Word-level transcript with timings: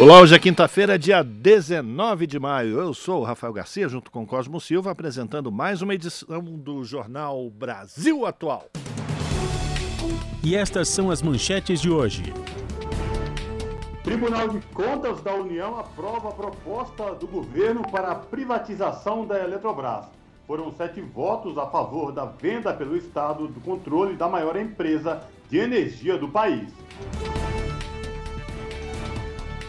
Olá, 0.00 0.20
hoje 0.20 0.32
é 0.32 0.38
quinta-feira, 0.38 0.96
dia 0.96 1.24
19 1.24 2.24
de 2.24 2.38
maio. 2.38 2.78
Eu 2.78 2.94
sou 2.94 3.22
o 3.22 3.24
Rafael 3.24 3.52
Garcia, 3.52 3.88
junto 3.88 4.12
com 4.12 4.24
Cosmo 4.24 4.60
Silva, 4.60 4.92
apresentando 4.92 5.50
mais 5.50 5.82
uma 5.82 5.92
edição 5.92 6.40
do 6.40 6.84
Jornal 6.84 7.50
Brasil 7.50 8.24
Atual. 8.24 8.70
E 10.44 10.54
estas 10.54 10.88
são 10.88 11.10
as 11.10 11.20
manchetes 11.20 11.80
de 11.80 11.90
hoje. 11.90 12.32
Tribunal 14.04 14.48
de 14.48 14.60
Contas 14.68 15.20
da 15.20 15.34
União 15.34 15.76
aprova 15.80 16.28
a 16.28 16.32
proposta 16.32 17.16
do 17.16 17.26
governo 17.26 17.82
para 17.90 18.12
a 18.12 18.14
privatização 18.14 19.26
da 19.26 19.42
Eletrobras. 19.42 20.04
Foram 20.46 20.72
sete 20.74 21.00
votos 21.00 21.58
a 21.58 21.66
favor 21.66 22.12
da 22.12 22.24
venda 22.24 22.72
pelo 22.72 22.96
Estado 22.96 23.48
do 23.48 23.60
controle 23.62 24.14
da 24.14 24.28
maior 24.28 24.56
empresa 24.56 25.24
de 25.50 25.58
energia 25.58 26.16
do 26.16 26.28
país. 26.28 26.68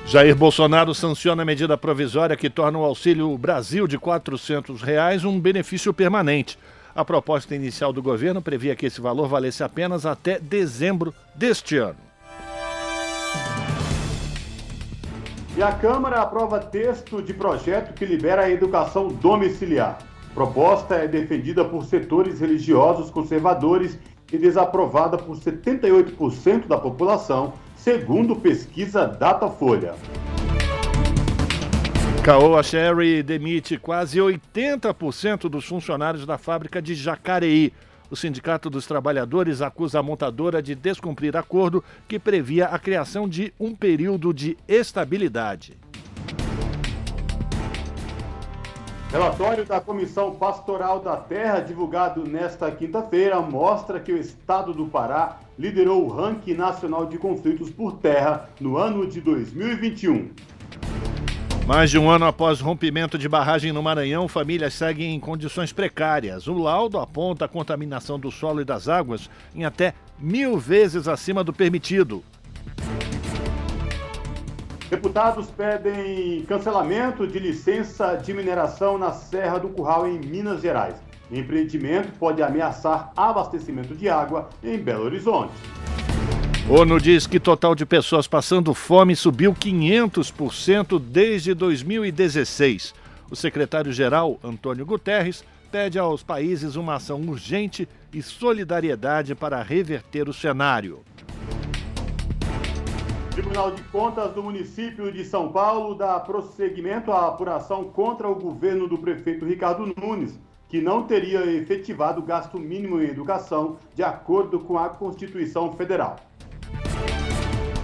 Jair 0.10 0.36
Bolsonaro 0.36 0.92
sanciona 0.96 1.44
a 1.44 1.46
medida 1.46 1.78
provisória 1.78 2.36
que 2.36 2.50
torna 2.50 2.80
o 2.80 2.84
Auxílio 2.84 3.38
Brasil 3.38 3.86
de 3.86 4.00
400 4.00 4.82
reais 4.82 5.24
um 5.24 5.40
benefício 5.40 5.94
permanente. 5.94 6.58
A 6.96 7.06
proposta 7.06 7.54
inicial 7.54 7.94
do 7.94 8.02
governo 8.02 8.42
previa 8.42 8.76
que 8.76 8.88
esse 8.88 9.00
valor 9.00 9.28
valesse 9.28 9.64
apenas 9.64 10.08
até 10.08 10.40
dezembro 10.40 11.14
deste 11.36 11.78
ano. 11.78 11.98
E 15.56 15.62
a 15.62 15.74
Câmara 15.74 16.22
aprova 16.22 16.58
texto 16.58 17.22
de 17.22 17.32
projeto 17.32 17.94
que 17.94 18.04
libera 18.04 18.46
a 18.46 18.50
educação 18.50 19.10
domiciliar. 19.10 20.00
Proposta 20.34 20.96
é 20.96 21.08
defendida 21.08 21.64
por 21.64 21.86
setores 21.86 22.40
religiosos 22.40 23.12
conservadores 23.12 24.00
e 24.34 24.40
desaprovada 24.40 25.20
por 25.20 25.38
78% 25.38 26.66
da 26.66 26.80
população, 26.80 27.54
segundo 27.80 28.36
pesquisa 28.36 29.08
Datafolha. 29.08 29.96
Caoa 32.24 32.62
Sherry 32.62 33.24
demite 33.24 33.78
quase 33.78 34.20
80% 34.20 35.50
dos 35.50 35.66
funcionários 35.66 36.26
da 36.26 36.38
fábrica 36.38 36.82
de 36.82 36.94
Jacareí. 36.94 37.72
O 38.12 38.16
Sindicato 38.16 38.70
dos 38.70 38.86
Trabalhadores 38.86 39.62
acusa 39.62 40.00
a 40.00 40.04
montadora 40.04 40.62
de 40.62 40.76
descumprir 40.76 41.38
acordo 41.38 41.84
que 42.08 42.20
previa 42.20 42.66
a 42.66 42.78
criação 42.78 43.30
de 43.30 43.54
um 43.58 43.74
período 43.74 44.34
de 44.34 44.58
estabilidade. 44.68 45.78
Relatório 49.12 49.66
da 49.66 49.82
Comissão 49.82 50.36
Pastoral 50.36 51.00
da 51.00 51.18
Terra, 51.18 51.62
divulgado 51.62 52.24
nesta 52.30 52.70
quinta-feira, 52.70 53.42
mostra 53.42 54.00
que 54.00 54.12
o 54.12 54.18
estado 54.18 54.72
do 54.72 54.86
Pará 54.86 55.40
liderou 55.58 56.06
o 56.06 56.10
ranking 56.10 56.54
nacional 56.54 57.08
de 57.08 57.18
conflitos 57.18 57.72
por 57.72 57.94
terra 57.94 58.48
no 58.62 58.78
ano 58.78 59.08
de 59.08 59.20
2021. 59.20 60.30
Mais 61.66 61.90
de 61.90 61.98
um 61.98 62.08
ano 62.08 62.26
após 62.26 62.60
rompimento 62.60 63.18
de 63.18 63.28
barragem 63.28 63.72
no 63.72 63.82
Maranhão, 63.82 64.28
famílias 64.28 64.76
seguem 64.76 65.16
em 65.16 65.20
condições 65.20 65.74
precárias. 65.74 66.48
O 66.48 66.54
laudo 66.54 67.00
aponta 67.00 67.46
a 67.46 67.48
contaminação 67.48 68.20
do 68.20 68.30
solo 68.30 68.62
e 68.62 68.66
das 68.66 68.88
águas 68.88 69.28
em 69.56 69.66
até 69.66 69.96
mil 70.20 70.60
vezes 70.60 71.08
acima 71.08 71.44
do 71.44 71.52
permitido. 71.52 72.24
Deputados 74.90 75.46
pedem 75.52 76.44
cancelamento 76.46 77.28
de 77.28 77.38
licença 77.38 78.16
de 78.16 78.34
mineração 78.34 78.98
na 78.98 79.12
Serra 79.12 79.60
do 79.60 79.70
Curral, 79.70 80.08
em 80.08 80.18
Minas 80.18 80.62
Gerais. 80.62 80.96
Empreendimento 81.32 82.12
pode 82.18 82.42
ameaçar 82.42 83.12
abastecimento 83.16 83.94
de 83.94 84.10
água 84.10 84.50
em 84.64 84.80
Belo 84.80 85.06
Horizonte. 85.06 85.54
ONU 86.68 87.00
diz 87.00 87.28
que 87.28 87.40
total 87.40 87.76
de 87.76 87.86
pessoas 87.86 88.28
passando 88.28 88.74
fome 88.74 89.16
subiu 89.16 89.54
500% 89.54 91.00
desde 91.00 91.54
2016. 91.54 92.96
O 93.30 93.36
secretário-geral, 93.36 94.40
Antônio 94.44 94.88
Guterres, 94.88 95.44
pede 95.72 96.00
aos 96.00 96.24
países 96.24 96.76
uma 96.76 96.96
ação 96.96 97.22
urgente 97.22 97.88
e 98.12 98.24
solidariedade 98.24 99.36
para 99.36 99.62
reverter 99.62 100.28
o 100.28 100.34
cenário. 100.34 101.02
Tribunal 103.40 103.72
de 103.72 103.82
Contas 103.84 104.34
do 104.34 104.44
município 104.44 105.10
de 105.14 105.24
São 105.24 105.50
Paulo 105.50 105.96
dá 105.96 106.20
prosseguimento 106.20 107.10
à 107.10 107.30
apuração 107.30 107.86
contra 107.86 108.28
o 108.28 108.36
governo 108.36 108.86
do 108.86 108.98
prefeito 108.98 109.46
Ricardo 109.46 109.96
Nunes, 109.96 110.38
que 110.68 110.82
não 110.82 111.04
teria 111.04 111.46
efetivado 111.46 112.20
o 112.20 112.24
gasto 112.24 112.60
mínimo 112.60 113.02
em 113.02 113.06
educação 113.06 113.78
de 113.96 114.04
acordo 114.04 114.60
com 114.60 114.78
a 114.78 114.90
Constituição 114.90 115.72
Federal. 115.72 116.18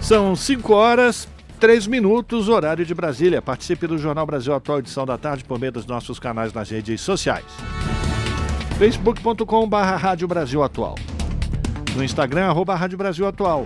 São 0.01 0.35
5 0.35 0.73
horas, 0.73 1.25
3 1.57 1.87
minutos, 1.87 2.49
horário 2.49 2.85
de 2.85 2.93
Brasília. 2.93 3.41
Participe 3.41 3.87
do 3.87 3.97
Jornal 3.97 4.25
Brasil 4.25 4.53
Atual, 4.53 4.79
edição 4.79 5.05
da 5.05 5.17
tarde, 5.17 5.45
por 5.45 5.57
meio 5.57 5.71
dos 5.71 5.85
nossos 5.85 6.19
canais 6.19 6.51
nas 6.51 6.69
redes 6.69 6.99
sociais. 6.99 7.45
facebook.com.br 8.77 9.77
Rádio 9.77 10.27
Brasil 10.27 10.61
Atual. 10.61 10.95
No 11.95 12.03
Instagram, 12.03 12.47
arroba 12.47 12.75
Rádio 12.75 12.97
Brasil 12.97 13.25
Atual. 13.25 13.65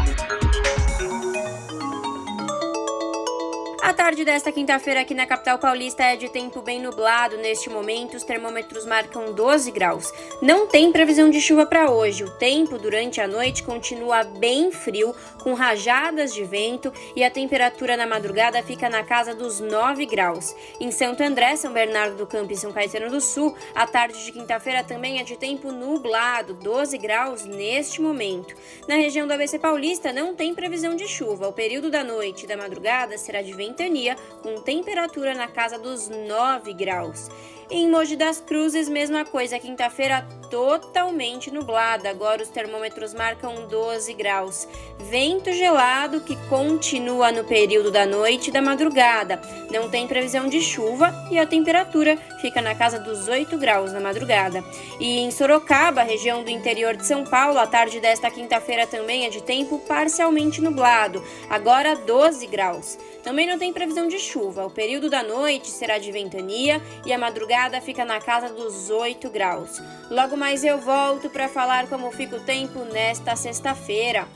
A 3.91 3.93
tarde 3.93 4.23
desta 4.23 4.53
quinta-feira 4.53 5.01
aqui 5.01 5.13
na 5.13 5.25
capital 5.25 5.59
paulista 5.59 6.01
é 6.01 6.15
de 6.15 6.29
tempo 6.29 6.61
bem 6.61 6.81
nublado. 6.81 7.35
Neste 7.35 7.69
momento, 7.69 8.15
os 8.15 8.23
termômetros 8.23 8.85
marcam 8.85 9.33
12 9.33 9.69
graus. 9.69 10.13
Não 10.41 10.65
tem 10.65 10.93
previsão 10.93 11.29
de 11.29 11.41
chuva 11.41 11.65
para 11.65 11.91
hoje. 11.91 12.23
O 12.23 12.31
tempo 12.37 12.79
durante 12.79 13.19
a 13.19 13.27
noite 13.27 13.63
continua 13.63 14.23
bem 14.23 14.71
frio, 14.71 15.13
com 15.43 15.53
rajadas 15.53 16.33
de 16.33 16.41
vento 16.45 16.91
e 17.17 17.21
a 17.21 17.29
temperatura 17.29 17.97
na 17.97 18.07
madrugada 18.07 18.63
fica 18.63 18.89
na 18.89 19.03
casa 19.03 19.35
dos 19.35 19.59
9 19.59 20.05
graus. 20.05 20.55
Em 20.79 20.89
Santo 20.89 21.21
André, 21.21 21.57
São 21.57 21.73
Bernardo 21.73 22.15
do 22.15 22.25
Campo 22.25 22.53
e 22.53 22.57
São 22.57 22.71
Caetano 22.71 23.11
do 23.11 23.19
Sul, 23.19 23.53
a 23.75 23.85
tarde 23.85 24.23
de 24.23 24.31
quinta-feira 24.31 24.85
também 24.85 25.19
é 25.19 25.23
de 25.23 25.35
tempo 25.35 25.69
nublado, 25.69 26.53
12 26.53 26.97
graus 26.97 27.43
neste 27.43 28.01
momento. 28.01 28.55
Na 28.87 28.95
região 28.95 29.27
do 29.27 29.33
ABC 29.33 29.59
Paulista 29.59 30.13
não 30.13 30.33
tem 30.33 30.55
previsão 30.55 30.95
de 30.95 31.09
chuva. 31.09 31.49
O 31.49 31.53
período 31.53 31.91
da 31.91 32.05
noite 32.05 32.45
e 32.45 32.47
da 32.47 32.55
madrugada 32.55 33.17
será 33.17 33.41
de 33.41 33.51
vento 33.51 33.80
ventania, 33.81 34.15
com 34.43 34.61
temperatura 34.61 35.33
na 35.33 35.47
casa 35.47 35.79
dos 35.79 36.07
9 36.07 36.73
graus. 36.73 37.29
Em 37.73 37.89
Mogi 37.89 38.17
das 38.17 38.41
Cruzes, 38.41 38.89
mesma 38.89 39.23
coisa, 39.23 39.57
quinta-feira 39.57 40.27
totalmente 40.49 41.49
nublada. 41.49 42.09
Agora 42.09 42.43
os 42.43 42.49
termômetros 42.49 43.13
marcam 43.13 43.65
12 43.65 44.13
graus. 44.13 44.67
Vento 45.09 45.53
gelado 45.53 46.19
que 46.19 46.35
continua 46.49 47.31
no 47.31 47.45
período 47.45 47.89
da 47.89 48.05
noite 48.05 48.49
e 48.49 48.51
da 48.51 48.61
madrugada. 48.61 49.41
Não 49.71 49.89
tem 49.89 50.05
previsão 50.05 50.49
de 50.49 50.59
chuva 50.59 51.13
e 51.31 51.39
a 51.39 51.47
temperatura 51.47 52.17
fica 52.41 52.61
na 52.61 52.75
casa 52.75 52.99
dos 52.99 53.29
8 53.29 53.57
graus 53.57 53.93
na 53.93 54.01
madrugada. 54.01 54.61
E 54.99 55.19
em 55.19 55.31
Sorocaba, 55.31 56.03
região 56.03 56.43
do 56.43 56.49
interior 56.49 56.97
de 56.97 57.05
São 57.05 57.23
Paulo, 57.23 57.57
a 57.57 57.65
tarde 57.65 58.01
desta 58.01 58.29
quinta-feira 58.29 58.85
também 58.85 59.25
é 59.25 59.29
de 59.29 59.41
tempo 59.41 59.79
parcialmente 59.87 60.59
nublado. 60.59 61.23
Agora 61.49 61.95
12 61.95 62.45
graus. 62.47 62.99
Também 63.23 63.47
não 63.47 63.57
tem 63.57 63.71
previsão 63.71 64.09
de 64.09 64.19
chuva. 64.19 64.65
O 64.65 64.71
período 64.71 65.09
da 65.09 65.23
noite 65.23 65.69
será 65.69 65.97
de 65.97 66.11
ventania 66.11 66.81
e 67.05 67.13
a 67.13 67.17
madrugada 67.17 67.60
fica 67.81 68.03
na 68.03 68.19
casa 68.19 68.49
dos 68.49 68.89
8 68.89 69.29
graus. 69.29 69.81
Logo 70.09 70.35
mais 70.35 70.63
eu 70.63 70.79
volto 70.79 71.29
para 71.29 71.47
falar 71.47 71.87
como 71.87 72.11
fica 72.11 72.37
o 72.37 72.39
tempo 72.39 72.79
nesta 72.85 73.35
sexta-feira. 73.35 74.27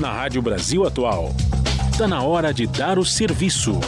Na 0.00 0.12
Rádio 0.12 0.42
Brasil 0.42 0.84
Atual, 0.84 1.28
está 1.92 2.08
na 2.08 2.22
hora 2.22 2.52
de 2.52 2.66
dar 2.66 2.98
o 2.98 3.04
serviço. 3.04 3.78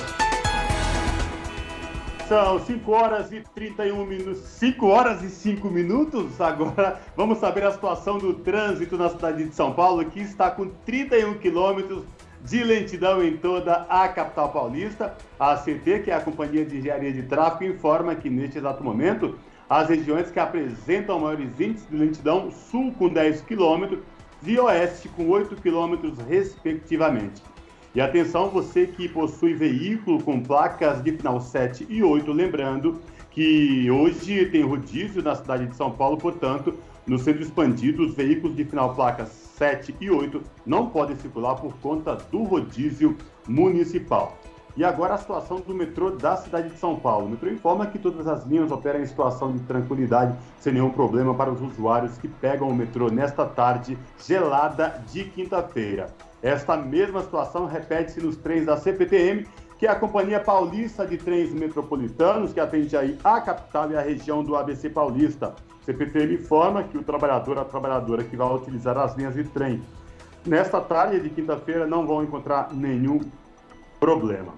São 2.29 2.59
5 2.65 2.91
horas 2.93 3.33
e 3.33 3.43
31 3.55 4.07
minutos. 4.07 4.39
5 4.39 4.87
horas 4.87 5.23
e 5.23 5.29
5 5.29 5.69
minutos. 5.69 6.41
Agora 6.41 7.01
vamos 7.17 7.39
saber 7.39 7.65
a 7.65 7.73
situação 7.73 8.19
do 8.19 8.35
trânsito 8.35 8.97
na 8.97 9.11
cidade 9.11 9.45
de 9.45 9.55
São 9.55 9.73
Paulo, 9.73 10.05
que 10.05 10.21
está 10.21 10.51
com 10.51 10.69
31 10.87 11.35
quilômetros 11.35 12.05
de 12.45 12.63
lentidão 12.63 13.25
em 13.25 13.39
toda 13.39 13.87
a 13.89 14.07
capital 14.09 14.53
paulista. 14.53 15.17
A 15.41 15.57
CT, 15.57 16.01
que 16.05 16.11
é 16.11 16.15
a 16.15 16.21
Companhia 16.21 16.65
de 16.65 16.79
Engenharia 16.79 17.13
de 17.13 17.23
Tráfego, 17.23 17.73
informa 17.73 18.15
que 18.15 18.29
neste 18.29 18.59
exato 18.59 18.85
momento 18.85 19.39
as 19.69 19.89
regiões 19.89 20.31
que 20.31 20.39
apresentam 20.39 21.19
maiores 21.19 21.59
índices 21.59 21.89
de 21.89 21.97
lentidão, 21.97 22.51
sul 22.51 22.93
com 22.93 23.09
10 23.09 23.41
km 23.41 23.97
e 24.47 24.59
oeste 24.59 25.09
com 25.09 25.27
8 25.31 25.57
km, 25.57 26.13
respectivamente. 26.29 27.43
E 27.95 28.01
atenção, 28.01 28.51
você 28.51 28.87
que 28.87 29.09
possui 29.09 29.55
veículo 29.55 30.23
com 30.23 30.43
placas 30.43 31.03
de 31.03 31.13
final 31.13 31.41
7 31.41 31.87
e 31.89 32.03
8, 32.03 32.31
lembrando 32.31 33.01
que 33.31 33.91
hoje 33.91 34.47
tem 34.47 34.63
rodízio 34.63 35.23
na 35.23 35.35
cidade 35.35 35.67
de 35.67 35.75
São 35.75 35.91
Paulo, 35.91 36.19
portanto, 36.19 36.75
no 37.07 37.19
centro 37.19 37.43
expandido, 37.43 38.05
os 38.05 38.15
veículos 38.15 38.55
de 38.55 38.65
final 38.65 38.95
placas 38.95 39.44
7 39.57 39.97
e 40.01 40.11
8 40.11 40.43
não 40.67 40.89
podem 40.89 41.17
circular 41.17 41.55
por 41.57 41.75
conta 41.79 42.17
do 42.31 42.43
rodízio 42.43 43.17
municipal. 43.47 44.37
E 44.77 44.83
agora 44.83 45.15
a 45.15 45.19
situação 45.19 45.61
do 45.61 45.73
metrô 45.73 46.11
da 46.11 46.37
cidade 46.37 46.71
de 46.71 46.79
São 46.79 46.97
Paulo. 46.97 47.27
O 47.27 47.31
metrô 47.31 47.49
informa 47.49 47.87
que 47.87 47.99
todas 47.99 48.27
as 48.27 48.45
linhas 48.45 48.73
operam 48.73 49.01
em 49.01 49.07
situação 49.07 49.53
de 49.53 49.61
tranquilidade, 49.61 50.37
sem 50.59 50.73
nenhum 50.73 50.91
problema 50.91 51.33
para 51.33 51.53
os 51.53 51.61
usuários 51.61 52.19
que 52.19 52.27
pegam 52.27 52.69
o 52.69 52.75
metrô 52.75 53.09
nesta 53.09 53.47
tarde 53.47 53.97
gelada 54.19 55.01
de 55.13 55.25
quinta-feira. 55.25 56.09
Esta 56.43 56.77
mesma 56.77 57.23
situação 57.23 57.67
repete-se 57.67 58.21
nos 58.21 58.37
trens 58.37 58.67
da 58.67 58.77
CPTM, 58.77 59.47
que 59.79 59.87
é 59.87 59.91
a 59.91 59.95
Companhia 59.95 60.41
Paulista 60.41 61.07
de 61.07 61.19
Trens 61.19 61.53
Metropolitanos, 61.55 62.53
que 62.53 62.59
atende 62.59 62.97
aí 62.97 63.17
a 63.23 63.41
capital 63.41 63.91
e 63.93 63.97
a 63.97 64.01
região 64.01 64.43
do 64.43 64.57
ABC 64.57 64.91
Paulista. 64.91 65.55
CPTM 65.85 66.35
informa 66.35 66.83
que 66.85 66.97
o 66.97 67.03
trabalhador, 67.03 67.59
a 67.59 67.65
trabalhadora 67.65 68.25
que 68.25 68.37
vai 68.37 68.53
utilizar 68.55 68.97
as 68.97 69.17
linhas 69.17 69.35
de 69.35 69.45
trem 69.45 69.83
nesta 70.47 70.81
tarde 70.81 71.21
de 71.21 71.31
quinta-feira 71.31 71.87
não 71.87 72.07
vão 72.07 72.23
encontrar 72.23 72.73
nenhum 72.73 73.21
problema. 73.99 74.53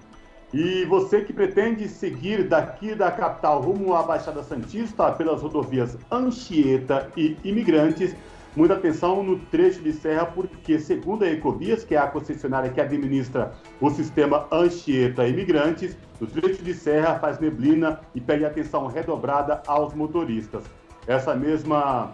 E 0.53 0.85
você 0.85 1.21
que 1.21 1.33
pretende 1.33 1.87
seguir 1.89 2.47
daqui 2.47 2.95
da 2.95 3.11
capital 3.11 3.61
rumo 3.61 3.93
à 3.93 4.03
Baixada 4.03 4.43
Santista 4.43 5.11
pelas 5.11 5.41
rodovias 5.41 5.97
Anchieta 6.09 7.11
e 7.17 7.35
Imigrantes, 7.43 8.15
muita 8.55 8.75
atenção 8.75 9.21
no 9.21 9.37
trecho 9.37 9.81
de 9.81 9.91
serra, 9.91 10.25
porque, 10.25 10.79
segundo 10.79 11.23
a 11.23 11.29
Ecovias, 11.29 11.83
que 11.83 11.95
é 11.95 11.97
a 11.97 12.07
concessionária 12.07 12.69
que 12.69 12.79
administra 12.79 13.53
o 13.81 13.89
sistema 13.89 14.47
Anchieta 14.51 15.27
Imigrantes, 15.27 15.97
no 16.19 16.27
trecho 16.27 16.63
de 16.63 16.73
serra 16.73 17.19
faz 17.19 17.39
neblina 17.39 17.99
e 18.15 18.21
pede 18.21 18.45
atenção 18.45 18.87
redobrada 18.87 19.61
aos 19.67 19.93
motoristas. 19.93 20.63
Essa 21.07 21.33
mesma, 21.33 22.11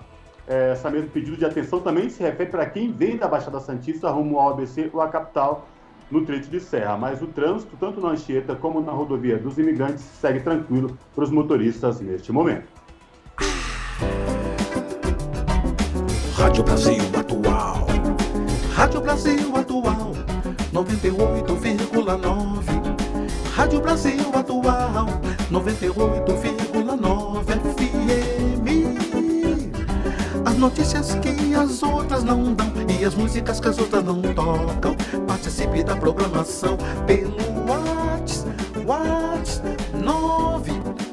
é, 0.48 0.72
essa 0.72 0.90
mesmo 0.90 1.10
pedido 1.10 1.36
de 1.36 1.46
atenção 1.46 1.80
também 1.80 2.08
se 2.10 2.22
refere 2.22 2.52
para 2.52 2.68
quem 2.68 2.92
vem 2.92 3.18
da 3.18 3.28
Baixada 3.28 3.60
Santista 3.60 4.12
rumo 4.12 4.40
ao 4.40 4.54
ABC 4.54 4.92
ou 4.94 5.02
à 5.02 5.10
capital 5.10 5.68
no 6.12 6.24
trecho 6.24 6.50
de 6.50 6.60
serra, 6.60 6.96
mas 6.96 7.24
o 7.24 7.28
trânsito, 7.28 7.76
tanto 7.80 8.00
na 8.00 8.10
Anchieta 8.10 8.56
como 8.56 8.80
na 8.80 8.92
rodovia 8.92 9.38
dos 9.38 9.58
imigrantes, 9.58 10.04
segue 10.04 10.42
tranquilo 10.42 10.96
para 11.16 11.24
os 11.24 11.32
motoristas 11.32 12.00
neste 12.00 12.32
momento. 12.32 12.68
Rádio 16.36 16.64
Brasil 16.64 17.04
Atual. 17.18 17.88
Rádio 18.76 19.02
Brasil 19.02 19.56
Atual. 19.56 20.14
98,9. 20.72 23.50
Rádio 23.56 23.82
Brasil 23.82 24.30
Atual. 24.36 25.08
98,9 25.52 27.46
FM. 27.46 28.33
As 30.64 30.70
notícias 30.70 31.14
que 31.16 31.54
as 31.54 31.84
outras 31.84 32.24
não 32.24 32.54
dão 32.54 32.72
e 32.98 33.04
as 33.04 33.14
músicas 33.16 33.60
que 33.60 33.68
as 33.68 33.78
outras 33.78 34.02
não 34.02 34.22
tocam. 34.22 34.96
Participe 35.28 35.84
da 35.84 35.94
programação 35.94 36.78
pelo 37.06 37.36
Whats, 37.68 38.46
Whats 38.88 39.62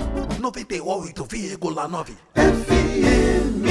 98,9 0.40 2.16
FM 2.34 3.62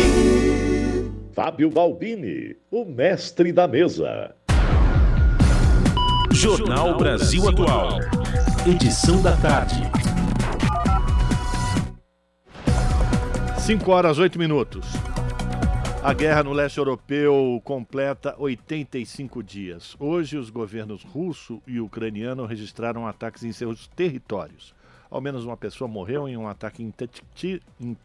Fábio 1.34 1.70
Balbini, 1.70 2.56
o 2.72 2.86
mestre 2.86 3.52
da 3.52 3.68
mesa. 3.68 4.34
Jornal 6.34 6.98
Brasil 6.98 7.48
Atual. 7.48 8.00
Edição 8.68 9.22
da 9.22 9.38
tarde. 9.38 9.84
5 13.60 13.92
horas 13.92 14.18
8 14.18 14.40
minutos. 14.40 14.84
A 16.04 16.12
guerra 16.12 16.44
no 16.44 16.52
leste 16.52 16.80
europeu 16.80 17.62
completa 17.64 18.36
85 18.40 19.44
dias. 19.44 19.96
Hoje, 20.00 20.36
os 20.36 20.50
governos 20.50 21.04
russo 21.04 21.62
e 21.68 21.80
ucraniano 21.80 22.48
registraram 22.48 23.08
ataques 23.08 23.44
em 23.44 23.52
seus 23.52 23.88
territórios. 23.90 24.74
Ao 25.12 25.22
menos 25.22 25.46
uma 25.46 25.56
pessoa 25.56 25.88
morreu 25.88 26.28
em 26.28 26.36
um 26.36 26.48
ataque 26.48 26.82
em 26.82 26.92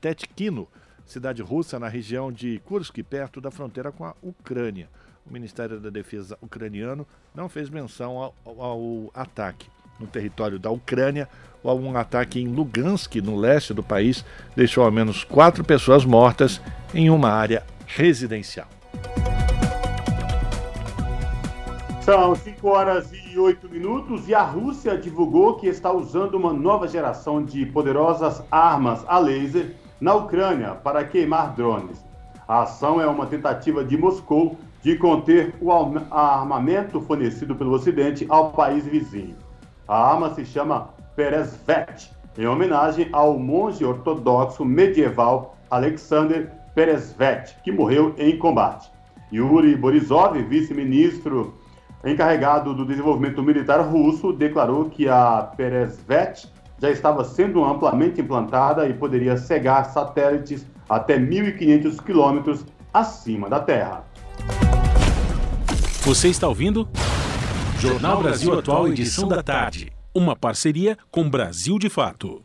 Tetkino, 0.00 0.68
cidade 1.06 1.40
russa 1.40 1.78
na 1.78 1.88
região 1.88 2.30
de 2.30 2.60
Kursk, 2.66 3.02
perto 3.04 3.40
da 3.40 3.50
fronteira 3.50 3.90
com 3.90 4.04
a 4.04 4.14
Ucrânia. 4.22 4.90
O 5.28 5.32
Ministério 5.32 5.78
da 5.78 5.90
Defesa 5.90 6.38
ucraniano 6.40 7.06
não 7.34 7.50
fez 7.50 7.68
menção 7.68 8.16
ao, 8.16 8.34
ao 8.46 9.10
ataque 9.12 9.66
no 10.00 10.06
território 10.06 10.58
da 10.58 10.70
Ucrânia. 10.70 11.28
Um 11.62 11.98
ataque 11.98 12.40
em 12.40 12.48
Lugansk, 12.48 13.16
no 13.16 13.36
leste 13.36 13.74
do 13.74 13.82
país, 13.82 14.24
deixou 14.56 14.84
ao 14.84 14.90
menos 14.90 15.24
quatro 15.24 15.62
pessoas 15.62 16.02
mortas 16.02 16.62
em 16.94 17.10
uma 17.10 17.28
área 17.30 17.62
residencial. 17.86 18.66
São 22.00 22.34
5 22.34 22.66
horas 22.66 23.10
e 23.12 23.38
8 23.38 23.68
minutos 23.68 24.26
e 24.30 24.34
a 24.34 24.42
Rússia 24.42 24.96
divulgou 24.96 25.56
que 25.56 25.66
está 25.66 25.92
usando 25.92 26.36
uma 26.36 26.54
nova 26.54 26.88
geração 26.88 27.44
de 27.44 27.66
poderosas 27.66 28.42
armas 28.50 29.04
a 29.06 29.18
laser 29.18 29.74
na 30.00 30.14
Ucrânia 30.14 30.70
para 30.70 31.04
queimar 31.04 31.54
drones. 31.54 32.02
A 32.46 32.62
ação 32.62 32.98
é 32.98 33.06
uma 33.06 33.26
tentativa 33.26 33.84
de 33.84 33.98
Moscou 33.98 34.56
de 34.82 34.96
conter 34.96 35.54
o 35.60 35.72
armamento 35.72 37.00
fornecido 37.00 37.54
pelo 37.54 37.72
Ocidente 37.72 38.26
ao 38.28 38.52
país 38.52 38.84
vizinho. 38.84 39.36
A 39.86 40.12
arma 40.12 40.34
se 40.34 40.44
chama 40.44 40.90
Peresvet, 41.16 42.10
em 42.36 42.46
homenagem 42.46 43.08
ao 43.12 43.38
monge 43.38 43.84
ortodoxo 43.84 44.64
medieval 44.64 45.56
Alexander 45.70 46.50
Peresvet, 46.74 47.56
que 47.64 47.72
morreu 47.72 48.14
em 48.16 48.38
combate. 48.38 48.90
Yuri 49.32 49.76
Borisov, 49.76 50.40
vice-ministro 50.44 51.54
encarregado 52.04 52.72
do 52.74 52.84
desenvolvimento 52.84 53.42
militar 53.42 53.80
russo, 53.80 54.32
declarou 54.32 54.88
que 54.88 55.08
a 55.08 55.50
Peresvet 55.56 56.46
já 56.80 56.90
estava 56.90 57.24
sendo 57.24 57.64
amplamente 57.64 58.20
implantada 58.20 58.86
e 58.88 58.94
poderia 58.94 59.36
cegar 59.36 59.86
satélites 59.86 60.64
até 60.88 61.18
1.500 61.18 62.02
quilômetros 62.02 62.64
acima 62.94 63.48
da 63.48 63.60
Terra. 63.60 64.04
Você 66.08 66.28
está 66.28 66.48
ouvindo? 66.48 66.88
Jornal 67.78 68.22
Brasil 68.22 68.58
Atual, 68.58 68.88
edição 68.88 69.28
da 69.28 69.42
tarde. 69.42 69.92
Uma 70.14 70.34
parceria 70.34 70.96
com 71.10 71.28
Brasil 71.28 71.78
de 71.78 71.90
Fato. 71.90 72.42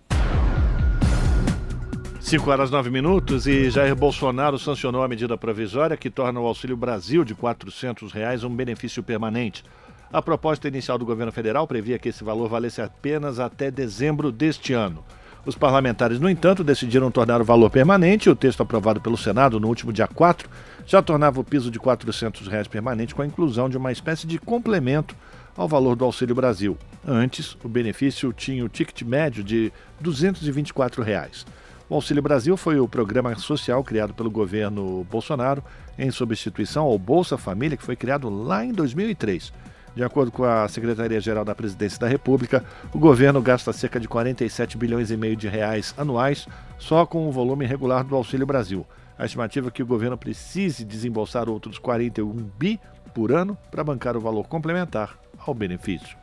5 2.19 2.51
horas 2.51 2.69
9 2.69 2.89
minutos 2.89 3.47
e 3.47 3.69
Jair 3.69 3.95
Bolsonaro 3.95 4.59
sancionou 4.59 5.01
a 5.01 5.07
medida 5.07 5.37
provisória 5.37 5.95
que 5.95 6.09
torna 6.09 6.41
o 6.41 6.45
Auxílio 6.45 6.75
Brasil 6.75 7.23
de 7.23 7.33
400 7.33 8.11
reais 8.11 8.43
um 8.43 8.53
benefício 8.53 9.01
permanente. 9.01 9.63
A 10.11 10.21
proposta 10.21 10.67
inicial 10.67 10.97
do 10.97 11.05
governo 11.05 11.31
federal 11.31 11.65
previa 11.65 11.97
que 11.97 12.09
esse 12.09 12.21
valor 12.21 12.49
valesse 12.49 12.81
apenas 12.81 13.39
até 13.39 13.71
dezembro 13.71 14.29
deste 14.29 14.73
ano. 14.73 15.05
Os 15.45 15.55
parlamentares, 15.55 16.19
no 16.19 16.29
entanto, 16.29 16.65
decidiram 16.65 17.09
tornar 17.09 17.39
o 17.39 17.45
valor 17.45 17.69
permanente. 17.69 18.29
O 18.29 18.35
texto 18.35 18.61
aprovado 18.61 18.99
pelo 18.99 19.15
Senado 19.15 19.57
no 19.57 19.69
último 19.69 19.93
dia 19.93 20.07
4 20.07 20.49
já 20.85 21.01
tornava 21.01 21.39
o 21.39 21.43
piso 21.43 21.71
de 21.71 21.79
400 21.79 22.47
reais 22.47 22.67
permanente 22.67 23.15
com 23.15 23.21
a 23.21 23.25
inclusão 23.25 23.69
de 23.69 23.77
uma 23.77 23.91
espécie 23.91 24.27
de 24.27 24.37
complemento 24.37 25.15
ao 25.55 25.67
valor 25.67 25.95
do 25.95 26.05
Auxílio 26.05 26.35
Brasil. 26.35 26.77
Antes, 27.07 27.57
o 27.63 27.69
benefício 27.69 28.33
tinha 28.33 28.65
o 28.65 28.69
ticket 28.69 29.01
médio 29.03 29.43
de 29.43 29.71
224 29.99 31.03
reais. 31.03 31.45
O 31.89 31.95
Auxílio 31.95 32.23
Brasil 32.23 32.57
foi 32.57 32.79
o 32.79 32.87
programa 32.87 33.35
social 33.35 33.83
criado 33.83 34.13
pelo 34.13 34.31
governo 34.31 35.05
Bolsonaro 35.11 35.63
em 35.97 36.09
substituição 36.09 36.85
ao 36.85 36.97
Bolsa 36.97 37.37
Família, 37.37 37.77
que 37.77 37.83
foi 37.83 37.95
criado 37.95 38.29
lá 38.29 38.65
em 38.65 38.71
2003. 38.71 39.53
De 39.95 40.03
acordo 40.03 40.31
com 40.31 40.43
a 40.43 40.67
Secretaria-Geral 40.67 41.45
da 41.45 41.53
Presidência 41.53 41.99
da 41.99 42.07
República, 42.07 42.65
o 42.91 42.97
governo 42.97 43.41
gasta 43.41 43.71
cerca 43.71 43.99
de 43.99 44.07
47 44.07 44.75
bilhões 44.75 45.11
e 45.11 45.17
meio 45.17 45.35
de 45.35 45.47
reais 45.47 45.93
anuais 45.95 46.47
só 46.79 47.05
com 47.05 47.27
o 47.27 47.31
volume 47.31 47.65
regular 47.65 48.03
do 48.03 48.15
Auxílio 48.15 48.47
Brasil. 48.47 48.87
A 49.17 49.25
estimativa 49.25 49.67
é 49.67 49.71
que 49.71 49.83
o 49.83 49.85
governo 49.85 50.17
precise 50.17 50.83
desembolsar 50.83 51.47
outros 51.47 51.77
41 51.77 52.31
bi 52.57 52.79
por 53.13 53.31
ano 53.31 53.57
para 53.69 53.83
bancar 53.83 54.17
o 54.17 54.19
valor 54.19 54.47
complementar 54.47 55.17
ao 55.45 55.53
benefício. 55.53 56.17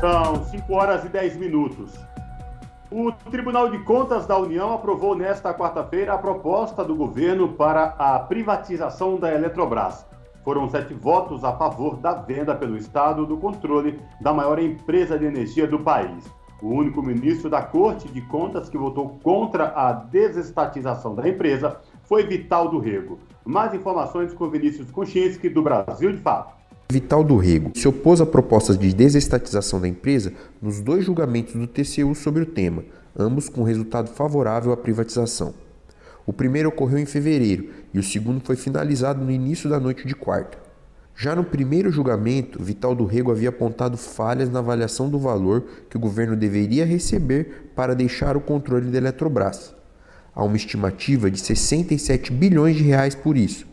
São 0.00 0.44
5 0.44 0.72
horas 0.74 1.04
e 1.04 1.08
10 1.08 1.36
minutos. 1.36 1.98
O 2.90 3.10
Tribunal 3.12 3.70
de 3.70 3.78
Contas 3.80 4.26
da 4.26 4.38
União 4.38 4.72
aprovou 4.72 5.14
nesta 5.14 5.52
quarta-feira 5.52 6.14
a 6.14 6.18
proposta 6.18 6.84
do 6.84 6.94
governo 6.94 7.52
para 7.52 7.94
a 7.98 8.18
privatização 8.18 9.18
da 9.18 9.32
Eletrobras. 9.32 10.06
Foram 10.44 10.70
sete 10.70 10.94
votos 10.94 11.44
a 11.44 11.54
favor 11.56 11.96
da 11.96 12.14
venda 12.14 12.54
pelo 12.54 12.76
Estado 12.78 13.26
do 13.26 13.36
controle 13.36 14.00
da 14.20 14.32
maior 14.32 14.58
empresa 14.58 15.18
de 15.18 15.26
energia 15.26 15.66
do 15.66 15.80
país. 15.80 16.24
O 16.60 16.70
único 16.70 17.00
ministro 17.00 17.48
da 17.48 17.62
Corte 17.62 18.08
de 18.08 18.20
Contas 18.20 18.68
que 18.68 18.76
votou 18.76 19.18
contra 19.22 19.72
a 19.76 19.92
desestatização 19.92 21.14
da 21.14 21.28
empresa 21.28 21.76
foi 22.02 22.26
Vital 22.26 22.68
do 22.68 22.80
Rego. 22.80 23.20
Mais 23.44 23.72
informações 23.74 24.32
com 24.34 24.50
Vinícius 24.50 24.90
Kuczynski, 24.90 25.48
do 25.48 25.62
Brasil 25.62 26.10
de 26.10 26.18
Fato. 26.18 26.58
Vital 26.90 27.22
do 27.22 27.36
Rego 27.36 27.70
se 27.76 27.86
opôs 27.86 28.20
a 28.20 28.26
propostas 28.26 28.76
de 28.76 28.92
desestatização 28.92 29.80
da 29.80 29.86
empresa 29.86 30.32
nos 30.60 30.80
dois 30.80 31.04
julgamentos 31.04 31.54
do 31.54 31.66
TCU 31.66 32.12
sobre 32.14 32.42
o 32.42 32.46
tema, 32.46 32.82
ambos 33.16 33.48
com 33.48 33.62
resultado 33.62 34.08
favorável 34.08 34.72
à 34.72 34.76
privatização. 34.76 35.54
O 36.26 36.32
primeiro 36.32 36.70
ocorreu 36.70 36.98
em 36.98 37.06
fevereiro 37.06 37.70
e 37.94 38.00
o 38.00 38.02
segundo 38.02 38.40
foi 38.40 38.56
finalizado 38.56 39.24
no 39.24 39.30
início 39.30 39.70
da 39.70 39.78
noite 39.78 40.06
de 40.06 40.14
quarta. 40.14 40.67
Já 41.20 41.34
no 41.34 41.42
primeiro 41.42 41.90
julgamento, 41.90 42.62
Vital 42.62 42.94
do 42.94 43.04
Rego 43.04 43.32
havia 43.32 43.48
apontado 43.48 43.96
falhas 43.96 44.48
na 44.48 44.60
avaliação 44.60 45.10
do 45.10 45.18
valor 45.18 45.64
que 45.90 45.96
o 45.96 46.00
governo 46.00 46.36
deveria 46.36 46.86
receber 46.86 47.72
para 47.74 47.92
deixar 47.92 48.36
o 48.36 48.40
controle 48.40 48.88
da 48.88 48.98
Eletrobras. 48.98 49.74
Há 50.32 50.44
uma 50.44 50.56
estimativa 50.56 51.28
de 51.28 51.40
67 51.40 52.32
bilhões 52.32 52.76
de 52.76 52.84
reais 52.84 53.16
por 53.16 53.36
isso, 53.36 53.66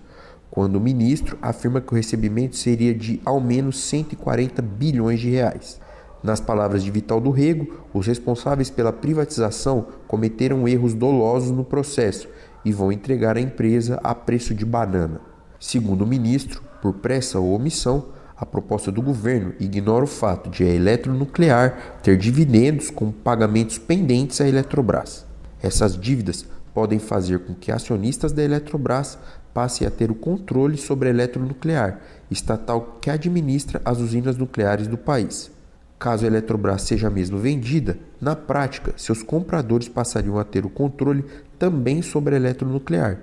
quando 0.50 0.78
o 0.78 0.82
ministro 0.82 1.38
afirma 1.40 1.80
que 1.80 1.94
o 1.94 1.96
recebimento 1.96 2.56
seria 2.56 2.96
de 2.96 3.22
ao 3.24 3.40
menos 3.40 3.80
140 3.80 4.64
bilhões 4.64 5.20
de 5.20 5.30
reais. 5.30 5.80
Nas 6.24 6.40
palavras 6.40 6.84
de 6.84 6.90
Vital 6.90 7.22
do 7.22 7.30
Rego, 7.30 7.86
os 7.94 8.08
responsáveis 8.08 8.72
pela 8.72 8.92
privatização 8.92 9.86
cometeram 10.08 10.68
erros 10.68 10.96
dolosos 10.96 11.52
no 11.52 11.64
processo 11.64 12.28
e 12.66 12.74
vão 12.74 12.92
entregar 12.92 13.38
a 13.38 13.42
empresa 13.42 14.00
a 14.04 14.16
preço 14.16 14.56
de 14.56 14.66
banana. 14.66 15.35
Segundo 15.68 16.04
o 16.04 16.08
ministro, 16.08 16.62
por 16.80 16.94
pressa 16.94 17.40
ou 17.40 17.56
omissão, 17.56 18.10
a 18.38 18.46
proposta 18.46 18.92
do 18.92 19.02
governo 19.02 19.56
ignora 19.60 20.04
o 20.04 20.08
fato 20.08 20.48
de 20.48 20.64
a 20.64 20.68
eletronuclear 20.68 21.98
ter 22.04 22.20
dividendos 22.20 22.92
com 22.92 23.12
pagamentos 23.12 23.80
pendentes 23.80 24.40
à 24.40 24.48
Eletrobras. 24.48 25.26
Essas 25.64 26.00
dívidas 26.00 26.46
podem 26.72 27.00
fazer 27.00 27.40
com 27.40 27.56
que 27.56 27.72
acionistas 27.72 28.32
da 28.32 28.44
Eletrobras 28.44 29.18
passe 29.56 29.84
a 29.88 29.90
ter 29.90 30.12
o 30.12 30.16
controle 30.16 30.78
sobre 30.78 31.08
a 31.08 31.12
eletronuclear, 31.12 32.00
estatal 32.30 33.00
que 33.02 33.10
administra 33.10 33.82
as 33.84 33.98
usinas 33.98 34.38
nucleares 34.38 34.86
do 34.86 35.00
país. 35.00 35.50
Caso 35.98 36.26
a 36.26 36.28
Eletrobras 36.28 36.84
seja 36.84 37.10
mesmo 37.10 37.40
vendida, 37.40 37.98
na 38.22 38.36
prática, 38.36 38.94
seus 38.98 39.24
compradores 39.24 39.90
passariam 39.90 40.38
a 40.38 40.44
ter 40.44 40.64
o 40.64 40.70
controle 40.70 41.26
também 41.58 42.04
sobre 42.04 42.36
a 42.36 42.38
eletronuclear. 42.38 43.18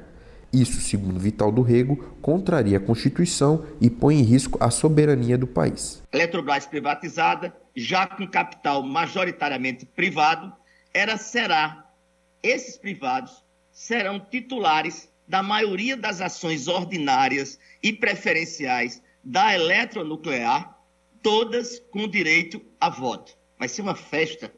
Isso, 0.53 0.81
segundo 0.81 1.19
Vital 1.19 1.51
do 1.51 1.63
Rego, 1.63 1.97
contraria 2.21 2.77
a 2.77 2.81
Constituição 2.81 3.67
e 3.81 3.89
põe 3.89 4.17
em 4.17 4.23
risco 4.23 4.59
a 4.63 4.71
soberania 4.71 5.39
do 5.39 5.47
país. 5.47 6.03
Eletrobras 6.13 6.67
privatizada, 6.67 7.57
já 7.75 8.07
com 8.07 8.27
capital 8.29 8.83
majoritariamente 8.83 9.87
privado, 9.87 10.53
era 10.93 11.17
será 11.17 11.91
esses 12.43 12.77
privados 12.77 13.43
serão 13.71 14.21
titulares 14.21 15.09
da 15.27 15.43
maioria 15.43 15.97
das 15.97 16.21
ações 16.21 16.69
ordinárias 16.69 17.59
e 17.83 17.93
preferenciais 17.93 19.03
da 19.25 19.55
eletronuclear, 19.55 20.77
todas 21.23 21.79
com 21.91 22.09
direito 22.09 22.61
a 22.81 22.91
voto. 22.91 23.37
Vai 23.59 23.69
ser 23.69 23.83
uma 23.83 23.95
festa 23.95 24.53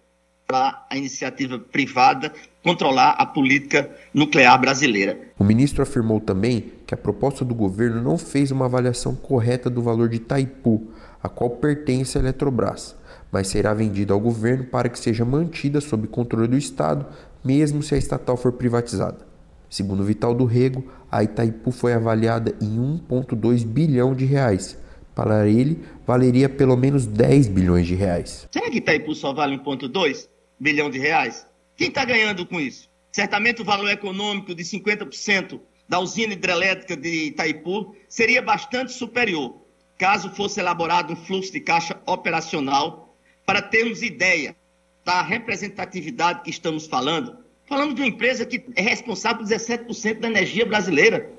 para 0.46 0.86
a 0.90 0.96
iniciativa 0.96 1.58
privada 1.58 2.32
controlar 2.62 3.10
a 3.12 3.26
política 3.26 3.90
nuclear 4.12 4.58
brasileira. 4.60 5.18
O 5.38 5.44
ministro 5.44 5.82
afirmou 5.82 6.20
também 6.20 6.72
que 6.86 6.94
a 6.94 6.96
proposta 6.96 7.44
do 7.44 7.54
governo 7.54 8.02
não 8.02 8.16
fez 8.16 8.50
uma 8.50 8.64
avaliação 8.64 9.14
correta 9.14 9.68
do 9.68 9.82
valor 9.82 10.08
de 10.08 10.16
Itaipu, 10.16 10.88
a 11.22 11.28
qual 11.28 11.50
pertence 11.50 12.16
à 12.16 12.20
Eletrobras, 12.20 12.96
mas 13.30 13.48
será 13.48 13.74
vendida 13.74 14.14
ao 14.14 14.20
governo 14.20 14.64
para 14.64 14.88
que 14.88 14.98
seja 14.98 15.24
mantida 15.24 15.80
sob 15.80 16.06
controle 16.08 16.48
do 16.48 16.56
Estado, 16.56 17.06
mesmo 17.44 17.82
se 17.82 17.94
a 17.94 17.98
estatal 17.98 18.36
for 18.36 18.52
privatizada. 18.52 19.26
Segundo 19.68 20.04
Vital 20.04 20.34
do 20.34 20.44
Rego, 20.44 20.84
a 21.10 21.22
Itaipu 21.24 21.70
foi 21.70 21.92
avaliada 21.92 22.54
em 22.60 22.78
1,2 22.78 23.66
bilhão 23.66 24.14
de 24.14 24.24
reais. 24.24 24.78
Para 25.14 25.48
ele, 25.48 25.82
valeria 26.06 26.48
pelo 26.48 26.76
menos 26.76 27.06
10 27.06 27.48
bilhões 27.48 27.86
de 27.86 27.94
reais. 27.94 28.48
Será 28.50 28.70
que 28.70 28.78
Itaipu 28.78 29.14
só 29.14 29.32
vale 29.32 29.58
1,2 29.58 30.28
bilhão 30.58 30.90
de 30.90 30.98
reais? 30.98 31.46
Quem 31.76 31.88
está 31.88 32.04
ganhando 32.04 32.46
com 32.46 32.60
isso? 32.60 32.88
Certamente 33.12 33.62
o 33.62 33.64
valor 33.64 33.90
econômico 33.90 34.54
de 34.54 34.62
50% 34.62 35.60
da 35.88 35.98
usina 35.98 36.32
hidrelétrica 36.32 36.96
de 36.96 37.26
Itaipu 37.26 37.94
seria 38.08 38.40
bastante 38.40 38.92
superior, 38.92 39.60
caso 39.98 40.30
fosse 40.30 40.60
elaborado 40.60 41.12
um 41.12 41.16
fluxo 41.16 41.52
de 41.52 41.60
caixa 41.60 42.00
operacional, 42.06 43.16
para 43.44 43.60
termos 43.60 44.02
ideia 44.02 44.56
da 45.04 45.20
representatividade 45.20 46.42
que 46.42 46.50
estamos 46.50 46.86
falando 46.86 47.44
Falamos 47.66 47.94
de 47.94 48.02
uma 48.02 48.08
empresa 48.08 48.44
que 48.44 48.64
é 48.76 48.82
responsável 48.82 49.38
por 49.38 49.46
17% 49.46 50.20
da 50.20 50.28
energia 50.28 50.66
brasileira. 50.66 51.30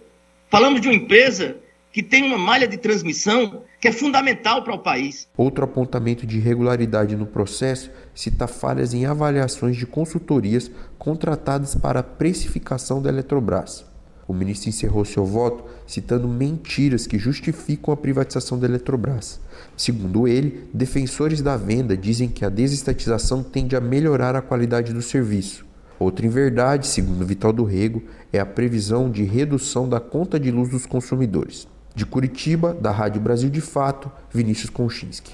Falamos 0.49 0.81
de 0.81 0.87
uma 0.87 0.95
empresa 0.95 1.57
que 1.95 2.03
tem 2.03 2.23
uma 2.23 2.37
malha 2.37 2.67
de 2.67 2.75
transmissão 2.75 3.61
que 3.79 3.87
é 3.87 3.91
fundamental 3.93 4.61
para 4.65 4.75
o 4.75 4.79
país. 4.79 5.29
Outro 5.37 5.63
apontamento 5.63 6.27
de 6.27 6.39
irregularidade 6.39 7.15
no 7.15 7.25
processo 7.25 7.89
cita 8.13 8.47
falhas 8.47 8.93
em 8.93 9.05
avaliações 9.05 9.77
de 9.77 9.85
consultorias 9.85 10.69
contratadas 10.99 11.73
para 11.73 12.01
a 12.01 12.03
precificação 12.03 13.01
da 13.01 13.07
Eletrobras. 13.07 13.85
O 14.27 14.33
ministro 14.33 14.67
encerrou 14.67 15.05
seu 15.05 15.25
voto 15.25 15.63
citando 15.87 16.27
mentiras 16.27 17.07
que 17.07 17.17
justificam 17.17 17.93
a 17.93 17.97
privatização 17.97 18.59
da 18.59 18.67
Eletrobras. 18.67 19.39
Segundo 19.77 20.27
ele, 20.27 20.67
defensores 20.73 21.41
da 21.41 21.55
venda 21.55 21.95
dizem 21.95 22.27
que 22.27 22.43
a 22.43 22.49
desestatização 22.49 23.41
tende 23.41 23.73
a 23.73 23.79
melhorar 23.79 24.35
a 24.35 24.41
qualidade 24.41 24.91
do 24.91 25.01
serviço. 25.01 25.65
Outra 25.97 26.25
inverdade, 26.25 26.87
segundo 26.87 27.25
Vital 27.25 27.53
do 27.53 27.63
Rego, 27.63 28.03
é 28.33 28.39
a 28.41 28.45
previsão 28.45 29.09
de 29.09 29.23
redução 29.23 29.87
da 29.87 30.01
conta 30.01 30.37
de 30.37 30.51
luz 30.51 30.67
dos 30.67 30.85
consumidores. 30.85 31.73
De 31.95 32.05
Curitiba, 32.05 32.73
da 32.73 32.91
Rádio 32.91 33.21
Brasil 33.21 33.49
de 33.49 33.61
Fato, 33.61 34.11
Vinícius 34.31 34.69
Konchinski. 34.69 35.33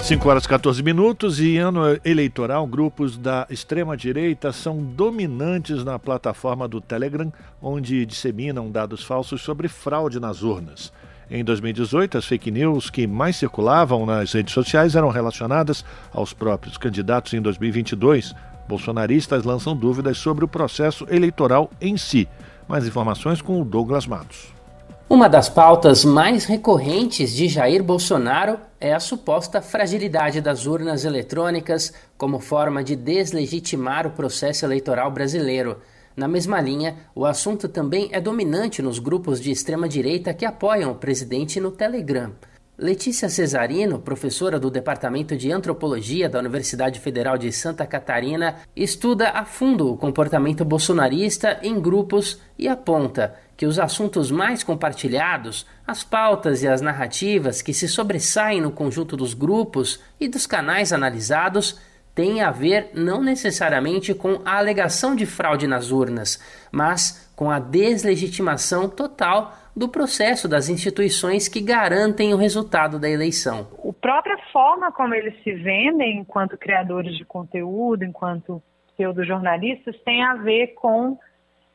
5 0.00 0.28
horas 0.28 0.44
e 0.44 0.48
14 0.48 0.82
minutos 0.82 1.40
e 1.40 1.56
ano 1.56 1.82
eleitoral, 2.04 2.66
grupos 2.66 3.16
da 3.16 3.46
extrema-direita 3.48 4.52
são 4.52 4.82
dominantes 4.82 5.84
na 5.84 5.98
plataforma 5.98 6.66
do 6.66 6.80
Telegram, 6.80 7.32
onde 7.60 8.04
disseminam 8.04 8.70
dados 8.70 9.04
falsos 9.04 9.40
sobre 9.40 9.68
fraude 9.68 10.18
nas 10.18 10.42
urnas. 10.42 10.92
Em 11.30 11.44
2018, 11.44 12.18
as 12.18 12.26
fake 12.26 12.50
news 12.50 12.90
que 12.90 13.06
mais 13.06 13.36
circulavam 13.36 14.04
nas 14.04 14.32
redes 14.32 14.52
sociais 14.52 14.96
eram 14.96 15.08
relacionadas 15.08 15.84
aos 16.12 16.32
próprios 16.32 16.76
candidatos 16.76 17.32
em 17.32 17.40
2022 17.40 18.34
Bolsonaristas 18.68 19.44
lançam 19.44 19.76
dúvidas 19.76 20.18
sobre 20.18 20.44
o 20.44 20.48
processo 20.48 21.06
eleitoral 21.10 21.70
em 21.80 21.96
si. 21.96 22.28
Mais 22.68 22.86
informações 22.86 23.42
com 23.42 23.60
o 23.60 23.64
Douglas 23.64 24.06
Matos. 24.06 24.61
Uma 25.08 25.28
das 25.28 25.48
pautas 25.48 26.04
mais 26.04 26.46
recorrentes 26.46 27.32
de 27.34 27.46
Jair 27.46 27.82
Bolsonaro 27.82 28.58
é 28.80 28.94
a 28.94 29.00
suposta 29.00 29.60
fragilidade 29.60 30.40
das 30.40 30.64
urnas 30.66 31.04
eletrônicas 31.04 31.92
como 32.16 32.40
forma 32.40 32.82
de 32.82 32.96
deslegitimar 32.96 34.06
o 34.06 34.12
processo 34.12 34.64
eleitoral 34.64 35.10
brasileiro. 35.10 35.78
Na 36.16 36.26
mesma 36.26 36.60
linha, 36.60 36.96
o 37.14 37.26
assunto 37.26 37.68
também 37.68 38.08
é 38.12 38.20
dominante 38.20 38.80
nos 38.80 38.98
grupos 38.98 39.40
de 39.40 39.50
extrema-direita 39.50 40.32
que 40.32 40.46
apoiam 40.46 40.92
o 40.92 40.96
presidente 40.96 41.60
no 41.60 41.70
Telegram. 41.70 42.32
Letícia 42.78 43.28
Cesarino, 43.28 43.98
professora 43.98 44.58
do 44.58 44.70
Departamento 44.70 45.36
de 45.36 45.52
Antropologia 45.52 46.28
da 46.28 46.38
Universidade 46.38 46.98
Federal 46.98 47.36
de 47.36 47.52
Santa 47.52 47.86
Catarina, 47.86 48.56
estuda 48.74 49.28
a 49.28 49.44
fundo 49.44 49.92
o 49.92 49.96
comportamento 49.96 50.64
bolsonarista 50.64 51.60
em 51.62 51.78
grupos 51.78 52.40
e 52.58 52.66
aponta 52.66 53.34
que 53.62 53.66
os 53.66 53.78
assuntos 53.78 54.28
mais 54.28 54.64
compartilhados, 54.64 55.64
as 55.86 56.02
pautas 56.02 56.64
e 56.64 56.66
as 56.66 56.80
narrativas 56.80 57.62
que 57.62 57.72
se 57.72 57.86
sobressaem 57.86 58.60
no 58.60 58.72
conjunto 58.72 59.16
dos 59.16 59.34
grupos 59.34 60.02
e 60.18 60.26
dos 60.26 60.48
canais 60.48 60.92
analisados 60.92 61.80
têm 62.12 62.42
a 62.42 62.50
ver 62.50 62.90
não 62.92 63.22
necessariamente 63.22 64.14
com 64.14 64.42
a 64.44 64.58
alegação 64.58 65.14
de 65.14 65.24
fraude 65.26 65.68
nas 65.68 65.92
urnas, 65.92 66.42
mas 66.72 67.32
com 67.36 67.52
a 67.52 67.60
deslegitimação 67.60 68.88
total 68.88 69.56
do 69.76 69.88
processo 69.88 70.48
das 70.48 70.68
instituições 70.68 71.46
que 71.46 71.60
garantem 71.60 72.34
o 72.34 72.38
resultado 72.38 72.98
da 72.98 73.08
eleição. 73.08 73.68
A 73.88 73.92
própria 73.92 74.38
forma 74.52 74.90
como 74.90 75.14
eles 75.14 75.40
se 75.44 75.52
vendem 75.52 76.18
enquanto 76.18 76.58
criadores 76.58 77.16
de 77.16 77.24
conteúdo, 77.24 78.02
enquanto 78.02 78.60
pseudo-jornalistas 78.96 79.96
tem 80.04 80.24
a 80.24 80.34
ver 80.34 80.74
com 80.74 81.16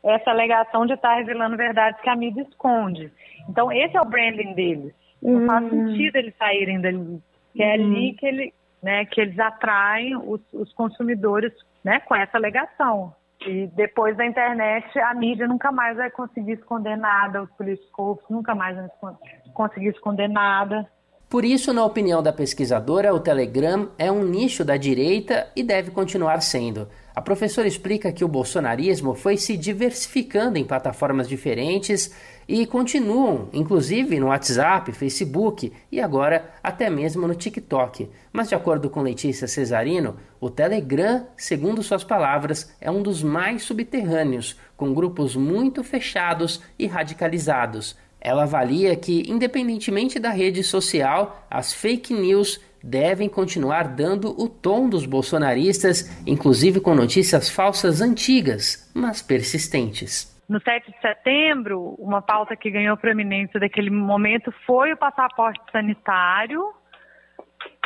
essa 0.07 0.29
alegação 0.29 0.85
de 0.85 0.93
estar 0.93 1.15
revelando 1.15 1.57
verdades 1.57 1.99
que 2.01 2.09
a 2.09 2.15
mídia 2.15 2.41
esconde. 2.43 3.11
Então, 3.49 3.71
esse 3.71 3.95
é 3.95 4.01
o 4.01 4.05
branding 4.05 4.53
deles. 4.53 4.93
Não 5.21 5.45
faz 5.45 5.65
hum. 5.65 5.69
sentido 5.69 6.15
eles 6.15 6.35
saírem 6.37 6.79
dali. 6.81 7.21
Que 7.53 7.63
é 7.63 7.73
ali 7.73 8.09
uhum. 8.09 8.15
que, 8.15 8.25
ele, 8.25 8.53
né, 8.83 9.05
que 9.05 9.19
eles 9.19 9.37
atraem 9.39 10.15
os, 10.15 10.41
os 10.53 10.71
consumidores 10.73 11.51
né, 11.83 11.99
com 12.01 12.15
essa 12.15 12.37
alegação. 12.37 13.13
E 13.45 13.67
depois 13.75 14.15
da 14.17 14.25
internet, 14.25 14.97
a 14.99 15.13
mídia 15.13 15.47
nunca 15.47 15.71
mais 15.71 15.97
vai 15.97 16.09
conseguir 16.09 16.53
esconder 16.53 16.97
nada, 16.97 17.43
os 17.43 17.51
políticos 17.51 18.19
nunca 18.29 18.55
mais 18.55 18.75
vão 18.75 19.17
conseguir 19.53 19.89
esconder 19.89 20.27
nada. 20.27 20.87
Por 21.29 21.43
isso, 21.43 21.73
na 21.73 21.83
opinião 21.83 22.23
da 22.23 22.31
pesquisadora, 22.31 23.13
o 23.13 23.19
Telegram 23.19 23.89
é 23.97 24.11
um 24.11 24.23
nicho 24.23 24.63
da 24.63 24.77
direita 24.77 25.51
e 25.55 25.63
deve 25.63 25.91
continuar 25.91 26.41
sendo. 26.41 26.87
A 27.17 27.21
professora 27.21 27.67
explica 27.67 28.11
que 28.11 28.23
o 28.23 28.27
bolsonarismo 28.27 29.15
foi 29.15 29.37
se 29.37 29.57
diversificando 29.57 30.59
em 30.59 30.63
plataformas 30.63 31.27
diferentes 31.27 32.11
e 32.47 32.63
continuam, 32.67 33.49
inclusive 33.51 34.19
no 34.19 34.27
WhatsApp, 34.27 34.91
Facebook 34.91 35.73
e 35.91 35.99
agora 35.99 36.53
até 36.61 36.91
mesmo 36.91 37.27
no 37.27 37.33
TikTok. 37.33 38.07
Mas, 38.31 38.49
de 38.49 38.53
acordo 38.53 38.87
com 38.87 39.01
Letícia 39.01 39.47
Cesarino, 39.47 40.15
o 40.39 40.47
Telegram, 40.47 41.25
segundo 41.35 41.81
suas 41.81 42.03
palavras, 42.03 42.71
é 42.79 42.91
um 42.91 43.01
dos 43.01 43.23
mais 43.23 43.63
subterrâneos, 43.63 44.55
com 44.77 44.93
grupos 44.93 45.35
muito 45.35 45.83
fechados 45.83 46.61
e 46.77 46.85
radicalizados. 46.85 47.97
Ela 48.21 48.43
avalia 48.43 48.95
que, 48.95 49.23
independentemente 49.27 50.19
da 50.19 50.29
rede 50.29 50.63
social, 50.63 51.47
as 51.49 51.73
fake 51.73 52.13
news 52.13 52.59
devem 52.83 53.29
continuar 53.29 53.83
dando 53.83 54.29
o 54.29 54.47
tom 54.47 54.89
dos 54.89 55.05
bolsonaristas, 55.05 56.23
inclusive 56.25 56.79
com 56.79 56.95
notícias 56.95 57.49
falsas 57.49 58.01
antigas, 58.01 58.91
mas 58.95 59.21
persistentes. 59.21 60.35
No 60.49 60.61
7 60.61 60.91
de 60.91 60.97
setembro, 61.01 61.95
uma 61.99 62.21
pauta 62.21 62.55
que 62.55 62.71
ganhou 62.71 62.95
proeminência 62.95 63.59
daquele 63.59 63.89
momento 63.89 64.51
foi 64.65 64.93
o 64.93 64.97
passaporte 64.97 65.59
sanitário, 65.71 66.63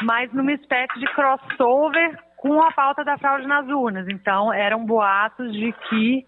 mas 0.03 0.31
numa 0.31 0.53
espécie 0.53 0.99
de 0.99 1.07
crossover 1.13 2.19
com 2.37 2.61
a 2.61 2.71
pauta 2.71 3.03
da 3.03 3.17
fraude 3.17 3.47
nas 3.47 3.67
urnas. 3.67 4.07
Então, 4.07 4.53
eram 4.53 4.85
boatos 4.85 5.51
de 5.53 5.73
que 5.89 6.25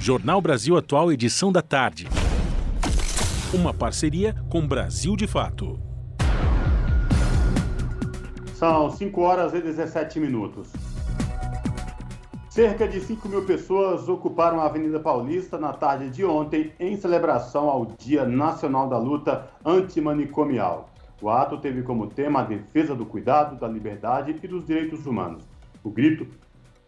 Jornal 0.00 0.40
Brasil 0.40 0.76
Atual, 0.76 1.12
edição 1.12 1.52
da 1.52 1.62
tarde. 1.62 2.08
Uma 3.52 3.74
parceria 3.74 4.34
com 4.48 4.66
Brasil 4.66 5.16
de 5.16 5.26
Fato. 5.26 5.78
São 8.54 8.90
5 8.90 9.20
horas 9.20 9.54
e 9.54 9.60
17 9.60 10.20
minutos. 10.20 10.68
Cerca 12.48 12.86
de 12.86 13.00
5 13.00 13.28
mil 13.28 13.44
pessoas 13.44 14.08
ocuparam 14.08 14.60
a 14.60 14.66
Avenida 14.66 14.98
Paulista 15.00 15.56
na 15.56 15.72
tarde 15.72 16.10
de 16.10 16.24
ontem 16.24 16.72
em 16.78 16.96
celebração 16.96 17.68
ao 17.70 17.86
Dia 17.86 18.26
Nacional 18.26 18.88
da 18.88 18.98
Luta 18.98 19.48
Antimanicomial. 19.64 20.90
O 21.20 21.28
ato 21.28 21.58
teve 21.58 21.82
como 21.82 22.06
tema 22.06 22.40
a 22.40 22.44
defesa 22.44 22.94
do 22.94 23.04
cuidado, 23.04 23.58
da 23.58 23.68
liberdade 23.68 24.34
e 24.42 24.48
dos 24.48 24.66
direitos 24.66 25.06
humanos. 25.06 25.44
O 25.84 25.90
grito 25.90 26.26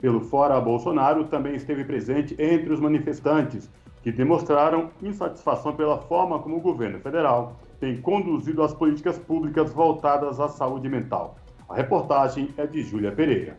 pelo 0.01 0.21
Fora 0.21 0.61
Bolsonaro 0.61 1.25
também 1.25 1.55
esteve 1.55 1.85
presente 1.85 2.35
entre 2.39 2.73
os 2.73 2.81
manifestantes, 2.81 3.71
que 4.03 4.11
demonstraram 4.11 4.91
insatisfação 5.03 5.77
pela 5.77 5.99
forma 5.99 6.39
como 6.41 6.57
o 6.57 6.61
governo 6.61 6.99
federal 6.99 7.57
tem 7.79 8.01
conduzido 8.01 8.63
as 8.63 8.73
políticas 8.73 9.19
públicas 9.19 9.73
voltadas 9.73 10.41
à 10.41 10.49
saúde 10.49 10.89
mental. 10.89 11.37
A 11.69 11.75
reportagem 11.75 12.49
é 12.57 12.67
de 12.67 12.83
Júlia 12.83 13.13
Pereira. 13.13 13.59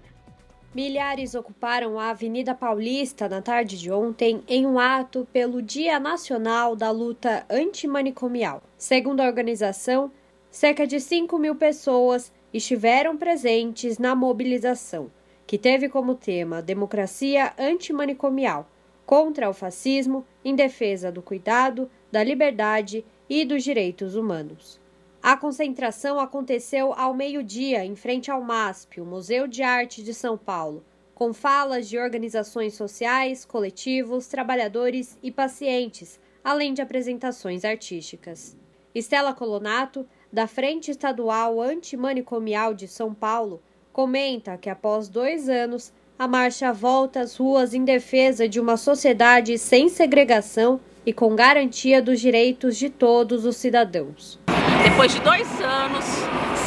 Milhares 0.73 1.35
ocuparam 1.35 1.99
a 1.99 2.09
Avenida 2.09 2.55
Paulista 2.55 3.29
na 3.29 3.41
tarde 3.41 3.77
de 3.77 3.91
ontem 3.91 4.43
em 4.47 4.65
um 4.65 4.79
ato 4.79 5.27
pelo 5.31 5.61
Dia 5.61 5.99
Nacional 5.99 6.75
da 6.75 6.89
Luta 6.89 7.45
Antimanicomial. 7.49 8.61
Segundo 8.75 9.19
a 9.21 9.25
organização, 9.25 10.11
cerca 10.53 10.85
de 10.85 10.99
5 10.99 11.39
mil 11.39 11.55
pessoas 11.55 12.31
estiveram 12.53 13.17
presentes 13.17 13.97
na 13.97 14.15
mobilização, 14.15 15.11
que 15.47 15.57
teve 15.57 15.89
como 15.89 16.13
tema 16.13 16.61
democracia 16.61 17.51
antimanicomial, 17.57 18.69
contra 19.03 19.49
o 19.49 19.53
fascismo, 19.53 20.23
em 20.45 20.55
defesa 20.55 21.11
do 21.11 21.23
cuidado, 21.23 21.89
da 22.11 22.23
liberdade 22.23 23.03
e 23.27 23.43
dos 23.43 23.63
direitos 23.63 24.15
humanos. 24.15 24.79
A 25.23 25.35
concentração 25.35 26.19
aconteceu 26.19 26.93
ao 26.93 27.15
meio-dia 27.15 27.83
em 27.83 27.95
frente 27.95 28.29
ao 28.29 28.43
MASP, 28.43 29.01
o 29.01 29.05
Museu 29.05 29.47
de 29.47 29.63
Arte 29.63 30.03
de 30.03 30.13
São 30.13 30.37
Paulo, 30.37 30.85
com 31.15 31.33
falas 31.33 31.89
de 31.89 31.97
organizações 31.97 32.75
sociais, 32.75 33.43
coletivos, 33.43 34.27
trabalhadores 34.27 35.17
e 35.23 35.31
pacientes, 35.31 36.19
além 36.43 36.75
de 36.75 36.81
apresentações 36.81 37.65
artísticas. 37.65 38.55
Estela 38.93 39.33
Colonato, 39.33 40.07
da 40.33 40.47
Frente 40.47 40.89
Estadual 40.89 41.61
Antimanicomial 41.61 42.73
de 42.73 42.87
São 42.87 43.13
Paulo, 43.13 43.61
comenta 43.93 44.57
que 44.57 44.67
após 44.67 45.07
dois 45.07 45.47
anos, 45.47 45.93
a 46.17 46.27
marcha 46.27 46.73
volta 46.73 47.19
às 47.19 47.37
ruas 47.37 47.75
em 47.75 47.85
defesa 47.85 48.49
de 48.49 48.59
uma 48.59 48.75
sociedade 48.75 49.55
sem 49.59 49.89
segregação 49.89 50.79
e 51.05 51.13
com 51.13 51.35
garantia 51.35 52.01
dos 52.01 52.19
direitos 52.19 52.77
de 52.77 52.89
todos 52.89 53.45
os 53.45 53.57
cidadãos. 53.57 54.39
Depois 54.83 55.13
de 55.13 55.21
dois 55.21 55.47
anos 55.61 56.03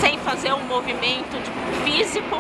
sem 0.00 0.16
fazer 0.18 0.52
um 0.52 0.64
movimento 0.66 1.36
físico, 1.84 2.36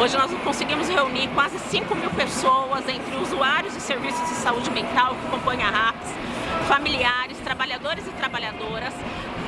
hoje 0.00 0.16
nós 0.16 0.32
conseguimos 0.42 0.88
reunir 0.88 1.28
quase 1.34 1.56
5 1.70 1.94
mil 1.94 2.10
pessoas 2.10 2.82
entre 2.88 3.16
usuários 3.22 3.74
de 3.74 3.80
serviços 3.80 4.28
de 4.28 4.34
saúde 4.34 4.72
mental 4.72 5.14
que 5.14 5.30
compõem 5.30 5.62
a 5.62 5.70
RAPS, 5.70 6.08
familiares, 6.66 7.38
trabalhadores 7.44 8.04
e 8.06 8.10
trabalhadoras, 8.10 8.94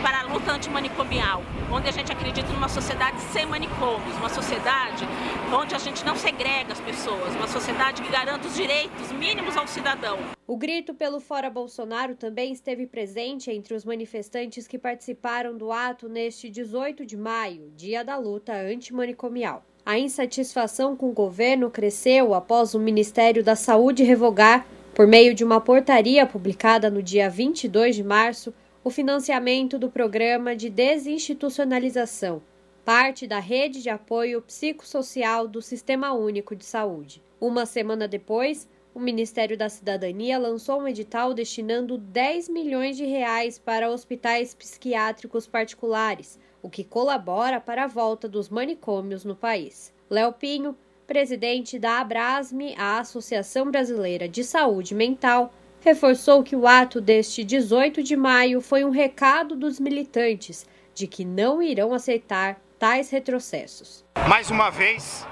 para 0.02 0.20
a 0.20 0.22
luta 0.22 0.52
antimanicomial, 0.52 1.42
onde 1.70 1.88
a 1.88 1.92
gente 1.92 2.10
acredita 2.10 2.50
numa 2.52 2.68
sociedade 2.68 3.20
sem 3.32 3.46
manicômios, 3.46 4.16
uma 4.16 4.28
sociedade 4.28 5.04
onde 5.54 5.74
a 5.74 5.78
gente 5.78 6.04
não 6.04 6.16
segrega 6.16 6.72
as 6.72 6.80
pessoas, 6.80 7.34
uma 7.34 7.46
sociedade 7.46 8.00
que 8.00 8.10
garanta 8.10 8.48
os 8.48 8.54
direitos 8.54 9.12
mínimos 9.12 9.56
ao 9.56 9.66
cidadão. 9.66 10.18
O 10.46 10.56
grito 10.56 10.94
pelo 10.94 11.20
Fora 11.20 11.50
Bolsonaro 11.50 12.14
também 12.14 12.52
esteve 12.52 12.86
presente 12.86 13.50
entre 13.50 13.74
os 13.74 13.84
manifestantes 13.84 14.66
que 14.66 14.78
participaram 14.78 15.56
do 15.56 15.70
ato 15.70 16.08
neste 16.08 16.48
18 16.48 17.04
de 17.04 17.16
maio, 17.16 17.70
dia 17.76 18.02
da 18.02 18.16
luta 18.16 18.54
antimanicomial. 18.54 19.64
A 19.84 19.98
insatisfação 19.98 20.96
com 20.96 21.10
o 21.10 21.14
governo 21.14 21.70
cresceu 21.70 22.34
após 22.34 22.74
o 22.74 22.80
Ministério 22.80 23.42
da 23.42 23.56
Saúde 23.56 24.02
revogar, 24.02 24.66
por 24.94 25.06
meio 25.06 25.34
de 25.34 25.44
uma 25.44 25.60
portaria 25.60 26.26
publicada 26.26 26.90
no 26.90 27.02
dia 27.02 27.30
22 27.30 27.96
de 27.96 28.02
março, 28.02 28.52
o 28.82 28.88
financiamento 28.88 29.78
do 29.78 29.90
programa 29.90 30.56
de 30.56 30.70
desinstitucionalização, 30.70 32.42
parte 32.82 33.26
da 33.26 33.38
rede 33.38 33.82
de 33.82 33.90
apoio 33.90 34.40
psicossocial 34.40 35.46
do 35.46 35.60
Sistema 35.60 36.12
Único 36.12 36.56
de 36.56 36.64
Saúde. 36.64 37.22
Uma 37.38 37.66
semana 37.66 38.08
depois, 38.08 38.66
o 38.94 38.98
Ministério 38.98 39.56
da 39.56 39.68
Cidadania 39.68 40.38
lançou 40.38 40.80
um 40.80 40.88
edital 40.88 41.34
destinando 41.34 41.98
10 41.98 42.48
milhões 42.48 42.96
de 42.96 43.04
reais 43.04 43.58
para 43.58 43.90
hospitais 43.90 44.54
psiquiátricos 44.54 45.46
particulares, 45.46 46.38
o 46.62 46.70
que 46.70 46.82
colabora 46.82 47.60
para 47.60 47.84
a 47.84 47.86
volta 47.86 48.26
dos 48.26 48.48
manicômios 48.48 49.26
no 49.26 49.36
país. 49.36 49.92
Léo 50.08 50.32
Pinho, 50.32 50.74
presidente 51.06 51.78
da 51.78 52.00
Abrasme, 52.00 52.74
a 52.78 52.98
Associação 52.98 53.70
Brasileira 53.70 54.26
de 54.26 54.42
Saúde 54.42 54.94
Mental, 54.94 55.52
reforçou 55.80 56.42
que 56.42 56.54
o 56.54 56.66
ato 56.66 57.00
deste 57.00 57.42
18 57.42 58.02
de 58.02 58.16
maio 58.16 58.60
foi 58.60 58.84
um 58.84 58.90
recado 58.90 59.56
dos 59.56 59.80
militantes 59.80 60.66
de 60.94 61.06
que 61.06 61.24
não 61.24 61.62
irão 61.62 61.94
aceitar 61.94 62.60
tais 62.78 63.10
retrocessos. 63.10 64.04
Mais 64.28 64.50
uma 64.50 64.70
vez, 64.70 65.26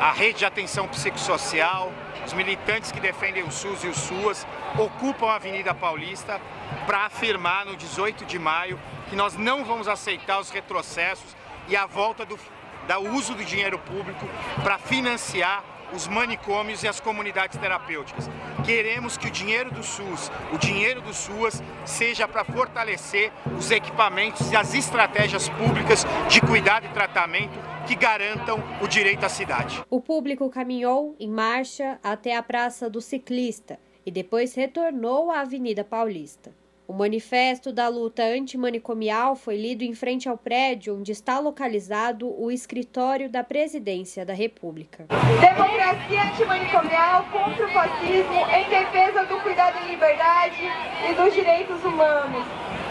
a 0.00 0.12
rede 0.12 0.40
de 0.40 0.44
atenção 0.44 0.86
psicossocial, 0.88 1.92
os 2.24 2.32
militantes 2.32 2.92
que 2.92 3.00
defendem 3.00 3.42
o 3.42 3.50
SUS 3.50 3.82
e 3.82 3.88
o 3.88 3.94
SUAS 3.94 4.46
ocupam 4.78 5.26
a 5.26 5.36
Avenida 5.36 5.74
Paulista 5.74 6.40
para 6.86 7.06
afirmar 7.06 7.66
no 7.66 7.76
18 7.76 8.24
de 8.24 8.38
maio 8.38 8.78
que 9.08 9.16
nós 9.16 9.36
não 9.36 9.64
vamos 9.64 9.88
aceitar 9.88 10.40
os 10.40 10.50
retrocessos 10.50 11.36
e 11.68 11.76
a 11.76 11.86
volta 11.86 12.24
do, 12.24 12.36
do 12.36 13.10
uso 13.14 13.34
do 13.34 13.44
dinheiro 13.44 13.78
público 13.78 14.26
para 14.62 14.78
financiar 14.78 15.64
os 15.94 16.08
manicômios 16.08 16.82
e 16.82 16.88
as 16.88 17.00
comunidades 17.00 17.58
terapêuticas. 17.58 18.28
Queremos 18.64 19.16
que 19.16 19.28
o 19.28 19.30
dinheiro 19.30 19.70
do 19.70 19.82
SUS, 19.82 20.30
o 20.52 20.58
dinheiro 20.58 21.00
do 21.00 21.12
SUAS, 21.12 21.62
seja 21.84 22.26
para 22.26 22.44
fortalecer 22.44 23.32
os 23.56 23.70
equipamentos 23.70 24.50
e 24.50 24.56
as 24.56 24.74
estratégias 24.74 25.48
públicas 25.48 26.04
de 26.28 26.40
cuidado 26.40 26.86
e 26.86 26.88
tratamento 26.90 27.58
que 27.86 27.94
garantam 27.94 28.62
o 28.80 28.86
direito 28.86 29.24
à 29.24 29.28
cidade. 29.28 29.82
O 29.90 30.00
público 30.00 30.48
caminhou 30.48 31.16
em 31.18 31.28
marcha 31.28 31.98
até 32.02 32.36
a 32.36 32.42
Praça 32.42 32.88
do 32.88 33.00
Ciclista 33.00 33.78
e 34.04 34.10
depois 34.10 34.54
retornou 34.54 35.30
à 35.30 35.40
Avenida 35.40 35.84
Paulista. 35.84 36.61
O 36.86 36.92
manifesto 36.92 37.72
da 37.72 37.86
luta 37.86 38.24
antimanicomial 38.24 39.36
foi 39.36 39.56
lido 39.56 39.82
em 39.82 39.94
frente 39.94 40.28
ao 40.28 40.36
prédio 40.36 40.98
onde 40.98 41.12
está 41.12 41.38
localizado 41.38 42.28
o 42.28 42.50
escritório 42.50 43.30
da 43.30 43.44
Presidência 43.44 44.26
da 44.26 44.34
República. 44.34 45.06
Democracia 45.40 46.22
antimanicomial 46.24 47.24
contra 47.30 47.66
o 47.66 47.70
fascismo 47.70 48.46
em 48.48 48.68
defesa 48.68 49.24
do 49.26 49.40
cuidado 49.40 49.78
em 49.84 49.92
liberdade 49.92 50.60
e 51.08 51.14
dos 51.14 51.32
direitos 51.32 51.82
humanos. 51.84 52.44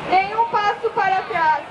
Nenhum 0.09 0.49
passo 0.49 0.89
para 0.91 1.21
trás. 1.23 1.65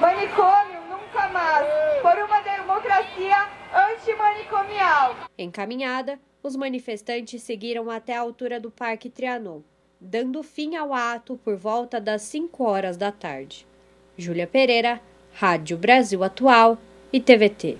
Manicômio 0.00 0.82
nunca 0.90 1.28
mais. 1.28 1.66
Por 2.02 2.18
uma 2.24 2.40
democracia 2.40 3.48
antimanicomial. 3.72 5.16
Encaminhada, 5.38 6.18
os 6.42 6.56
manifestantes 6.56 7.40
seguiram 7.42 7.88
até 7.88 8.16
a 8.16 8.20
altura 8.20 8.58
do 8.58 8.70
Parque 8.70 9.08
Trianon 9.08 9.62
dando 10.02 10.42
fim 10.42 10.74
ao 10.74 10.92
ato 10.92 11.38
por 11.44 11.56
volta 11.56 12.00
das 12.00 12.22
5 12.22 12.64
horas 12.64 12.96
da 12.96 13.12
tarde. 13.12 13.64
Júlia 14.18 14.48
Pereira, 14.48 15.00
Rádio 15.32 15.76
Brasil 15.76 16.24
Atual 16.24 16.76
e 17.12 17.20
TVT. 17.20 17.78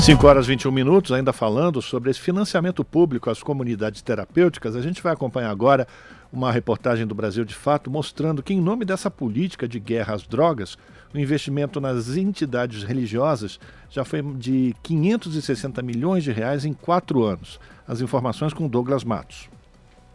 5 0.00 0.26
horas 0.26 0.46
e 0.46 0.48
21 0.50 0.70
minutos, 0.70 1.12
ainda 1.12 1.32
falando 1.32 1.82
sobre 1.82 2.10
esse 2.10 2.20
financiamento 2.20 2.84
público 2.84 3.28
às 3.28 3.42
comunidades 3.42 4.00
terapêuticas, 4.00 4.76
a 4.76 4.80
gente 4.80 5.02
vai 5.02 5.12
acompanhar 5.12 5.50
agora 5.50 5.86
uma 6.32 6.52
reportagem 6.52 7.06
do 7.06 7.14
Brasil 7.14 7.44
de 7.44 7.54
Fato 7.54 7.90
mostrando 7.90 8.42
que, 8.42 8.54
em 8.54 8.60
nome 8.60 8.84
dessa 8.84 9.10
política 9.10 9.66
de 9.66 9.80
guerra 9.80 10.14
às 10.14 10.22
drogas, 10.22 10.78
o 11.12 11.18
investimento 11.18 11.80
nas 11.80 12.16
entidades 12.16 12.84
religiosas 12.84 13.58
já 13.90 14.04
foi 14.04 14.22
de 14.22 14.74
560 14.82 15.82
milhões 15.82 16.22
de 16.22 16.30
reais 16.30 16.64
em 16.64 16.72
quatro 16.72 17.24
anos. 17.24 17.58
As 17.86 18.00
informações 18.00 18.54
com 18.54 18.68
Douglas 18.68 19.02
Matos. 19.02 19.50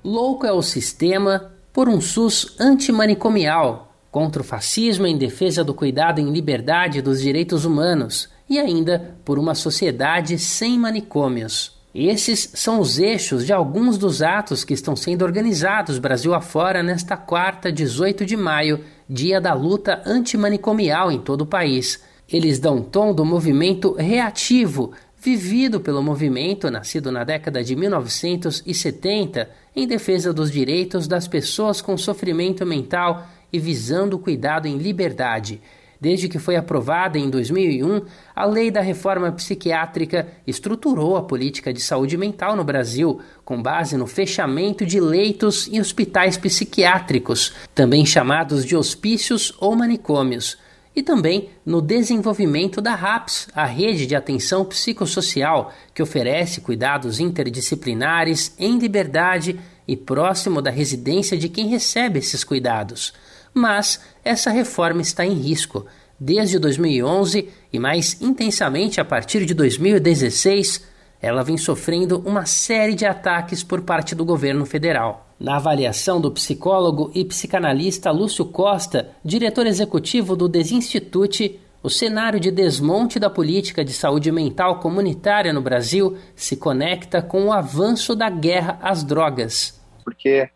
Louco 0.05 0.45
é 0.45 0.51
o 0.51 0.61
sistema 0.61 1.51
por 1.73 1.89
um 1.89 1.99
SUS 1.99 2.55
antimanicomial, 2.59 3.91
contra 4.11 4.43
o 4.43 4.45
fascismo 4.45 5.07
em 5.07 5.17
defesa 5.17 5.63
do 5.63 5.73
cuidado 5.73 6.21
em 6.21 6.31
liberdade 6.31 7.01
dos 7.01 7.19
direitos 7.19 7.65
humanos 7.65 8.29
e 8.47 8.59
ainda 8.59 9.15
por 9.25 9.39
uma 9.39 9.55
sociedade 9.55 10.37
sem 10.37 10.77
manicômios. 10.77 11.75
Esses 11.91 12.51
são 12.53 12.79
os 12.79 12.99
eixos 12.99 13.47
de 13.47 13.51
alguns 13.51 13.97
dos 13.97 14.21
atos 14.21 14.63
que 14.63 14.75
estão 14.75 14.95
sendo 14.95 15.25
organizados 15.25 15.97
Brasil 15.97 16.35
afora 16.35 16.83
nesta 16.83 17.17
quarta, 17.17 17.71
18 17.71 18.27
de 18.27 18.37
maio, 18.37 18.81
dia 19.09 19.41
da 19.41 19.55
luta 19.55 20.03
antimanicomial 20.05 21.11
em 21.11 21.17
todo 21.17 21.41
o 21.41 21.47
país. 21.47 21.99
Eles 22.31 22.59
dão 22.59 22.79
tom 22.79 23.11
do 23.11 23.25
movimento 23.25 23.93
reativo 23.93 24.91
vivido 25.25 25.79
pelo 25.79 26.03
movimento 26.03 26.69
nascido 26.69 27.11
na 27.11 27.23
década 27.23 27.63
de 27.63 27.75
1970 27.75 29.49
em 29.75 29.87
defesa 29.87 30.31
dos 30.31 30.51
direitos 30.51 31.07
das 31.07 31.27
pessoas 31.27 31.81
com 31.81 31.97
sofrimento 31.97 32.63
mental 32.63 33.27
e 33.51 33.57
visando 33.57 34.17
o 34.17 34.19
cuidado 34.19 34.67
em 34.67 34.77
liberdade. 34.77 35.59
Desde 35.99 36.29
que 36.29 36.37
foi 36.37 36.55
aprovada 36.55 37.17
em 37.17 37.27
2001, 37.27 38.03
a 38.35 38.45
Lei 38.45 38.69
da 38.69 38.81
Reforma 38.81 39.31
Psiquiátrica 39.31 40.27
estruturou 40.45 41.17
a 41.17 41.23
política 41.23 41.73
de 41.73 41.81
saúde 41.81 42.15
mental 42.17 42.55
no 42.55 42.63
Brasil, 42.63 43.19
com 43.43 43.59
base 43.59 43.97
no 43.97 44.05
fechamento 44.05 44.85
de 44.85 44.99
leitos 44.99 45.67
em 45.69 45.79
hospitais 45.79 46.37
psiquiátricos, 46.37 47.51
também 47.73 48.05
chamados 48.05 48.63
de 48.63 48.75
hospícios 48.75 49.55
ou 49.59 49.75
manicômios 49.75 50.55
e 50.95 51.03
também 51.03 51.49
no 51.65 51.81
desenvolvimento 51.81 52.79
da 52.79 52.95
RAPS, 52.95 53.49
a 53.53 53.65
rede 53.65 54.07
de 54.07 54.15
atenção 54.15 54.63
psicossocial, 54.63 55.73
que 55.93 56.01
oferece 56.01 56.61
cuidados 56.61 57.19
interdisciplinares 57.19 58.55
em 58.57 58.77
liberdade 58.79 59.59
e 59.87 59.97
próximo 59.97 60.61
da 60.61 60.71
residência 60.71 61.37
de 61.37 61.49
quem 61.49 61.67
recebe 61.67 62.19
esses 62.19 62.43
cuidados. 62.43 63.13
Mas 63.53 63.99
essa 64.23 64.49
reforma 64.49 65.01
está 65.01 65.25
em 65.25 65.33
risco. 65.33 65.85
Desde 66.17 66.57
2011 66.57 67.49
e 67.73 67.79
mais 67.79 68.21
intensamente 68.21 69.01
a 69.01 69.05
partir 69.05 69.45
de 69.45 69.53
2016, 69.53 70.81
ela 71.21 71.43
vem 71.43 71.57
sofrendo 71.57 72.23
uma 72.25 72.45
série 72.45 72.95
de 72.95 73.05
ataques 73.05 73.63
por 73.63 73.81
parte 73.81 74.15
do 74.15 74.23
governo 74.23 74.65
federal. 74.65 75.24
Na 75.39 75.57
avaliação 75.57 76.21
do 76.21 76.31
psicólogo 76.31 77.11
e 77.13 77.25
psicanalista 77.25 78.09
Lúcio 78.09 78.45
Costa, 78.45 79.09
diretor 79.23 79.67
executivo 79.67 80.33
do 80.33 80.47
Desinstitute, 80.47 81.59
o 81.83 81.89
cenário 81.89 82.39
de 82.39 82.49
desmonte 82.49 83.19
da 83.19 83.29
política 83.29 83.83
de 83.83 83.91
saúde 83.91 84.31
mental 84.31 84.79
comunitária 84.79 85.51
no 85.51 85.61
Brasil 85.61 86.17
se 86.35 86.55
conecta 86.55 87.21
com 87.21 87.45
o 87.45 87.53
avanço 87.53 88.15
da 88.15 88.29
guerra 88.29 88.79
às 88.81 89.03
drogas. 89.03 89.79
Porque 90.05 90.49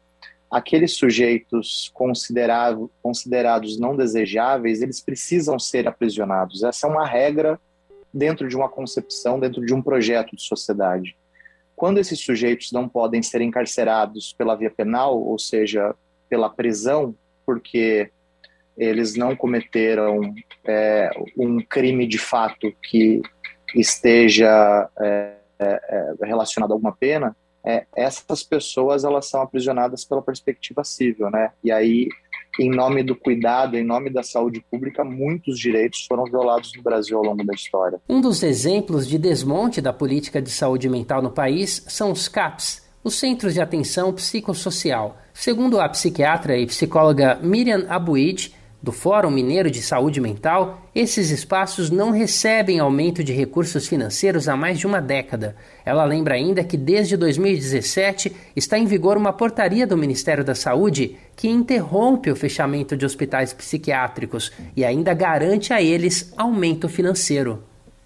aqueles 0.50 0.96
sujeitos 0.96 1.92
considerado, 1.94 2.89
considerados 3.04 3.78
não 3.78 3.98
desejáveis, 3.98 4.82
eles 4.82 5.02
precisam 5.02 5.60
ser 5.60 5.89
aprisionados. 5.89 6.63
Essa 6.63 6.88
é 6.88 6.89
uma 6.89 7.06
regra 7.06 7.60
dentro 8.13 8.48
de 8.48 8.56
uma 8.56 8.70
concepção, 8.70 9.39
dentro 9.39 9.63
de 9.63 9.74
um 9.74 9.82
projeto 9.82 10.36
de 10.36 10.42
sociedade. 10.42 11.15
Quando 11.80 11.98
esses 11.98 12.20
sujeitos 12.20 12.74
não 12.74 12.89
podem 12.89 13.24
ser 13.24 13.39
encarcerados 13.39 14.36
pela 14.38 14.54
via 14.54 14.70
penal, 14.70 15.18
ou 15.18 15.39
seja, 15.39 15.96
pela 16.28 16.50
prisão, 16.50 17.15
porque 17.46 18.12
eles 18.78 19.15
não 19.15 19.34
cometeram 19.34 20.20
é, 20.68 21.10
um 21.38 21.62
crime 21.62 22.06
de 22.06 22.18
fato 22.18 22.70
que 22.84 23.22
esteja 23.74 24.89
é, 25.00 25.36
é, 25.58 26.13
relacionado 26.22 26.72
a 26.72 26.74
alguma 26.74 26.92
pena, 26.92 27.34
é, 27.65 27.86
essas 27.96 28.44
pessoas 28.44 29.06
elas 29.06 29.30
são 29.30 29.42
aprisionadas 29.42 30.04
pela 30.04 30.22
perspectiva 30.22 30.84
civil, 30.84 31.30
né? 31.30 31.54
E 31.63 31.72
aí 31.72 32.10
em 32.60 32.69
nome 32.69 33.02
do 33.02 33.15
cuidado, 33.15 33.78
em 33.78 33.84
nome 33.84 34.10
da 34.10 34.22
saúde 34.22 34.63
pública, 34.69 35.04
muitos 35.04 35.58
direitos 35.58 36.06
foram 36.06 36.26
violados 36.26 36.72
no 36.76 36.84
Brasil 36.84 37.17
ao 37.17 37.24
longo 37.24 37.43
da 37.43 37.54
história. 37.54 38.02
Um 38.10 38.19
dos 38.19 38.43
exemplos 38.43 39.08
de 39.08 39.17
desmonte 39.17 39.82
da 39.82 39.93
política 39.93 40.41
de 40.41 40.50
saúde 40.50 40.89
mental 40.89 41.22
no 41.22 41.32
país 41.32 41.86
são 41.88 42.12
os 42.12 42.28
CAPs, 42.28 42.88
os 43.02 43.15
Centros 43.15 43.54
de 43.54 43.62
Atenção 43.62 44.12
Psicossocial. 44.12 45.17
Segundo 45.34 45.80
a 45.80 45.88
psiquiatra 45.88 46.58
e 46.58 46.65
psicóloga 46.65 47.39
Miriam 47.41 47.86
Abuid, 47.88 48.54
do 48.82 48.94
Fórum 48.94 49.30
Mineiro 49.30 49.70
de 49.70 49.82
Saúde 49.82 50.22
Mental, 50.22 50.82
esses 50.96 51.30
espaços 51.30 51.89
não 51.89 52.12
recebem 52.12 52.80
aumento 52.80 53.24
de 53.24 53.34
recursos 53.34 53.88
financeiros 53.88 54.48
há 54.48 54.56
mais 54.56 54.80
de 54.80 54.88
uma 54.88 55.02
década. 55.02 55.56
Ela 55.86 56.06
lembra 56.06 56.36
ainda 56.36 56.63
que 56.63 56.78
desde 56.78 57.18
2017 57.18 58.34
está 58.56 58.78
em 58.78 58.86
vigor 58.86 59.18
uma 59.18 59.34
portaria 59.34 59.86
do 59.86 59.98
Ministério 59.98 60.44
da 60.44 60.56
Saúde 60.56 61.18
que 61.36 61.50
interrompe 61.50 62.32
o 62.32 62.36
fechamento 62.36 62.96
de 62.96 63.06
hospitais 63.06 63.52
psiquiátricos 63.52 64.52
e 64.76 64.86
ainda 64.86 65.13
garante 65.13 65.74
a 65.74 65.82
eles 65.82 66.32
aumento 66.38 66.88
financeiro. 66.88 67.63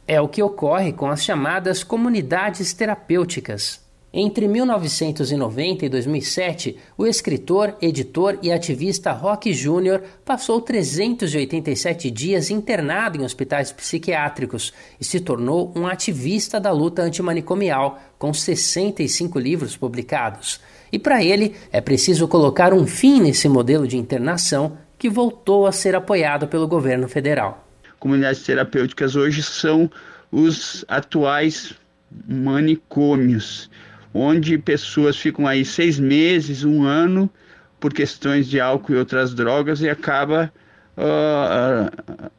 É 0.08 0.20
o 0.20 0.28
que 0.28 0.42
ocorre 0.42 0.92
com 0.92 1.08
as 1.08 1.24
chamadas 1.24 1.84
comunidades 1.84 2.74
terapêuticas. 2.74 3.83
Entre 4.15 4.47
1990 4.47 5.88
e 5.88 5.89
2007, 5.89 6.78
o 6.95 7.08
escritor, 7.08 7.76
editor 7.82 8.38
e 8.43 8.52
ativista 8.52 9.12
Rock 9.12 9.52
Júnior 9.52 10.04
passou 10.23 10.62
387 10.62 12.12
dias 12.12 12.52
internado 12.52 13.19
em 13.19 13.26
hospitais 13.26 13.71
psiquiátricos 13.71 14.71
e 15.02 15.04
se 15.04 15.19
tornou 15.19 15.73
um 15.76 15.88
ativista 15.88 16.60
da 16.60 16.71
luta 16.71 17.02
antimanicomial, 17.02 17.99
com 18.19 18.32
65 18.32 19.39
livros 19.39 19.76
publicados. 19.76 20.62
E 20.91 20.99
para 20.99 21.23
ele 21.23 21.56
é 21.71 21.82
preciso 21.82 22.28
colocar 22.28 22.71
um 22.71 22.86
fim 22.86 23.19
nesse 23.19 23.49
modelo 23.49 23.88
de 23.88 23.97
internação 23.97 24.78
que 24.99 25.10
voltou 25.10 25.65
a 25.65 25.71
ser 25.71 25.95
apoiado 25.95 26.47
pelo 26.47 26.67
governo 26.67 27.08
federal. 27.08 27.67
Comunidades 27.99 28.43
terapêuticas 28.43 29.15
hoje 29.15 29.41
são 29.41 29.89
os 30.32 30.86
atuais 30.88 31.73
manicômios 32.28 33.71
onde 34.13 34.58
pessoas 34.58 35.17
ficam 35.17 35.47
aí 35.47 35.65
seis 35.65 35.99
meses, 35.99 36.63
um 36.63 36.84
ano, 36.84 37.30
por 37.80 37.93
questões 37.93 38.47
de 38.47 38.60
álcool 38.60 38.93
e 38.93 38.97
outras 38.97 39.34
drogas 39.34 39.82
e 39.82 39.89
acaba 39.89 40.54
uh, 40.97 42.32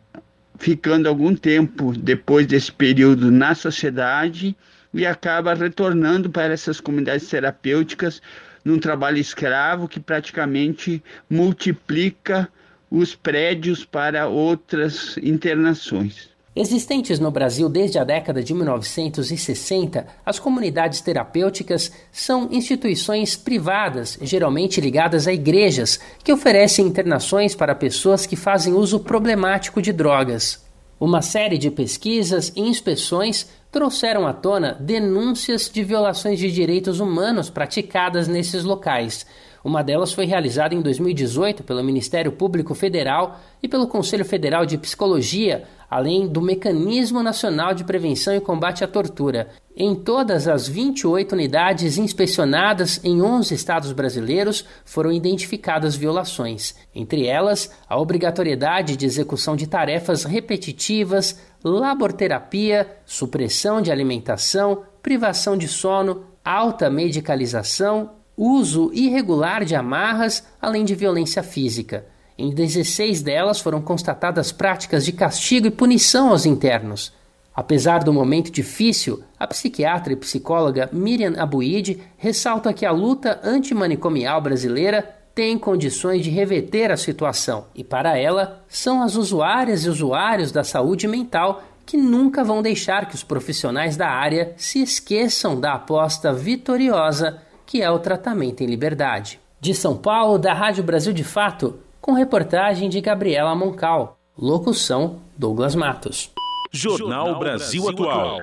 ficando 0.58 1.08
algum 1.08 1.34
tempo 1.34 1.92
depois 1.92 2.46
desse 2.46 2.72
período 2.72 3.30
na 3.30 3.54
sociedade 3.54 4.56
e 4.92 5.04
acaba 5.04 5.52
retornando 5.52 6.30
para 6.30 6.52
essas 6.52 6.80
comunidades 6.80 7.28
terapêuticas 7.28 8.22
num 8.64 8.78
trabalho 8.78 9.18
escravo 9.18 9.88
que 9.88 10.00
praticamente 10.00 11.02
multiplica 11.28 12.48
os 12.90 13.14
prédios 13.14 13.84
para 13.84 14.28
outras 14.28 15.18
internações. 15.18 16.34
Existentes 16.57 17.19
no 17.19 17.33
Brasil 17.33 17.69
desde 17.69 17.99
a 17.99 18.05
década 18.05 18.40
de 18.40 18.55
1960, 18.55 20.07
as 20.25 20.38
comunidades 20.38 21.01
terapêuticas 21.01 21.90
são 22.12 22.49
instituições 22.53 23.35
privadas, 23.35 24.17
geralmente 24.23 24.81
ligadas 24.81 25.27
a 25.27 25.33
igrejas, 25.33 25.99
que 26.23 26.33
oferecem 26.33 26.87
internações 26.87 27.57
para 27.57 27.75
pessoas 27.75 28.25
que 28.25 28.37
fazem 28.37 28.73
uso 28.73 29.01
problemático 29.01 29.83
de 29.83 29.93
drogas. 29.93 30.64
Uma 31.01 31.23
série 31.23 31.59
de 31.59 31.73
pesquisas 31.73 32.53
e 32.55 32.61
inspeções 32.61 33.49
trouxeram 33.73 34.25
à 34.25 34.33
tona 34.33 34.77
denúncias 34.79 35.69
de 35.69 35.83
violações 35.83 36.38
de 36.38 36.53
direitos 36.53 37.01
humanos 37.01 37.51
praticadas 37.51 38.29
nesses 38.29 38.62
locais. 38.62 39.27
Uma 39.64 39.83
delas 39.83 40.12
foi 40.12 40.27
realizada 40.27 40.74
em 40.74 40.83
2018 40.83 41.64
pelo 41.64 41.83
Ministério 41.83 42.31
Público 42.31 42.74
Federal 42.74 43.40
e 43.62 43.66
pelo 43.66 43.88
Conselho 43.88 44.22
Federal 44.22 44.66
de 44.66 44.77
Psicologia, 44.77 45.64
além 45.88 46.29
do 46.29 46.42
Mecanismo 46.42 47.22
Nacional 47.22 47.72
de 47.72 47.83
Prevenção 47.83 48.35
e 48.35 48.40
Combate 48.42 48.85
à 48.85 48.87
Tortura. 48.87 49.48
Em 49.74 49.94
todas 49.94 50.46
as 50.46 50.68
28 50.68 51.33
unidades 51.33 51.96
inspecionadas 51.96 53.00
em 53.03 53.22
11 53.22 53.55
estados 53.55 53.92
brasileiros 53.92 54.66
foram 54.85 55.11
identificadas 55.11 55.96
violações, 55.96 56.74
entre 56.94 57.27
elas 57.27 57.70
a 57.88 57.98
obrigatoriedade 57.98 58.98
de 58.98 59.07
execução 59.07 59.57
de 59.57 59.66
tarefas 59.66 60.24
repetitivas, 60.24 61.40
laborterapia, 61.64 62.98
supressão 63.07 63.81
de 63.81 63.90
alimentação, 63.90 64.83
privação 65.03 65.57
de 65.57 65.68
sono, 65.68 66.27
alta 66.44 66.90
medicalização, 66.90 68.11
uso 68.37 68.90
irregular 68.92 69.64
de 69.64 69.75
amarras, 69.75 70.44
além 70.61 70.85
de 70.85 70.94
violência 70.94 71.42
física. 71.42 72.07
Em 72.37 72.53
16 72.53 73.23
delas 73.23 73.61
foram 73.61 73.81
constatadas 73.81 74.51
práticas 74.51 75.05
de 75.05 75.12
castigo 75.12 75.66
e 75.66 75.70
punição 75.70 76.31
aos 76.31 76.44
internos. 76.44 77.12
Apesar 77.55 78.03
do 78.03 78.12
momento 78.12 78.51
difícil, 78.51 79.23
a 79.38 79.47
psiquiatra 79.47 80.12
e 80.12 80.16
psicóloga 80.16 80.90
Miriam 80.92 81.35
Abuide 81.38 82.03
ressalta 82.16 82.73
que 82.73 82.85
a 82.85 82.90
luta 82.90 83.40
antimanicomial 83.44 84.40
brasileira 84.40 85.09
tem 85.33 85.57
condições 85.57 86.25
de 86.25 86.31
reverter 86.31 86.90
a 86.90 86.97
situação 86.97 87.66
e, 87.75 87.85
para 87.85 88.18
ela, 88.18 88.64
são 88.68 89.03
as 89.03 89.14
usuárias 89.14 89.85
e 89.85 89.88
usuários 89.88 90.51
da 90.51 90.64
saúde 90.64 91.07
mental 91.07 91.62
que 91.87 91.97
nunca 91.97 92.42
vão 92.42 92.62
deixar 92.62 93.07
que 93.07 93.14
os 93.14 93.23
profissionais 93.23 93.97
da 93.97 94.09
área 94.09 94.55
se 94.57 94.83
esqueçam 94.83 95.61
da 95.61 95.75
aposta 95.75 96.33
vitoriosa 96.33 97.40
que 97.66 97.83
é 97.83 97.90
o 97.90 97.98
tratamento 97.98 98.62
em 98.62 98.66
liberdade. 98.66 99.40
De 99.61 99.74
São 99.74 99.96
Paulo, 99.96 100.38
da 100.38 100.53
Rádio 100.53 100.85
Brasil 100.85 101.12
de 101.12 101.24
Fato, 101.24 101.79
com 102.00 102.12
reportagem 102.12 102.88
de 102.88 103.00
Gabriela 103.00 103.55
Moncal. 103.55 104.18
Locução: 104.37 105.20
Douglas 105.37 105.74
Matos. 105.74 106.31
Jornal 106.70 107.38
Brasil 107.38 107.88
Atual. 107.88 108.40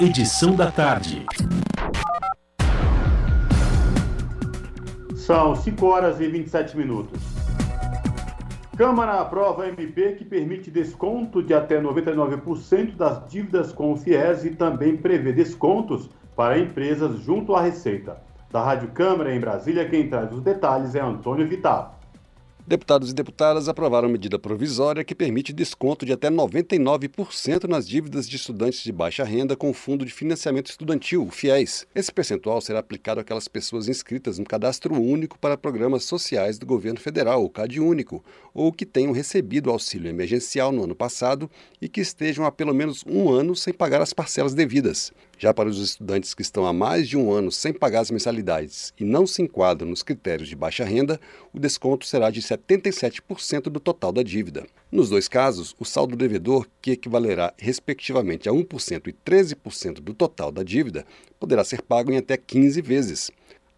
Edição 0.00 0.56
da 0.56 0.70
tarde. 0.70 1.24
São 5.14 5.54
5 5.54 5.86
horas 5.86 6.20
e 6.20 6.26
27 6.26 6.76
minutos. 6.76 7.20
Câmara 8.76 9.20
aprova 9.20 9.68
MP 9.68 10.12
que 10.12 10.24
permite 10.24 10.70
desconto 10.70 11.42
de 11.42 11.52
até 11.52 11.80
99% 11.80 12.96
das 12.96 13.28
dívidas 13.28 13.72
com 13.72 13.92
o 13.92 13.96
FIES 13.96 14.44
e 14.44 14.50
também 14.50 14.96
prevê 14.96 15.32
descontos 15.32 16.08
para 16.34 16.58
empresas 16.58 17.18
junto 17.18 17.54
à 17.54 17.60
Receita. 17.60 18.27
Da 18.50 18.62
Rádio 18.62 18.88
Câmara 18.92 19.34
em 19.34 19.40
Brasília, 19.40 19.88
quem 19.88 20.08
traz 20.08 20.32
os 20.32 20.40
detalhes 20.40 20.94
é 20.94 21.00
Antônio 21.00 21.46
Vital. 21.46 21.98
Deputados 22.68 23.10
e 23.10 23.14
deputadas 23.14 23.66
aprovaram 23.66 24.10
medida 24.10 24.38
provisória 24.38 25.02
que 25.02 25.14
permite 25.14 25.54
desconto 25.54 26.04
de 26.04 26.12
até 26.12 26.28
99% 26.28 27.64
nas 27.64 27.88
dívidas 27.88 28.28
de 28.28 28.36
estudantes 28.36 28.82
de 28.82 28.92
baixa 28.92 29.24
renda 29.24 29.56
com 29.56 29.70
o 29.70 29.72
Fundo 29.72 30.04
de 30.04 30.12
Financiamento 30.12 30.66
Estudantil, 30.66 31.24
o 31.26 31.30
FIES. 31.30 31.86
Esse 31.94 32.12
percentual 32.12 32.60
será 32.60 32.80
aplicado 32.80 33.20
àquelas 33.20 33.48
pessoas 33.48 33.88
inscritas 33.88 34.38
no 34.38 34.44
Cadastro 34.44 34.94
Único 34.94 35.38
para 35.38 35.56
Programas 35.56 36.04
Sociais 36.04 36.58
do 36.58 36.66
Governo 36.66 37.00
Federal, 37.00 37.42
o 37.42 37.48
CadÚnico, 37.48 38.22
ou 38.58 38.72
que 38.72 38.84
tenham 38.84 39.12
recebido 39.12 39.70
auxílio 39.70 40.10
emergencial 40.10 40.72
no 40.72 40.82
ano 40.82 40.94
passado 40.94 41.48
e 41.80 41.88
que 41.88 42.00
estejam 42.00 42.44
há 42.44 42.50
pelo 42.50 42.74
menos 42.74 43.04
um 43.06 43.30
ano 43.30 43.54
sem 43.54 43.72
pagar 43.72 44.02
as 44.02 44.12
parcelas 44.12 44.52
devidas. 44.52 45.12
Já 45.38 45.54
para 45.54 45.68
os 45.68 45.80
estudantes 45.80 46.34
que 46.34 46.42
estão 46.42 46.66
há 46.66 46.72
mais 46.72 47.08
de 47.08 47.16
um 47.16 47.30
ano 47.30 47.52
sem 47.52 47.72
pagar 47.72 48.00
as 48.00 48.10
mensalidades 48.10 48.92
e 48.98 49.04
não 49.04 49.28
se 49.28 49.42
enquadram 49.42 49.88
nos 49.88 50.02
critérios 50.02 50.48
de 50.48 50.56
baixa 50.56 50.84
renda, 50.84 51.20
o 51.54 51.60
desconto 51.60 52.04
será 52.04 52.30
de 52.30 52.42
77% 52.42 53.70
do 53.70 53.78
total 53.78 54.10
da 54.10 54.24
dívida. 54.24 54.66
Nos 54.90 55.08
dois 55.08 55.28
casos, 55.28 55.76
o 55.78 55.84
saldo 55.84 56.16
devedor, 56.16 56.66
que 56.82 56.90
equivalerá 56.90 57.54
respectivamente 57.58 58.48
a 58.48 58.52
1% 58.52 59.06
e 59.06 59.12
13% 59.12 60.00
do 60.00 60.12
total 60.12 60.50
da 60.50 60.64
dívida, 60.64 61.06
poderá 61.38 61.62
ser 61.62 61.80
pago 61.80 62.10
em 62.10 62.16
até 62.16 62.36
15 62.36 62.82
vezes. 62.82 63.30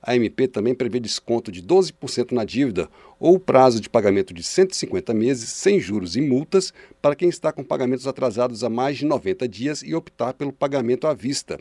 A 0.02 0.16
MP 0.16 0.48
também 0.48 0.74
prevê 0.74 0.98
desconto 0.98 1.52
de 1.52 1.62
12% 1.62 2.32
na 2.32 2.44
dívida 2.44 2.88
ou 3.18 3.38
prazo 3.38 3.80
de 3.80 3.90
pagamento 3.90 4.32
de 4.32 4.42
150 4.42 5.12
meses 5.12 5.50
sem 5.50 5.78
juros 5.78 6.16
e 6.16 6.22
multas 6.22 6.72
para 7.02 7.14
quem 7.14 7.28
está 7.28 7.52
com 7.52 7.62
pagamentos 7.62 8.06
atrasados 8.06 8.64
há 8.64 8.70
mais 8.70 8.96
de 8.96 9.04
90 9.04 9.46
dias 9.46 9.82
e 9.82 9.94
optar 9.94 10.32
pelo 10.32 10.52
pagamento 10.52 11.06
à 11.06 11.12
vista. 11.12 11.60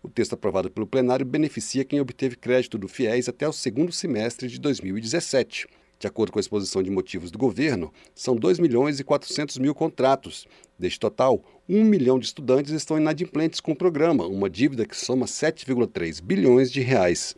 O 0.00 0.08
texto 0.08 0.34
aprovado 0.34 0.70
pelo 0.70 0.86
plenário 0.86 1.26
beneficia 1.26 1.84
quem 1.84 2.00
obteve 2.00 2.36
crédito 2.36 2.78
do 2.78 2.88
FIES 2.88 3.28
até 3.28 3.48
o 3.48 3.52
segundo 3.52 3.92
semestre 3.92 4.48
de 4.48 4.60
2017. 4.60 5.66
De 5.98 6.08
acordo 6.08 6.32
com 6.32 6.38
a 6.38 6.40
exposição 6.40 6.82
de 6.82 6.90
motivos 6.90 7.30
do 7.30 7.38
governo, 7.38 7.92
são 8.12 8.34
2 8.34 8.58
milhões 8.58 8.98
e 8.98 9.04
400 9.04 9.58
mil 9.58 9.72
contratos. 9.72 10.48
Deste 10.76 10.98
total, 10.98 11.44
1 11.68 11.84
milhão 11.84 12.18
de 12.18 12.26
estudantes 12.26 12.72
estão 12.72 12.98
inadimplentes 12.98 13.60
com 13.60 13.70
o 13.70 13.76
programa, 13.76 14.26
uma 14.26 14.50
dívida 14.50 14.84
que 14.84 14.96
soma 14.96 15.26
7,3 15.26 16.20
bilhões 16.20 16.72
de 16.72 16.80
reais. 16.80 17.36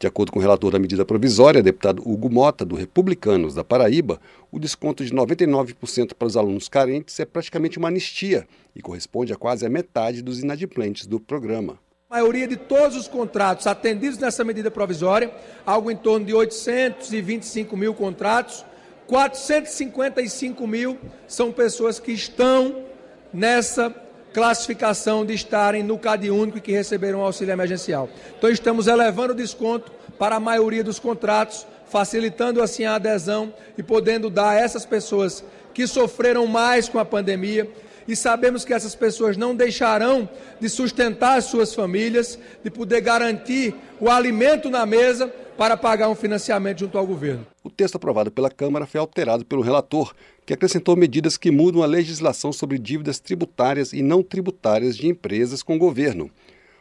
De 0.00 0.06
acordo 0.06 0.32
com 0.32 0.38
o 0.38 0.42
relator 0.42 0.72
da 0.72 0.78
medida 0.78 1.04
provisória, 1.04 1.62
deputado 1.62 2.00
Hugo 2.08 2.30
Mota, 2.30 2.64
do 2.64 2.74
Republicanos 2.74 3.54
da 3.54 3.62
Paraíba, 3.62 4.18
o 4.50 4.58
desconto 4.58 5.04
de 5.04 5.12
99% 5.12 6.14
para 6.14 6.26
os 6.26 6.38
alunos 6.38 6.70
carentes 6.70 7.20
é 7.20 7.26
praticamente 7.26 7.76
uma 7.76 7.88
anistia 7.88 8.48
e 8.74 8.80
corresponde 8.80 9.30
a 9.30 9.36
quase 9.36 9.66
a 9.66 9.68
metade 9.68 10.22
dos 10.22 10.42
inadimplentes 10.42 11.06
do 11.06 11.20
programa. 11.20 11.78
A 12.08 12.14
maioria 12.14 12.48
de 12.48 12.56
todos 12.56 12.96
os 12.96 13.06
contratos 13.06 13.66
atendidos 13.66 14.16
nessa 14.16 14.42
medida 14.42 14.70
provisória, 14.70 15.30
algo 15.66 15.90
em 15.90 15.96
torno 15.96 16.24
de 16.24 16.32
825 16.32 17.76
mil 17.76 17.92
contratos, 17.92 18.64
455 19.06 20.66
mil 20.66 20.96
são 21.28 21.52
pessoas 21.52 22.00
que 22.00 22.12
estão 22.12 22.86
nessa 23.34 23.94
classificação 24.32 25.24
de 25.24 25.34
estarem 25.34 25.82
no 25.82 25.98
CAD 25.98 26.30
único 26.30 26.58
e 26.58 26.60
que 26.60 26.72
receberam 26.72 27.20
auxílio 27.20 27.52
emergencial. 27.52 28.08
Então 28.38 28.50
estamos 28.50 28.86
elevando 28.86 29.32
o 29.32 29.36
desconto 29.36 29.92
para 30.18 30.36
a 30.36 30.40
maioria 30.40 30.84
dos 30.84 30.98
contratos, 30.98 31.66
facilitando 31.88 32.62
assim 32.62 32.84
a 32.84 32.94
adesão 32.94 33.52
e 33.76 33.82
podendo 33.82 34.30
dar 34.30 34.50
a 34.50 34.54
essas 34.54 34.86
pessoas 34.86 35.42
que 35.74 35.86
sofreram 35.86 36.46
mais 36.46 36.88
com 36.88 36.98
a 36.98 37.04
pandemia 37.04 37.68
e 38.06 38.16
sabemos 38.16 38.64
que 38.64 38.74
essas 38.74 38.94
pessoas 38.94 39.36
não 39.36 39.54
deixarão 39.54 40.28
de 40.58 40.68
sustentar 40.68 41.38
as 41.38 41.44
suas 41.44 41.74
famílias, 41.74 42.38
de 42.62 42.70
poder 42.70 43.00
garantir 43.00 43.74
o 44.00 44.10
alimento 44.10 44.68
na 44.68 44.84
mesa 44.84 45.28
para 45.56 45.76
pagar 45.76 46.08
um 46.08 46.14
financiamento 46.14 46.80
junto 46.80 46.98
ao 46.98 47.06
governo. 47.06 47.46
O 47.62 47.68
texto 47.68 47.96
aprovado 47.96 48.30
pela 48.30 48.50
Câmara 48.50 48.86
foi 48.86 48.98
alterado 48.98 49.44
pelo 49.44 49.60
relator, 49.60 50.14
que 50.46 50.54
acrescentou 50.54 50.96
medidas 50.96 51.36
que 51.36 51.50
mudam 51.50 51.82
a 51.82 51.86
legislação 51.86 52.54
sobre 52.54 52.78
dívidas 52.78 53.20
tributárias 53.20 53.92
e 53.92 54.02
não 54.02 54.22
tributárias 54.22 54.96
de 54.96 55.06
empresas 55.06 55.62
com 55.62 55.76
o 55.76 55.78
governo. 55.78 56.30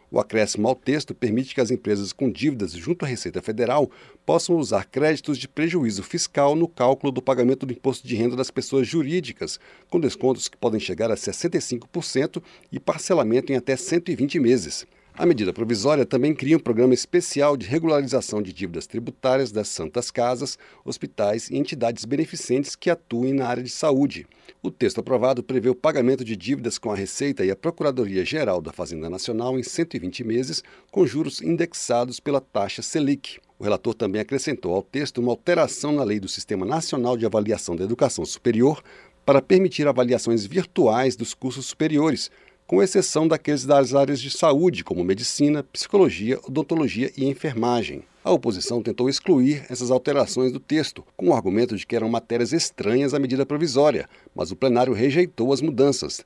O 0.09 0.19
acréscimo 0.19 0.69
ao 0.69 0.75
texto 0.75 1.13
permite 1.13 1.53
que 1.53 1.59
as 1.59 1.69
empresas 1.69 2.13
com 2.13 2.31
dívidas 2.31 2.71
junto 2.71 3.03
à 3.03 3.07
Receita 3.07 3.41
Federal 3.41 3.91
possam 4.25 4.55
usar 4.55 4.85
créditos 4.85 5.37
de 5.37 5.49
prejuízo 5.49 6.01
fiscal 6.01 6.55
no 6.55 6.67
cálculo 6.67 7.11
do 7.11 7.21
pagamento 7.21 7.65
do 7.65 7.73
imposto 7.73 8.07
de 8.07 8.15
renda 8.15 8.37
das 8.37 8.49
pessoas 8.49 8.87
jurídicas, 8.87 9.59
com 9.89 9.99
descontos 9.99 10.47
que 10.47 10.57
podem 10.57 10.79
chegar 10.79 11.11
a 11.11 11.15
65% 11.15 12.41
e 12.71 12.79
parcelamento 12.79 13.51
em 13.51 13.57
até 13.57 13.75
120 13.75 14.39
meses. 14.39 14.87
A 15.19 15.25
medida 15.25 15.51
provisória 15.51 16.05
também 16.05 16.33
cria 16.33 16.55
um 16.55 16.61
programa 16.61 16.93
especial 16.93 17.57
de 17.57 17.67
regularização 17.67 18.41
de 18.41 18.53
dívidas 18.53 18.87
tributárias 18.87 19.51
das 19.51 19.67
santas 19.67 20.09
casas, 20.09 20.57
hospitais 20.85 21.49
e 21.49 21.57
entidades 21.57 22.05
beneficentes 22.05 22.73
que 22.73 22.89
atuem 22.89 23.33
na 23.33 23.45
área 23.45 23.61
de 23.61 23.69
saúde. 23.69 24.25
O 24.63 24.71
texto 24.71 24.99
aprovado 24.99 25.43
prevê 25.43 25.67
o 25.67 25.75
pagamento 25.75 26.23
de 26.23 26.37
dívidas 26.37 26.77
com 26.77 26.89
a 26.89 26.95
Receita 26.95 27.43
e 27.43 27.51
a 27.51 27.55
Procuradoria-Geral 27.57 28.61
da 28.61 28.71
Fazenda 28.71 29.09
Nacional 29.09 29.59
em 29.59 29.63
120 29.63 30.23
meses, 30.23 30.63
com 30.89 31.05
juros 31.05 31.41
indexados 31.41 32.21
pela 32.21 32.39
taxa 32.39 32.81
Selic. 32.81 33.41
O 33.59 33.65
relator 33.65 33.93
também 33.93 34.21
acrescentou 34.21 34.73
ao 34.73 34.81
texto 34.81 35.17
uma 35.17 35.33
alteração 35.33 35.91
na 35.91 36.03
lei 36.05 36.21
do 36.21 36.29
Sistema 36.29 36.65
Nacional 36.65 37.17
de 37.17 37.25
Avaliação 37.25 37.75
da 37.75 37.83
Educação 37.83 38.25
Superior 38.25 38.81
para 39.25 39.41
permitir 39.41 39.85
avaliações 39.85 40.45
virtuais 40.45 41.17
dos 41.17 41.33
cursos 41.33 41.65
superiores, 41.65 42.31
com 42.69 42.83
exceção 42.83 43.27
daqueles 43.27 43.65
das 43.65 43.95
áreas 43.95 44.21
de 44.21 44.29
saúde, 44.29 44.83
como 44.83 45.03
medicina, 45.03 45.63
psicologia, 45.63 46.39
odontologia 46.47 47.11
e 47.17 47.25
enfermagem. 47.25 48.03
A 48.23 48.31
oposição 48.31 48.79
tentou 48.79 49.09
excluir 49.09 49.65
essas 49.71 49.89
alterações 49.89 50.51
do 50.51 50.59
texto, 50.59 51.03
com 51.17 51.29
o 51.29 51.33
argumento 51.33 51.75
de 51.75 51.87
que 51.87 51.95
eram 51.95 52.07
matérias 52.07 52.53
estranhas 52.53 53.15
à 53.15 53.17
medida 53.17 53.43
provisória, 53.43 54.07
mas 54.35 54.51
o 54.51 54.55
plenário 54.55 54.93
rejeitou 54.93 55.51
as 55.51 55.61
mudanças. 55.61 56.23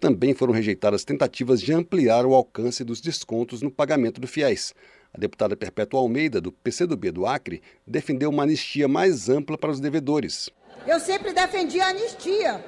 Também 0.00 0.32
foram 0.32 0.54
rejeitadas 0.54 1.04
tentativas 1.04 1.60
de 1.60 1.74
ampliar 1.74 2.24
o 2.24 2.32
alcance 2.32 2.82
dos 2.82 2.98
descontos 2.98 3.60
no 3.60 3.70
pagamento 3.70 4.18
do 4.18 4.26
FIES. 4.26 4.72
A 5.12 5.18
deputada 5.18 5.54
Perpétua 5.58 6.00
Almeida, 6.00 6.40
do 6.40 6.50
PCdoB 6.50 7.10
do 7.10 7.26
Acre, 7.26 7.60
defendeu 7.86 8.30
uma 8.30 8.44
anistia 8.44 8.88
mais 8.88 9.28
ampla 9.28 9.58
para 9.58 9.70
os 9.70 9.78
devedores. 9.78 10.48
Eu 10.86 10.98
sempre 10.98 11.34
defendi 11.34 11.82
a 11.82 11.88
anistia, 11.88 12.64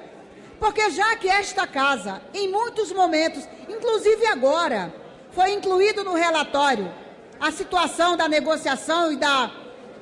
porque 0.59 0.89
já 0.89 1.15
que 1.15 1.27
esta 1.27 1.67
casa, 1.67 2.21
em 2.33 2.49
muitos 2.49 2.91
momentos, 2.91 3.47
inclusive 3.67 4.25
agora, 4.27 4.93
foi 5.31 5.51
incluído 5.51 6.03
no 6.03 6.13
relatório 6.13 6.91
a 7.39 7.51
situação 7.51 8.15
da 8.15 8.29
negociação 8.29 9.11
e 9.11 9.17
da, 9.17 9.51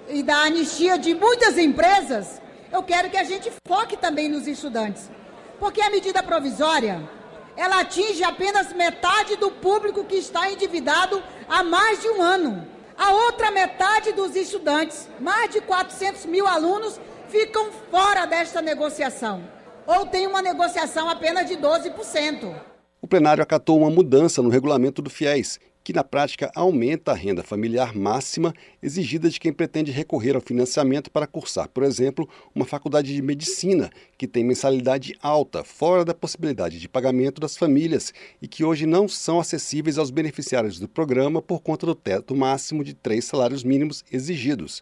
e 0.08 0.22
da 0.22 0.38
anistia 0.44 0.98
de 0.98 1.16
muitas 1.16 1.58
empresas, 1.58 2.42
eu 2.72 2.84
quero 2.84 3.10
que 3.10 3.18
a 3.18 3.24
gente 3.24 3.52
foque 3.68 3.98
também 3.98 4.30
nos 4.30 4.48
estudantes. 4.48 5.10
Porque 5.60 5.82
a 5.82 5.90
medida 5.90 6.22
provisória, 6.22 7.02
ela 7.56 7.80
atinge 7.80 8.24
apenas 8.24 8.74
metade 8.74 9.36
do 9.38 9.50
público 9.50 10.04
que 10.04 10.16
está 10.16 10.52
endividado 10.52 11.22
há 11.48 11.64
mais 11.64 12.02
de 12.02 12.10
um 12.10 12.22
ano. 12.22 12.68
A 12.96 13.12
outra 13.12 13.50
metade 13.50 14.12
dos 14.12 14.36
estudantes, 14.36 15.10
mais 15.20 15.50
de 15.50 15.62
400 15.62 16.26
mil 16.28 16.46
alunos, 16.48 17.00
ficam 17.28 17.72
fora 17.90 18.26
desta 18.26 18.62
negociação 18.62 19.44
ou 19.86 20.06
tem 20.06 20.28
uma 20.28 20.42
negociação 20.42 21.10
apenas 21.10 21.48
de 21.48 21.56
12%. 21.58 22.54
O 23.02 23.08
plenário 23.08 23.44
acatou 23.44 23.78
uma 23.78 23.90
mudança 23.90 24.42
no 24.42 24.50
regulamento 24.50 25.02
do 25.02 25.10
FIES, 25.10 25.60
que 25.84 25.92
na 25.92 26.04
prática 26.04 26.50
aumenta 26.56 27.12
a 27.12 27.16
renda 27.16 27.44
familiar 27.44 27.94
máxima 27.94 28.54
exigida 28.82 29.30
de 29.30 29.40
quem 29.40 29.52
pretende 29.52 29.92
recorrer 29.92 30.36
ao 30.36 30.42
financiamento 30.42 31.12
para 31.12 31.28
cursar, 31.28 31.68
por 31.68 31.84
exemplo, 31.84 32.28
uma 32.56 32.64
faculdade 32.64 33.14
de 33.14 33.22
medicina, 33.22 33.90
que 34.18 34.26
tem 34.28 34.44
mensalidade 34.46 35.14
alta, 35.22 35.64
fora 35.64 36.06
da 36.06 36.14
possibilidade 36.14 36.80
de 36.80 36.88
pagamento 36.88 37.42
das 37.42 37.58
famílias 37.58 38.14
e 38.42 38.48
que 38.48 38.64
hoje 38.64 38.86
não 38.86 39.08
são 39.10 39.40
acessíveis 39.40 39.98
aos 39.98 40.10
beneficiários 40.10 40.80
do 40.80 40.88
programa 40.88 41.42
por 41.42 41.60
conta 41.62 41.86
do 41.86 41.94
teto 41.94 42.34
máximo 42.34 42.84
de 42.84 42.94
três 42.94 43.26
salários 43.26 43.64
mínimos 43.64 44.06
exigidos. 44.10 44.82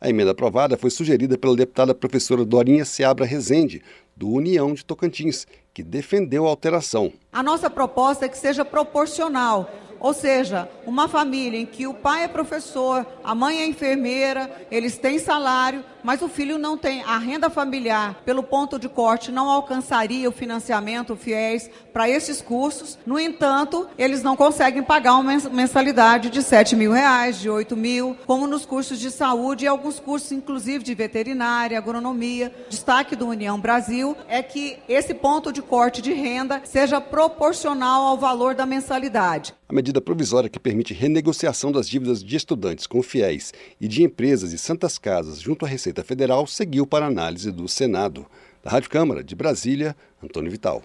A 0.00 0.10
emenda 0.10 0.32
aprovada 0.32 0.76
foi 0.76 0.90
sugerida 0.90 1.38
pela 1.38 1.54
deputada 1.54 1.94
professora 1.94 2.44
Dorinha 2.44 2.84
Seabra 2.84 3.24
Rezende, 3.24 3.80
do 4.16 4.28
União 4.28 4.72
de 4.74 4.84
Tocantins, 4.84 5.46
que 5.72 5.82
defendeu 5.82 6.46
a 6.46 6.50
alteração. 6.50 7.12
A 7.32 7.42
nossa 7.42 7.70
proposta 7.70 8.26
é 8.26 8.28
que 8.28 8.38
seja 8.38 8.64
proporcional 8.64 9.70
ou 10.02 10.12
seja, 10.12 10.68
uma 10.84 11.06
família 11.06 11.60
em 11.60 11.64
que 11.64 11.86
o 11.86 11.94
pai 11.94 12.24
é 12.24 12.28
professor, 12.28 13.06
a 13.22 13.36
mãe 13.36 13.60
é 13.60 13.66
enfermeira, 13.66 14.50
eles 14.68 14.98
têm 14.98 15.16
salário, 15.16 15.84
mas 16.02 16.20
o 16.20 16.28
filho 16.28 16.58
não 16.58 16.76
tem. 16.76 17.04
A 17.04 17.18
renda 17.18 17.48
familiar, 17.48 18.16
pelo 18.24 18.42
ponto 18.42 18.80
de 18.80 18.88
corte, 18.88 19.30
não 19.30 19.48
alcançaria 19.48 20.28
o 20.28 20.32
financiamento, 20.32 21.14
FIES, 21.14 21.70
para 21.92 22.08
esses 22.08 22.42
cursos. 22.42 22.98
No 23.06 23.16
entanto, 23.16 23.88
eles 23.96 24.24
não 24.24 24.34
conseguem 24.34 24.82
pagar 24.82 25.14
uma 25.14 25.32
mensalidade 25.52 26.30
de 26.30 26.42
7 26.42 26.74
mil 26.74 26.90
reais, 26.90 27.38
de 27.38 27.48
8 27.48 27.76
mil, 27.76 28.16
como 28.26 28.48
nos 28.48 28.66
cursos 28.66 28.98
de 28.98 29.08
saúde 29.08 29.66
e 29.66 29.68
alguns 29.68 30.00
cursos, 30.00 30.32
inclusive 30.32 30.82
de 30.82 30.94
veterinária, 30.94 31.78
agronomia. 31.78 32.52
Destaque 32.68 33.14
do 33.14 33.28
União 33.28 33.60
Brasil 33.60 34.16
é 34.26 34.42
que 34.42 34.78
esse 34.88 35.14
ponto 35.14 35.52
de 35.52 35.62
corte 35.62 36.02
de 36.02 36.12
renda 36.12 36.60
seja 36.64 37.00
proporcional 37.00 38.02
ao 38.02 38.18
valor 38.18 38.56
da 38.56 38.66
mensalidade. 38.66 39.54
A 39.72 39.74
medida 39.74 40.02
provisória 40.02 40.50
que 40.50 40.60
permite 40.60 40.92
renegociação 40.92 41.72
das 41.72 41.88
dívidas 41.88 42.22
de 42.22 42.36
estudantes 42.36 42.86
com 42.86 43.02
fiéis 43.02 43.54
e 43.80 43.88
de 43.88 44.02
empresas 44.02 44.52
e 44.52 44.58
santas 44.58 44.98
casas 44.98 45.40
junto 45.40 45.64
à 45.64 45.68
Receita 45.68 46.04
Federal 46.04 46.46
seguiu 46.46 46.86
para 46.86 47.06
análise 47.06 47.50
do 47.50 47.66
Senado. 47.66 48.26
Da 48.62 48.70
Rádio 48.70 48.90
Câmara 48.90 49.24
de 49.24 49.34
Brasília, 49.34 49.96
Antônio 50.22 50.50
Vital. 50.50 50.82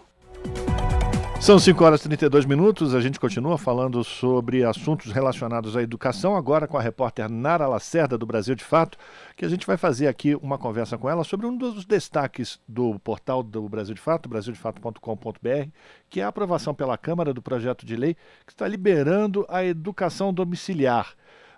São 1.40 1.58
5 1.58 1.82
horas 1.82 2.02
e 2.02 2.04
32 2.04 2.46
minutos. 2.46 2.94
A 2.94 3.00
gente 3.00 3.20
continua 3.20 3.58
falando 3.58 4.04
sobre 4.04 4.66
assuntos 4.66 5.14
relacionados 5.14 5.78
à 5.78 5.82
educação, 5.82 6.36
agora 6.36 6.68
com 6.68 6.78
a 6.78 6.82
repórter 6.82 7.30
Nara 7.30 7.68
Lacerda, 7.68 8.18
do 8.18 8.26
Brasil 8.26 8.54
de 8.54 8.66
Fato, 8.66 8.98
que 9.36 9.46
a 9.46 9.48
gente 9.48 9.66
vai 9.66 9.78
fazer 9.78 10.08
aqui 10.08 10.36
uma 10.36 10.58
conversa 10.58 10.98
com 10.98 11.10
ela 11.10 11.24
sobre 11.24 11.46
um 11.46 11.56
dos 11.56 11.86
destaques 11.86 12.60
do 12.68 13.00
portal 13.00 13.42
do 13.42 13.70
Brasil 13.70 13.96
de 13.96 14.02
Fato, 14.02 14.28
brasildefato.com.br, 14.28 15.70
que 16.10 16.20
é 16.20 16.24
a 16.24 16.28
aprovação 16.28 16.74
pela 16.74 16.98
Câmara 16.98 17.34
do 17.34 17.42
projeto 17.42 17.86
de 17.86 17.96
lei 17.96 18.16
que 18.46 18.52
está 18.52 18.68
liberando 18.68 19.46
a 19.48 19.64
educação 19.64 20.34
domiciliar. 20.34 21.14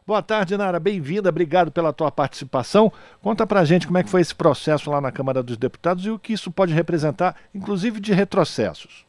Boa 0.06 0.22
tarde, 0.22 0.58
Nara. 0.58 0.80
Bem-vinda. 0.80 1.30
Obrigado 1.30 1.72
pela 1.72 1.94
tua 1.94 2.12
participação. 2.12 2.92
Conta 3.22 3.48
pra 3.48 3.66
gente 3.66 3.88
como 3.88 3.98
é 3.98 4.04
que 4.04 4.10
foi 4.10 4.22
esse 4.22 4.36
processo 4.36 4.92
lá 4.92 5.00
na 5.02 5.12
Câmara 5.12 5.42
dos 5.42 5.58
Deputados 5.58 6.06
e 6.06 6.12
o 6.12 6.20
que 6.20 6.34
isso 6.34 6.52
pode 6.52 6.74
representar, 6.74 7.36
inclusive 7.56 8.00
de 8.00 8.14
retrocessos. 8.14 9.09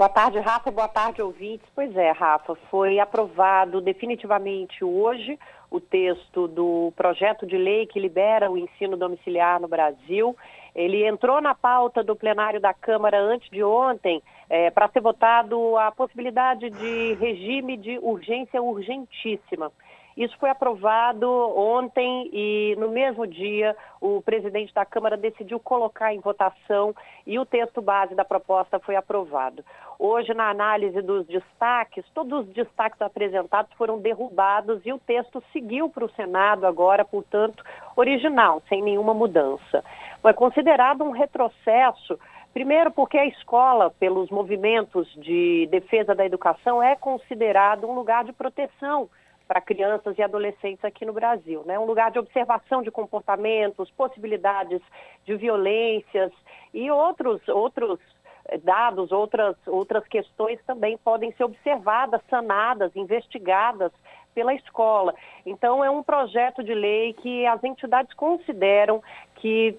Boa 0.00 0.08
tarde, 0.08 0.38
Rafa. 0.38 0.70
Boa 0.70 0.88
tarde, 0.88 1.20
ouvintes. 1.20 1.68
Pois 1.74 1.94
é, 1.94 2.10
Rafa, 2.10 2.54
foi 2.70 2.98
aprovado 2.98 3.82
definitivamente 3.82 4.82
hoje 4.82 5.38
o 5.70 5.78
texto 5.78 6.48
do 6.48 6.90
projeto 6.96 7.46
de 7.46 7.58
lei 7.58 7.84
que 7.84 8.00
libera 8.00 8.50
o 8.50 8.56
ensino 8.56 8.96
domiciliar 8.96 9.60
no 9.60 9.68
Brasil. 9.68 10.34
Ele 10.74 11.06
entrou 11.06 11.38
na 11.42 11.54
pauta 11.54 12.02
do 12.02 12.16
plenário 12.16 12.58
da 12.58 12.72
Câmara 12.72 13.20
antes 13.20 13.50
de 13.50 13.62
ontem 13.62 14.22
é, 14.48 14.70
para 14.70 14.88
ser 14.88 15.02
votado 15.02 15.76
a 15.76 15.92
possibilidade 15.92 16.70
de 16.70 17.12
regime 17.20 17.76
de 17.76 17.98
urgência 17.98 18.62
urgentíssima. 18.62 19.70
Isso 20.16 20.36
foi 20.38 20.50
aprovado 20.50 21.28
ontem 21.56 22.28
e 22.32 22.74
no 22.78 22.90
mesmo 22.90 23.26
dia 23.26 23.76
o 24.00 24.20
presidente 24.20 24.74
da 24.74 24.84
Câmara 24.84 25.16
decidiu 25.16 25.60
colocar 25.60 26.12
em 26.12 26.20
votação 26.20 26.94
e 27.26 27.38
o 27.38 27.46
texto 27.46 27.80
base 27.80 28.14
da 28.14 28.24
proposta 28.24 28.78
foi 28.80 28.96
aprovado. 28.96 29.64
Hoje, 29.98 30.32
na 30.32 30.48
análise 30.48 31.00
dos 31.02 31.26
destaques, 31.26 32.04
todos 32.14 32.46
os 32.46 32.54
destaques 32.54 33.00
apresentados 33.02 33.72
foram 33.74 33.98
derrubados 33.98 34.80
e 34.84 34.92
o 34.92 34.98
texto 34.98 35.42
seguiu 35.52 35.88
para 35.90 36.04
o 36.04 36.10
Senado 36.12 36.66
agora, 36.66 37.04
portanto, 37.04 37.62
original, 37.94 38.62
sem 38.68 38.82
nenhuma 38.82 39.12
mudança. 39.12 39.84
Foi 40.22 40.32
considerado 40.32 41.02
um 41.02 41.10
retrocesso 41.10 42.18
Primeiro, 42.52 42.90
porque 42.90 43.16
a 43.16 43.26
escola, 43.26 43.90
pelos 43.90 44.28
movimentos 44.28 45.08
de 45.14 45.68
defesa 45.70 46.16
da 46.16 46.26
educação, 46.26 46.82
é 46.82 46.96
considerado 46.96 47.86
um 47.86 47.94
lugar 47.94 48.24
de 48.24 48.32
proteção 48.32 49.08
para 49.50 49.60
crianças 49.60 50.16
e 50.16 50.22
adolescentes 50.22 50.84
aqui 50.84 51.04
no 51.04 51.12
Brasil. 51.12 51.64
Né? 51.66 51.76
Um 51.76 51.84
lugar 51.84 52.12
de 52.12 52.20
observação 52.20 52.82
de 52.82 52.90
comportamentos, 52.92 53.90
possibilidades 53.90 54.80
de 55.24 55.34
violências 55.34 56.30
e 56.72 56.88
outros, 56.88 57.40
outros 57.48 57.98
eh, 58.44 58.58
dados, 58.58 59.10
outras, 59.10 59.56
outras 59.66 60.06
questões 60.06 60.60
também 60.64 60.96
podem 60.98 61.32
ser 61.32 61.42
observadas, 61.42 62.20
sanadas, 62.30 62.94
investigadas 62.94 63.90
pela 64.32 64.54
escola. 64.54 65.16
Então, 65.44 65.84
é 65.84 65.90
um 65.90 66.04
projeto 66.04 66.62
de 66.62 66.72
lei 66.72 67.12
que 67.14 67.44
as 67.44 67.64
entidades 67.64 68.14
consideram 68.14 69.02
que 69.34 69.76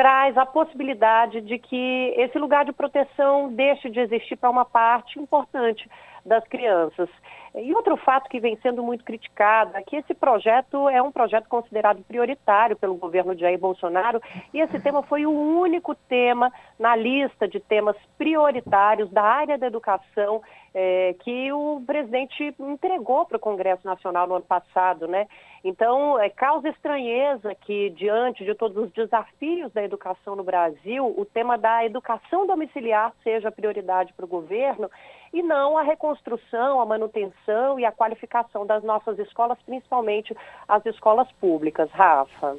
traz 0.00 0.34
a 0.38 0.46
possibilidade 0.46 1.42
de 1.42 1.58
que 1.58 2.14
esse 2.16 2.38
lugar 2.38 2.64
de 2.64 2.72
proteção 2.72 3.52
deixe 3.52 3.90
de 3.90 4.00
existir 4.00 4.34
para 4.34 4.48
uma 4.48 4.64
parte 4.64 5.20
importante 5.20 5.86
das 6.24 6.42
crianças. 6.48 7.06
E 7.54 7.74
outro 7.74 7.98
fato 7.98 8.30
que 8.30 8.40
vem 8.40 8.56
sendo 8.62 8.82
muito 8.82 9.04
criticado 9.04 9.76
é 9.76 9.82
que 9.82 9.96
esse 9.96 10.14
projeto 10.14 10.88
é 10.88 11.02
um 11.02 11.12
projeto 11.12 11.48
considerado 11.50 12.02
prioritário 12.02 12.76
pelo 12.76 12.94
governo 12.94 13.34
de 13.34 13.42
Jair 13.42 13.58
Bolsonaro 13.58 14.22
e 14.54 14.60
esse 14.60 14.80
tema 14.80 15.02
foi 15.02 15.26
o 15.26 15.32
único 15.32 15.94
tema 15.94 16.50
na 16.78 16.96
lista 16.96 17.46
de 17.46 17.60
temas 17.60 17.96
prioritários 18.16 19.10
da 19.10 19.22
área 19.22 19.58
da 19.58 19.66
educação 19.66 20.40
é, 20.74 21.14
que 21.20 21.52
o 21.52 21.82
presidente 21.86 22.54
entregou 22.58 23.26
para 23.26 23.36
o 23.36 23.40
Congresso 23.40 23.86
Nacional 23.86 24.26
no 24.26 24.36
ano 24.36 24.44
passado, 24.44 25.08
né? 25.08 25.26
Então, 25.62 26.18
é, 26.18 26.30
causa 26.30 26.68
estranheza 26.68 27.54
que, 27.54 27.90
diante 27.90 28.44
de 28.44 28.54
todos 28.54 28.76
os 28.76 28.90
desafios 28.92 29.72
da 29.72 29.82
educação 29.82 30.34
no 30.34 30.44
Brasil, 30.44 31.06
o 31.06 31.24
tema 31.24 31.58
da 31.58 31.84
educação 31.84 32.46
domiciliar 32.46 33.12
seja 33.22 33.52
prioridade 33.52 34.12
para 34.14 34.24
o 34.24 34.28
governo 34.28 34.90
e 35.32 35.42
não 35.42 35.76
a 35.76 35.82
reconstrução, 35.82 36.80
a 36.80 36.86
manutenção 36.86 37.78
e 37.78 37.84
a 37.84 37.92
qualificação 37.92 38.64
das 38.64 38.82
nossas 38.82 39.18
escolas, 39.18 39.58
principalmente 39.66 40.34
as 40.66 40.84
escolas 40.86 41.30
públicas. 41.32 41.90
Rafa. 41.90 42.56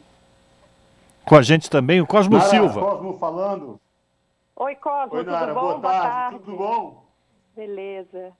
Com 1.26 1.36
a 1.36 1.42
gente 1.42 1.70
também 1.70 2.02
o 2.02 2.08
Cosmo 2.08 2.38
Nara, 2.38 2.50
Silva. 2.50 2.82
Cosmo 2.82 3.18
falando. 3.18 3.80
Oi, 4.56 4.76
Cosmo, 4.76 5.18
Oi, 5.18 5.24
Nara, 5.24 5.48
tudo 5.48 5.60
bom? 5.60 5.80
boa 5.80 6.02
tarde, 6.02 6.40
tudo 6.40 6.58
bom? 6.58 7.01
Beleza. 7.56 8.34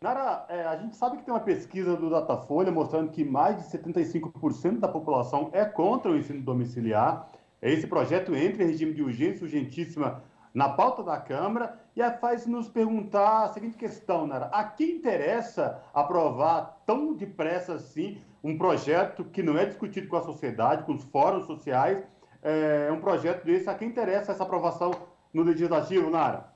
Nara, 0.00 0.44
é, 0.48 0.62
a 0.62 0.76
gente 0.76 0.94
sabe 0.94 1.16
que 1.16 1.24
tem 1.24 1.32
uma 1.32 1.40
pesquisa 1.40 1.96
do 1.96 2.10
Datafolha 2.10 2.70
mostrando 2.70 3.10
que 3.10 3.24
mais 3.24 3.56
de 3.56 3.78
75% 3.78 4.78
da 4.78 4.88
população 4.88 5.48
é 5.52 5.64
contra 5.64 6.12
o 6.12 6.16
ensino 6.16 6.42
domiciliar. 6.42 7.30
Esse 7.62 7.86
projeto 7.86 8.34
entra 8.36 8.62
em 8.62 8.66
regime 8.66 8.92
de 8.92 9.02
urgência 9.02 9.42
urgentíssima 9.42 10.22
na 10.52 10.68
pauta 10.68 11.02
da 11.02 11.18
Câmara 11.18 11.80
e 11.96 12.02
faz 12.18 12.46
nos 12.46 12.68
perguntar 12.68 13.44
a 13.44 13.48
seguinte 13.48 13.76
questão, 13.76 14.26
Nara. 14.26 14.46
A 14.46 14.64
quem 14.64 14.96
interessa 14.96 15.82
aprovar 15.92 16.82
tão 16.86 17.14
depressa 17.14 17.74
assim 17.74 18.20
um 18.44 18.56
projeto 18.56 19.24
que 19.24 19.42
não 19.42 19.58
é 19.58 19.64
discutido 19.64 20.08
com 20.08 20.16
a 20.16 20.22
sociedade, 20.22 20.84
com 20.84 20.92
os 20.92 21.04
fóruns 21.04 21.46
sociais? 21.46 22.04
É 22.42 22.92
um 22.92 23.00
projeto 23.00 23.44
desse, 23.44 23.68
a 23.68 23.74
quem 23.74 23.88
interessa 23.88 24.32
essa 24.32 24.44
aprovação 24.44 24.92
no 25.32 25.42
Legislativo, 25.42 26.10
Nara? 26.10 26.55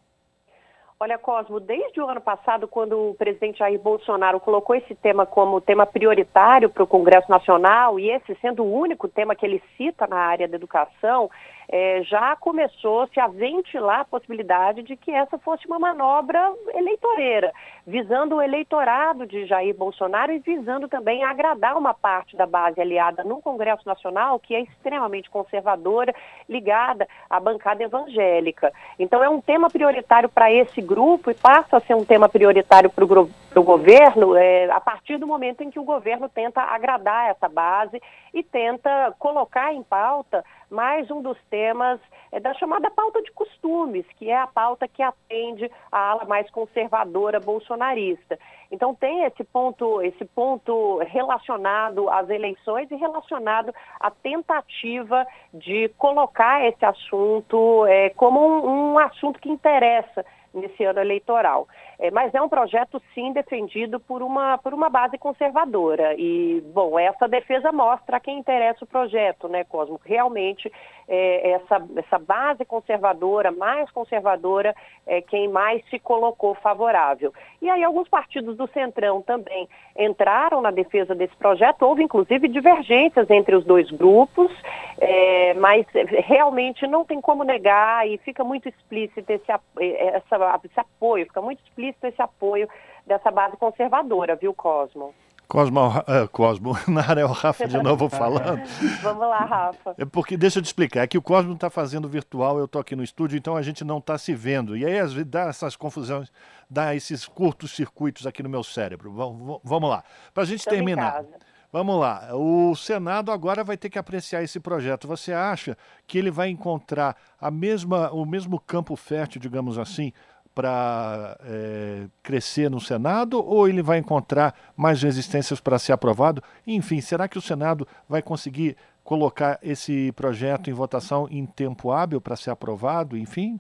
Olha, 1.03 1.17
Cosmo, 1.17 1.59
desde 1.59 1.99
o 1.99 2.07
ano 2.07 2.21
passado, 2.21 2.69
quando 2.69 2.93
o 2.93 3.15
presidente 3.15 3.61
Jair 3.61 3.81
Bolsonaro 3.81 4.39
colocou 4.39 4.77
esse 4.77 4.95
tema 4.95 5.25
como 5.25 5.59
tema 5.59 5.87
prioritário 5.87 6.69
para 6.69 6.83
o 6.83 6.87
Congresso 6.87 7.31
Nacional, 7.31 7.99
e 7.99 8.11
esse 8.11 8.35
sendo 8.35 8.63
o 8.63 8.71
único 8.71 9.09
tema 9.09 9.35
que 9.35 9.47
ele 9.47 9.63
cita 9.79 10.07
na 10.07 10.19
área 10.19 10.47
da 10.47 10.57
educação, 10.57 11.31
é, 11.73 12.03
já 12.03 12.35
começou-se 12.35 13.19
a 13.21 13.29
ventilar 13.29 14.01
a 14.01 14.05
possibilidade 14.05 14.83
de 14.83 14.97
que 14.97 15.13
essa 15.13 15.39
fosse 15.39 15.67
uma 15.69 15.79
manobra 15.79 16.53
eleitoreira, 16.75 17.53
visando 17.87 18.37
o 18.37 18.43
eleitorado 18.43 19.25
de 19.25 19.47
Jair 19.47 19.75
Bolsonaro 19.77 20.33
e 20.33 20.41
visando 20.41 20.89
também 20.89 21.23
agradar 21.23 21.77
uma 21.79 21.95
parte 21.95 22.37
da 22.37 22.45
base 22.45 22.81
aliada 22.81 23.23
no 23.23 23.41
Congresso 23.41 23.87
Nacional, 23.87 24.41
que 24.41 24.53
é 24.53 24.63
extremamente 24.63 25.31
conservadora, 25.31 26.13
ligada 26.49 27.07
à 27.29 27.39
bancada 27.39 27.85
evangélica. 27.85 28.73
Então, 28.99 29.23
é 29.23 29.29
um 29.29 29.41
tema 29.41 29.71
prioritário 29.71 30.29
para 30.29 30.53
esse 30.53 30.83
grupo 30.83 31.31
e 31.31 31.35
passa 31.35 31.77
a 31.77 31.81
ser 31.81 31.95
um 31.95 32.05
tema 32.05 32.29
prioritário 32.29 32.91
para 32.91 33.05
o 33.05 33.63
governo 33.63 34.35
é, 34.35 34.69
a 34.73 34.81
partir 34.81 35.19
do 35.19 35.27
momento 35.27 35.63
em 35.63 35.71
que 35.71 35.79
o 35.79 35.85
governo 35.85 36.29
tenta 36.29 36.63
agradar 36.63 37.31
essa 37.31 37.49
base 37.49 38.03
e 38.35 38.43
tenta 38.43 39.15
colocar 39.19 39.73
em 39.73 39.85
pauta 39.85 40.45
mais 40.71 41.11
um 41.11 41.21
dos 41.21 41.37
temas 41.51 42.01
é, 42.31 42.39
da 42.39 42.55
chamada 42.55 42.91
pauta 42.91 43.21
de 43.23 43.33
costumes, 43.33 44.07
que 44.17 44.31
é 44.31 44.37
a 44.37 44.47
pauta 44.47 44.87
que 44.87 45.03
atende 45.03 45.71
a 45.91 46.11
ala 46.11 46.25
mais 46.25 46.49
conservadora 46.51 47.41
bolsonarista. 47.41 48.39
Então 48.71 48.95
tem 48.95 49.25
esse 49.25 49.43
ponto, 49.43 50.01
esse 50.01 50.25
ponto 50.25 50.99
relacionado 50.99 52.09
às 52.09 52.31
eleições 52.31 52.89
e 52.91 52.95
relacionado 52.95 53.75
à 53.99 54.11
tentativa 54.11 55.27
de 55.53 55.89
colocar 55.99 56.65
esse 56.65 56.85
assunto 56.85 57.85
é, 57.87 58.11
como 58.11 58.41
um, 58.41 58.93
um 58.93 58.99
assunto 58.99 59.41
que 59.41 59.51
interessa 59.51 60.25
nesse 60.53 60.85
ano 60.85 61.01
eleitoral. 61.01 61.69
É, 61.99 62.11
mas 62.11 62.35
é 62.35 62.41
um 62.41 62.49
projeto, 62.49 63.01
sim, 63.15 63.33
defendido 63.33 64.01
por 64.01 64.23
uma, 64.23 64.57
por 64.59 64.73
uma 64.73 64.89
base 64.89 65.19
conservadora. 65.19 66.15
E, 66.17 66.63
bom, 66.73 66.99
essa 66.99 67.29
defesa 67.29 67.71
mostra 67.71 68.17
a 68.17 68.21
quem 68.21 68.39
interessa 68.39 68.85
o 68.85 68.89
projeto, 68.89 69.49
né, 69.49 69.65
Cosmo? 69.65 70.01
Realmente, 70.05 70.73
é, 71.07 71.51
essa, 71.51 71.83
essa 71.97 72.19
base 72.19 72.65
conservadora, 72.65 73.51
mais 73.51 73.91
conservadora, 73.91 74.75
é 75.07 75.21
quem 75.21 75.49
mais 75.49 75.85
se 75.91 75.99
colocou 75.99 76.55
favorável. 76.55 77.35
E 77.61 77.69
aí, 77.69 77.85
alguns 77.85 78.09
partidos 78.09 78.57
do 78.57 78.67
Centrão 78.69 79.21
também 79.21 79.69
entraram 79.99 80.61
na 80.61 80.71
defesa 80.71 81.15
desse 81.15 81.37
projeto. 81.37 81.83
Houve, 81.83 82.03
inclusive, 82.03 82.49
divergências 82.49 83.29
entre 83.29 83.57
os 83.57 83.65
dois 83.65 83.91
grupos, 83.91 84.51
é, 84.99 85.55
mas 85.55 85.85
realmente 86.27 86.87
não 86.87 87.05
tem 87.05 87.21
como 87.21 87.45
negar 87.45 88.09
e 88.09 88.17
fica 88.19 88.45
muito 88.45 88.69
explícito 88.69 89.31
esse, 89.31 89.51
essa, 89.81 90.39
esse 90.65 90.81
apoio, 90.81 91.27
fica 91.27 91.41
muito 91.41 91.63
explícito 91.65 92.07
esse 92.07 92.21
apoio 92.21 92.69
dessa 93.07 93.31
base 93.31 93.57
conservadora, 93.57 94.37
viu, 94.37 94.55
Cosmo? 94.55 95.15
Cosmo, 95.51 95.81
uh, 95.89 96.29
Cosmo, 96.31 96.79
na 96.87 97.01
área 97.01 97.23
é 97.23 97.25
o 97.25 97.33
Rafa 97.33 97.67
de 97.67 97.83
novo 97.83 98.09
falando. 98.11 98.63
Vamos 99.03 99.29
lá, 99.29 99.41
Rafa. 99.41 99.97
É 99.99 100.05
porque, 100.05 100.37
deixa 100.37 100.61
eu 100.61 100.63
te 100.63 100.67
explicar, 100.67 101.03
é 101.03 101.09
que 101.09 101.19
o 101.19 101.23
Cosmo 101.23 101.55
está 101.55 101.69
fazendo 101.69 102.09
virtual, 102.09 102.57
eu 102.57 102.67
estou 102.67 102.81
aqui 102.81 102.95
no 102.95 103.03
estúdio, 103.03 103.37
então 103.37 103.57
a 103.57 103.63
gente 103.63 103.83
não 103.83 103.99
está 103.99 104.17
se 104.17 104.33
vendo. 104.33 104.77
E 104.77 104.87
aí, 104.87 105.01
às 105.01 105.13
vezes, 105.13 105.29
dá 105.29 105.49
essas 105.49 105.75
confusões, 105.75 106.31
dá 106.71 106.95
esses 106.95 107.27
curtos 107.27 107.73
circuitos 107.73 108.29
aqui 108.29 108.45
no 108.45 108.49
meu 108.49 108.63
cérebro. 108.63 109.13
Vamos, 109.13 109.61
vamos 109.65 109.91
lá. 109.91 110.05
Para 110.33 110.45
a 110.45 110.47
gente 110.47 110.61
Estamos 110.61 110.77
terminar. 110.77 111.25
Vamos 111.73 112.01
lá. 112.01 112.31
O 112.35 112.75
Senado 112.75 113.31
agora 113.31 113.63
vai 113.63 113.77
ter 113.77 113.91
que 113.91 113.99
apreciar 113.99 114.43
esse 114.43 114.59
projeto. 114.59 115.07
Você 115.07 115.33
acha 115.33 115.77
que 116.07 116.19
ele 116.19 116.31
vai 116.31 116.49
encontrar 116.49 117.17
a 117.41 117.51
mesma, 117.51 118.11
o 118.13 118.25
mesmo 118.25 118.59
campo 118.61 118.97
fértil, 118.97 119.41
digamos 119.41 119.79
assim, 119.79 120.13
para 120.61 121.39
é, 121.43 122.07
crescer 122.23 122.71
no 122.71 122.79
Senado 122.79 123.43
ou 123.43 123.67
ele 123.67 123.83
vai 123.83 123.97
encontrar 123.97 124.55
mais 124.77 125.03
resistências 125.03 125.59
para 125.59 125.79
ser 125.79 125.95
aprovado? 125.95 126.43
Enfim, 126.67 127.01
será 127.01 127.27
que 127.27 127.39
o 127.39 127.41
Senado 127.41 127.89
vai 128.07 128.21
conseguir 128.21 128.77
colocar 129.03 129.59
esse 129.63 130.13
projeto 130.13 130.69
em 130.69 130.75
votação 130.75 131.27
em 131.31 131.47
tempo 131.47 131.91
hábil 131.91 132.21
para 132.21 132.37
ser 132.37 132.51
aprovado? 132.51 133.17
Enfim. 133.17 133.59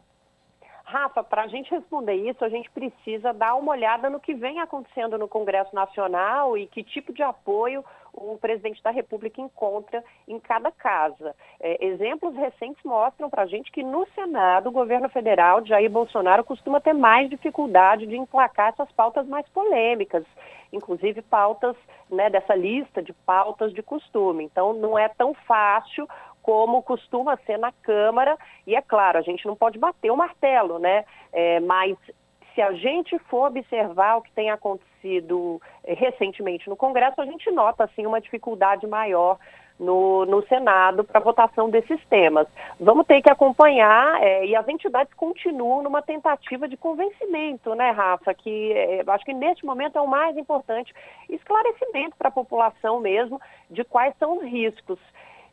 Rafa, 0.84 1.24
para 1.24 1.44
a 1.44 1.48
gente 1.48 1.70
responder 1.70 2.16
isso, 2.16 2.44
a 2.44 2.50
gente 2.50 2.70
precisa 2.70 3.32
dar 3.32 3.54
uma 3.54 3.72
olhada 3.72 4.10
no 4.10 4.20
que 4.20 4.34
vem 4.34 4.60
acontecendo 4.60 5.16
no 5.16 5.26
Congresso 5.26 5.74
Nacional 5.74 6.58
e 6.58 6.66
que 6.66 6.84
tipo 6.84 7.14
de 7.14 7.22
apoio 7.22 7.82
o 8.12 8.36
presidente 8.38 8.82
da 8.82 8.90
República 8.90 9.40
encontra 9.40 10.02
em 10.26 10.38
cada 10.38 10.70
casa. 10.70 11.34
É, 11.60 11.84
exemplos 11.84 12.34
recentes 12.34 12.82
mostram 12.84 13.30
para 13.30 13.42
a 13.42 13.46
gente 13.46 13.70
que 13.70 13.82
no 13.82 14.06
Senado, 14.14 14.68
o 14.68 14.72
governo 14.72 15.08
federal 15.08 15.60
de 15.60 15.70
Jair 15.70 15.90
Bolsonaro 15.90 16.44
costuma 16.44 16.80
ter 16.80 16.92
mais 16.92 17.28
dificuldade 17.30 18.06
de 18.06 18.16
emplacar 18.16 18.68
essas 18.68 18.90
pautas 18.92 19.26
mais 19.26 19.48
polêmicas, 19.48 20.24
inclusive 20.72 21.22
pautas 21.22 21.76
né, 22.10 22.28
dessa 22.30 22.54
lista 22.54 23.02
de 23.02 23.12
pautas 23.12 23.72
de 23.72 23.82
costume. 23.82 24.44
Então, 24.44 24.72
não 24.72 24.98
é 24.98 25.08
tão 25.08 25.34
fácil 25.34 26.08
como 26.42 26.82
costuma 26.82 27.36
ser 27.44 27.58
na 27.58 27.70
Câmara, 27.70 28.36
e 28.66 28.74
é 28.74 28.80
claro, 28.80 29.18
a 29.18 29.22
gente 29.22 29.46
não 29.46 29.54
pode 29.54 29.78
bater 29.78 30.10
o 30.10 30.16
martelo, 30.16 30.78
né? 30.78 31.04
É, 31.32 31.60
mas 31.60 31.96
se 32.54 32.62
a 32.62 32.72
gente 32.72 33.18
for 33.20 33.48
observar 33.48 34.16
o 34.16 34.22
que 34.22 34.32
tem 34.32 34.50
acontecido 34.50 34.89
eh, 35.04 35.94
recentemente 35.94 36.68
no 36.68 36.76
Congresso, 36.76 37.20
a 37.20 37.26
gente 37.26 37.50
nota 37.50 37.84
assim 37.84 38.06
uma 38.06 38.20
dificuldade 38.20 38.86
maior 38.86 39.38
no, 39.80 40.26
no 40.26 40.46
Senado 40.46 41.02
para 41.02 41.18
votação 41.18 41.70
desses 41.70 41.98
temas. 42.06 42.46
Vamos 42.78 43.06
ter 43.06 43.22
que 43.22 43.30
acompanhar 43.30 44.22
é, 44.22 44.44
e 44.44 44.54
as 44.54 44.68
entidades 44.68 45.12
continuam 45.14 45.82
numa 45.82 46.02
tentativa 46.02 46.68
de 46.68 46.76
convencimento, 46.76 47.74
né, 47.74 47.90
Rafa? 47.90 48.34
Que 48.34 48.72
é, 48.72 49.02
acho 49.06 49.24
que 49.24 49.32
neste 49.32 49.64
momento 49.64 49.96
é 49.96 50.00
o 50.00 50.06
mais 50.06 50.36
importante, 50.36 50.94
esclarecimento 51.30 52.14
para 52.18 52.28
a 52.28 52.32
população 52.32 53.00
mesmo 53.00 53.40
de 53.70 53.82
quais 53.82 54.14
são 54.18 54.36
os 54.36 54.44
riscos. 54.44 54.98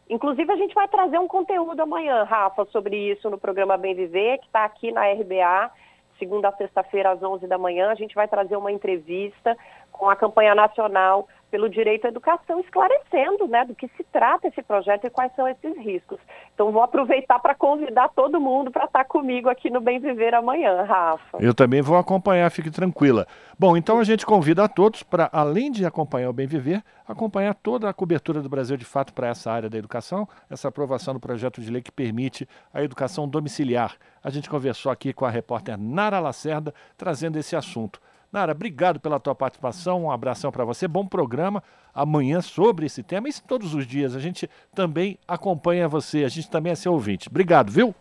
Inclusive, 0.09 0.51
a 0.51 0.57
gente 0.57 0.75
vai 0.75 0.87
trazer 0.87 1.19
um 1.19 1.27
conteúdo 1.27 1.81
amanhã, 1.81 2.23
Rafa, 2.23 2.65
sobre 2.65 2.95
isso 2.95 3.29
no 3.29 3.37
programa 3.37 3.77
Bem 3.77 3.95
Viver, 3.95 4.39
que 4.39 4.45
está 4.45 4.65
aqui 4.65 4.91
na 4.91 5.05
RBA 5.11 5.71
segunda 6.17 6.49
a 6.49 6.55
sexta-feira, 6.55 7.11
às 7.11 7.21
11 7.21 7.47
da 7.47 7.57
manhã, 7.57 7.89
a 7.89 7.95
gente 7.95 8.15
vai 8.15 8.27
trazer 8.27 8.55
uma 8.55 8.71
entrevista 8.71 9.57
com 9.91 10.09
a 10.09 10.15
campanha 10.15 10.53
nacional 10.53 11.27
pelo 11.49 11.69
direito 11.69 12.05
à 12.05 12.09
educação, 12.09 12.59
esclarecendo 12.59 13.47
né, 13.47 13.63
do 13.65 13.73
que 13.73 13.87
se 13.95 14.03
trata 14.11 14.47
esse 14.47 14.61
projeto 14.61 15.05
e 15.05 15.09
quais 15.09 15.33
são 15.35 15.47
esses 15.47 15.77
riscos. 15.77 16.19
Então, 16.53 16.71
vou 16.71 16.81
aproveitar 16.81 17.39
para 17.39 17.55
convidar 17.55 18.09
todo 18.09 18.39
mundo 18.39 18.71
para 18.71 18.85
estar 18.85 19.03
tá 19.03 19.05
comigo 19.05 19.49
aqui 19.49 19.69
no 19.69 19.79
Bem 19.79 19.99
Viver 19.99 20.33
amanhã, 20.33 20.83
Rafa. 20.83 21.37
Eu 21.39 21.53
também 21.53 21.81
vou 21.81 21.97
acompanhar, 21.97 22.49
fique 22.51 22.69
tranquila. 22.69 23.25
Bom, 23.57 23.77
então 23.77 23.99
a 23.99 24.03
gente 24.03 24.25
convida 24.25 24.63
a 24.63 24.67
todos 24.67 25.03
para, 25.03 25.29
além 25.31 25.71
de 25.71 25.85
acompanhar 25.85 26.29
o 26.29 26.33
Bem 26.33 26.47
Viver, 26.47 26.83
acompanhar 27.07 27.55
toda 27.55 27.89
a 27.89 27.93
cobertura 27.93 28.41
do 28.41 28.49
Brasil 28.49 28.75
de 28.75 28.85
fato 28.85 29.13
para 29.13 29.27
essa 29.27 29.51
área 29.51 29.69
da 29.69 29.77
educação, 29.77 30.27
essa 30.49 30.67
aprovação 30.67 31.13
do 31.13 31.19
projeto 31.19 31.61
de 31.61 31.71
lei 31.71 31.81
que 31.81 31.91
permite 31.91 32.47
a 32.73 32.83
educação 32.83 33.27
domiciliar. 33.27 33.95
A 34.23 34.29
gente 34.29 34.49
conversou 34.49 34.91
aqui 34.91 35.13
com 35.13 35.25
a 35.25 35.29
repórter 35.29 35.77
Nara 35.77 36.19
Lacerda, 36.19 36.73
trazendo 36.97 37.37
esse 37.37 37.55
assunto. 37.55 38.01
Nara, 38.31 38.51
obrigado 38.51 38.99
pela 38.99 39.19
tua 39.19 39.33
participação, 39.33 40.03
um 40.03 40.11
abração 40.11 40.51
para 40.51 40.65
você, 40.65 40.87
bom 40.87 41.05
programa 41.05 41.63
amanhã 41.93 42.41
sobre 42.41 42.85
esse 42.85 43.01
tema 43.01 43.29
e 43.29 43.33
todos 43.47 43.73
os 43.73 43.87
dias 43.87 44.15
a 44.15 44.19
gente 44.19 44.49
também 44.75 45.17
acompanha 45.27 45.87
você, 45.87 46.23
a 46.23 46.29
gente 46.29 46.49
também 46.49 46.71
é 46.71 46.75
seu 46.75 46.93
ouvinte. 46.93 47.29
Obrigado, 47.29 47.71
viu? 47.71 47.95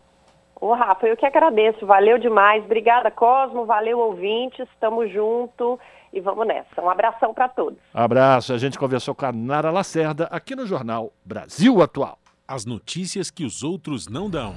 Ô, 0.59 0.73
Rafa, 0.73 1.07
eu 1.07 1.15
que 1.15 1.25
agradeço. 1.25 1.85
Valeu 1.85 2.17
demais. 2.17 2.63
Obrigada, 2.65 3.11
Cosmo. 3.11 3.65
Valeu, 3.65 3.99
ouvintes. 3.99 4.67
Tamo 4.79 5.07
junto 5.07 5.79
e 6.11 6.19
vamos 6.19 6.47
nessa. 6.47 6.81
Um 6.81 6.89
abração 6.89 7.33
para 7.33 7.47
todos. 7.47 7.77
Abraço. 7.93 8.53
A 8.53 8.57
gente 8.57 8.77
conversou 8.77 9.13
com 9.13 9.25
a 9.25 9.31
Nara 9.31 9.69
Lacerda 9.69 10.27
aqui 10.31 10.55
no 10.55 10.65
jornal 10.65 11.11
Brasil 11.23 11.81
Atual. 11.81 12.17
As 12.47 12.65
notícias 12.65 13.29
que 13.29 13.43
os 13.43 13.61
outros 13.61 14.07
não 14.07 14.29
dão. 14.29 14.55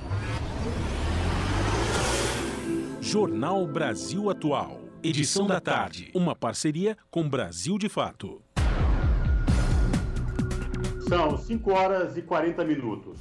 Jornal 3.00 3.66
Brasil 3.66 4.30
Atual. 4.30 4.89
Edição 5.02 5.46
da 5.46 5.58
tarde. 5.58 6.10
Uma 6.14 6.36
parceria 6.36 6.94
com 7.10 7.26
Brasil 7.26 7.78
de 7.78 7.88
Fato. 7.88 8.42
São 11.08 11.38
5 11.38 11.72
horas 11.72 12.18
e 12.18 12.22
40 12.22 12.62
minutos. 12.66 13.18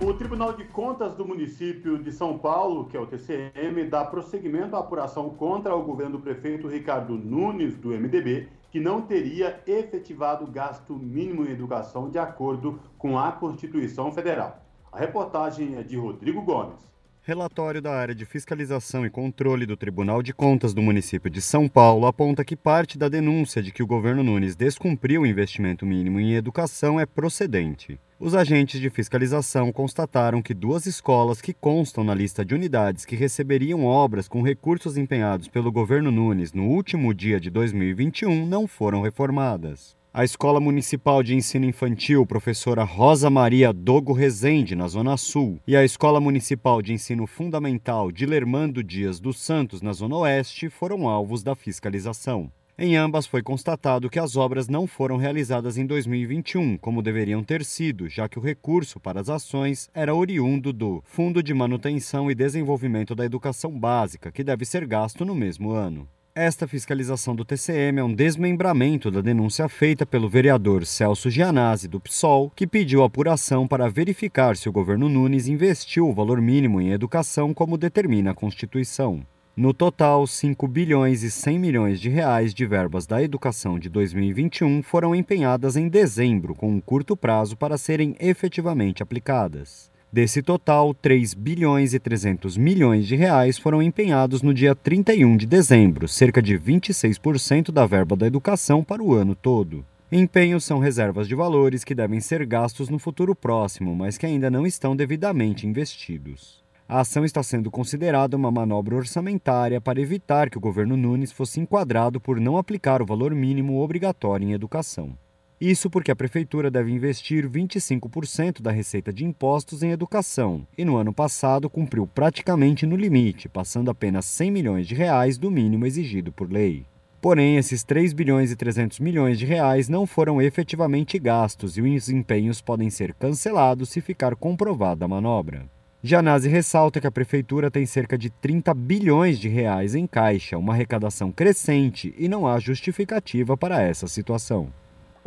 O 0.00 0.14
Tribunal 0.14 0.54
de 0.54 0.64
Contas 0.64 1.14
do 1.14 1.26
município 1.26 2.02
de 2.02 2.10
São 2.10 2.38
Paulo, 2.38 2.86
que 2.86 2.96
é 2.96 3.00
o 3.00 3.06
TCM, 3.06 3.84
dá 3.90 4.02
prosseguimento 4.02 4.76
à 4.76 4.78
apuração 4.78 5.28
contra 5.28 5.76
o 5.76 5.82
governo 5.82 6.16
do 6.16 6.22
prefeito 6.22 6.68
Ricardo 6.68 7.12
Nunes, 7.12 7.76
do 7.76 7.90
MDB, 7.90 8.48
que 8.70 8.80
não 8.80 9.02
teria 9.02 9.62
efetivado 9.66 10.46
gasto 10.46 10.94
mínimo 10.94 11.44
em 11.44 11.50
educação 11.50 12.08
de 12.08 12.18
acordo 12.18 12.80
com 12.96 13.18
a 13.18 13.30
Constituição 13.32 14.10
Federal. 14.10 14.64
A 14.90 14.98
reportagem 14.98 15.76
é 15.76 15.82
de 15.82 15.98
Rodrigo 15.98 16.40
Gomes. 16.40 16.88
Relatório 17.28 17.82
da 17.82 17.94
área 17.94 18.14
de 18.14 18.24
fiscalização 18.24 19.04
e 19.04 19.10
controle 19.10 19.66
do 19.66 19.76
Tribunal 19.76 20.22
de 20.22 20.32
Contas 20.32 20.72
do 20.72 20.80
município 20.80 21.28
de 21.28 21.42
São 21.42 21.68
Paulo 21.68 22.06
aponta 22.06 22.42
que 22.42 22.56
parte 22.56 22.96
da 22.96 23.06
denúncia 23.06 23.62
de 23.62 23.70
que 23.70 23.82
o 23.82 23.86
governo 23.86 24.22
Nunes 24.22 24.56
descumpriu 24.56 25.20
o 25.20 25.26
investimento 25.26 25.84
mínimo 25.84 26.18
em 26.18 26.36
educação 26.36 26.98
é 26.98 27.04
procedente. 27.04 28.00
Os 28.18 28.34
agentes 28.34 28.80
de 28.80 28.88
fiscalização 28.88 29.70
constataram 29.70 30.40
que 30.40 30.54
duas 30.54 30.86
escolas 30.86 31.42
que 31.42 31.52
constam 31.52 32.02
na 32.02 32.14
lista 32.14 32.42
de 32.42 32.54
unidades 32.54 33.04
que 33.04 33.14
receberiam 33.14 33.84
obras 33.84 34.26
com 34.26 34.40
recursos 34.40 34.96
empenhados 34.96 35.48
pelo 35.48 35.70
governo 35.70 36.10
Nunes 36.10 36.54
no 36.54 36.64
último 36.64 37.12
dia 37.12 37.38
de 37.38 37.50
2021 37.50 38.46
não 38.46 38.66
foram 38.66 39.02
reformadas. 39.02 39.97
A 40.18 40.24
Escola 40.24 40.58
Municipal 40.58 41.22
de 41.22 41.36
Ensino 41.36 41.64
Infantil 41.64 42.26
Professora 42.26 42.82
Rosa 42.82 43.30
Maria 43.30 43.72
Dogo 43.72 44.12
Rezende, 44.12 44.74
na 44.74 44.88
Zona 44.88 45.16
Sul, 45.16 45.60
e 45.64 45.76
a 45.76 45.84
Escola 45.84 46.20
Municipal 46.20 46.82
de 46.82 46.92
Ensino 46.92 47.24
Fundamental 47.24 48.10
Dilermando 48.10 48.82
Dias 48.82 49.20
dos 49.20 49.38
Santos, 49.38 49.80
na 49.80 49.92
Zona 49.92 50.16
Oeste, 50.16 50.68
foram 50.68 51.08
alvos 51.08 51.44
da 51.44 51.54
fiscalização. 51.54 52.50
Em 52.76 52.96
ambas 52.96 53.28
foi 53.28 53.44
constatado 53.44 54.10
que 54.10 54.18
as 54.18 54.34
obras 54.34 54.66
não 54.66 54.88
foram 54.88 55.18
realizadas 55.18 55.78
em 55.78 55.86
2021, 55.86 56.78
como 56.78 57.00
deveriam 57.00 57.44
ter 57.44 57.64
sido, 57.64 58.08
já 58.08 58.28
que 58.28 58.40
o 58.40 58.42
recurso 58.42 58.98
para 58.98 59.20
as 59.20 59.28
ações 59.28 59.88
era 59.94 60.12
oriundo 60.12 60.72
do 60.72 61.00
Fundo 61.04 61.40
de 61.40 61.54
Manutenção 61.54 62.28
e 62.28 62.34
Desenvolvimento 62.34 63.14
da 63.14 63.24
Educação 63.24 63.70
Básica, 63.70 64.32
que 64.32 64.42
deve 64.42 64.64
ser 64.64 64.84
gasto 64.84 65.24
no 65.24 65.36
mesmo 65.36 65.70
ano. 65.70 66.08
Esta 66.40 66.68
fiscalização 66.68 67.34
do 67.34 67.44
TCM 67.44 67.98
é 67.98 68.04
um 68.04 68.14
desmembramento 68.14 69.10
da 69.10 69.20
denúncia 69.20 69.68
feita 69.68 70.06
pelo 70.06 70.28
vereador 70.28 70.86
Celso 70.86 71.28
Gianazzi, 71.28 71.88
do 71.88 71.98
PSOL, 71.98 72.48
que 72.54 72.64
pediu 72.64 73.02
apuração 73.02 73.66
para 73.66 73.90
verificar 73.90 74.56
se 74.56 74.68
o 74.68 74.72
governo 74.72 75.08
Nunes 75.08 75.48
investiu 75.48 76.08
o 76.08 76.14
valor 76.14 76.40
mínimo 76.40 76.80
em 76.80 76.92
educação 76.92 77.52
como 77.52 77.76
determina 77.76 78.30
a 78.30 78.34
Constituição. 78.34 79.26
No 79.56 79.74
total, 79.74 80.28
5 80.28 80.68
bilhões 80.68 81.24
e 81.24 81.30
100 81.32 81.58
milhões 81.58 82.00
de 82.00 82.08
reais 82.08 82.54
de 82.54 82.64
verbas 82.64 83.04
da 83.04 83.20
educação 83.20 83.76
de 83.76 83.88
2021 83.88 84.80
foram 84.84 85.16
empenhadas 85.16 85.76
em 85.76 85.88
dezembro, 85.88 86.54
com 86.54 86.70
um 86.70 86.80
curto 86.80 87.16
prazo 87.16 87.56
para 87.56 87.76
serem 87.76 88.14
efetivamente 88.20 89.02
aplicadas. 89.02 89.90
Desse 90.10 90.40
total, 90.40 90.94
3 90.94 91.34
bilhões 91.34 91.92
e 91.92 91.98
300 91.98 92.56
milhões 92.56 93.06
de 93.06 93.14
reais 93.14 93.58
foram 93.58 93.82
empenhados 93.82 94.40
no 94.40 94.54
dia 94.54 94.74
31 94.74 95.36
de 95.36 95.46
dezembro, 95.46 96.08
cerca 96.08 96.40
de 96.40 96.58
26% 96.58 97.70
da 97.70 97.84
verba 97.84 98.16
da 98.16 98.26
educação 98.26 98.82
para 98.82 99.02
o 99.02 99.12
ano 99.12 99.34
todo. 99.34 99.84
Empenhos 100.10 100.64
são 100.64 100.78
reservas 100.78 101.28
de 101.28 101.34
valores 101.34 101.84
que 101.84 101.94
devem 101.94 102.20
ser 102.20 102.46
gastos 102.46 102.88
no 102.88 102.98
futuro 102.98 103.34
próximo, 103.34 103.94
mas 103.94 104.16
que 104.16 104.24
ainda 104.24 104.50
não 104.50 104.66
estão 104.66 104.96
devidamente 104.96 105.66
investidos. 105.66 106.64
A 106.88 107.00
ação 107.00 107.22
está 107.22 107.42
sendo 107.42 107.70
considerada 107.70 108.34
uma 108.34 108.50
manobra 108.50 108.96
orçamentária 108.96 109.78
para 109.78 110.00
evitar 110.00 110.48
que 110.48 110.56
o 110.56 110.60
governo 110.60 110.96
Nunes 110.96 111.30
fosse 111.30 111.60
enquadrado 111.60 112.18
por 112.18 112.40
não 112.40 112.56
aplicar 112.56 113.02
o 113.02 113.06
valor 113.06 113.34
mínimo 113.34 113.82
obrigatório 113.82 114.48
em 114.48 114.52
educação. 114.54 115.14
Isso 115.60 115.90
porque 115.90 116.12
a 116.12 116.16
prefeitura 116.16 116.70
deve 116.70 116.92
investir 116.92 117.48
25% 117.50 118.62
da 118.62 118.70
receita 118.70 119.12
de 119.12 119.24
impostos 119.24 119.82
em 119.82 119.90
educação 119.90 120.64
e 120.76 120.84
no 120.84 120.96
ano 120.96 121.12
passado 121.12 121.68
cumpriu 121.68 122.06
praticamente 122.06 122.86
no 122.86 122.94
limite, 122.94 123.48
passando 123.48 123.90
apenas 123.90 124.24
100 124.26 124.52
milhões 124.52 124.86
de 124.86 124.94
reais 124.94 125.36
do 125.36 125.50
mínimo 125.50 125.84
exigido 125.84 126.30
por 126.30 126.48
lei. 126.48 126.86
Porém, 127.20 127.56
esses 127.56 127.82
3 127.82 128.12
bilhões 128.12 128.52
e 128.52 128.56
300 128.56 129.00
milhões 129.00 129.36
de 129.36 129.46
reais 129.46 129.88
não 129.88 130.06
foram 130.06 130.40
efetivamente 130.40 131.18
gastos 131.18 131.76
e 131.76 131.82
os 131.82 132.08
empenhos 132.08 132.60
podem 132.60 132.88
ser 132.88 133.12
cancelados 133.14 133.88
se 133.88 134.00
ficar 134.00 134.36
comprovada 134.36 135.06
a 135.06 135.08
manobra. 135.08 135.66
Janazzi 136.00 136.48
ressalta 136.48 137.00
que 137.00 137.08
a 137.08 137.10
prefeitura 137.10 137.68
tem 137.68 137.84
cerca 137.84 138.16
de 138.16 138.30
30 138.30 138.72
bilhões 138.74 139.40
de 139.40 139.48
reais 139.48 139.96
em 139.96 140.06
caixa, 140.06 140.56
uma 140.56 140.72
arrecadação 140.72 141.32
crescente 141.32 142.14
e 142.16 142.28
não 142.28 142.46
há 142.46 142.60
justificativa 142.60 143.56
para 143.56 143.82
essa 143.82 144.06
situação 144.06 144.72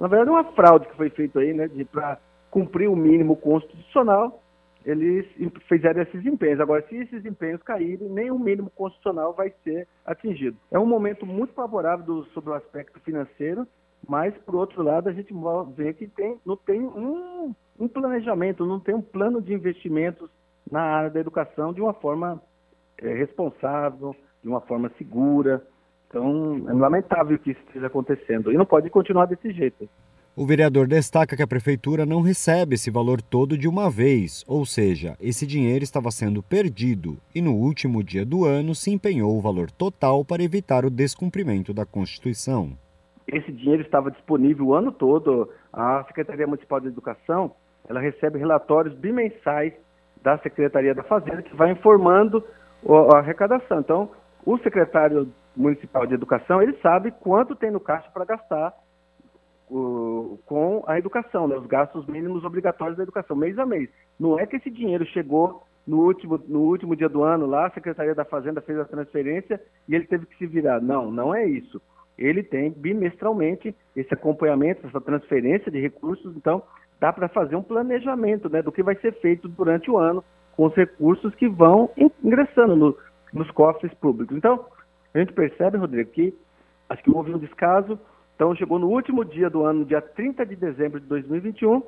na 0.01 0.07
verdade, 0.07 0.29
é 0.29 0.33
uma 0.33 0.51
fraude 0.53 0.87
que 0.87 0.95
foi 0.95 1.11
feita 1.11 1.39
aí, 1.39 1.53
né, 1.53 1.69
para 1.91 2.17
cumprir 2.49 2.89
o 2.89 2.95
mínimo 2.95 3.35
constitucional, 3.37 4.41
eles 4.83 5.27
fizeram 5.69 6.01
esses 6.01 6.25
empenhos. 6.25 6.59
Agora, 6.59 6.83
se 6.89 6.95
esses 6.95 7.23
empenhos 7.23 7.61
caírem, 7.61 8.09
nem 8.09 8.31
o 8.31 8.39
mínimo 8.39 8.71
constitucional 8.71 9.31
vai 9.31 9.53
ser 9.63 9.87
atingido. 10.03 10.57
É 10.71 10.79
um 10.79 10.87
momento 10.87 11.23
muito 11.23 11.53
favorável 11.53 12.03
do, 12.03 12.23
sobre 12.33 12.49
o 12.49 12.55
aspecto 12.55 12.99
financeiro, 13.01 13.67
mas, 14.07 14.35
por 14.39 14.55
outro 14.55 14.81
lado, 14.81 15.07
a 15.07 15.13
gente 15.13 15.31
vê 15.75 15.93
que 15.93 16.07
tem, 16.07 16.35
não 16.43 16.57
tem 16.57 16.81
um, 16.81 17.53
um 17.79 17.87
planejamento, 17.87 18.65
não 18.65 18.79
tem 18.79 18.95
um 18.95 19.03
plano 19.03 19.39
de 19.39 19.53
investimentos 19.53 20.31
na 20.69 20.81
área 20.81 21.11
da 21.11 21.19
educação 21.19 21.71
de 21.71 21.79
uma 21.79 21.93
forma 21.93 22.41
é, 22.97 23.13
responsável, 23.13 24.15
de 24.41 24.49
uma 24.49 24.61
forma 24.61 24.91
segura. 24.97 25.63
Então, 26.12 26.66
é 26.68 26.74
lamentável 26.74 27.39
que 27.39 27.51
isso 27.51 27.62
esteja 27.68 27.88
acontecendo 27.88 28.51
e 28.51 28.57
não 28.57 28.66
pode 28.66 28.89
continuar 28.89 29.28
desse 29.28 29.49
jeito. 29.53 29.88
O 30.36 30.45
vereador 30.45 30.86
destaca 30.86 31.38
que 31.38 31.43
a 31.43 31.47
prefeitura 31.47 32.05
não 32.05 32.22
recebe 32.22 32.76
esse 32.76 32.91
valor 32.91 33.22
todo 33.22 33.57
de 33.57 33.68
uma 33.68 33.89
vez, 33.89 34.43
ou 34.45 34.66
seja, 34.66 35.16
esse 35.22 35.47
dinheiro 35.47 35.84
estava 35.84 36.12
sendo 36.12 36.43
perdido 36.43 37.18
e 37.34 37.41
no 37.41 37.53
último 37.53 38.03
dia 38.03 38.26
do 38.26 38.43
ano 38.43 38.76
se 38.76 38.91
empenhou 38.91 39.38
o 39.38 39.41
valor 39.41 39.72
total 39.72 40.26
para 40.26 40.43
evitar 40.43 40.84
o 40.84 40.89
descumprimento 40.89 41.74
da 41.74 41.86
Constituição. 41.86 42.72
Esse 43.26 43.51
dinheiro 43.51 43.82
estava 43.82 44.12
disponível 44.12 44.68
o 44.68 44.74
ano 44.74 44.91
todo. 44.91 45.49
A 45.72 46.03
Secretaria 46.07 46.47
Municipal 46.47 46.82
de 46.82 46.88
Educação 46.88 47.53
ela 47.88 48.01
recebe 48.01 48.38
relatórios 48.38 48.93
bimensais 48.95 49.74
da 50.22 50.38
Secretaria 50.39 50.93
da 50.93 51.03
Fazenda 51.03 51.41
que 51.41 51.55
vai 51.55 51.72
informando 51.72 52.43
a 53.12 53.20
arrecadação. 53.20 53.80
Então, 53.80 54.09
o 54.45 54.57
secretário 54.59 55.32
municipal 55.55 56.05
de 56.05 56.13
educação, 56.13 56.61
ele 56.61 56.77
sabe 56.81 57.11
quanto 57.11 57.55
tem 57.55 57.71
no 57.71 57.79
caixa 57.79 58.09
para 58.11 58.25
gastar 58.25 58.73
o, 59.69 60.37
com 60.45 60.83
a 60.85 60.97
educação, 60.97 61.47
né, 61.47 61.55
os 61.55 61.65
gastos 61.65 62.05
mínimos 62.05 62.43
obrigatórios 62.43 62.97
da 62.97 63.03
educação, 63.03 63.35
mês 63.35 63.57
a 63.57 63.65
mês. 63.65 63.89
Não 64.19 64.37
é 64.39 64.45
que 64.45 64.57
esse 64.57 64.69
dinheiro 64.69 65.05
chegou 65.05 65.63
no 65.87 66.01
último, 66.01 66.39
no 66.47 66.59
último 66.61 66.95
dia 66.95 67.09
do 67.09 67.23
ano 67.23 67.45
lá, 67.45 67.67
a 67.67 67.71
Secretaria 67.71 68.13
da 68.13 68.25
Fazenda 68.25 68.61
fez 68.61 68.77
a 68.77 68.85
transferência 68.85 69.61
e 69.87 69.95
ele 69.95 70.05
teve 70.05 70.25
que 70.25 70.37
se 70.37 70.45
virar. 70.45 70.81
Não, 70.81 71.11
não 71.11 71.33
é 71.33 71.45
isso. 71.45 71.81
Ele 72.17 72.43
tem 72.43 72.69
bimestralmente 72.69 73.75
esse 73.95 74.13
acompanhamento, 74.13 74.85
essa 74.85 75.01
transferência 75.01 75.71
de 75.71 75.79
recursos, 75.79 76.35
então 76.35 76.61
dá 76.99 77.11
para 77.11 77.27
fazer 77.27 77.55
um 77.55 77.63
planejamento 77.63 78.47
né, 78.49 78.61
do 78.61 78.71
que 78.71 78.83
vai 78.83 78.95
ser 78.95 79.13
feito 79.19 79.47
durante 79.47 79.89
o 79.89 79.97
ano 79.97 80.23
com 80.55 80.65
os 80.65 80.75
recursos 80.75 81.33
que 81.35 81.47
vão 81.47 81.89
ingressando 82.23 82.75
no, 82.75 82.97
nos 83.33 83.49
cofres 83.51 83.93
públicos. 83.95 84.37
Então, 84.37 84.65
a 85.14 85.20
gente 85.20 85.34
percebe, 85.34 85.78
Rodrigo, 85.78 86.09
que 86.12 86.34
acho 86.89 87.03
que 87.03 87.12
houve 87.12 87.34
um 87.34 87.38
descaso. 87.38 87.99
Então, 88.36 88.55
chegou 88.55 88.80
no 88.80 88.88
último 88.88 89.24
dia 89.24 89.49
do 89.49 89.64
ano, 89.64 89.86
dia 89.86 90.01
30 90.01 90.45
de 90.45 90.55
dezembro 90.55 90.99
de 90.99 91.05
2021, 91.07 91.84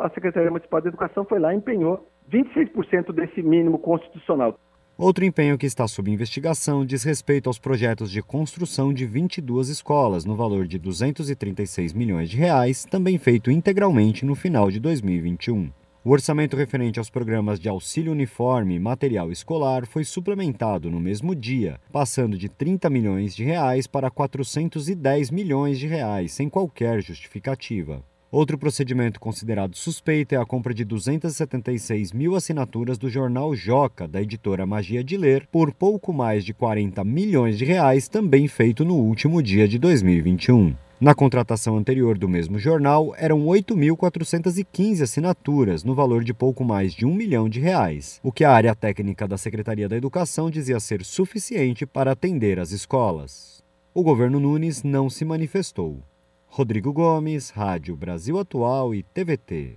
a 0.00 0.08
Secretaria 0.10 0.50
Municipal 0.50 0.80
de 0.80 0.88
Educação 0.88 1.24
foi 1.24 1.38
lá 1.38 1.52
e 1.54 1.56
empenhou 1.56 2.08
26% 2.30 3.12
desse 3.12 3.42
mínimo 3.42 3.78
constitucional. 3.78 4.58
Outro 4.96 5.24
empenho 5.24 5.56
que 5.56 5.64
está 5.64 5.88
sob 5.88 6.10
investigação 6.10 6.84
diz 6.84 7.02
respeito 7.04 7.48
aos 7.48 7.58
projetos 7.58 8.10
de 8.10 8.22
construção 8.22 8.92
de 8.92 9.06
22 9.06 9.70
escolas, 9.70 10.26
no 10.26 10.36
valor 10.36 10.66
de 10.66 10.78
236 10.78 11.94
milhões 11.94 12.28
de 12.28 12.36
reais, 12.36 12.84
também 12.84 13.16
feito 13.16 13.50
integralmente 13.50 14.26
no 14.26 14.34
final 14.34 14.70
de 14.70 14.78
2021. 14.78 15.70
O 16.02 16.12
orçamento 16.12 16.56
referente 16.56 16.98
aos 16.98 17.10
programas 17.10 17.60
de 17.60 17.68
auxílio 17.68 18.12
uniforme 18.12 18.74
e 18.74 18.80
material 18.80 19.30
escolar 19.30 19.84
foi 19.84 20.02
suplementado 20.02 20.90
no 20.90 20.98
mesmo 20.98 21.34
dia, 21.34 21.78
passando 21.92 22.38
de 22.38 22.48
30 22.48 22.88
milhões 22.88 23.36
de 23.36 23.44
reais 23.44 23.86
para 23.86 24.10
410 24.10 25.30
milhões 25.30 25.78
de 25.78 25.86
reais, 25.86 26.32
sem 26.32 26.48
qualquer 26.48 27.02
justificativa. 27.02 28.02
Outro 28.32 28.56
procedimento 28.56 29.20
considerado 29.20 29.76
suspeito 29.76 30.34
é 30.34 30.38
a 30.38 30.46
compra 30.46 30.72
de 30.72 30.86
276 30.86 32.12
mil 32.12 32.34
assinaturas 32.34 32.96
do 32.96 33.10
jornal 33.10 33.54
Joca, 33.54 34.08
da 34.08 34.22
editora 34.22 34.64
Magia 34.64 35.04
de 35.04 35.18
Ler, 35.18 35.46
por 35.52 35.70
pouco 35.70 36.14
mais 36.14 36.46
de 36.46 36.54
40 36.54 37.04
milhões 37.04 37.58
de 37.58 37.66
reais, 37.66 38.08
também 38.08 38.48
feito 38.48 38.86
no 38.86 38.94
último 38.94 39.42
dia 39.42 39.68
de 39.68 39.78
2021. 39.78 40.74
Na 41.00 41.14
contratação 41.14 41.78
anterior 41.78 42.18
do 42.18 42.28
mesmo 42.28 42.58
jornal, 42.58 43.14
eram 43.16 43.46
8.415 43.46 45.00
assinaturas, 45.00 45.82
no 45.82 45.94
valor 45.94 46.22
de 46.22 46.34
pouco 46.34 46.62
mais 46.62 46.92
de 46.92 47.06
um 47.06 47.14
milhão 47.14 47.48
de 47.48 47.58
reais, 47.58 48.20
o 48.22 48.30
que 48.30 48.44
a 48.44 48.52
área 48.52 48.74
técnica 48.74 49.26
da 49.26 49.38
Secretaria 49.38 49.88
da 49.88 49.96
Educação 49.96 50.50
dizia 50.50 50.78
ser 50.78 51.02
suficiente 51.02 51.86
para 51.86 52.12
atender 52.12 52.60
as 52.60 52.70
escolas. 52.70 53.64
O 53.94 54.02
governo 54.02 54.38
Nunes 54.38 54.82
não 54.82 55.08
se 55.08 55.24
manifestou. 55.24 56.02
Rodrigo 56.46 56.92
Gomes, 56.92 57.48
Rádio 57.48 57.96
Brasil 57.96 58.38
Atual 58.38 58.94
e 58.94 59.02
TVT. 59.02 59.76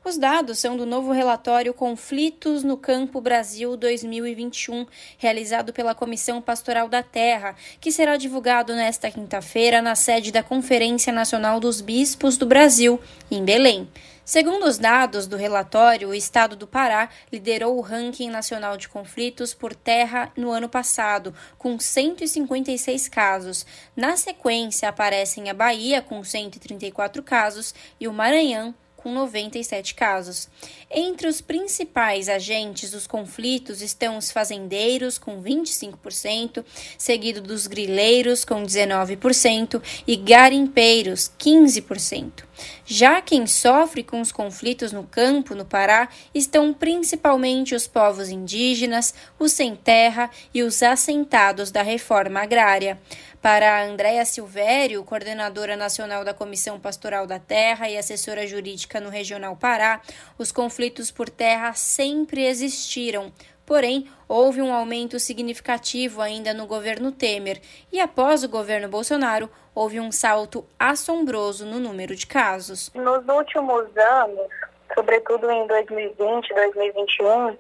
Os 0.06 0.16
dados 0.16 0.60
são 0.60 0.78
do 0.78 0.86
novo 0.86 1.12
relatório 1.12 1.74
Conflitos 1.74 2.64
no 2.64 2.78
Campo 2.78 3.20
Brasil 3.20 3.76
2021, 3.76 4.86
realizado 5.18 5.74
pela 5.74 5.96
Comissão 5.96 6.40
Pastoral 6.40 6.88
da 6.88 7.02
Terra, 7.02 7.56
que 7.80 7.92
será 7.92 8.16
divulgado 8.16 8.76
nesta 8.76 9.10
quinta-feira 9.10 9.82
na 9.82 9.96
sede 9.96 10.32
da 10.32 10.44
Conferência 10.44 11.12
Nacional 11.12 11.60
dos 11.60 11.82
Bispos 11.82 12.38
do 12.38 12.46
Brasil, 12.46 13.00
em 13.32 13.44
Belém. 13.44 13.90
Segundo 14.32 14.66
os 14.66 14.78
dados 14.78 15.28
do 15.28 15.36
relatório, 15.36 16.08
o 16.08 16.14
estado 16.16 16.56
do 16.56 16.66
Pará 16.66 17.10
liderou 17.30 17.78
o 17.78 17.82
ranking 17.82 18.30
nacional 18.30 18.78
de 18.78 18.88
conflitos 18.88 19.54
por 19.54 19.76
terra 19.76 20.32
no 20.38 20.52
ano 20.52 20.70
passado, 20.70 21.36
com 21.58 21.78
156 21.78 23.10
casos. 23.10 23.66
Na 23.94 24.16
sequência, 24.16 24.88
aparecem 24.88 25.50
a 25.50 25.54
Bahia, 25.54 26.02
com 26.02 26.24
134 26.24 27.22
casos, 27.22 27.76
e 28.00 28.08
o 28.08 28.14
Maranhão, 28.14 28.74
com 29.02 29.12
97 29.14 29.96
casos. 29.96 30.48
Entre 30.90 31.28
os 31.28 31.42
principais 31.42 32.30
agentes 32.30 32.92
dos 32.92 33.08
conflitos 33.08 33.82
estão 33.82 34.18
os 34.18 34.32
fazendeiros, 34.32 35.18
com 35.18 35.42
25%, 35.42 36.64
seguido 36.98 37.42
dos 37.42 37.68
grileiros, 37.68 38.46
com 38.46 38.64
19%, 38.64 39.82
e 40.08 40.16
garimpeiros, 40.16 41.32
15%. 41.40 42.44
Já 42.86 43.22
quem 43.22 43.48
sofre 43.48 44.04
com 44.04 44.22
os 44.22 44.32
conflitos 44.32 44.92
no 44.92 45.04
campo, 45.04 45.56
no 45.56 45.66
Pará, 45.66 46.10
estão 46.34 46.74
principalmente 46.74 47.74
os 47.74 47.88
povos 47.88 48.30
indígenas, 48.30 49.14
os 49.40 49.52
sem 49.52 49.76
terra 49.76 50.30
e 50.54 50.62
os 50.62 50.84
assentados 50.84 51.72
da 51.72 51.82
reforma 51.82 52.42
agrária. 52.42 53.00
Para 53.42 53.78
a 53.78 53.84
Andréa 53.86 54.24
Silvério, 54.24 55.04
coordenadora 55.04 55.76
nacional 55.76 56.24
da 56.24 56.32
Comissão 56.32 56.80
Pastoral 56.80 57.26
da 57.26 57.40
Terra 57.40 57.90
e 57.90 57.98
assessora 57.98 58.46
jurídica 58.46 59.00
no 59.00 59.10
Regional 59.10 59.56
Pará, 59.56 60.00
os 60.38 60.52
conflitos 60.52 61.10
por 61.10 61.28
terra 61.28 61.74
sempre 61.74 62.46
existiram. 62.46 63.34
Porém, 63.66 64.08
houve 64.28 64.62
um 64.62 64.72
aumento 64.72 65.20
significativo 65.20 66.22
ainda 66.22 66.54
no 66.54 66.68
governo 66.68 67.12
Temer 67.12 67.60
e, 67.92 68.00
após 68.00 68.44
o 68.44 68.50
governo 68.50 68.88
Bolsonaro, 68.88 69.50
houve 69.74 70.00
um 70.00 70.12
salto 70.12 70.64
assombroso 70.78 71.66
no 71.66 71.80
número 71.80 72.16
de 72.16 72.28
casos. 72.28 72.92
Nos 72.94 73.28
últimos 73.28 73.88
anos, 73.98 74.50
sobretudo 74.94 75.50
em 75.50 75.66
2020 75.66 76.54
2021, 76.54 77.58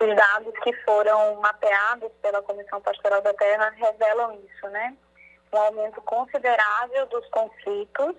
os 0.00 0.16
dados 0.16 0.54
que 0.64 0.72
foram 0.84 1.36
mapeados 1.40 2.10
pela 2.20 2.42
Comissão 2.42 2.80
Pastoral 2.80 3.22
da 3.22 3.32
Terra 3.32 3.72
revelam 3.76 4.36
isso, 4.44 4.68
né? 4.70 4.92
Um 5.54 5.58
aumento 5.58 6.00
considerável 6.02 7.06
dos 7.06 7.26
conflitos 7.28 8.16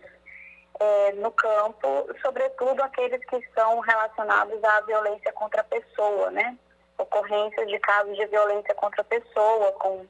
é, 0.80 1.12
no 1.14 1.32
campo, 1.32 2.08
sobretudo 2.22 2.82
aqueles 2.82 3.24
que 3.26 3.38
estão 3.38 3.80
relacionados 3.80 4.64
à 4.64 4.82
violência 4.82 5.32
contra 5.34 5.62
a 5.62 5.66
pessoa, 5.66 6.32
né? 6.32 6.58
Ocorrências 6.98 7.68
de 7.68 7.80
casos 7.80 8.16
de 8.16 8.26
violência 8.28 8.74
contra 8.76 9.02
a 9.02 9.06
pessoa, 9.06 9.72
com 9.74 10.06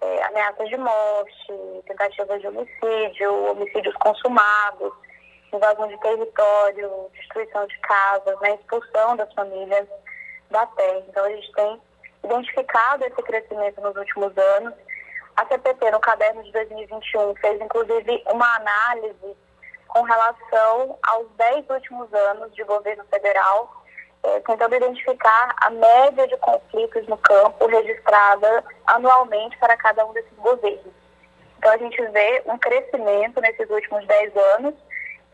é, 0.00 0.22
ameaças 0.24 0.68
de 0.68 0.76
morte, 0.76 1.52
tentativas 1.86 2.40
de 2.40 2.46
homicídio, 2.46 3.50
homicídios 3.50 3.94
consumados, 3.96 4.92
invasão 5.52 5.88
de 5.88 5.98
território, 5.98 7.10
destruição 7.12 7.66
de 7.66 7.78
casas, 7.80 8.38
né? 8.40 8.54
expulsão 8.54 9.16
das 9.16 9.32
famílias 9.34 9.88
da 10.50 10.66
terra. 10.66 11.02
Então, 11.08 11.24
a 11.24 11.30
gente 11.30 11.52
tem 11.52 11.80
identificado 12.24 13.04
esse 13.04 13.22
crescimento 13.22 13.80
nos 13.80 13.96
últimos 13.96 14.36
anos 14.36 14.74
a 15.40 15.46
CPT, 15.46 15.90
no 15.90 16.00
caderno 16.00 16.42
de 16.44 16.52
2021, 16.52 17.34
fez 17.36 17.60
inclusive 17.60 18.22
uma 18.26 18.56
análise 18.56 19.36
com 19.88 20.02
relação 20.02 20.98
aos 21.02 21.26
10 21.30 21.70
últimos 21.70 22.12
anos 22.12 22.54
de 22.54 22.62
governo 22.64 23.04
federal, 23.06 23.82
eh, 24.22 24.40
tentando 24.40 24.74
identificar 24.74 25.56
a 25.62 25.70
média 25.70 26.28
de 26.28 26.36
conflitos 26.36 27.06
no 27.08 27.16
campo 27.16 27.66
registrada 27.66 28.64
anualmente 28.86 29.56
para 29.56 29.76
cada 29.78 30.04
um 30.04 30.12
desses 30.12 30.36
governos. 30.36 30.92
Então, 31.58 31.72
a 31.72 31.78
gente 31.78 32.02
vê 32.08 32.42
um 32.44 32.58
crescimento 32.58 33.40
nesses 33.40 33.68
últimos 33.70 34.06
10 34.06 34.36
anos, 34.56 34.74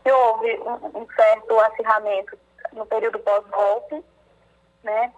que 0.03 0.11
houve 0.11 0.57
um, 0.59 1.01
um 1.01 1.07
certo 1.15 1.59
acirramento 1.59 2.37
no 2.71 2.85
período 2.85 3.19
pós-golpe, 3.19 4.03
né? 4.83 5.11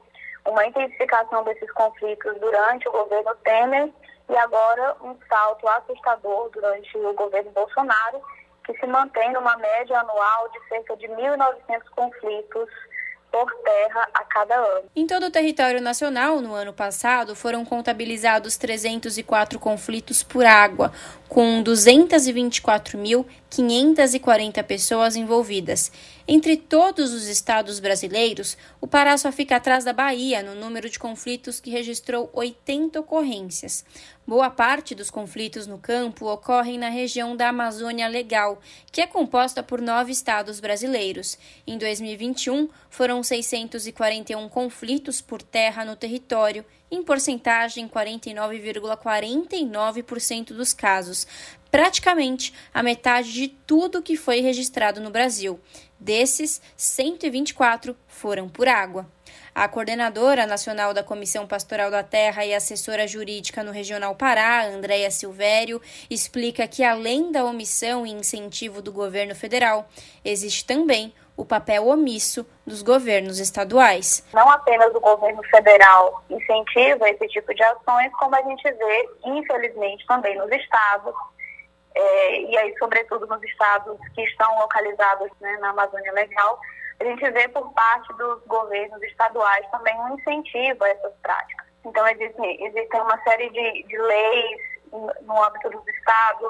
uma 0.47 0.65
intensificação 0.65 1.43
desses 1.43 1.71
conflitos 1.73 2.39
durante 2.39 2.87
o 2.87 2.91
governo 2.91 3.35
Temer 3.43 3.91
e 4.29 4.37
agora 4.37 4.95
um 5.01 5.17
salto 5.27 5.67
assustador 5.67 6.49
durante 6.51 6.97
o 6.97 7.13
governo 7.13 7.51
Bolsonaro, 7.51 8.21
que 8.65 8.73
se 8.77 8.85
mantém 8.85 9.33
numa 9.33 9.57
média 9.57 9.99
anual 9.99 10.49
de 10.49 10.67
cerca 10.67 10.95
de 10.95 11.07
1.900 11.07 11.81
conflitos 11.95 12.69
por 13.31 13.51
terra 13.63 14.09
a 14.13 14.23
cada 14.25 14.55
ano. 14.55 14.89
Em 14.95 15.05
todo 15.05 15.27
o 15.27 15.31
território 15.31 15.81
nacional, 15.81 16.41
no 16.41 16.53
ano 16.53 16.73
passado, 16.73 17.35
foram 17.35 17.63
contabilizados 17.63 18.57
304 18.57 19.59
conflitos 19.59 20.23
por 20.23 20.45
água, 20.45 20.91
com 21.27 21.61
224.540 23.49 24.63
pessoas 24.63 25.15
envolvidas. 25.15 25.91
Entre 26.27 26.55
todos 26.55 27.11
os 27.11 27.27
estados 27.27 27.79
brasileiros, 27.79 28.55
o 28.79 28.87
Pará 28.87 29.17
só 29.17 29.31
fica 29.31 29.55
atrás 29.55 29.83
da 29.83 29.91
Bahia 29.91 30.43
no 30.43 30.53
número 30.53 30.87
de 30.89 30.99
conflitos 30.99 31.59
que 31.59 31.71
registrou 31.71 32.29
80 32.33 32.99
ocorrências. 32.99 33.83
Boa 34.27 34.51
parte 34.51 34.93
dos 34.93 35.09
conflitos 35.09 35.65
no 35.65 35.79
campo 35.79 36.31
ocorrem 36.31 36.77
na 36.77 36.89
região 36.89 37.35
da 37.35 37.49
Amazônia 37.49 38.07
Legal, 38.07 38.61
que 38.91 39.01
é 39.01 39.07
composta 39.07 39.63
por 39.63 39.81
nove 39.81 40.11
estados 40.11 40.59
brasileiros. 40.59 41.35
Em 41.65 41.79
2021, 41.79 42.69
foram 42.91 43.23
641 43.23 44.47
conflitos 44.49 45.19
por 45.19 45.41
terra 45.41 45.83
no 45.83 45.95
território, 45.95 46.63
em 46.91 47.01
porcentagem 47.01 47.87
49,49% 47.87 50.53
dos 50.53 50.73
casos, 50.73 51.25
praticamente 51.71 52.53
a 52.73 52.81
metade 52.81 53.31
de 53.31 53.47
tudo 53.47 54.01
que 54.01 54.17
foi 54.17 54.41
registrado 54.41 54.99
no 54.99 55.09
Brasil. 55.09 55.59
Desses, 55.99 56.61
124 56.77 57.95
foram 58.07 58.47
por 58.47 58.67
água. 58.67 59.05
A 59.53 59.67
coordenadora 59.67 60.45
nacional 60.45 60.93
da 60.93 61.03
Comissão 61.03 61.45
Pastoral 61.45 61.91
da 61.91 62.03
Terra 62.03 62.45
e 62.45 62.53
assessora 62.53 63.07
jurídica 63.07 63.63
no 63.63 63.71
Regional 63.71 64.15
Pará, 64.15 64.65
Andréia 64.65 65.11
Silvério, 65.11 65.81
explica 66.09 66.67
que, 66.67 66.83
além 66.83 67.31
da 67.31 67.43
omissão 67.43 68.05
e 68.05 68.11
incentivo 68.11 68.81
do 68.81 68.91
governo 68.91 69.35
federal, 69.35 69.89
existe 70.23 70.65
também 70.65 71.13
o 71.35 71.45
papel 71.45 71.87
omisso 71.87 72.45
dos 72.65 72.81
governos 72.81 73.39
estaduais. 73.39 74.25
Não 74.33 74.49
apenas 74.49 74.93
o 74.93 74.99
governo 74.99 75.41
federal 75.43 76.23
incentiva 76.29 77.09
esse 77.09 77.27
tipo 77.27 77.53
de 77.53 77.63
ações, 77.63 78.11
como 78.13 78.35
a 78.35 78.41
gente 78.41 78.69
vê, 78.71 79.09
infelizmente, 79.25 80.05
também 80.05 80.37
nos 80.37 80.51
estados, 80.51 81.13
é, 81.95 82.41
e 82.41 82.57
aí, 82.57 82.75
sobretudo, 82.77 83.25
nos 83.27 83.41
estados 83.43 83.97
que 84.13 84.21
estão 84.23 84.59
localizados 84.59 85.29
né, 85.39 85.57
na 85.57 85.69
Amazônia 85.69 86.11
Legal, 86.13 86.59
a 86.99 87.03
gente 87.03 87.29
vê 87.31 87.47
por 87.47 87.71
parte 87.73 88.13
dos 88.13 88.43
governos 88.45 89.01
estaduais 89.03 89.65
também 89.71 89.97
um 90.01 90.15
incentivo 90.15 90.83
a 90.83 90.89
essas 90.89 91.13
práticas. 91.21 91.67
Então, 91.85 92.07
existem, 92.07 92.65
existem 92.65 93.01
uma 93.01 93.21
série 93.23 93.49
de, 93.49 93.83
de 93.83 93.97
leis 93.97 94.61
no 95.21 95.43
âmbito 95.43 95.69
dos 95.69 95.87
estados, 95.87 96.49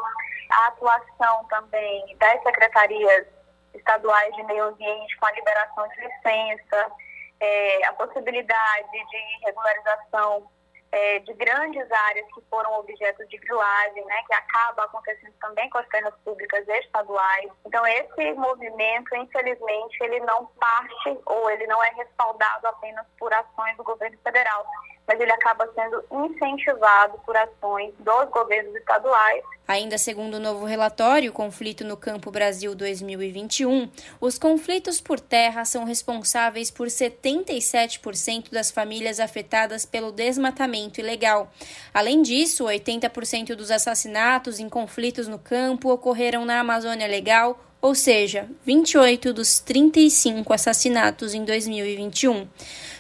a 0.52 0.68
atuação 0.68 1.46
também 1.50 2.16
das 2.18 2.42
secretarias 2.42 3.28
estaduais 3.74 4.36
de 4.36 4.44
meio 4.44 4.66
ambiente 4.66 5.18
com 5.18 5.26
a 5.26 5.32
liberação 5.32 5.88
de 5.90 6.02
licença, 6.02 6.92
é, 7.40 7.86
a 7.86 7.94
possibilidade 7.94 8.92
de 8.92 9.46
regularização 9.46 10.50
é, 10.92 11.20
de 11.20 11.34
grandes 11.34 11.92
áreas 11.92 12.26
que 12.34 12.42
foram 12.50 12.80
objeto 12.80 13.26
de 13.28 13.38
grilagem, 13.38 14.06
né, 14.06 14.24
que 14.28 14.34
acaba 14.34 14.84
acontecendo 14.84 15.34
também 15.40 15.70
com 15.70 15.78
as 15.78 15.88
terras 15.90 16.14
públicas 16.24 16.68
estaduais. 16.68 17.52
Então, 17.66 17.86
esse 17.86 18.34
movimento, 18.34 19.16
infelizmente, 19.16 19.98
ele 20.02 20.20
não 20.22 20.46
parte 20.60 21.20
ou 21.26 21.50
ele 21.52 21.68
não 21.68 21.84
é 21.84 21.90
respaldado 21.92 22.68
apenas 22.68 23.06
por 23.18 23.34
ações 23.34 23.78
do 23.78 23.84
governo 23.84 24.18
federal, 24.24 24.66
mas 25.10 25.20
ele 25.20 25.32
acaba 25.32 25.68
sendo 25.74 26.04
incentivado 26.12 27.18
por 27.26 27.36
ações 27.36 27.92
dos 27.98 28.30
governos 28.30 28.76
estaduais. 28.76 29.44
Ainda 29.68 29.98
segundo 29.98 30.36
o 30.36 30.40
novo 30.40 30.66
relatório, 30.66 31.34
Conflito 31.34 31.84
no 31.84 31.98
Campo 31.98 32.30
Brasil 32.30 32.76
2021, 32.76 33.90
os 34.22 34.38
conflitos 34.38 35.02
por 35.02 35.20
terra 35.20 35.66
são 35.66 35.84
responsáveis 35.84 36.70
por 36.70 36.88
77% 36.88 38.52
das 38.52 38.70
famílias 38.70 39.20
afetadas 39.20 39.84
pelo 39.84 40.12
desmatamento 40.12 41.00
ilegal. 41.00 41.52
Além 41.92 42.22
disso, 42.22 42.66
80% 42.66 43.56
dos 43.56 43.72
assassinatos 43.72 44.60
em 44.60 44.70
conflitos 44.70 45.28
no 45.28 45.40
campo 45.40 45.92
ocorreram 45.92 46.46
na 46.46 46.60
Amazônia 46.60 47.08
Legal, 47.08 47.60
ou 47.82 47.96
seja, 47.96 48.48
28 48.64 49.34
dos 49.34 49.60
35 49.60 50.54
assassinatos 50.54 51.34
em 51.34 51.44
2021. 51.46 52.48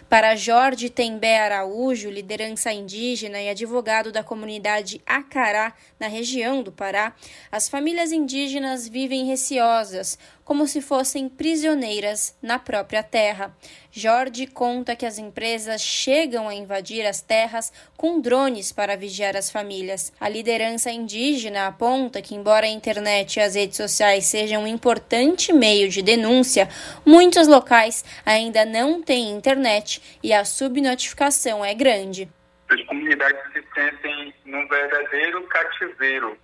Para 0.09 0.35
Jorge 0.35 0.89
Tembé 0.89 1.39
Araújo, 1.39 2.09
liderança 2.09 2.73
indígena 2.73 3.39
e 3.39 3.47
advogado 3.47 4.11
da 4.11 4.23
comunidade 4.23 4.99
Acará, 5.05 5.71
na 5.99 6.07
região 6.07 6.63
do 6.63 6.71
Pará, 6.71 7.13
as 7.51 7.69
famílias 7.69 8.11
indígenas 8.11 8.87
vivem 8.87 9.27
receosas, 9.27 10.17
como 10.49 10.65
se 10.65 10.81
fossem 10.81 11.29
prisioneiras 11.29 12.35
na 12.41 12.57
própria 12.57 13.03
terra. 13.03 13.55
Jorge 13.91 14.47
conta 14.47 14.95
que 14.95 15.05
as 15.05 15.19
empresas 15.19 15.79
chegam 15.79 16.49
a 16.49 16.55
invadir 16.55 17.05
as 17.05 17.21
terras 17.21 17.71
com 17.95 18.19
drones 18.19 18.71
para 18.71 18.97
vigiar 18.97 19.37
as 19.37 19.51
famílias. 19.51 20.11
A 20.19 20.27
liderança 20.27 20.89
indígena 20.89 21.67
aponta 21.67 22.19
que, 22.19 22.33
embora 22.33 22.65
a 22.65 22.69
internet 22.69 23.35
e 23.35 23.41
as 23.41 23.53
redes 23.53 23.77
sociais 23.77 24.25
sejam 24.25 24.63
um 24.63 24.67
importante 24.67 25.53
meio 25.53 25.87
de 25.87 26.01
denúncia, 26.01 26.67
muitos 27.05 27.47
locais 27.47 28.03
ainda 28.25 28.65
não 28.65 29.03
têm 29.03 29.29
internet 29.29 30.01
e 30.23 30.33
a 30.33 30.43
subnotificação 30.43 31.63
é 31.63 31.75
grande. 31.75 32.27
As 32.69 32.81
comunidades 32.85 33.39
se 33.53 33.63
sentem 33.75 34.33
num 34.45 34.67
verdadeiro 34.67 35.43
cativeiro. 35.43 36.35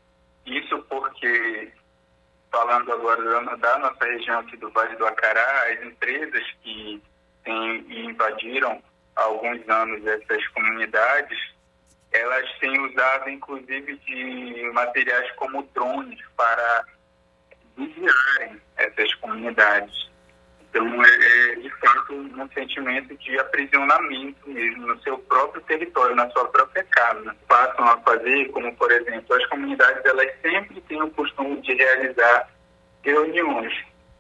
Isso 0.45 0.78
porque 0.88 1.72
falando 2.56 2.93
agora 2.93 3.58
da 3.58 3.78
nossa 3.80 4.06
região 4.06 4.39
aqui 4.39 4.56
do 4.56 4.70
Vale 4.72 4.95
do 4.95 5.06
Acará, 5.06 5.74
as 5.74 5.84
empresas 5.86 6.41
que 6.64 7.03
têm, 7.43 7.86
invadiram 7.89 8.82
há 9.18 9.24
alguns 9.24 9.68
anos 9.68 10.08
essas 10.08 10.47
comunidades, 10.47 11.38
elas 12.14 12.49
têm 12.60 12.80
usado 12.80 13.30
inclusive 13.30 13.97
de 13.97 14.72
materiais 14.74 15.30
como 15.34 15.64
drones 15.74 16.18
para 16.38 16.86
vigiarem 17.76 18.62
essas 18.78 19.14
comunidades. 19.16 20.10
Então, 20.76 21.05
é, 21.05 21.07
é, 21.07 21.55
de 21.55 21.69
fato 21.80 22.13
um 22.13 22.49
sentimento 22.49 23.15
de 23.15 23.39
aprisionamento 23.39 24.49
mesmo 24.49 24.88
no 24.88 25.01
seu 25.03 25.17
próprio 25.19 25.61
território, 25.61 26.13
na 26.17 26.30
sua 26.32 26.45
própria 26.49 26.84
casa. 26.91 27.34
Passam 27.47 27.86
a 27.86 27.97
fazer, 27.99 28.49
como 28.49 28.76
por 28.76 28.91
exemplo, 28.91 29.38
as 29.38 29.45
comunidades 29.45 30.03
elas 30.03 30.30
sempre 30.41 30.82
têm 30.82 31.01
o 31.01 31.09
costume 31.11 31.61
de 31.61 31.76
realizar 31.76 32.49
reuniões. 33.03 33.73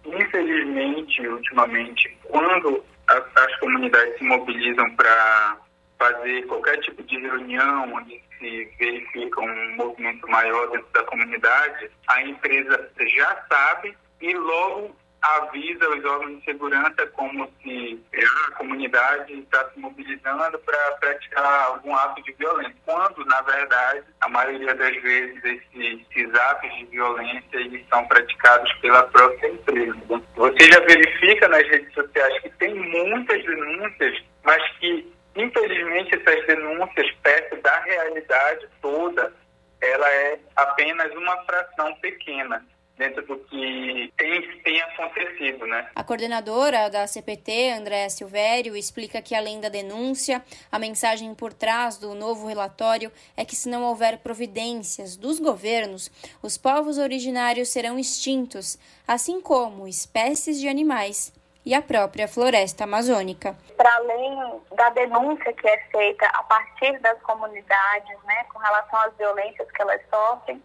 Infelizmente, 0.05 1.27
ultimamente, 1.27 2.17
quando 2.23 2.81
as, 3.09 3.23
as 3.35 3.55
comunidades 3.59 4.17
se 4.17 4.23
mobilizam 4.23 4.89
para 4.95 5.57
fazer 5.99 6.43
qualquer 6.43 6.77
tipo 6.79 7.03
de 7.03 7.19
reunião 7.19 7.93
onde 7.95 8.23
se 8.39 8.71
verifica 8.79 9.41
um 9.41 9.75
movimento 9.75 10.25
maior 10.29 10.69
dentro 10.69 10.87
da 10.93 11.03
comunidade, 11.03 11.91
a 12.07 12.21
empresa 12.21 12.89
já 13.17 13.45
sabe 13.49 13.97
e 14.21 14.33
logo 14.33 14.95
avisa 15.25 15.89
os 15.89 16.05
órgãos 16.05 16.37
de 16.39 16.45
segurança 16.45 17.07
como 17.13 17.51
se 17.63 17.99
a 18.13 18.51
comunidade 18.51 19.33
está 19.33 19.67
se 19.71 19.79
mobilizando 19.79 20.59
para 20.59 20.91
praticar 20.99 21.63
algum 21.63 21.95
ato 21.95 22.21
de 22.23 22.31
violência, 22.33 22.75
quando, 22.85 23.25
na 23.25 23.41
verdade, 23.41 24.03
a 24.21 24.29
maioria 24.29 24.75
das 24.75 24.95
vezes 25.01 25.43
esses, 25.43 26.05
esses 26.11 26.35
atos 26.35 26.69
de 26.75 26.85
violência 26.85 27.57
eles 27.57 27.83
são 27.89 28.07
praticados 28.07 28.71
pela 28.73 29.03
própria 29.03 29.47
empresa. 29.47 29.95
Você 30.35 30.71
já 30.71 30.79
verifica 30.81 31.47
nas 31.47 31.63
redes 31.63 31.93
sociais 31.93 32.41
que 32.41 32.49
tem 32.51 32.75
muitas 32.75 33.43
denúncias, 33.43 34.23
mas 34.43 34.61
que, 34.77 35.11
infelizmente, 35.35 36.15
essas 36.15 36.45
denúncias, 36.45 37.11
perto 37.23 37.61
da 37.61 37.79
realidade 37.79 38.67
toda, 38.81 39.33
ela 39.81 40.09
é 40.09 40.39
apenas 40.55 41.11
uma 41.15 41.43
fração 41.45 41.95
pequena 41.95 42.63
dentro 42.97 43.25
do 43.25 43.37
que 43.39 44.13
tem, 44.17 44.61
tem 44.63 44.81
acontecido, 44.81 45.65
né? 45.65 45.89
A 45.95 46.03
coordenadora 46.03 46.89
da 46.89 47.05
CPT, 47.05 47.71
Andréa 47.71 48.09
Silvério, 48.09 48.75
explica 48.75 49.21
que 49.21 49.35
além 49.35 49.59
da 49.59 49.69
denúncia, 49.69 50.43
a 50.71 50.79
mensagem 50.79 51.33
por 51.35 51.53
trás 51.53 51.97
do 51.97 52.13
novo 52.15 52.47
relatório 52.47 53.11
é 53.35 53.43
que 53.43 53.55
se 53.55 53.69
não 53.69 53.83
houver 53.83 54.19
providências 54.19 55.15
dos 55.15 55.39
governos, 55.39 56.09
os 56.41 56.57
povos 56.57 56.97
originários 56.97 57.69
serão 57.69 57.99
extintos, 57.99 58.77
assim 59.07 59.41
como 59.41 59.87
espécies 59.87 60.59
de 60.59 60.67
animais 60.67 61.33
e 61.65 61.73
a 61.73 61.81
própria 61.81 62.27
floresta 62.27 62.83
amazônica. 62.83 63.57
Para 63.75 63.93
além 63.95 64.61
da 64.75 64.89
denúncia 64.91 65.51
que 65.51 65.67
é 65.67 65.77
feita 65.91 66.27
a 66.27 66.43
partir 66.43 66.97
das 66.99 67.19
comunidades, 67.23 68.17
né, 68.23 68.45
com 68.53 68.59
relação 68.59 68.99
às 68.99 69.17
violências 69.17 69.69
que 69.71 69.81
elas 69.81 70.01
sofrem, 70.09 70.61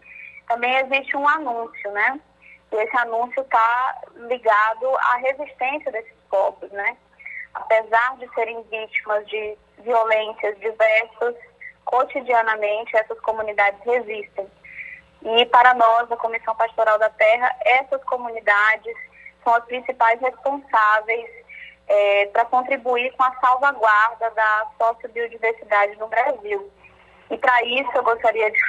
também 0.51 0.75
existe 0.79 1.15
um 1.15 1.27
anúncio, 1.27 1.91
né? 1.91 2.19
E 2.71 2.75
esse 2.75 2.97
anúncio 2.97 3.41
está 3.41 4.01
ligado 4.15 4.97
à 4.97 5.15
resistência 5.17 5.91
desses 5.91 6.13
povos, 6.29 6.69
né? 6.71 6.97
Apesar 7.53 8.17
de 8.17 8.29
serem 8.33 8.61
vítimas 8.63 9.25
de 9.27 9.57
violências 9.79 10.59
diversas, 10.59 11.35
cotidianamente 11.85 12.95
essas 12.97 13.19
comunidades 13.21 13.79
resistem. 13.85 14.47
E 15.23 15.45
para 15.45 15.73
nós, 15.73 16.11
a 16.11 16.17
Comissão 16.17 16.55
Pastoral 16.55 16.99
da 16.99 17.09
Terra, 17.09 17.55
essas 17.65 18.03
comunidades 18.03 18.95
são 19.43 19.53
as 19.55 19.63
principais 19.65 20.19
responsáveis 20.19 21.29
é, 21.87 22.25
para 22.27 22.45
contribuir 22.45 23.11
com 23.13 23.23
a 23.23 23.35
salvaguarda 23.39 24.29
da 24.31 24.67
sociobiodiversidade 24.77 25.95
no 25.97 26.07
Brasil. 26.07 26.71
E 27.31 27.37
para 27.37 27.63
isso 27.63 27.89
eu 27.95 28.03
gostaria 28.03 28.51
de, 28.51 28.59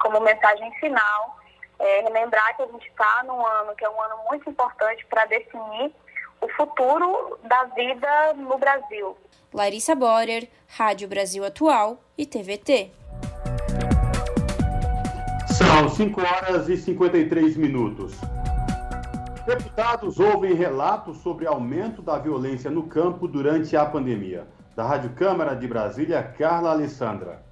como 0.00 0.20
mensagem 0.20 0.72
final, 0.80 1.38
é, 1.78 2.00
relembrar 2.00 2.56
que 2.56 2.62
a 2.62 2.66
gente 2.66 2.88
está 2.88 3.22
num 3.24 3.46
ano 3.46 3.76
que 3.76 3.84
é 3.84 3.88
um 3.88 4.02
ano 4.02 4.16
muito 4.28 4.50
importante 4.50 5.06
para 5.06 5.24
definir 5.26 5.92
o 6.40 6.48
futuro 6.48 7.38
da 7.44 7.64
vida 7.66 8.34
no 8.34 8.58
Brasil. 8.58 9.16
Larissa 9.54 9.94
Borer, 9.94 10.48
Rádio 10.66 11.08
Brasil 11.08 11.44
Atual 11.44 11.98
e 12.18 12.26
TVT. 12.26 12.90
São 15.56 15.88
5 15.88 16.20
horas 16.20 16.68
e 16.68 16.76
53 16.76 17.56
minutos. 17.56 18.14
Deputados 19.46 20.18
ouvem 20.18 20.54
relatos 20.54 21.18
sobre 21.18 21.46
aumento 21.46 22.02
da 22.02 22.18
violência 22.18 22.68
no 22.68 22.82
campo 22.88 23.28
durante 23.28 23.76
a 23.76 23.86
pandemia. 23.86 24.46
Da 24.74 24.84
Rádio 24.84 25.10
Câmara 25.10 25.54
de 25.54 25.66
Brasília, 25.66 26.22
Carla 26.36 26.72
Alessandra. 26.72 27.47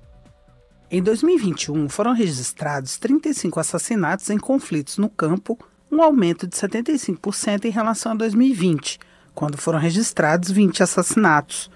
Em 0.88 1.02
2021, 1.02 1.88
foram 1.88 2.12
registrados 2.12 2.96
35 2.96 3.58
assassinatos 3.58 4.30
em 4.30 4.38
conflitos 4.38 4.98
no 4.98 5.08
campo, 5.08 5.58
um 5.90 6.00
aumento 6.00 6.46
de 6.46 6.54
75% 6.54 7.64
em 7.64 7.70
relação 7.70 8.12
a 8.12 8.14
2020, 8.14 9.00
quando 9.34 9.58
foram 9.58 9.80
registrados 9.80 10.48
20 10.48 10.84
assassinatos. 10.84 11.68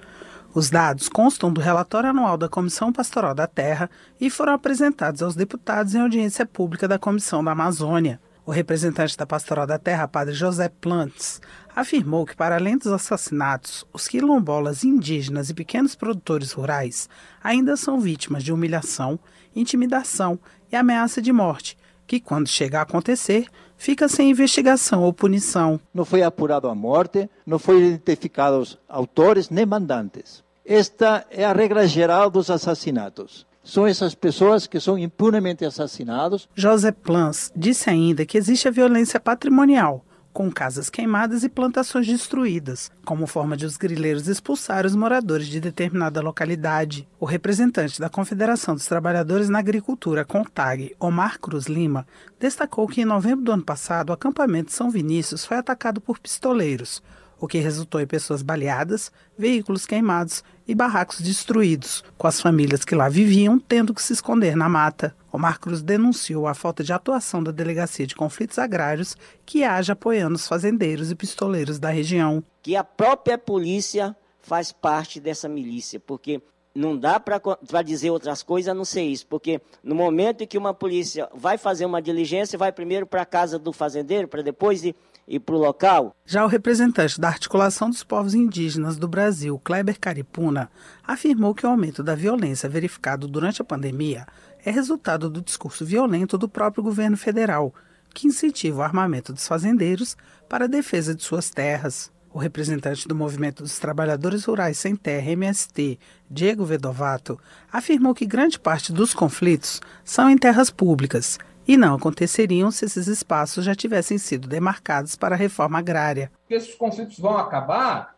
Os 0.55 0.71
dados 0.71 1.09
constam 1.09 1.53
do 1.53 1.61
relatório 1.61 2.11
anual 2.11 2.37
da 2.37 2.49
Comissão 2.49 2.93
Pastoral 2.93 3.35
da 3.35 3.49
Terra 3.49 3.91
e 4.21 4.31
foram 4.31 4.53
apresentados 4.53 5.23
aos 5.23 5.35
deputados 5.35 5.93
em 5.93 6.01
audiência 6.01 6.47
pública 6.47 6.87
da 6.87 6.99
Comissão 6.99 7.43
da 7.43 7.51
Amazônia. 7.51 8.21
O 8.51 8.53
representante 8.53 9.17
da 9.17 9.25
Pastoral 9.25 9.65
da 9.65 9.79
Terra, 9.79 10.09
padre 10.09 10.35
José 10.35 10.69
Plantes, 10.69 11.41
afirmou 11.73 12.27
que, 12.27 12.35
para 12.35 12.57
além 12.57 12.77
dos 12.77 12.89
assassinatos, 12.89 13.87
os 13.93 14.09
quilombolas 14.09 14.83
indígenas 14.83 15.51
e 15.51 15.55
pequenos 15.55 15.95
produtores 15.95 16.51
rurais 16.51 17.09
ainda 17.45 17.77
são 17.77 18.01
vítimas 18.01 18.43
de 18.43 18.53
humilhação, 18.53 19.21
intimidação 19.55 20.37
e 20.69 20.75
ameaça 20.75 21.23
de 21.23 21.33
morte, 21.33 21.79
que, 22.09 22.19
quando 22.19 22.49
chega 22.49 22.81
a 22.81 22.83
acontecer, 22.83 23.47
fica 23.77 24.09
sem 24.09 24.31
investigação 24.31 25.05
ou 25.05 25.13
punição. 25.13 25.79
Não 25.95 26.05
foi 26.05 26.25
apurado 26.25 26.67
a 26.67 26.75
morte, 26.75 27.31
não 27.47 27.57
foram 27.57 27.81
identificados 27.83 28.77
autores 28.89 29.49
nem 29.49 29.65
mandantes. 29.65 30.43
Esta 30.67 31.25
é 31.31 31.45
a 31.45 31.53
regra 31.53 31.87
geral 31.87 32.29
dos 32.29 32.51
assassinatos 32.51 33.47
são 33.63 33.87
essas 33.87 34.15
pessoas 34.15 34.67
que 34.67 34.81
são 34.81 34.99
impunemente 34.99 35.65
assassinadas. 35.65 36.49
José 36.55 36.93
Plans 36.93 37.53
disse 37.55 37.91
ainda 37.91 38.25
que 38.25 38.39
existe 38.39 38.69
a 38.69 38.71
violência 38.71 39.21
patrimonial, 39.21 40.05
com 40.33 40.51
casas 40.51 40.89
queimadas 40.89 41.43
e 41.43 41.49
plantações 41.49 42.07
destruídas, 42.07 42.91
como 43.05 43.27
forma 43.27 43.57
de 43.57 43.67
os 43.67 43.77
grileiros 43.77 44.29
expulsar 44.29 44.87
os 44.87 44.95
moradores 44.95 45.47
de 45.47 45.61
determinada 45.61 46.21
localidade. 46.21 47.07
O 47.19 47.25
representante 47.25 48.01
da 48.01 48.09
Confederação 48.09 48.75
dos 48.75 48.87
Trabalhadores 48.87 49.49
na 49.49 49.59
Agricultura, 49.59 50.25
CONTAG, 50.25 50.95
Omar 50.99 51.39
Cruz 51.41 51.67
Lima, 51.67 52.07
destacou 52.39 52.87
que 52.87 53.03
em 53.03 53.05
novembro 53.05 53.45
do 53.45 53.53
ano 53.53 53.65
passado 53.65 54.11
o 54.11 54.13
acampamento 54.13 54.73
São 54.73 54.91
Vinícius 54.91 55.45
foi 55.45 55.57
atacado 55.57 56.01
por 56.01 56.19
pistoleiros, 56.19 57.03
o 57.41 57.49
que 57.49 57.59
resultou 57.59 58.01
em 58.01 58.07
pessoas 58.07 58.43
baleadas, 58.43 59.11
veículos 59.37 59.87
queimados 59.87 60.45
e 60.69 60.75
barracos 60.75 61.21
destruídos, 61.21 62.05
com 62.19 62.27
as 62.27 62.41
famílias 62.41 62.85
que 62.85 62.95
lá 62.95 63.09
viviam 63.09 63.59
tendo 63.59 63.95
que 63.95 64.03
se 64.03 64.13
esconder 64.13 64.55
na 64.55 64.69
mata. 64.69 65.17
Omar 65.33 65.59
Cruz 65.59 65.81
denunciou 65.81 66.47
a 66.47 66.55
falta 66.55 66.85
de 66.85 66.93
atuação 66.93 67.43
da 67.43 67.51
Delegacia 67.51 68.07
de 68.07 68.15
Conflitos 68.15 68.59
Agrários, 68.59 69.17
que 69.47 69.65
age 69.65 69.91
apoiando 69.91 70.37
os 70.37 70.47
fazendeiros 70.47 71.11
e 71.11 71.15
pistoleiros 71.15 71.79
da 71.79 71.89
região. 71.89 72.45
Que 72.63 72.77
a 72.77 72.85
própria 72.85 73.39
polícia 73.39 74.15
faz 74.41 74.71
parte 74.71 75.19
dessa 75.19 75.49
milícia, 75.49 75.99
porque 75.99 76.43
não 76.75 76.97
dá 76.97 77.19
para 77.19 77.83
dizer 77.83 78.11
outras 78.11 78.43
coisas 78.43 78.69
a 78.69 78.75
não 78.75 78.85
ser 78.85 79.03
isso, 79.03 79.27
porque 79.27 79.61
no 79.83 79.95
momento 79.95 80.45
em 80.45 80.47
que 80.47 80.59
uma 80.59 80.73
polícia 80.73 81.29
vai 81.35 81.59
fazer 81.59 81.85
uma 81.85 82.01
diligência, 82.01 82.59
vai 82.59 82.71
primeiro 82.71 83.07
para 83.07 83.23
a 83.23 83.27
casa 83.27 83.59
do 83.59 83.73
fazendeiro, 83.73 84.29
para 84.29 84.43
depois 84.43 84.85
ir 84.85 84.95
e 85.31 85.39
para 85.39 85.55
o 85.55 85.59
local. 85.59 86.17
Já 86.27 86.45
o 86.45 86.49
representante 86.49 87.21
da 87.21 87.29
Articulação 87.29 87.89
dos 87.89 88.03
Povos 88.03 88.35
Indígenas 88.35 88.97
do 88.97 89.07
Brasil, 89.07 89.57
Kleber 89.61 89.99
Caripuna, 89.99 90.69
afirmou 91.07 91.55
que 91.55 91.65
o 91.65 91.71
aumento 91.71 92.03
da 92.03 92.17
violência 92.17 92.69
verificado 92.69 93.29
durante 93.29 93.63
a 93.63 93.65
pandemia 93.65 94.27
é 94.65 94.73
resultado 94.73 95.31
do 95.31 95.41
discurso 95.41 95.87
violento 95.87 96.37
do 96.37 96.49
próprio 96.49 96.83
governo 96.83 97.17
federal, 97.17 97.73
que 98.13 98.27
incentiva 98.27 98.81
o 98.81 98.83
armamento 98.83 99.33
dos 99.33 99.47
fazendeiros 99.47 100.17
para 100.49 100.65
a 100.65 100.69
defesa 100.69 101.15
de 101.15 101.23
suas 101.23 101.49
terras. 101.49 102.11
O 102.33 102.39
representante 102.39 103.07
do 103.09 103.15
Movimento 103.15 103.63
dos 103.63 103.79
Trabalhadores 103.79 104.45
Rurais 104.45 104.79
Sem 104.79 104.95
Terra, 104.95 105.31
MST, 105.31 105.99
Diego 106.29 106.65
Vedovato, 106.65 107.39
afirmou 107.73 108.15
que 108.15 108.27
grande 108.27 108.59
parte 108.59 108.93
dos 108.93 109.15
conflitos 109.15 109.81
são 110.05 110.29
em 110.29 110.39
terras 110.39 110.71
públicas 110.71 111.39
e 111.71 111.77
não 111.77 111.95
aconteceriam 111.95 112.69
se 112.73 112.85
esses 112.85 113.07
espaços 113.07 113.65
já 113.65 113.77
tivessem 113.77 114.19
sido 114.19 114.49
demarcados 114.49 115.15
para 115.15 115.37
a 115.37 115.39
reforma 115.39 115.79
agrária. 115.79 116.29
Esses 116.51 116.75
conflitos 116.75 117.17
vão 117.17 117.39
acabar 117.39 118.17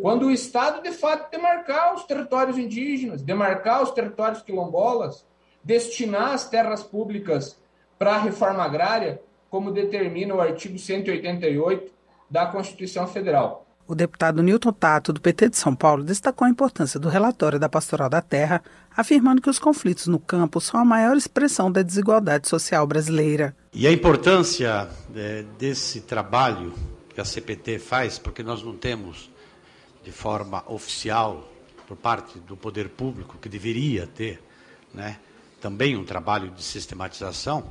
quando 0.00 0.26
o 0.26 0.30
Estado, 0.30 0.80
de 0.84 0.92
fato, 0.92 1.28
demarcar 1.28 1.96
os 1.96 2.04
territórios 2.04 2.56
indígenas, 2.56 3.20
demarcar 3.20 3.82
os 3.82 3.90
territórios 3.90 4.40
quilombolas, 4.42 5.26
destinar 5.64 6.30
as 6.30 6.48
terras 6.48 6.84
públicas 6.84 7.58
para 7.98 8.12
a 8.14 8.18
reforma 8.18 8.62
agrária, 8.62 9.20
como 9.50 9.72
determina 9.72 10.36
o 10.36 10.40
artigo 10.40 10.78
188 10.78 11.92
da 12.30 12.46
Constituição 12.46 13.08
Federal. 13.08 13.66
O 13.92 13.94
deputado 13.94 14.42
Newton 14.42 14.72
Tato, 14.72 15.12
do 15.12 15.20
PT 15.20 15.50
de 15.50 15.58
São 15.58 15.76
Paulo, 15.76 16.02
destacou 16.02 16.46
a 16.46 16.50
importância 16.50 16.98
do 16.98 17.10
relatório 17.10 17.58
da 17.58 17.68
Pastoral 17.68 18.08
da 18.08 18.22
Terra, 18.22 18.62
afirmando 18.96 19.42
que 19.42 19.50
os 19.50 19.58
conflitos 19.58 20.06
no 20.06 20.18
campo 20.18 20.62
são 20.62 20.80
a 20.80 20.84
maior 20.84 21.14
expressão 21.14 21.70
da 21.70 21.82
desigualdade 21.82 22.48
social 22.48 22.86
brasileira. 22.86 23.54
E 23.70 23.86
a 23.86 23.92
importância 23.92 24.88
é, 25.14 25.44
desse 25.58 26.00
trabalho 26.00 26.72
que 27.10 27.20
a 27.20 27.24
CPT 27.26 27.78
faz, 27.78 28.18
porque 28.18 28.42
nós 28.42 28.62
não 28.62 28.74
temos 28.74 29.30
de 30.02 30.10
forma 30.10 30.64
oficial, 30.72 31.46
por 31.86 31.94
parte 31.94 32.38
do 32.38 32.56
poder 32.56 32.88
público, 32.88 33.36
que 33.42 33.48
deveria 33.50 34.06
ter, 34.06 34.42
né, 34.94 35.18
também 35.60 35.98
um 35.98 36.04
trabalho 36.04 36.50
de 36.50 36.62
sistematização, 36.62 37.70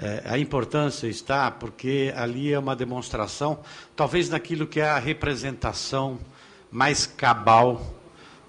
é, 0.00 0.22
a 0.26 0.38
importância 0.38 1.06
está 1.06 1.50
porque 1.50 2.12
ali 2.16 2.52
é 2.52 2.58
uma 2.58 2.76
demonstração, 2.76 3.58
talvez 3.94 4.28
naquilo 4.28 4.66
que 4.66 4.80
é 4.80 4.88
a 4.88 4.98
representação 4.98 6.18
mais 6.70 7.06
cabal 7.06 7.94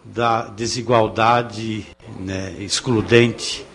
da 0.03 0.47
desigualdade 0.47 1.87
né, 2.19 2.51
excludente 2.59 3.65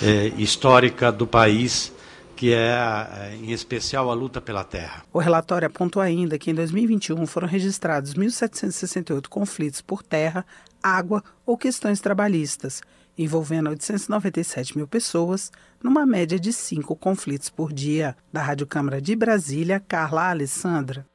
é, 0.00 0.32
histórica 0.36 1.12
do 1.12 1.26
país, 1.26 1.92
que 2.34 2.52
é, 2.52 3.36
em 3.40 3.52
especial, 3.52 4.10
a 4.10 4.14
luta 4.14 4.40
pela 4.40 4.64
terra. 4.64 5.04
O 5.12 5.20
relatório 5.20 5.66
apontou 5.66 6.02
ainda 6.02 6.36
que 6.38 6.50
em 6.50 6.54
2021 6.54 7.24
foram 7.26 7.46
registrados 7.46 8.14
1.768 8.14 9.28
conflitos 9.28 9.80
por 9.80 10.02
terra, 10.02 10.44
água 10.82 11.22
ou 11.46 11.56
questões 11.56 12.00
trabalhistas 12.00 12.82
envolvendo 13.22 13.70
897 13.70 14.76
mil 14.76 14.86
pessoas, 14.86 15.50
numa 15.82 16.04
média 16.04 16.38
de 16.38 16.52
cinco 16.52 16.96
conflitos 16.96 17.48
por 17.48 17.72
dia. 17.72 18.16
Da 18.32 18.42
Rádio 18.42 18.66
Câmara 18.66 19.00
de 19.00 19.14
Brasília, 19.16 19.80
Carla 19.80 20.30
Alessandra. 20.30 21.06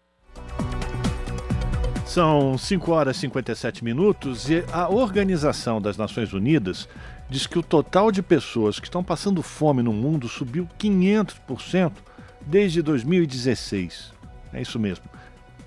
São 2.05 2.57
5 2.57 2.91
horas 2.91 3.17
e 3.17 3.19
57 3.21 3.83
minutos 3.83 4.49
e 4.49 4.63
a 4.71 4.89
Organização 4.89 5.81
das 5.81 5.97
Nações 5.97 6.31
Unidas 6.31 6.87
diz 7.29 7.45
que 7.45 7.59
o 7.59 7.63
total 7.63 8.11
de 8.11 8.23
pessoas 8.23 8.79
que 8.79 8.87
estão 8.87 9.03
passando 9.03 9.43
fome 9.43 9.83
no 9.83 9.91
mundo 9.91 10.27
subiu 10.27 10.67
500% 10.79 11.91
desde 12.45 12.81
2016. 12.81 14.13
É 14.53 14.61
isso 14.61 14.79
mesmo. 14.79 15.03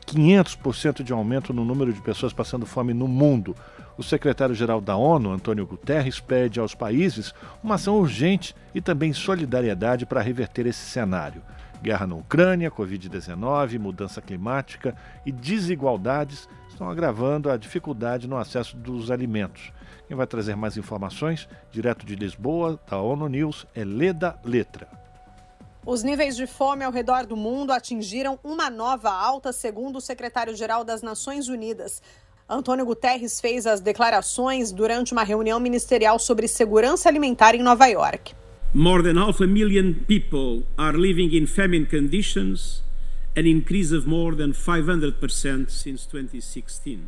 500% 0.06 1.02
de 1.02 1.12
aumento 1.12 1.52
no 1.52 1.64
número 1.64 1.92
de 1.92 2.00
pessoas 2.00 2.32
passando 2.32 2.66
fome 2.66 2.92
no 2.94 3.06
mundo. 3.06 3.54
O 4.00 4.02
secretário-geral 4.02 4.80
da 4.80 4.96
ONU, 4.96 5.30
Antônio 5.30 5.66
Guterres, 5.66 6.18
pede 6.18 6.58
aos 6.58 6.74
países 6.74 7.34
uma 7.62 7.74
ação 7.74 7.98
urgente 7.98 8.56
e 8.74 8.80
também 8.80 9.12
solidariedade 9.12 10.06
para 10.06 10.22
reverter 10.22 10.66
esse 10.66 10.86
cenário. 10.86 11.42
Guerra 11.82 12.06
na 12.06 12.14
Ucrânia, 12.14 12.70
Covid-19, 12.70 13.78
mudança 13.78 14.22
climática 14.22 14.96
e 15.26 15.30
desigualdades 15.30 16.48
estão 16.66 16.88
agravando 16.88 17.50
a 17.50 17.58
dificuldade 17.58 18.26
no 18.26 18.38
acesso 18.38 18.74
dos 18.74 19.10
alimentos. 19.10 19.70
Quem 20.08 20.16
vai 20.16 20.26
trazer 20.26 20.56
mais 20.56 20.78
informações, 20.78 21.46
direto 21.70 22.06
de 22.06 22.16
Lisboa, 22.16 22.80
da 22.90 22.98
ONU 22.98 23.28
News, 23.28 23.66
é 23.74 23.84
Leda 23.84 24.34
Letra. 24.42 24.88
Os 25.84 26.02
níveis 26.02 26.36
de 26.36 26.46
fome 26.46 26.84
ao 26.84 26.92
redor 26.92 27.26
do 27.26 27.36
mundo 27.36 27.70
atingiram 27.70 28.38
uma 28.42 28.70
nova 28.70 29.10
alta, 29.10 29.52
segundo 29.52 29.96
o 29.96 30.00
secretário-geral 30.00 30.84
das 30.84 31.02
Nações 31.02 31.48
Unidas. 31.48 32.02
Antônio 32.50 32.84
Guterres 32.84 33.40
fez 33.40 33.64
as 33.64 33.80
declarações 33.80 34.72
durante 34.72 35.12
uma 35.12 35.22
reunião 35.22 35.60
ministerial 35.60 36.18
sobre 36.18 36.48
segurança 36.48 37.08
alimentar 37.08 37.54
em 37.54 37.62
Nova 37.62 37.86
York. 37.86 38.34
More 38.74 39.04
than 39.04 39.20
half 39.20 39.40
a 39.40 39.46
million 39.46 39.94
people 40.08 40.64
are 40.76 40.96
living 40.96 41.36
in 41.36 41.46
famine 41.46 41.86
conditions, 41.86 42.82
an 43.36 43.46
increase 43.46 43.94
of 43.94 44.08
more 44.08 44.34
than 44.34 44.50
500% 44.50 45.70
since 45.70 46.08
2016. 46.10 46.98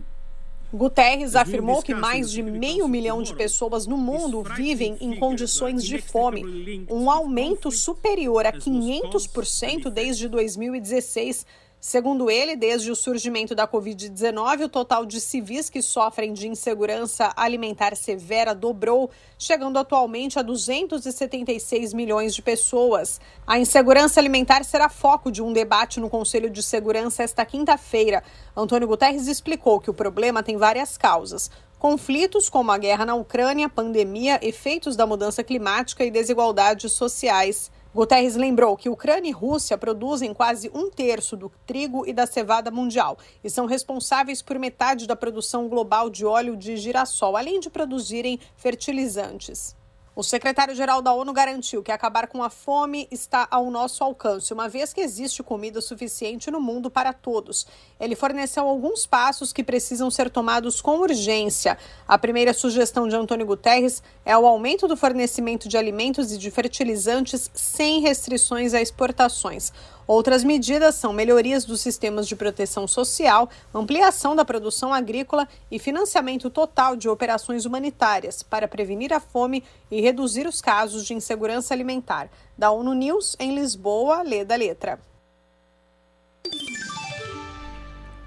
Guterres 0.73 1.35
afirmou 1.35 1.83
que 1.83 1.95
mais 1.95 2.31
de 2.31 2.41
meio 2.43 2.89
milhão 2.89 3.23
de 3.23 3.35
pessoas 3.35 3.87
no 3.87 3.99
mundo 3.99 4.43
vivem 4.57 4.97
em 5.01 5.15
condições 5.17 5.85
de 5.85 5.99
fome, 5.99 6.87
um 6.89 7.11
aumento 7.11 7.71
superior 7.71 8.47
a 8.47 8.53
500% 8.53 9.91
desde 9.91 10.29
2016 10.29 11.45
Segundo 11.85 12.31
ele, 12.31 12.55
desde 12.55 12.93
o 12.93 12.95
surgimento 12.95 13.57
da 13.57 13.67
Covid-19, 13.67 14.67
o 14.67 14.69
total 14.69 15.05
de 15.05 15.21
civis 15.21 15.69
que 15.69 15.83
sofrem 15.83 16.33
de 16.33 16.47
insegurança 16.47 17.33
alimentar 17.35 17.97
severa 17.97 18.55
dobrou, 18.55 19.11
chegando 19.37 19.77
atualmente 19.77 20.39
a 20.39 20.43
276 20.43 21.93
milhões 21.93 22.37
de 22.37 22.41
pessoas. 22.41 23.21
A 23.45 23.59
insegurança 23.59 24.21
alimentar 24.21 24.65
será 24.65 24.89
foco 24.89 25.29
de 25.29 25.43
um 25.43 25.53
debate 25.53 25.99
no 25.99 26.09
Conselho 26.09 26.49
de 26.49 26.63
Segurança 26.63 27.25
esta 27.25 27.45
quinta-feira. 27.45 28.23
Antônio 28.57 28.87
Guterres 28.87 29.27
explicou 29.27 29.81
que 29.81 29.91
o 29.91 29.95
problema 29.95 30.41
tem 30.41 30.57
várias 30.57 30.97
causas. 30.97 31.51
Conflitos 31.81 32.49
como 32.49 32.71
a 32.71 32.79
guerra 32.79 33.05
na 33.05 33.17
Ucrânia, 33.17 33.69
pandemia, 33.69 34.39
efeitos 34.41 34.95
da 34.95 35.05
mudança 35.05 35.43
climática 35.43 36.05
e 36.05 36.13
desigualdades 36.13 36.93
sociais. 36.93 37.73
Guterres 37.95 38.37
lembrou 38.37 38.75
que 38.75 38.89
Ucrânia 38.89 39.29
e 39.29 39.33
Rússia 39.33 39.77
produzem 39.77 40.33
quase 40.33 40.71
um 40.73 40.89
terço 40.89 41.37
do 41.37 41.53
trigo 41.67 42.07
e 42.07 42.13
da 42.15 42.27
cevada 42.27 42.71
mundial 42.71 43.19
e 43.45 43.51
são 43.51 43.67
responsáveis 43.67 44.41
por 44.41 44.59
metade 44.59 45.07
da 45.07 45.15
produção 45.15 45.69
global 45.69 46.09
de 46.09 46.25
óleo 46.25 46.57
de 46.57 46.75
girassol, 46.79 47.37
além 47.37 47.61
de 47.61 47.69
produzirem 47.69 48.41
fertilizantes. 48.57 49.77
O 50.15 50.23
secretário-geral 50.23 51.01
da 51.01 51.15
ONU 51.15 51.33
garantiu 51.33 51.83
que 51.83 51.91
acabar 51.91 52.27
com 52.27 52.43
a 52.43 52.51
fome 52.51 53.09
está 53.11 53.49
ao 53.51 53.71
nosso 53.71 54.05
alcance, 54.05 54.53
uma 54.53 54.69
vez 54.69 54.93
que 54.93 55.01
existe 55.01 55.43
comida 55.43 55.81
suficiente 55.81 56.51
no 56.51 56.61
mundo 56.61 56.91
para 56.91 57.15
todos. 57.15 57.67
Ele 57.99 58.15
forneceu 58.15 58.69
alguns 58.69 59.07
passos 59.07 59.55
que 59.55 59.65
precisam 59.65 60.11
ser 60.11 60.29
tomados 60.29 60.83
com 60.83 60.99
urgência. 60.99 61.79
A 62.07 62.19
primeira 62.19 62.53
sugestão 62.53 63.09
de 63.09 63.17
Antônio 63.17 63.47
Guterres 63.47 64.03
é 64.23 64.37
o 64.37 64.47
aumento 64.47 64.87
do 64.87 64.99
fornecimento 64.99 65.67
de 65.67 65.79
alimentos 65.79 66.31
e 66.31 66.37
de 66.37 66.51
fertilizantes 66.51 67.51
sem 67.55 68.03
restrições 68.03 68.75
a 68.75 68.83
exportações. 68.83 69.73
Outras 70.07 70.43
medidas 70.43 70.95
são 70.95 71.13
melhorias 71.13 71.65
dos 71.65 71.81
sistemas 71.81 72.27
de 72.27 72.37
proteção 72.37 72.87
social, 72.87 73.49
ampliação 73.75 74.35
da 74.35 74.45
produção 74.45 74.93
agrícola 74.93 75.49
e 75.71 75.79
financiamento 75.79 76.51
total 76.51 76.97
de 76.97 77.09
operações 77.09 77.65
humanitárias 77.65 78.43
para 78.43 78.69
prevenir 78.69 79.13
a 79.13 79.21
fome 79.21 79.63
e 79.91 80.01
reduzir 80.01 80.47
os 80.47 80.61
casos 80.61 81.05
de 81.05 81.15
insegurança 81.15 81.73
alimentar. 81.73 82.29
Da 82.57 82.71
ONU 82.71 82.95
News, 82.95 83.37
em 83.39 83.55
Lisboa, 83.55 84.23
lê 84.23 84.45
da 84.45 84.57
letra. 84.57 84.99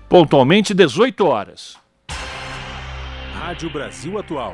Pontualmente 0.07 0.73
18 0.73 1.25
horas. 1.25 1.77
Rádio 3.33 3.69
Brasil 3.69 4.17
Atual. 4.17 4.53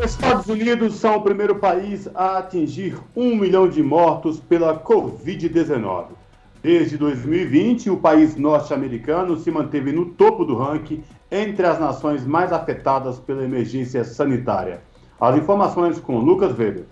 Estados 0.00 0.46
Unidos 0.46 0.94
são 0.94 1.16
o 1.16 1.22
primeiro 1.22 1.56
país 1.56 2.08
a 2.14 2.38
atingir 2.38 2.96
um 3.16 3.34
milhão 3.34 3.68
de 3.68 3.82
mortos 3.82 4.38
pela 4.38 4.78
Covid-19. 4.78 6.06
Desde 6.62 6.96
2020, 6.96 7.90
o 7.90 7.96
país 7.96 8.36
norte-americano 8.36 9.36
se 9.36 9.50
manteve 9.50 9.90
no 9.90 10.06
topo 10.06 10.44
do 10.44 10.56
ranking 10.56 11.02
entre 11.30 11.66
as 11.66 11.80
nações 11.80 12.24
mais 12.24 12.52
afetadas 12.52 13.18
pela 13.18 13.42
emergência 13.42 14.04
sanitária. 14.04 14.82
As 15.20 15.36
informações 15.36 15.98
com 15.98 16.18
Lucas 16.18 16.56
Weber. 16.56 16.86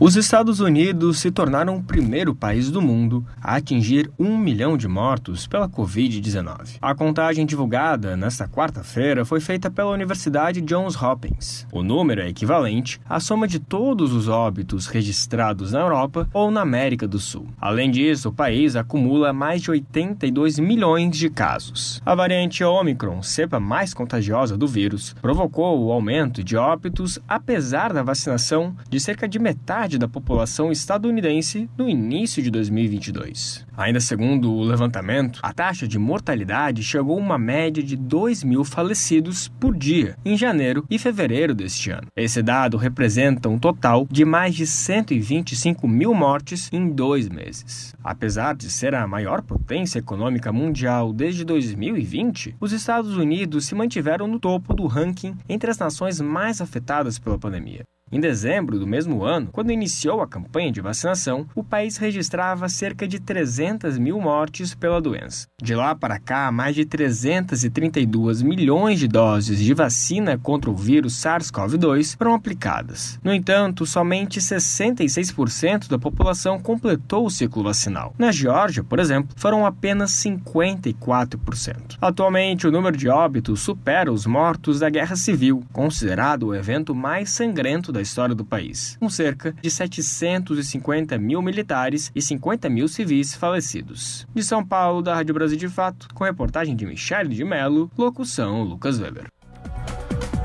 Os 0.00 0.16
Estados 0.16 0.58
Unidos 0.58 1.20
se 1.20 1.30
tornaram 1.30 1.76
o 1.76 1.82
primeiro 1.82 2.34
país 2.34 2.70
do 2.70 2.80
mundo 2.80 3.24
a 3.40 3.56
atingir 3.56 4.10
um 4.18 4.36
milhão 4.36 4.76
de 4.76 4.88
mortos 4.88 5.46
pela 5.46 5.68
Covid-19. 5.68 6.78
A 6.80 6.94
contagem 6.94 7.46
divulgada 7.46 8.16
nesta 8.16 8.48
quarta-feira 8.48 9.24
foi 9.24 9.38
feita 9.38 9.70
pela 9.70 9.92
Universidade 9.92 10.60
Johns 10.62 11.00
Hopkins. 11.00 11.66
O 11.70 11.82
número 11.82 12.22
é 12.22 12.28
equivalente 12.28 13.00
à 13.08 13.20
soma 13.20 13.46
de 13.46 13.60
todos 13.60 14.12
os 14.12 14.28
óbitos 14.28 14.86
registrados 14.86 15.72
na 15.72 15.80
Europa 15.80 16.28
ou 16.32 16.50
na 16.50 16.62
América 16.62 17.06
do 17.06 17.20
Sul. 17.20 17.46
Além 17.60 17.90
disso, 17.90 18.30
o 18.30 18.34
país 18.34 18.74
acumula 18.74 19.32
mais 19.32 19.62
de 19.62 19.70
82 19.70 20.58
milhões 20.58 21.16
de 21.16 21.28
casos. 21.28 22.00
A 22.04 22.14
variante 22.14 22.64
Omicron, 22.64 23.22
cepa 23.22 23.60
mais 23.60 23.94
contagiosa 23.94 24.56
do 24.56 24.66
vírus, 24.66 25.14
provocou 25.20 25.84
o 25.84 25.92
aumento 25.92 26.42
de 26.42 26.56
óbitos 26.56 27.18
apesar 27.28 27.92
da 27.92 28.02
vacinação 28.02 28.74
de 28.88 28.98
cerca 28.98 29.28
de 29.28 29.38
metade 29.38 29.81
da 29.82 30.06
população 30.06 30.70
estadunidense 30.70 31.68
no 31.76 31.88
início 31.88 32.40
de 32.40 32.52
2022. 32.52 33.66
Ainda 33.76 33.98
segundo 33.98 34.52
o 34.52 34.62
levantamento, 34.62 35.40
a 35.42 35.52
taxa 35.52 35.88
de 35.88 35.98
mortalidade 35.98 36.84
chegou 36.84 37.18
a 37.18 37.20
uma 37.20 37.36
média 37.36 37.82
de 37.82 37.96
2 37.96 38.44
mil 38.44 38.64
falecidos 38.64 39.48
por 39.48 39.76
dia 39.76 40.16
em 40.24 40.36
janeiro 40.36 40.86
e 40.88 41.00
fevereiro 41.00 41.52
deste 41.52 41.90
ano. 41.90 42.06
Esse 42.14 42.42
dado 42.42 42.76
representa 42.76 43.48
um 43.48 43.58
total 43.58 44.06
de 44.08 44.24
mais 44.24 44.54
de 44.54 44.68
125 44.68 45.88
mil 45.88 46.14
mortes 46.14 46.68
em 46.72 46.88
dois 46.88 47.28
meses. 47.28 47.92
Apesar 48.04 48.54
de 48.54 48.70
ser 48.70 48.94
a 48.94 49.06
maior 49.06 49.42
potência 49.42 49.98
econômica 49.98 50.52
mundial 50.52 51.12
desde 51.12 51.44
2020, 51.44 52.54
os 52.60 52.72
Estados 52.72 53.16
Unidos 53.16 53.66
se 53.66 53.74
mantiveram 53.74 54.28
no 54.28 54.38
topo 54.38 54.74
do 54.74 54.86
ranking 54.86 55.34
entre 55.48 55.70
as 55.70 55.78
nações 55.78 56.20
mais 56.20 56.60
afetadas 56.60 57.18
pela 57.18 57.38
pandemia. 57.38 57.82
Em 58.14 58.20
dezembro 58.20 58.78
do 58.78 58.86
mesmo 58.86 59.24
ano, 59.24 59.48
quando 59.50 59.72
iniciou 59.72 60.20
a 60.20 60.28
campanha 60.28 60.70
de 60.70 60.82
vacinação, 60.82 61.46
o 61.54 61.64
país 61.64 61.96
registrava 61.96 62.68
cerca 62.68 63.08
de 63.08 63.18
300 63.18 63.96
mil 63.96 64.20
mortes 64.20 64.74
pela 64.74 65.00
doença. 65.00 65.46
De 65.62 65.74
lá 65.74 65.94
para 65.94 66.18
cá, 66.18 66.52
mais 66.52 66.74
de 66.74 66.84
332 66.84 68.42
milhões 68.42 68.98
de 68.98 69.08
doses 69.08 69.58
de 69.58 69.72
vacina 69.72 70.36
contra 70.36 70.70
o 70.70 70.76
vírus 70.76 71.14
SARS-CoV-2 71.22 72.14
foram 72.18 72.34
aplicadas. 72.34 73.18
No 73.24 73.32
entanto, 73.32 73.86
somente 73.86 74.40
66% 74.40 75.88
da 75.88 75.98
população 75.98 76.60
completou 76.60 77.24
o 77.24 77.30
ciclo 77.30 77.62
vacinal. 77.62 78.14
Na 78.18 78.30
Geórgia, 78.30 78.84
por 78.84 78.98
exemplo, 78.98 79.34
foram 79.36 79.64
apenas 79.64 80.10
54%. 80.22 81.96
Atualmente, 81.98 82.66
o 82.66 82.70
número 82.70 82.94
de 82.94 83.08
óbitos 83.08 83.62
supera 83.62 84.12
os 84.12 84.26
mortos 84.26 84.80
da 84.80 84.90
Guerra 84.90 85.16
Civil, 85.16 85.64
considerado 85.72 86.48
o 86.48 86.54
evento 86.54 86.94
mais 86.94 87.30
sangrento 87.30 87.90
da 87.90 88.01
história 88.02 88.34
do 88.34 88.44
país, 88.44 88.96
com 89.00 89.08
cerca 89.08 89.52
de 89.52 89.70
750 89.70 91.16
mil 91.18 91.40
militares 91.40 92.10
e 92.14 92.20
50 92.20 92.68
mil 92.68 92.88
civis 92.88 93.34
falecidos. 93.34 94.26
De 94.34 94.42
São 94.42 94.64
Paulo, 94.64 95.02
da 95.02 95.14
Rádio 95.14 95.34
Brasil 95.34 95.56
de 95.56 95.68
Fato, 95.68 96.08
com 96.12 96.24
reportagem 96.24 96.76
de 96.76 96.84
Michele 96.84 97.34
de 97.34 97.44
Mello, 97.44 97.90
locução 97.96 98.62
Lucas 98.62 98.98
Weber. 98.98 99.26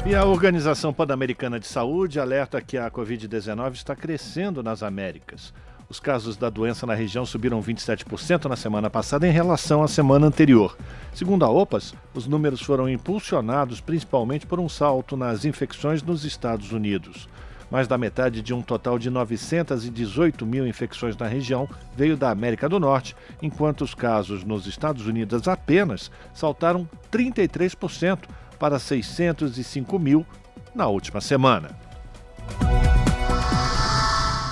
E 0.06 0.16
a 0.16 0.24
Organização 0.24 0.94
Pan-Americana 0.94 1.60
de 1.60 1.68
Saúde 1.68 2.18
alerta 2.18 2.62
que 2.62 2.78
a 2.78 2.90
Covid-19 2.90 3.74
está 3.74 3.94
crescendo 3.94 4.64
nas 4.64 4.82
Américas. 4.82 5.54
Os 5.90 6.02
casos 6.02 6.36
da 6.36 6.50
doença 6.50 6.86
na 6.86 6.94
região 6.94 7.26
subiram 7.26 7.62
27% 7.62 8.46
na 8.46 8.58
semana 8.58 8.90
passada 8.90 9.26
em 9.26 9.32
relação 9.32 9.82
à 9.82 9.88
semana 9.88 10.28
anterior. 10.28 10.78
Segundo 11.14 11.46
a 11.46 11.50
OPAS, 11.50 11.94
os 12.14 12.28
números 12.28 12.62
foram 12.62 12.90
impulsionados 12.90 13.80
principalmente 13.80 14.46
por 14.46 14.60
um 14.60 14.68
salto 14.68 15.16
nas 15.16 15.46
infecções 15.46 16.04
nos 16.04 16.26
Estados 16.26 16.74
Unidos. 16.74 17.30
Mais 17.70 17.88
da 17.88 17.98
metade 17.98 18.42
de 18.42 18.54
um 18.54 18.62
total 18.62 18.98
de 18.98 19.10
918 19.10 20.46
mil 20.46 20.66
infecções 20.66 21.18
na 21.18 21.28
região 21.28 21.68
veio 21.96 22.16
da 22.16 22.30
América 22.30 22.70
do 22.70 22.80
Norte, 22.80 23.16
enquanto 23.42 23.82
os 23.82 23.94
casos 23.94 24.44
nos 24.44 24.66
Estados 24.68 25.06
Unidos 25.06 25.48
apenas 25.48 26.10
saltaram 26.34 26.88
33% 27.12 28.20
para 28.58 28.80
605 28.80 30.00
mil 30.00 30.26
na 30.74 30.88
última 30.88 31.20
semana. 31.22 31.72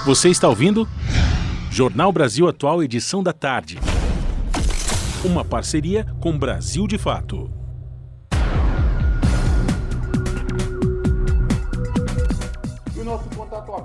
Você 0.05 0.29
está 0.29 0.47
ouvindo? 0.47 0.87
Jornal 1.71 2.11
Brasil 2.11 2.47
Atual, 2.47 2.83
edição 2.83 3.23
da 3.23 3.33
tarde. 3.33 3.79
Uma 5.23 5.43
parceria 5.43 6.05
com 6.19 6.37
Brasil 6.37 6.85
de 6.85 6.97
Fato. 6.97 7.51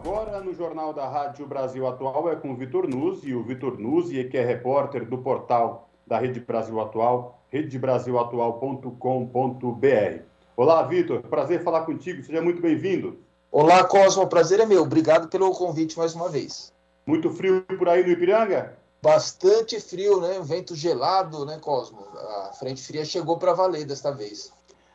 Agora 0.01 0.41
no 0.41 0.55
Jornal 0.55 0.95
da 0.95 1.07
Rádio 1.07 1.47
Brasil 1.47 1.87
Atual 1.87 2.31
é 2.31 2.37
com 2.37 2.53
o 2.53 2.57
Vitor 2.57 2.89
Nuzzi. 2.89 3.35
O 3.35 3.45
Vitor 3.45 3.79
Nuzzi, 3.79 4.25
que 4.25 4.39
é 4.39 4.45
repórter 4.45 5.05
do 5.05 5.19
portal 5.19 5.91
da 6.07 6.19
Rede 6.19 6.41
Brasil 6.41 6.81
Atual, 6.81 7.39
redebrasilatual.com.br. 7.51 10.23
Olá, 10.57 10.83
Vitor. 10.85 11.21
Prazer 11.21 11.63
falar 11.63 11.83
contigo. 11.83 12.25
Seja 12.25 12.41
muito 12.41 12.63
bem-vindo. 12.63 13.19
Olá, 13.53 13.85
Cosmo. 13.85 14.27
Prazer 14.27 14.61
é 14.61 14.65
meu. 14.65 14.81
Obrigado 14.83 15.29
pelo 15.29 15.53
convite 15.53 15.99
mais 15.99 16.15
uma 16.15 16.31
vez. 16.31 16.73
Muito 17.05 17.31
frio 17.31 17.63
por 17.79 17.87
aí 17.87 18.03
no 18.03 18.09
Ipiranga? 18.11 18.79
Bastante 19.03 19.79
frio, 19.81 20.19
né? 20.23 20.41
Vento 20.43 20.75
gelado, 20.75 21.45
né, 21.45 21.59
Cosmo? 21.61 22.07
A 22.47 22.55
frente 22.55 22.83
fria 22.83 23.05
chegou 23.05 23.37
para 23.37 23.53
valer 23.53 23.85
desta 23.85 24.11
vez. 24.11 24.51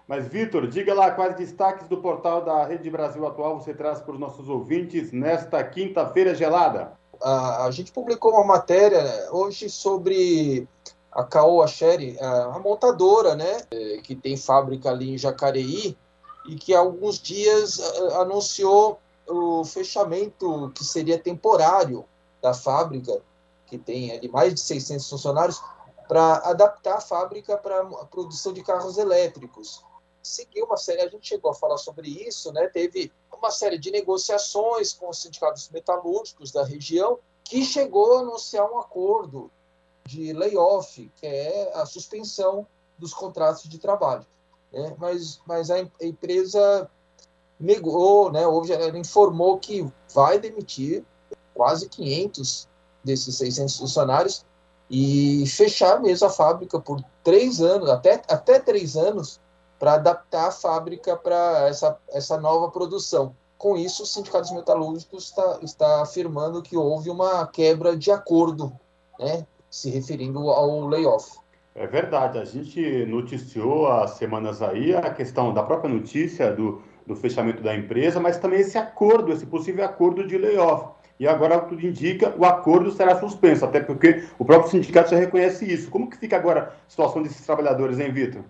Mas, 0.08 0.28
Vitor, 0.28 0.68
diga 0.68 0.94
lá 0.94 1.12
quais 1.12 1.36
destaques 1.36 1.88
do 1.88 1.98
portal 1.98 2.44
da 2.46 2.64
Rede 2.66 2.90
Brasil 2.90 3.26
Atual 3.26 3.60
você 3.60 3.74
traz 3.74 4.00
para 4.00 4.14
os 4.14 4.20
nossos 4.20 4.48
ouvintes 4.48 5.12
nesta 5.12 5.64
quinta-feira 5.64 6.36
gelada. 6.36 6.94
A, 7.22 7.66
a 7.66 7.72
gente 7.72 7.92
publicou 7.92 8.34
uma 8.34 8.44
matéria 8.44 9.04
hoje 9.32 9.70
sobre 9.70 10.68
a 11.12 11.24
Caoa 11.24 11.66
Sherry, 11.66 12.18
a 12.20 12.60
montadora, 12.60 13.36
né, 13.36 13.62
que 14.04 14.14
tem 14.16 14.36
fábrica 14.36 14.90
ali 14.90 15.14
em 15.14 15.18
Jacareí 15.18 15.98
e 16.46 16.56
que 16.56 16.76
há 16.76 16.80
alguns 16.80 17.20
dias 17.20 17.80
anunciou 18.20 19.00
o 19.28 19.64
fechamento 19.64 20.72
que 20.76 20.84
seria 20.84 21.18
temporário 21.18 22.06
da 22.42 22.54
fábrica, 22.54 23.22
que 23.66 23.78
tem 23.78 24.12
ali 24.12 24.28
mais 24.28 24.54
de 24.54 24.60
600 24.60 25.10
funcionários, 25.10 25.64
para 26.08 26.36
adaptar 26.50 26.98
a 26.98 27.02
fábrica 27.02 27.58
para 27.58 27.82
a 27.82 28.06
produção 28.06 28.54
de 28.54 28.62
carros 28.62 28.98
elétricos. 28.98 29.84
Seguiu 30.26 30.66
uma 30.66 30.78
série, 30.78 31.02
a 31.02 31.08
gente 31.08 31.28
chegou 31.28 31.52
a 31.52 31.54
falar 31.54 31.78
sobre 31.78 32.10
isso, 32.10 32.52
né? 32.52 32.68
Teve 32.68 33.12
uma 33.32 33.52
série 33.52 33.78
de 33.78 33.92
negociações 33.92 34.92
com 34.92 35.08
os 35.10 35.22
sindicatos 35.22 35.70
metalúrgicos 35.70 36.52
da 36.52 36.64
região, 36.64 37.20
que 37.44 37.64
chegou 37.64 38.18
a 38.18 38.20
anunciar 38.22 38.70
um 38.72 38.80
acordo 38.80 39.52
de 40.04 40.34
layoff, 40.34 41.12
que 41.16 41.28
é 41.28 41.72
a 41.76 41.86
suspensão 41.86 42.66
dos 42.98 43.14
contratos 43.14 43.70
de 43.70 43.78
trabalho. 43.78 44.26
Né? 44.74 44.96
Mas, 44.98 45.40
mas 45.46 45.70
a, 45.70 45.76
a 45.76 46.06
empresa 46.06 46.90
negou, 47.60 48.32
né? 48.32 48.48
Hoje 48.48 48.74
ela 48.74 48.98
informou 48.98 49.60
que 49.60 49.88
vai 50.12 50.40
demitir 50.40 51.06
quase 51.54 51.88
500 51.88 52.68
desses 53.04 53.36
600 53.36 53.78
funcionários 53.78 54.44
e 54.90 55.46
fechar 55.48 56.02
mesmo 56.02 56.28
a 56.28 56.32
fábrica 56.32 56.80
por 56.80 57.04
três 57.24 57.62
anos, 57.62 57.90
até, 57.90 58.22
até 58.28 58.60
três 58.60 58.98
anos, 58.98 59.40
para 59.80 59.94
adaptar 59.94 60.48
a 60.48 60.52
fábrica 60.52 61.16
para 61.16 61.68
essa, 61.68 61.98
essa 62.10 62.38
nova 62.38 62.70
produção. 62.70 63.36
Com 63.58 63.78
isso, 63.78 64.04
o 64.04 64.06
Sindicato 64.06 64.44
dos 64.44 64.52
Metalúrgicos 64.52 65.26
está, 65.26 65.60
está 65.62 66.02
afirmando 66.02 66.62
que 66.62 66.76
houve 66.76 67.10
uma 67.10 67.48
quebra 67.48 67.96
de 67.96 68.12
acordo, 68.12 68.72
né, 69.20 69.46
se 69.70 69.90
referindo 69.90 70.50
ao 70.50 70.88
layoff. 70.88 71.38
É 71.74 71.86
verdade, 71.86 72.38
a 72.38 72.46
gente 72.46 73.06
noticiou 73.06 73.88
há 73.88 74.08
semanas 74.08 74.62
aí 74.62 74.96
a 74.96 75.10
questão 75.10 75.54
da 75.54 75.62
própria 75.62 75.94
notícia 75.94 76.54
do, 76.54 76.82
do 77.06 77.16
fechamento 77.16 77.62
da 77.62 77.76
empresa, 77.76 78.20
mas 78.20 78.38
também 78.38 78.62
esse 78.62 78.78
acordo, 78.78 79.32
esse 79.32 79.46
possível 79.46 79.84
acordo 79.84 80.26
de 80.26 80.38
layoff. 80.38 80.96
E 81.20 81.28
agora 81.28 81.62
tudo 81.62 81.86
indica 81.86 82.34
o 82.38 82.44
acordo 82.44 82.92
será 82.92 83.20
suspenso, 83.20 83.64
até 83.64 83.80
porque 83.80 84.28
o 84.38 84.44
próprio 84.44 84.72
sindicato 84.72 85.12
já 85.12 85.18
reconhece 85.18 85.66
isso. 85.66 85.90
Como 85.90 86.10
que 86.10 86.18
fica 86.18 86.36
agora 86.36 86.76
a 86.86 86.90
situação 86.90 87.24
desses 87.24 87.46
trabalhadores, 87.46 88.00
hein, 88.00 88.12
Vitor? 88.12 88.44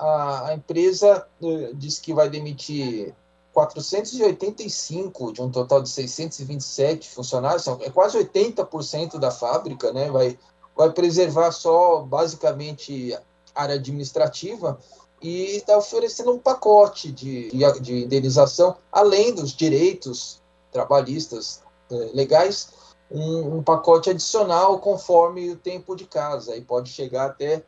A, 0.00 0.48
a 0.48 0.54
empresa 0.54 1.26
uh, 1.40 1.74
diz 1.74 2.00
que 2.00 2.12
vai 2.12 2.28
demitir 2.28 3.14
485 3.52 5.32
de 5.32 5.42
um 5.42 5.50
total 5.50 5.82
de 5.82 5.88
627 5.88 7.08
funcionários, 7.08 7.66
é 7.66 7.90
quase 7.90 8.18
80% 8.18 9.18
da 9.18 9.30
fábrica, 9.30 9.92
né? 9.92 10.10
Vai, 10.10 10.38
vai 10.76 10.90
preservar 10.90 11.50
só 11.52 12.00
basicamente 12.00 13.16
área 13.54 13.74
administrativa 13.74 14.78
e 15.20 15.56
está 15.56 15.76
oferecendo 15.76 16.32
um 16.32 16.38
pacote 16.38 17.10
de, 17.10 17.50
de, 17.50 17.80
de 17.80 18.04
indenização, 18.04 18.76
além 18.92 19.34
dos 19.34 19.52
direitos 19.52 20.40
trabalhistas 20.70 21.62
eh, 21.64 21.67
legais, 21.90 22.70
um, 23.10 23.56
um, 23.56 23.62
pacote 23.62 24.10
adicional 24.10 24.78
conforme 24.78 25.50
o 25.50 25.56
tempo 25.56 25.96
de 25.96 26.04
casa, 26.04 26.56
e 26.56 26.60
pode 26.60 26.90
chegar 26.90 27.26
até 27.26 27.62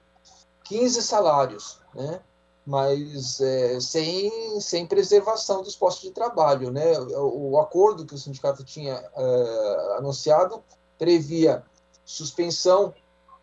15 0.65 1.03
salários, 1.03 1.79
né? 1.95 2.21
mas 2.67 3.41
é, 3.41 3.81
sem, 3.81 4.61
sem 4.61 4.87
preservação 4.87 5.63
dos 5.63 5.75
postos 5.75 6.09
de 6.09 6.11
trabalho. 6.11 6.71
Né? 6.71 6.99
O, 6.99 7.53
o 7.53 7.61
acordo 7.61 8.05
que 8.05 8.15
o 8.15 8.19
sindicato 8.19 8.63
tinha 8.63 9.03
é, 9.17 9.97
anunciado 9.99 10.63
previa 10.99 11.65
suspensão 12.05 12.95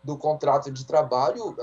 do 0.02 0.16
contrato 0.16 0.70
de 0.70 0.84
trabalho, 0.84 1.56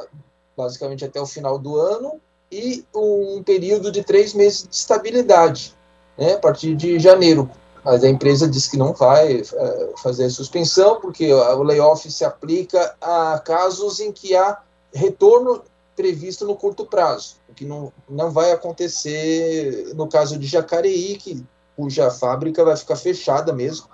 basicamente 0.56 1.06
até 1.06 1.20
o 1.22 1.26
final 1.26 1.58
do 1.58 1.78
ano, 1.78 2.20
e 2.52 2.86
um 2.94 3.42
período 3.42 3.92
de 3.92 4.04
três 4.04 4.34
meses 4.34 4.68
de 4.68 4.76
estabilidade, 4.76 5.76
né, 6.18 6.34
a 6.34 6.40
partir 6.40 6.76
de 6.76 7.00
janeiro 7.00 7.50
mas 7.86 8.04
a 8.04 8.10
empresa 8.10 8.48
diz 8.48 8.68
que 8.68 8.78
não 8.78 8.94
vai 8.94 9.42
é, 9.42 9.94
fazer 10.02 10.28
suspensão, 10.32 11.00
porque 11.00 11.32
o 11.32 11.62
layoff 11.62 12.12
se 12.12 12.26
aplica 12.26 12.96
a 13.00 13.40
casos 13.40 14.00
em 14.00 14.12
que 14.12 14.36
há 14.36 14.60
retorno 14.92 15.62
previsto 15.96 16.48
no 16.48 16.56
curto 16.56 16.86
prazo, 16.88 17.36
o 17.48 17.54
que 17.54 17.64
não, 17.64 17.94
não 18.10 18.32
vai 18.32 18.52
acontecer 18.52 19.94
no 19.94 20.08
caso 20.08 20.38
de 20.40 20.48
Jacareí, 20.48 21.16
que, 21.18 21.46
cuja 21.76 22.10
fábrica 22.10 22.66
vai 22.66 22.76
ficar 22.76 22.96
fechada 22.96 23.54
mesmo 23.54 23.88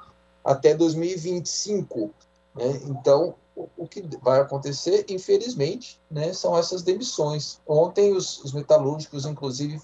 até 0.43 0.73
2025. 0.73 2.11
Né? 2.55 2.81
Então, 2.85 3.35
o, 3.55 3.67
o, 3.77 3.87
que 3.87 4.03
vai 4.21 4.39
acontecer, 4.39 5.05
infelizmente, 5.09 5.99
né, 6.09 6.31
são 6.31 6.57
essas 6.57 6.81
demissões. 6.81 7.59
Ontem, 7.67 8.13
os, 8.13 8.41
os 8.43 8.53
metalúrgicos, 8.53 9.25
inclusive, 9.25 9.81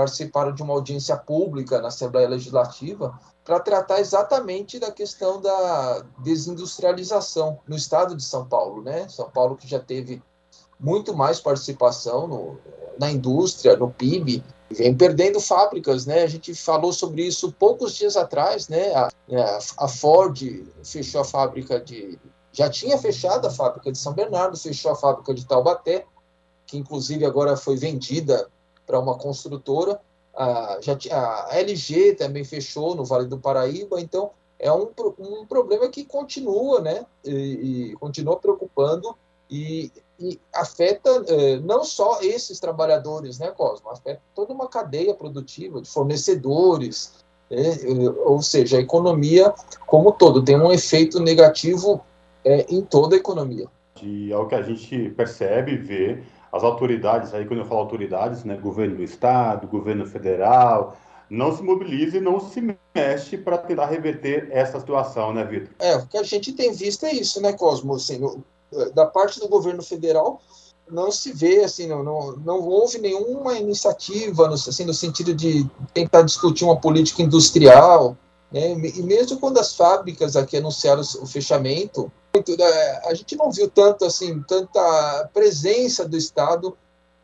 participaram 0.00 0.54
de 0.54 0.62
uma 0.62 0.72
audiência 0.72 1.14
pública 1.14 1.78
na 1.78 1.88
Assembleia 1.88 2.26
Legislativa 2.26 3.20
para 3.44 3.60
tratar 3.60 4.00
exatamente 4.00 4.78
da 4.78 4.90
questão 4.90 5.42
da 5.42 6.02
desindustrialização 6.18 7.58
no 7.68 7.76
estado 7.76 8.16
de 8.16 8.24
São 8.24 8.46
Paulo, 8.46 8.82
né? 8.82 9.06
São 9.10 9.28
Paulo 9.28 9.56
que 9.56 9.68
já 9.68 9.78
teve 9.78 10.22
muito 10.78 11.14
mais 11.14 11.38
participação 11.38 12.26
no, 12.26 12.58
na 12.98 13.10
indústria, 13.10 13.76
no 13.76 13.90
PIB, 13.90 14.42
vem 14.70 14.96
perdendo 14.96 15.38
fábricas, 15.38 16.06
né? 16.06 16.22
A 16.22 16.26
gente 16.26 16.54
falou 16.54 16.94
sobre 16.94 17.26
isso 17.26 17.52
poucos 17.52 17.94
dias 17.94 18.16
atrás, 18.16 18.68
né? 18.68 18.94
A, 18.94 19.10
a 19.76 19.86
Ford 19.88 20.66
fechou 20.82 21.20
a 21.20 21.24
fábrica 21.24 21.78
de 21.78 22.18
já 22.52 22.70
tinha 22.70 22.96
fechado 22.96 23.46
a 23.46 23.50
fábrica 23.50 23.92
de 23.92 23.98
São 23.98 24.14
Bernardo, 24.14 24.56
fechou 24.56 24.92
a 24.92 24.96
fábrica 24.96 25.34
de 25.34 25.46
Taubaté, 25.46 26.06
que 26.66 26.78
inclusive 26.78 27.26
agora 27.26 27.54
foi 27.54 27.76
vendida 27.76 28.48
para 28.90 28.98
uma 28.98 29.16
construtora. 29.16 30.00
A, 30.34 30.78
já, 30.80 30.98
a 31.12 31.58
LG 31.58 32.14
também 32.14 32.42
fechou 32.44 32.96
no 32.96 33.04
Vale 33.04 33.26
do 33.26 33.38
Paraíba, 33.38 34.00
então 34.00 34.30
é 34.58 34.70
um, 34.72 34.90
um 35.18 35.46
problema 35.46 35.88
que 35.88 36.04
continua, 36.04 36.80
né, 36.80 37.06
e, 37.24 37.90
e 37.90 37.96
continua 37.96 38.36
preocupando 38.36 39.16
e, 39.48 39.90
e 40.18 40.38
afeta 40.52 41.24
é, 41.28 41.58
não 41.60 41.84
só 41.84 42.20
esses 42.20 42.58
trabalhadores, 42.58 43.38
né, 43.38 43.50
Cosmo, 43.50 43.90
afeta 43.90 44.20
toda 44.34 44.52
uma 44.52 44.68
cadeia 44.68 45.14
produtiva 45.14 45.80
de 45.80 45.88
fornecedores, 45.88 47.12
né, 47.48 47.78
ou 48.24 48.42
seja, 48.42 48.76
a 48.76 48.80
economia 48.80 49.54
como 49.86 50.12
todo 50.12 50.44
tem 50.44 50.56
um 50.56 50.72
efeito 50.72 51.20
negativo 51.20 52.00
é, 52.44 52.66
em 52.68 52.82
toda 52.82 53.16
a 53.16 53.18
economia. 53.18 53.66
E 54.02 54.32
é 54.32 54.36
o 54.36 54.46
que 54.46 54.54
a 54.54 54.62
gente 54.62 55.10
percebe, 55.10 55.76
vê, 55.76 56.22
as 56.52 56.64
autoridades, 56.64 57.32
aí 57.32 57.46
quando 57.46 57.60
eu 57.60 57.66
falo 57.66 57.80
autoridades, 57.80 58.44
né, 58.44 58.56
governo 58.56 58.96
do 58.96 59.02
estado, 59.02 59.66
governo 59.66 60.06
federal, 60.06 60.96
não 61.28 61.56
se 61.56 61.62
mobiliza 61.62 62.16
e 62.16 62.20
não 62.20 62.40
se 62.40 62.60
mexe 62.94 63.38
para 63.38 63.56
tentar 63.56 63.86
reverter 63.86 64.48
essa 64.50 64.80
situação, 64.80 65.32
né, 65.32 65.44
Vitor? 65.44 65.70
É, 65.78 65.96
o 65.96 66.06
que 66.06 66.18
a 66.18 66.24
gente 66.24 66.52
tem 66.52 66.72
visto 66.72 67.06
é 67.06 67.12
isso, 67.12 67.40
né, 67.40 67.52
Cosmo? 67.52 67.94
Assim, 67.94 68.18
no, 68.18 68.44
da 68.94 69.06
parte 69.06 69.38
do 69.38 69.48
governo 69.48 69.82
federal, 69.82 70.40
não 70.90 71.12
se 71.12 71.32
vê, 71.32 71.62
assim, 71.62 71.86
não, 71.86 72.02
não, 72.02 72.32
não 72.36 72.60
houve 72.60 72.98
nenhuma 72.98 73.54
iniciativa 73.54 74.48
no, 74.48 74.54
assim, 74.54 74.84
no 74.84 74.94
sentido 74.94 75.32
de 75.32 75.64
tentar 75.94 76.22
discutir 76.22 76.64
uma 76.64 76.76
política 76.76 77.22
industrial, 77.22 78.16
né? 78.50 78.72
e 78.72 79.02
mesmo 79.02 79.38
quando 79.38 79.58
as 79.58 79.74
fábricas 79.76 80.34
aqui 80.34 80.56
anunciaram 80.56 81.00
o 81.00 81.26
fechamento, 81.26 82.10
né, 82.34 83.00
a 83.04 83.14
gente 83.14 83.36
não 83.36 83.50
viu 83.50 83.68
tanto 83.68 84.04
assim 84.04 84.42
tanta 84.42 85.28
presença 85.32 86.08
do 86.08 86.16
Estado 86.16 86.76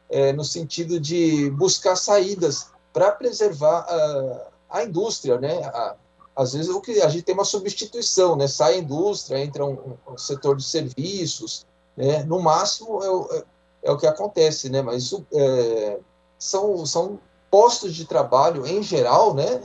é, 0.08 0.32
no 0.32 0.44
sentido 0.44 0.98
de 0.98 1.50
buscar 1.50 1.96
saídas 1.96 2.68
para 2.92 3.12
preservar 3.12 3.86
a, 3.88 4.78
a, 4.78 4.84
indústria, 4.84 5.38
né? 5.38 5.64
A, 5.64 5.96
às 6.34 6.52
vezes 6.52 6.68
o 6.68 6.80
que 6.80 7.00
a 7.00 7.08
gente 7.08 7.24
tem 7.24 7.34
uma 7.34 7.44
substituição, 7.44 8.36
né? 8.36 8.46
Sai 8.46 8.74
a 8.74 8.78
indústria, 8.78 9.38
entra 9.38 9.64
um, 9.64 9.96
um 10.08 10.18
setor 10.18 10.56
de 10.56 10.64
serviços, 10.64 11.66
né? 11.96 12.22
No 12.24 12.40
máximo 12.40 13.02
é 13.02 13.10
o, 13.10 13.28
é, 13.32 13.44
é 13.84 13.92
o 13.92 13.96
que 13.96 14.06
acontece, 14.06 14.68
né? 14.68 14.82
Mas 14.82 15.12
é, 15.32 15.98
são 16.38 16.84
são 16.86 17.18
postos 17.50 17.94
de 17.94 18.04
trabalho 18.04 18.66
em 18.66 18.82
geral, 18.82 19.34
né? 19.34 19.62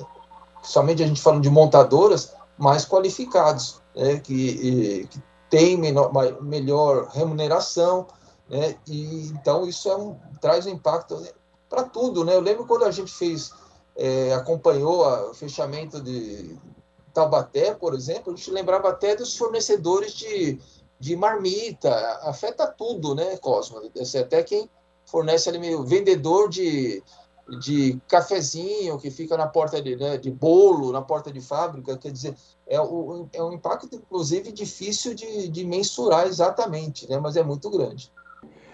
Somente 0.63 1.03
a 1.03 1.07
gente 1.07 1.21
falando 1.21 1.43
de 1.43 1.49
montadoras 1.49 2.33
mais 2.57 2.85
qualificados, 2.85 3.81
né? 3.95 4.19
que, 4.19 5.07
que 5.09 5.21
tem 5.51 5.77
menor, 5.77 6.11
melhor 6.41 7.09
remuneração, 7.09 8.07
né? 8.49 8.75
E 8.87 9.27
então 9.27 9.67
isso 9.67 9.91
é 9.91 9.95
um, 9.95 10.17
traz 10.39 10.65
um 10.65 10.69
impacto 10.69 11.21
para 11.69 11.83
tudo, 11.83 12.23
né? 12.23 12.33
Eu 12.33 12.41
lembro 12.41 12.65
quando 12.65 12.85
a 12.85 12.91
gente 12.91 13.11
fez, 13.11 13.51
é, 13.95 14.33
acompanhou 14.33 15.05
o 15.29 15.33
fechamento 15.33 16.01
de 16.01 16.57
Taubaté, 17.13 17.73
por 17.73 17.93
exemplo, 17.93 18.31
a 18.31 18.35
gente 18.35 18.49
lembrava 18.49 18.89
até 18.89 19.13
dos 19.13 19.37
fornecedores 19.37 20.13
de, 20.13 20.57
de 20.97 21.15
marmita, 21.17 21.93
afeta 22.23 22.65
tudo, 22.65 23.13
né, 23.13 23.35
Cosmo? 23.37 23.81
Até 24.19 24.41
quem 24.43 24.69
fornece 25.05 25.49
ali 25.49 25.59
meio 25.59 25.83
vendedor 25.83 26.47
de, 26.47 27.03
de 27.59 27.99
cafezinho 28.07 28.97
que 28.97 29.11
fica 29.11 29.35
na 29.35 29.47
porta 29.47 29.81
de, 29.81 29.95
né, 29.95 30.17
de 30.17 30.31
bolo, 30.31 30.91
na 30.91 31.01
porta 31.01 31.31
de 31.31 31.41
fábrica, 31.41 31.97
quer 31.97 32.11
dizer, 32.11 32.35
é, 32.67 32.79
o, 32.79 33.27
é 33.33 33.43
um 33.43 33.53
impacto, 33.53 33.93
inclusive, 33.93 34.51
difícil 34.51 35.13
de, 35.13 35.49
de 35.49 35.65
mensurar 35.65 36.27
exatamente, 36.27 37.09
né, 37.09 37.19
mas 37.19 37.35
é 37.35 37.43
muito 37.43 37.69
grande. 37.69 38.11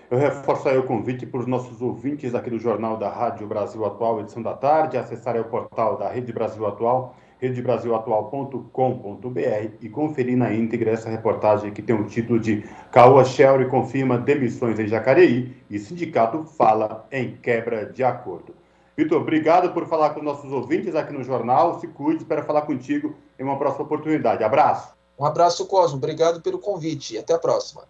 Eu 0.09 0.17
reforço 0.17 0.69
aí 0.69 0.77
o 0.77 0.83
convite 0.83 1.25
para 1.25 1.41
os 1.41 1.47
nossos 1.47 1.81
ouvintes 1.81 2.33
aqui 2.33 2.49
do 2.49 2.57
Jornal 2.57 2.95
da 2.95 3.09
Rádio 3.09 3.45
Brasil 3.45 3.85
Atual, 3.85 4.21
edição 4.21 4.41
da 4.41 4.53
tarde, 4.53 4.97
acessarem 4.97 5.41
o 5.41 5.45
portal 5.45 5.97
da 5.97 6.09
Rede 6.09 6.31
Brasil 6.31 6.65
Atual, 6.65 7.13
redebrasilatual.com.br 7.39 9.71
e 9.81 9.89
conferir 9.89 10.37
na 10.37 10.53
íntegra 10.53 10.91
essa 10.91 11.09
reportagem 11.09 11.71
que 11.71 11.81
tem 11.81 11.95
o 11.95 12.05
título 12.05 12.39
de 12.39 12.63
Caoa 12.91 13.25
Shelry 13.25 13.69
confirma 13.69 14.17
demissões 14.17 14.79
em 14.79 14.87
Jacareí 14.87 15.55
e 15.69 15.77
sindicato 15.77 16.45
fala 16.45 17.05
em 17.11 17.35
quebra 17.35 17.85
de 17.85 18.03
acordo. 18.03 18.55
Vitor, 18.99 19.21
obrigado 19.21 19.71
por 19.73 19.85
falar 19.85 20.09
com 20.15 20.23
nossos 20.23 20.51
ouvintes 20.51 20.95
aqui 20.95 21.13
no 21.13 21.23
jornal. 21.23 21.79
Se 21.79 21.87
cuide, 21.87 22.23
espero 22.23 22.43
falar 22.43 22.63
contigo 22.63 23.13
em 23.37 23.43
uma 23.43 23.55
próxima 23.55 23.85
oportunidade. 23.85 24.43
Abraço. 24.43 24.91
Um 25.19 25.23
abraço, 25.23 25.67
Cosmo. 25.67 25.97
Obrigado 25.97 26.41
pelo 26.41 26.57
convite 26.57 27.13
e 27.13 27.19
até 27.19 27.35
a 27.35 27.37
próxima. 27.37 27.83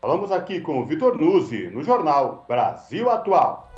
Falamos 0.00 0.32
aqui 0.32 0.60
com 0.60 0.80
o 0.80 0.84
Vitor 0.84 1.16
Nuzzi, 1.16 1.68
no 1.68 1.84
jornal 1.84 2.44
Brasil 2.48 3.08
Atual. 3.08 3.72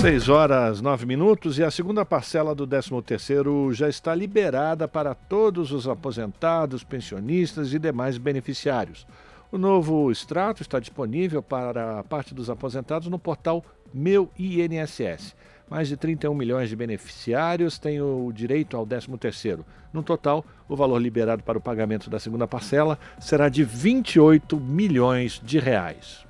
6 0.00 0.30
horas 0.30 0.80
9 0.80 1.04
minutos 1.04 1.58
e 1.58 1.64
a 1.64 1.70
segunda 1.70 2.02
parcela 2.02 2.54
do 2.54 2.66
13º 2.66 3.74
já 3.74 3.90
está 3.90 4.14
liberada 4.14 4.88
para 4.88 5.14
todos 5.14 5.70
os 5.70 5.86
aposentados, 5.86 6.82
pensionistas 6.82 7.74
e 7.74 7.78
demais 7.78 8.16
beneficiários. 8.16 9.06
O 9.52 9.58
novo 9.58 10.10
extrato 10.10 10.62
está 10.62 10.78
disponível 10.78 11.42
para 11.42 11.98
a 11.98 12.04
parte 12.04 12.32
dos 12.32 12.48
aposentados 12.48 13.08
no 13.08 13.18
portal 13.18 13.62
Meu 13.92 14.30
INSS. 14.38 15.34
Mais 15.68 15.88
de 15.88 15.96
31 15.96 16.34
milhões 16.34 16.68
de 16.68 16.74
beneficiários 16.74 17.78
têm 17.78 18.00
o 18.00 18.32
direito 18.32 18.76
ao 18.76 18.86
13º. 18.86 19.64
No 19.92 20.02
total, 20.02 20.44
o 20.68 20.74
valor 20.74 20.98
liberado 20.98 21.42
para 21.42 21.58
o 21.58 21.60
pagamento 21.60 22.10
da 22.10 22.18
segunda 22.18 22.46
parcela 22.46 22.98
será 23.20 23.48
de 23.48 23.62
28 23.62 24.58
milhões 24.58 25.40
de 25.44 25.58
reais. 25.58 26.26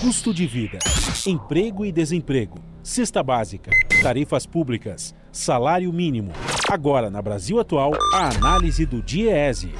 Custo 0.00 0.32
de 0.32 0.46
vida, 0.46 0.78
emprego 1.26 1.84
e 1.84 1.92
desemprego, 1.92 2.58
cesta 2.82 3.22
básica, 3.22 3.70
tarifas 4.02 4.46
públicas, 4.46 5.14
salário 5.30 5.92
mínimo. 5.92 6.32
Agora, 6.70 7.10
na 7.10 7.20
Brasil 7.20 7.60
Atual, 7.60 7.92
a 8.14 8.28
análise 8.28 8.86
do 8.86 9.02
DIEESE. 9.02 9.72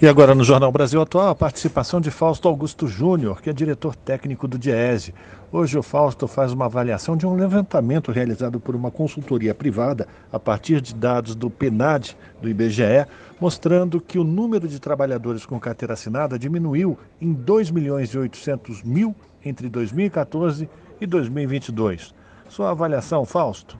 E 0.00 0.06
agora 0.06 0.34
no 0.34 0.44
Jornal 0.44 0.70
Brasil 0.70 1.00
Atual, 1.00 1.28
a 1.28 1.34
participação 1.34 2.02
de 2.02 2.10
Fausto 2.10 2.46
Augusto 2.46 2.86
Júnior, 2.86 3.40
que 3.40 3.48
é 3.48 3.52
diretor 3.52 3.96
técnico 3.96 4.46
do 4.46 4.58
DIESE. 4.58 5.14
Hoje 5.50 5.78
o 5.78 5.82
Fausto 5.82 6.28
faz 6.28 6.52
uma 6.52 6.66
avaliação 6.66 7.16
de 7.16 7.26
um 7.26 7.34
levantamento 7.34 8.12
realizado 8.12 8.60
por 8.60 8.76
uma 8.76 8.90
consultoria 8.90 9.54
privada 9.54 10.06
a 10.30 10.38
partir 10.38 10.82
de 10.82 10.94
dados 10.94 11.34
do 11.34 11.48
PNAD, 11.48 12.14
do 12.42 12.48
IBGE, 12.48 13.06
mostrando 13.40 13.98
que 13.98 14.18
o 14.18 14.24
número 14.24 14.68
de 14.68 14.78
trabalhadores 14.78 15.46
com 15.46 15.58
carteira 15.58 15.94
assinada 15.94 16.38
diminuiu 16.38 16.98
em 17.18 17.32
2 17.32 17.70
milhões 17.70 18.10
e 18.10 18.18
800 18.18 18.82
mil 18.82 19.14
entre 19.42 19.68
2014 19.70 20.64
e 20.64 20.68
2022. 21.04 22.14
Sua 22.48 22.70
avaliação, 22.70 23.26
Fausto? 23.26 23.76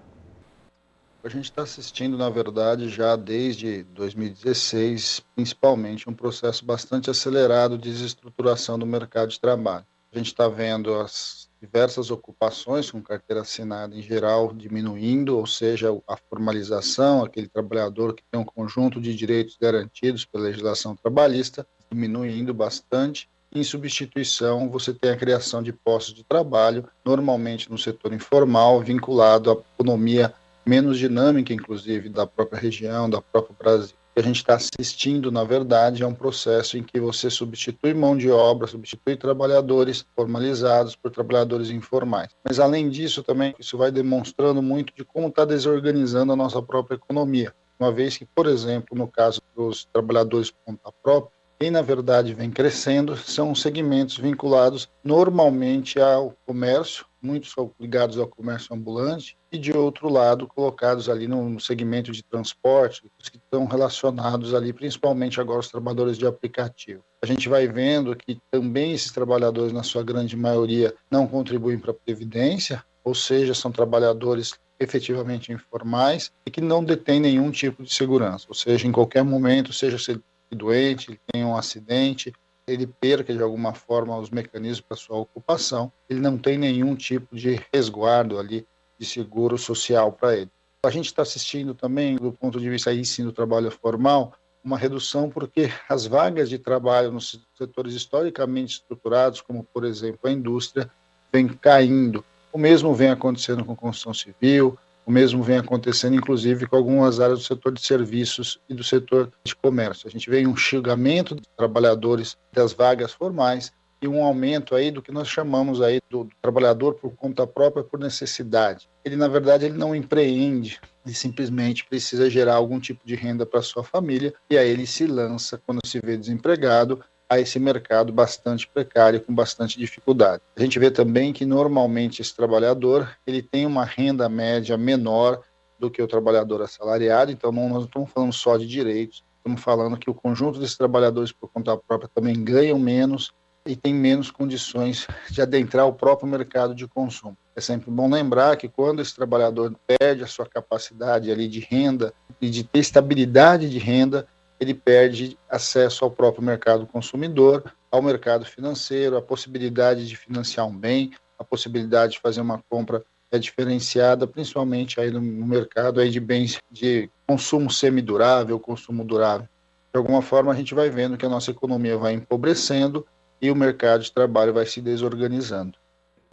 A 1.22 1.28
gente 1.28 1.46
está 1.46 1.62
assistindo, 1.62 2.16
na 2.16 2.28
verdade, 2.30 2.88
já 2.88 3.16
desde 3.16 3.82
2016, 3.84 5.24
principalmente, 5.34 6.08
um 6.08 6.14
processo 6.14 6.64
bastante 6.64 7.10
acelerado 7.10 7.78
de 7.78 7.90
desestruturação 7.90 8.78
do 8.78 8.86
mercado 8.86 9.30
de 9.30 9.40
trabalho. 9.40 9.84
A 10.12 10.18
gente 10.18 10.28
está 10.28 10.48
vendo 10.48 10.94
as 10.94 11.48
diversas 11.60 12.10
ocupações 12.10 12.90
com 12.90 13.02
carteira 13.02 13.42
assinada 13.42 13.96
em 13.96 14.02
geral 14.02 14.52
diminuindo, 14.54 15.36
ou 15.36 15.46
seja, 15.46 15.88
a 16.06 16.16
formalização, 16.16 17.24
aquele 17.24 17.48
trabalhador 17.48 18.14
que 18.14 18.22
tem 18.30 18.40
um 18.40 18.44
conjunto 18.44 19.00
de 19.00 19.14
direitos 19.14 19.56
garantidos 19.60 20.24
pela 20.24 20.44
legislação 20.44 20.94
trabalhista, 20.94 21.66
diminuindo 21.90 22.54
bastante. 22.54 23.28
Em 23.56 23.64
substituição, 23.64 24.68
você 24.68 24.92
tem 24.92 25.10
a 25.10 25.16
criação 25.16 25.62
de 25.62 25.72
postos 25.72 26.12
de 26.12 26.22
trabalho, 26.22 26.86
normalmente 27.02 27.70
no 27.70 27.78
setor 27.78 28.12
informal, 28.12 28.82
vinculado 28.82 29.50
à 29.50 29.54
economia 29.74 30.34
menos 30.66 30.98
dinâmica, 30.98 31.54
inclusive, 31.54 32.10
da 32.10 32.26
própria 32.26 32.60
região, 32.60 33.08
da 33.08 33.22
própria 33.22 33.56
Brasil. 33.58 33.96
O 33.96 34.14
que 34.14 34.20
a 34.20 34.22
gente 34.22 34.36
está 34.36 34.56
assistindo, 34.56 35.32
na 35.32 35.42
verdade, 35.42 36.02
é 36.02 36.06
um 36.06 36.12
processo 36.12 36.76
em 36.76 36.82
que 36.82 37.00
você 37.00 37.30
substitui 37.30 37.94
mão 37.94 38.14
de 38.14 38.30
obra, 38.30 38.66
substitui 38.66 39.16
trabalhadores 39.16 40.04
formalizados 40.14 40.94
por 40.94 41.10
trabalhadores 41.10 41.70
informais. 41.70 42.28
Mas, 42.44 42.60
além 42.60 42.90
disso, 42.90 43.22
também, 43.22 43.54
isso 43.58 43.78
vai 43.78 43.90
demonstrando 43.90 44.60
muito 44.60 44.92
de 44.94 45.02
como 45.02 45.28
está 45.28 45.46
desorganizando 45.46 46.30
a 46.30 46.36
nossa 46.36 46.60
própria 46.60 46.96
economia. 46.96 47.54
Uma 47.80 47.90
vez 47.90 48.18
que, 48.18 48.26
por 48.26 48.46
exemplo, 48.46 48.96
no 48.96 49.08
caso 49.08 49.40
dos 49.56 49.86
trabalhadores 49.86 50.52
conta 50.62 50.92
própria, 51.02 51.35
quem 51.58 51.70
na 51.70 51.82
verdade 51.82 52.34
vem 52.34 52.50
crescendo 52.50 53.16
são 53.16 53.54
segmentos 53.54 54.18
vinculados 54.18 54.88
normalmente 55.02 55.98
ao 56.00 56.34
comércio, 56.46 57.06
muitos 57.20 57.54
ligados 57.80 58.18
ao 58.18 58.26
comércio 58.26 58.74
ambulante, 58.74 59.36
e 59.50 59.58
de 59.58 59.72
outro 59.72 60.08
lado, 60.08 60.46
colocados 60.46 61.08
ali 61.08 61.26
no 61.26 61.58
segmento 61.58 62.12
de 62.12 62.22
transporte, 62.22 63.10
os 63.20 63.28
que 63.28 63.38
estão 63.38 63.64
relacionados 63.64 64.54
ali, 64.54 64.72
principalmente 64.72 65.40
agora 65.40 65.60
os 65.60 65.68
trabalhadores 65.68 66.18
de 66.18 66.26
aplicativo. 66.26 67.02
A 67.22 67.26
gente 67.26 67.48
vai 67.48 67.66
vendo 67.66 68.14
que 68.14 68.38
também 68.50 68.92
esses 68.92 69.10
trabalhadores, 69.10 69.72
na 69.72 69.82
sua 69.82 70.02
grande 70.02 70.36
maioria, 70.36 70.94
não 71.10 71.26
contribuem 71.26 71.78
para 71.78 71.90
a 71.90 71.94
Previdência, 71.94 72.84
ou 73.02 73.14
seja, 73.14 73.54
são 73.54 73.72
trabalhadores 73.72 74.54
efetivamente 74.78 75.52
informais 75.52 76.30
e 76.44 76.50
que 76.50 76.60
não 76.60 76.84
detêm 76.84 77.18
nenhum 77.18 77.50
tipo 77.50 77.82
de 77.82 77.92
segurança, 77.92 78.44
ou 78.48 78.54
seja, 78.54 78.86
em 78.86 78.92
qualquer 78.92 79.24
momento, 79.24 79.72
seja 79.72 79.98
se 79.98 80.20
doente, 80.54 81.10
ele 81.10 81.20
tem 81.32 81.44
um 81.44 81.56
acidente, 81.56 82.32
ele 82.66 82.86
perca 82.86 83.32
de 83.32 83.42
alguma 83.42 83.72
forma 83.72 84.18
os 84.18 84.30
mecanismos 84.30 84.80
para 84.80 84.96
sua 84.96 85.18
ocupação, 85.18 85.92
ele 86.08 86.20
não 86.20 86.36
tem 86.36 86.58
nenhum 86.58 86.94
tipo 86.94 87.34
de 87.34 87.60
resguardo 87.72 88.38
ali 88.38 88.66
de 88.98 89.06
seguro 89.06 89.56
social 89.56 90.12
para 90.12 90.36
ele. 90.36 90.50
A 90.84 90.90
gente 90.90 91.06
está 91.06 91.22
assistindo 91.22 91.74
também, 91.74 92.16
do 92.16 92.32
ponto 92.32 92.60
de 92.60 92.68
vista 92.68 92.90
aí 92.90 93.04
sim 93.04 93.24
do 93.24 93.32
trabalho 93.32 93.70
formal, 93.70 94.32
uma 94.62 94.76
redução 94.76 95.30
porque 95.30 95.70
as 95.88 96.06
vagas 96.06 96.48
de 96.48 96.58
trabalho 96.58 97.12
nos 97.12 97.40
setores 97.54 97.94
historicamente 97.94 98.74
estruturados, 98.74 99.40
como 99.40 99.62
por 99.62 99.84
exemplo 99.84 100.20
a 100.24 100.32
indústria, 100.32 100.90
vem 101.32 101.46
caindo. 101.46 102.24
O 102.52 102.58
mesmo 102.58 102.94
vem 102.94 103.10
acontecendo 103.10 103.64
com 103.64 103.76
construção 103.76 104.14
civil, 104.14 104.78
o 105.06 105.10
mesmo 105.12 105.40
vem 105.40 105.58
acontecendo, 105.58 106.16
inclusive, 106.16 106.66
com 106.66 106.76
algumas 106.76 107.20
áreas 107.20 107.38
do 107.38 107.44
setor 107.44 107.72
de 107.72 107.80
serviços 107.80 108.60
e 108.68 108.74
do 108.74 108.82
setor 108.82 109.30
de 109.44 109.54
comércio. 109.54 110.08
A 110.08 110.10
gente 110.10 110.28
vê 110.28 110.44
um 110.44 110.50
enxugamento 110.50 111.36
de 111.36 111.42
trabalhadores 111.56 112.36
das 112.52 112.72
vagas 112.72 113.12
formais 113.12 113.72
e 114.02 114.08
um 114.08 114.22
aumento 114.24 114.74
aí 114.74 114.90
do 114.90 115.00
que 115.00 115.12
nós 115.12 115.28
chamamos 115.28 115.80
aí 115.80 116.00
do, 116.10 116.24
do 116.24 116.30
trabalhador 116.42 116.94
por 116.94 117.14
conta 117.14 117.46
própria 117.46 117.84
por 117.84 118.00
necessidade. 118.00 118.88
Ele, 119.04 119.14
na 119.14 119.28
verdade, 119.28 119.64
ele 119.64 119.78
não 119.78 119.94
empreende, 119.94 120.80
ele 121.04 121.14
simplesmente 121.14 121.86
precisa 121.86 122.28
gerar 122.28 122.56
algum 122.56 122.80
tipo 122.80 123.06
de 123.06 123.14
renda 123.14 123.46
para 123.46 123.62
sua 123.62 123.84
família 123.84 124.34
e 124.50 124.58
aí 124.58 124.68
ele 124.68 124.88
se 124.88 125.06
lança 125.06 125.56
quando 125.64 125.78
se 125.86 126.00
vê 126.00 126.16
desempregado 126.16 127.00
a 127.28 127.40
esse 127.40 127.58
mercado 127.58 128.12
bastante 128.12 128.68
precário, 128.68 129.20
com 129.20 129.34
bastante 129.34 129.78
dificuldade. 129.78 130.42
A 130.56 130.60
gente 130.60 130.78
vê 130.78 130.90
também 130.90 131.32
que 131.32 131.44
normalmente 131.44 132.22
esse 132.22 132.34
trabalhador 132.34 133.16
ele 133.26 133.42
tem 133.42 133.66
uma 133.66 133.84
renda 133.84 134.28
média 134.28 134.76
menor 134.76 135.40
do 135.78 135.90
que 135.90 136.00
o 136.00 136.06
trabalhador 136.06 136.62
assalariado, 136.62 137.30
então 137.30 137.52
não, 137.52 137.68
nós 137.68 137.78
não 137.78 137.84
estamos 137.86 138.10
falando 138.10 138.32
só 138.32 138.56
de 138.56 138.66
direitos, 138.66 139.24
estamos 139.38 139.60
falando 139.60 139.98
que 139.98 140.08
o 140.08 140.14
conjunto 140.14 140.58
desses 140.58 140.76
trabalhadores 140.76 141.32
por 141.32 141.50
conta 141.50 141.76
própria 141.76 142.10
também 142.14 142.42
ganham 142.42 142.78
menos 142.78 143.32
e 143.66 143.74
tem 143.74 143.92
menos 143.92 144.30
condições 144.30 145.06
de 145.30 145.42
adentrar 145.42 145.86
o 145.86 145.92
próprio 145.92 146.28
mercado 146.28 146.74
de 146.74 146.86
consumo. 146.86 147.36
É 147.54 147.60
sempre 147.60 147.90
bom 147.90 148.08
lembrar 148.08 148.56
que 148.56 148.68
quando 148.68 149.02
esse 149.02 149.14
trabalhador 149.14 149.74
perde 149.86 150.22
a 150.22 150.26
sua 150.26 150.46
capacidade 150.46 151.30
ali 151.30 151.48
de 151.48 151.60
renda 151.60 152.14
e 152.40 152.48
de 152.48 152.62
ter 152.64 152.78
estabilidade 152.78 153.68
de 153.68 153.78
renda, 153.78 154.26
ele 154.58 154.74
perde 154.74 155.38
acesso 155.48 156.04
ao 156.04 156.10
próprio 156.10 156.42
mercado 156.42 156.86
consumidor, 156.86 157.64
ao 157.90 158.02
mercado 158.02 158.44
financeiro, 158.44 159.16
a 159.16 159.22
possibilidade 159.22 160.06
de 160.06 160.16
financiar 160.16 160.66
um 160.66 160.76
bem, 160.76 161.12
a 161.38 161.44
possibilidade 161.44 162.12
de 162.12 162.20
fazer 162.20 162.40
uma 162.40 162.62
compra 162.68 163.04
é 163.30 163.38
diferenciada, 163.38 164.26
principalmente 164.26 165.00
aí 165.00 165.10
no 165.10 165.20
mercado 165.20 166.00
aí 166.00 166.10
de 166.10 166.20
bens 166.20 166.58
de 166.70 167.10
consumo 167.26 167.70
semidurável, 167.70 168.58
consumo 168.58 169.04
durável. 169.04 169.48
De 169.92 169.98
alguma 169.98 170.22
forma, 170.22 170.52
a 170.52 170.54
gente 170.54 170.74
vai 170.74 170.90
vendo 170.90 171.16
que 171.16 171.26
a 171.26 171.28
nossa 171.28 171.50
economia 171.50 171.96
vai 171.96 172.12
empobrecendo 172.12 173.06
e 173.40 173.50
o 173.50 173.56
mercado 173.56 174.02
de 174.02 174.12
trabalho 174.12 174.52
vai 174.52 174.66
se 174.66 174.80
desorganizando. 174.80 175.78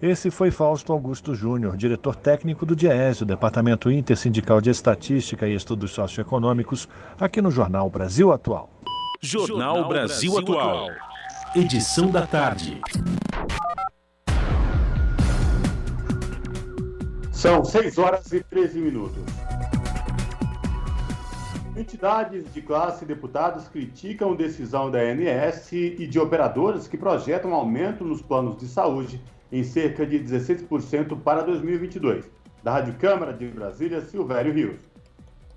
Esse 0.03 0.29
foi 0.29 0.51
Fausto 0.51 0.91
Augusto 0.91 1.33
Júnior, 1.33 1.77
diretor 1.77 2.13
técnico 2.13 2.65
do 2.65 2.75
DIESE, 2.75 3.23
Departamento 3.23 3.89
Intersindical 3.89 4.59
de 4.59 4.69
Estatística 4.69 5.47
e 5.47 5.55
Estudos 5.55 5.91
Socioeconômicos, 5.91 6.89
aqui 7.17 7.41
no 7.41 7.49
Jornal 7.49 7.89
Brasil 7.89 8.33
Atual. 8.33 8.69
Jornal 9.21 9.87
Brasil 9.87 10.37
Atual. 10.37 10.89
Edição 11.55 12.11
da 12.11 12.27
tarde. 12.27 12.81
São 17.31 17.63
6 17.63 17.97
horas 17.97 18.29
e 18.33 18.43
13 18.43 18.81
minutos. 18.81 19.23
Entidades 21.77 22.43
de 22.53 22.61
classe 22.61 23.05
e 23.05 23.07
deputados 23.07 23.69
criticam 23.69 24.35
decisão 24.35 24.91
da 24.91 24.99
ANS 24.99 25.71
e 25.71 26.05
de 26.05 26.19
operadores 26.19 26.89
que 26.89 26.97
projetam 26.97 27.53
aumento 27.53 28.03
nos 28.03 28.21
planos 28.21 28.57
de 28.57 28.67
saúde 28.67 29.21
em 29.53 29.63
cerca 29.63 30.03
de 30.03 30.19
16% 30.19 31.21
para 31.21 31.43
2022. 31.43 32.25
Da 32.63 32.71
Rádio 32.71 32.95
Câmara 32.95 33.31
de 33.31 33.47
Brasília, 33.49 34.01
Silvério 34.01 34.51
Rios. 34.51 34.92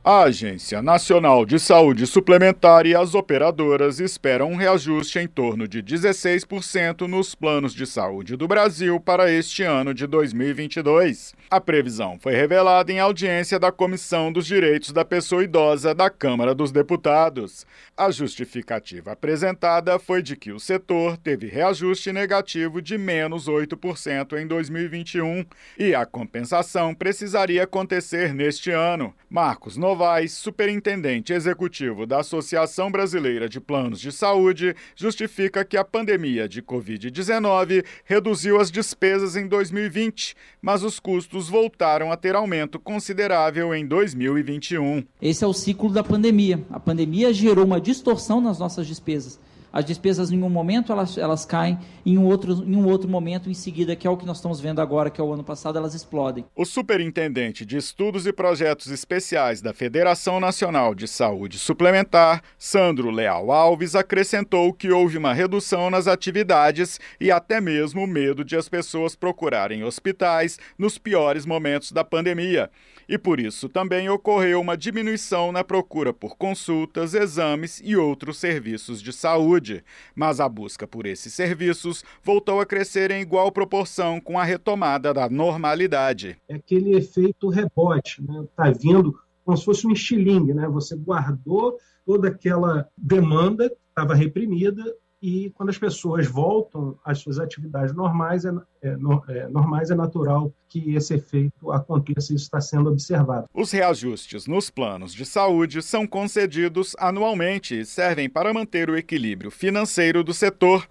A 0.08 0.22
Agência 0.22 0.80
Nacional 0.80 1.44
de 1.44 1.58
Saúde 1.58 2.06
Suplementar 2.06 2.86
e 2.86 2.94
as 2.94 3.12
operadoras 3.12 3.98
esperam 3.98 4.52
um 4.52 4.54
reajuste 4.54 5.18
em 5.18 5.26
torno 5.26 5.66
de 5.66 5.82
16% 5.82 7.08
nos 7.08 7.34
planos 7.34 7.74
de 7.74 7.84
saúde 7.84 8.36
do 8.36 8.46
Brasil 8.46 9.00
para 9.00 9.28
este 9.28 9.64
ano 9.64 9.92
de 9.92 10.06
2022. 10.06 11.34
A 11.50 11.60
previsão 11.60 12.20
foi 12.20 12.36
revelada 12.36 12.92
em 12.92 13.00
audiência 13.00 13.58
da 13.58 13.72
Comissão 13.72 14.30
dos 14.30 14.46
Direitos 14.46 14.92
da 14.92 15.04
Pessoa 15.04 15.42
Idosa 15.42 15.92
da 15.92 16.08
Câmara 16.08 16.54
dos 16.54 16.70
Deputados. 16.70 17.66
A 17.96 18.08
justificativa 18.12 19.10
apresentada 19.10 19.98
foi 19.98 20.22
de 20.22 20.36
que 20.36 20.52
o 20.52 20.60
setor 20.60 21.16
teve 21.16 21.48
reajuste 21.48 22.12
negativo 22.12 22.80
de 22.80 22.96
menos 22.96 23.48
8% 23.48 24.40
em 24.40 24.46
2021 24.46 25.44
e 25.76 25.96
a 25.96 26.06
compensação 26.06 26.94
precisaria 26.94 27.64
acontecer 27.64 28.32
neste 28.32 28.70
ano. 28.70 29.12
Marcos 29.28 29.76
Novaes, 29.76 29.95
superintendente 30.28 31.32
executivo 31.32 32.06
da 32.06 32.20
Associação 32.20 32.90
Brasileira 32.90 33.48
de 33.48 33.60
Planos 33.60 34.00
de 34.00 34.12
Saúde, 34.12 34.74
justifica 34.94 35.64
que 35.64 35.76
a 35.76 35.84
pandemia 35.84 36.48
de 36.48 36.62
Covid-19 36.62 37.84
reduziu 38.04 38.60
as 38.60 38.70
despesas 38.70 39.36
em 39.36 39.46
2020, 39.46 40.36
mas 40.60 40.82
os 40.82 41.00
custos 41.00 41.48
voltaram 41.48 42.12
a 42.12 42.16
ter 42.16 42.34
aumento 42.34 42.78
considerável 42.78 43.74
em 43.74 43.86
2021. 43.86 45.04
Esse 45.20 45.44
é 45.44 45.46
o 45.46 45.52
ciclo 45.52 45.90
da 45.90 46.04
pandemia. 46.04 46.60
A 46.70 46.78
pandemia 46.78 47.32
gerou 47.32 47.64
uma 47.64 47.80
distorção 47.80 48.40
nas 48.40 48.58
nossas 48.58 48.86
despesas. 48.86 49.38
As 49.76 49.84
despesas 49.84 50.32
em 50.32 50.42
um 50.42 50.48
momento 50.48 50.90
elas, 50.90 51.18
elas 51.18 51.44
caem, 51.44 51.78
em 52.06 52.16
um, 52.16 52.24
outro, 52.24 52.64
em 52.64 52.74
um 52.74 52.88
outro 52.88 53.06
momento 53.06 53.50
em 53.50 53.52
seguida, 53.52 53.94
que 53.94 54.06
é 54.06 54.10
o 54.10 54.16
que 54.16 54.24
nós 54.24 54.38
estamos 54.38 54.58
vendo 54.58 54.80
agora, 54.80 55.10
que 55.10 55.20
é 55.20 55.24
o 55.24 55.30
ano 55.30 55.44
passado, 55.44 55.76
elas 55.76 55.92
explodem. 55.92 56.46
O 56.56 56.64
superintendente 56.64 57.66
de 57.66 57.76
Estudos 57.76 58.26
e 58.26 58.32
Projetos 58.32 58.86
Especiais 58.86 59.60
da 59.60 59.74
Federação 59.74 60.40
Nacional 60.40 60.94
de 60.94 61.06
Saúde 61.06 61.58
Suplementar, 61.58 62.42
Sandro 62.56 63.10
Leal 63.10 63.52
Alves, 63.52 63.94
acrescentou 63.94 64.72
que 64.72 64.90
houve 64.90 65.18
uma 65.18 65.34
redução 65.34 65.90
nas 65.90 66.06
atividades 66.06 66.98
e 67.20 67.30
até 67.30 67.60
mesmo 67.60 68.04
o 68.04 68.06
medo 68.06 68.42
de 68.42 68.56
as 68.56 68.70
pessoas 68.70 69.14
procurarem 69.14 69.84
hospitais 69.84 70.58
nos 70.78 70.96
piores 70.96 71.44
momentos 71.44 71.92
da 71.92 72.02
pandemia 72.02 72.70
e 73.08 73.16
por 73.16 73.38
isso 73.40 73.68
também 73.68 74.08
ocorreu 74.08 74.60
uma 74.60 74.76
diminuição 74.76 75.52
na 75.52 75.62
procura 75.62 76.12
por 76.12 76.36
consultas, 76.36 77.14
exames 77.14 77.80
e 77.84 77.96
outros 77.96 78.38
serviços 78.38 79.00
de 79.00 79.12
saúde. 79.12 79.84
Mas 80.14 80.40
a 80.40 80.48
busca 80.48 80.86
por 80.86 81.06
esses 81.06 81.32
serviços 81.32 82.04
voltou 82.22 82.60
a 82.60 82.66
crescer 82.66 83.10
em 83.10 83.20
igual 83.20 83.52
proporção 83.52 84.20
com 84.20 84.38
a 84.38 84.44
retomada 84.44 85.12
da 85.14 85.28
normalidade. 85.28 86.36
É 86.48 86.56
aquele 86.56 86.96
efeito 86.96 87.48
rebote, 87.48 88.22
né? 88.22 88.44
Tá 88.56 88.70
vindo 88.70 89.14
como 89.44 89.56
se 89.56 89.64
fosse 89.64 89.86
um 89.86 89.92
estilingue, 89.92 90.52
né? 90.52 90.68
Você 90.68 90.96
guardou 90.96 91.76
toda 92.04 92.28
aquela 92.28 92.88
demanda 92.96 93.70
estava 93.96 94.14
reprimida 94.14 94.84
e 95.20 95.50
quando 95.50 95.70
as 95.70 95.78
pessoas 95.78 96.26
voltam 96.26 96.98
às 97.04 97.18
suas 97.18 97.38
atividades 97.38 97.94
normais, 97.94 98.44
é, 98.44 98.50
é, 98.82 98.88
é, 99.28 99.48
normais, 99.48 99.90
é 99.90 99.94
natural 99.94 100.52
que 100.68 100.94
esse 100.94 101.14
efeito 101.14 101.72
aconteça 101.72 102.32
e 102.32 102.36
isso 102.36 102.44
está 102.44 102.60
sendo 102.60 102.90
observado. 102.90 103.46
Os 103.54 103.70
reajustes 103.70 104.46
nos 104.46 104.68
planos 104.70 105.14
de 105.14 105.24
saúde 105.24 105.82
são 105.82 106.06
concedidos 106.06 106.94
anualmente 106.98 107.80
e 107.80 107.86
servem 107.86 108.28
para 108.28 108.52
manter 108.52 108.90
o 108.90 108.96
equilíbrio 108.96 109.50
financeiro 109.50 110.22
do 110.22 110.34
setor 110.34 110.86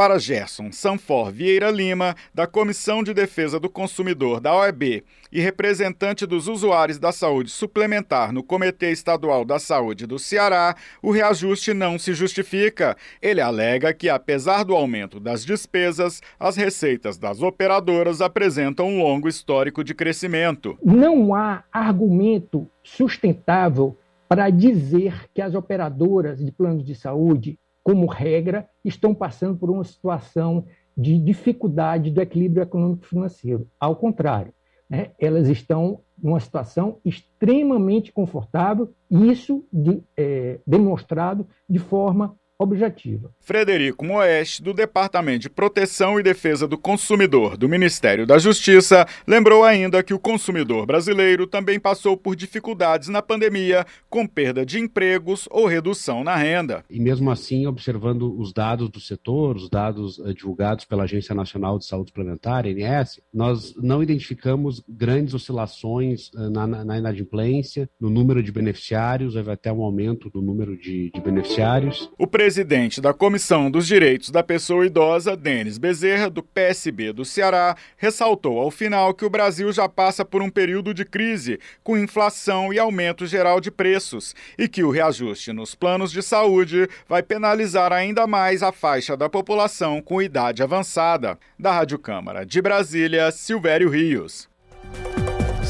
para 0.00 0.18
Gerson 0.18 0.72
Sanfor 0.72 1.30
Vieira 1.30 1.70
Lima, 1.70 2.14
da 2.32 2.46
Comissão 2.46 3.02
de 3.02 3.12
Defesa 3.12 3.60
do 3.60 3.68
Consumidor 3.68 4.40
da 4.40 4.56
OEB 4.56 5.04
e 5.30 5.42
representante 5.42 6.24
dos 6.24 6.48
usuários 6.48 6.98
da 6.98 7.12
saúde 7.12 7.50
suplementar 7.50 8.32
no 8.32 8.42
Comitê 8.42 8.92
Estadual 8.92 9.44
da 9.44 9.58
Saúde 9.58 10.06
do 10.06 10.18
Ceará, 10.18 10.74
o 11.02 11.10
reajuste 11.10 11.74
não 11.74 11.98
se 11.98 12.14
justifica. 12.14 12.96
Ele 13.20 13.42
alega 13.42 13.92
que, 13.92 14.08
apesar 14.08 14.64
do 14.64 14.74
aumento 14.74 15.20
das 15.20 15.44
despesas, 15.44 16.22
as 16.38 16.56
receitas 16.56 17.18
das 17.18 17.42
operadoras 17.42 18.22
apresentam 18.22 18.88
um 18.88 19.02
longo 19.02 19.28
histórico 19.28 19.84
de 19.84 19.94
crescimento. 19.94 20.78
Não 20.82 21.34
há 21.34 21.62
argumento 21.70 22.66
sustentável 22.82 23.98
para 24.26 24.48
dizer 24.48 25.28
que 25.34 25.42
as 25.42 25.54
operadoras 25.54 26.38
de 26.38 26.50
planos 26.50 26.86
de 26.86 26.94
saúde 26.94 27.58
como 27.82 28.06
regra, 28.06 28.68
estão 28.84 29.14
passando 29.14 29.56
por 29.56 29.70
uma 29.70 29.84
situação 29.84 30.66
de 30.96 31.18
dificuldade 31.18 32.10
do 32.10 32.20
equilíbrio 32.20 32.62
econômico 32.62 33.06
financeiro. 33.06 33.68
Ao 33.78 33.96
contrário, 33.96 34.52
né, 34.88 35.12
elas 35.18 35.48
estão 35.48 36.00
numa 36.22 36.40
situação 36.40 36.98
extremamente 37.04 38.12
confortável, 38.12 38.92
e 39.10 39.30
isso 39.30 39.64
de, 39.72 40.02
é, 40.16 40.60
demonstrado 40.66 41.46
de 41.68 41.78
forma 41.78 42.36
objetiva. 42.60 43.32
Frederico 43.40 44.04
Moeste, 44.04 44.62
do 44.62 44.74
Departamento 44.74 45.40
de 45.40 45.50
Proteção 45.50 46.20
e 46.20 46.22
Defesa 46.22 46.68
do 46.68 46.76
Consumidor 46.76 47.56
do 47.56 47.66
Ministério 47.66 48.26
da 48.26 48.38
Justiça, 48.38 49.06
lembrou 49.26 49.64
ainda 49.64 50.02
que 50.02 50.12
o 50.12 50.18
consumidor 50.18 50.84
brasileiro 50.84 51.46
também 51.46 51.80
passou 51.80 52.18
por 52.18 52.36
dificuldades 52.36 53.08
na 53.08 53.22
pandemia, 53.22 53.86
com 54.10 54.26
perda 54.26 54.66
de 54.66 54.78
empregos 54.78 55.48
ou 55.50 55.66
redução 55.66 56.22
na 56.22 56.36
renda. 56.36 56.84
E 56.90 57.00
mesmo 57.00 57.30
assim, 57.30 57.66
observando 57.66 58.38
os 58.38 58.52
dados 58.52 58.90
do 58.90 59.00
setor, 59.00 59.56
os 59.56 59.70
dados 59.70 60.18
uh, 60.18 60.34
divulgados 60.34 60.84
pela 60.84 61.04
Agência 61.04 61.34
Nacional 61.34 61.78
de 61.78 61.86
Saúde 61.86 62.10
Suplementar, 62.10 62.66
ANS, 62.66 63.20
nós 63.32 63.74
não 63.76 64.02
identificamos 64.02 64.84
grandes 64.86 65.32
oscilações 65.32 66.28
uh, 66.34 66.50
na, 66.50 66.66
na, 66.66 66.98
inadimplência, 66.98 67.88
no 67.98 68.10
número 68.10 68.42
de 68.42 68.52
beneficiários, 68.52 69.34
houve 69.34 69.50
até 69.50 69.72
um 69.72 69.82
aumento 69.82 70.28
do 70.28 70.42
número 70.42 70.76
de, 70.76 71.10
de 71.10 71.20
beneficiários. 71.22 72.10
O 72.18 72.26
presidente 72.50 73.00
da 73.00 73.14
Comissão 73.14 73.70
dos 73.70 73.86
Direitos 73.86 74.28
da 74.28 74.42
Pessoa 74.42 74.84
Idosa, 74.84 75.36
Denis 75.36 75.78
Bezerra, 75.78 76.28
do 76.28 76.42
PSB 76.42 77.12
do 77.12 77.24
Ceará, 77.24 77.76
ressaltou 77.96 78.58
ao 78.58 78.72
final 78.72 79.14
que 79.14 79.24
o 79.24 79.30
Brasil 79.30 79.70
já 79.70 79.88
passa 79.88 80.24
por 80.24 80.42
um 80.42 80.50
período 80.50 80.92
de 80.92 81.04
crise, 81.04 81.60
com 81.84 81.96
inflação 81.96 82.72
e 82.72 82.78
aumento 82.80 83.24
geral 83.24 83.60
de 83.60 83.70
preços, 83.70 84.34
e 84.58 84.66
que 84.66 84.82
o 84.82 84.90
reajuste 84.90 85.52
nos 85.52 85.76
planos 85.76 86.10
de 86.10 86.22
saúde 86.22 86.88
vai 87.08 87.22
penalizar 87.22 87.92
ainda 87.92 88.26
mais 88.26 88.64
a 88.64 88.72
faixa 88.72 89.16
da 89.16 89.28
população 89.28 90.02
com 90.02 90.20
idade 90.20 90.60
avançada. 90.60 91.38
Da 91.56 91.70
Rádio 91.70 92.00
Câmara 92.00 92.44
de 92.44 92.60
Brasília, 92.60 93.30
Silvério 93.30 93.88
Rios. 93.88 94.48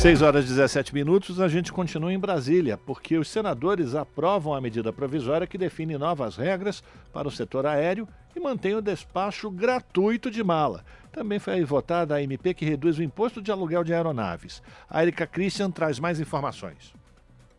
6 0.01 0.23
horas 0.23 0.47
e 0.47 0.49
17 0.49 0.95
minutos, 0.95 1.43
a 1.43 1.47
gente 1.47 1.71
continua 1.71 2.11
em 2.11 2.19
Brasília, 2.19 2.79
porque 2.79 3.19
os 3.19 3.29
senadores 3.29 3.95
aprovam 3.95 4.55
a 4.55 4.61
medida 4.61 4.91
provisória 4.91 5.47
que 5.47 5.59
define 5.59 5.99
novas 5.99 6.39
regras 6.39 6.83
para 7.13 7.29
o 7.29 7.31
setor 7.31 7.67
aéreo 7.67 8.09
e 8.35 8.41
mantém 8.41 8.75
o 8.75 8.81
despacho 8.81 9.51
gratuito 9.51 10.31
de 10.31 10.43
mala. 10.43 10.87
Também 11.13 11.39
foi 11.39 11.63
votada 11.67 12.15
a 12.15 12.23
MP 12.23 12.55
que 12.55 12.65
reduz 12.65 12.97
o 12.97 13.03
imposto 13.03 13.43
de 13.43 13.53
aluguel 13.53 13.85
de 13.85 13.93
aeronaves. 13.93 14.63
A 14.89 15.03
Erika 15.03 15.27
Christian 15.27 15.71
traz 15.71 16.01
mais 16.01 16.19
informações. 16.19 16.95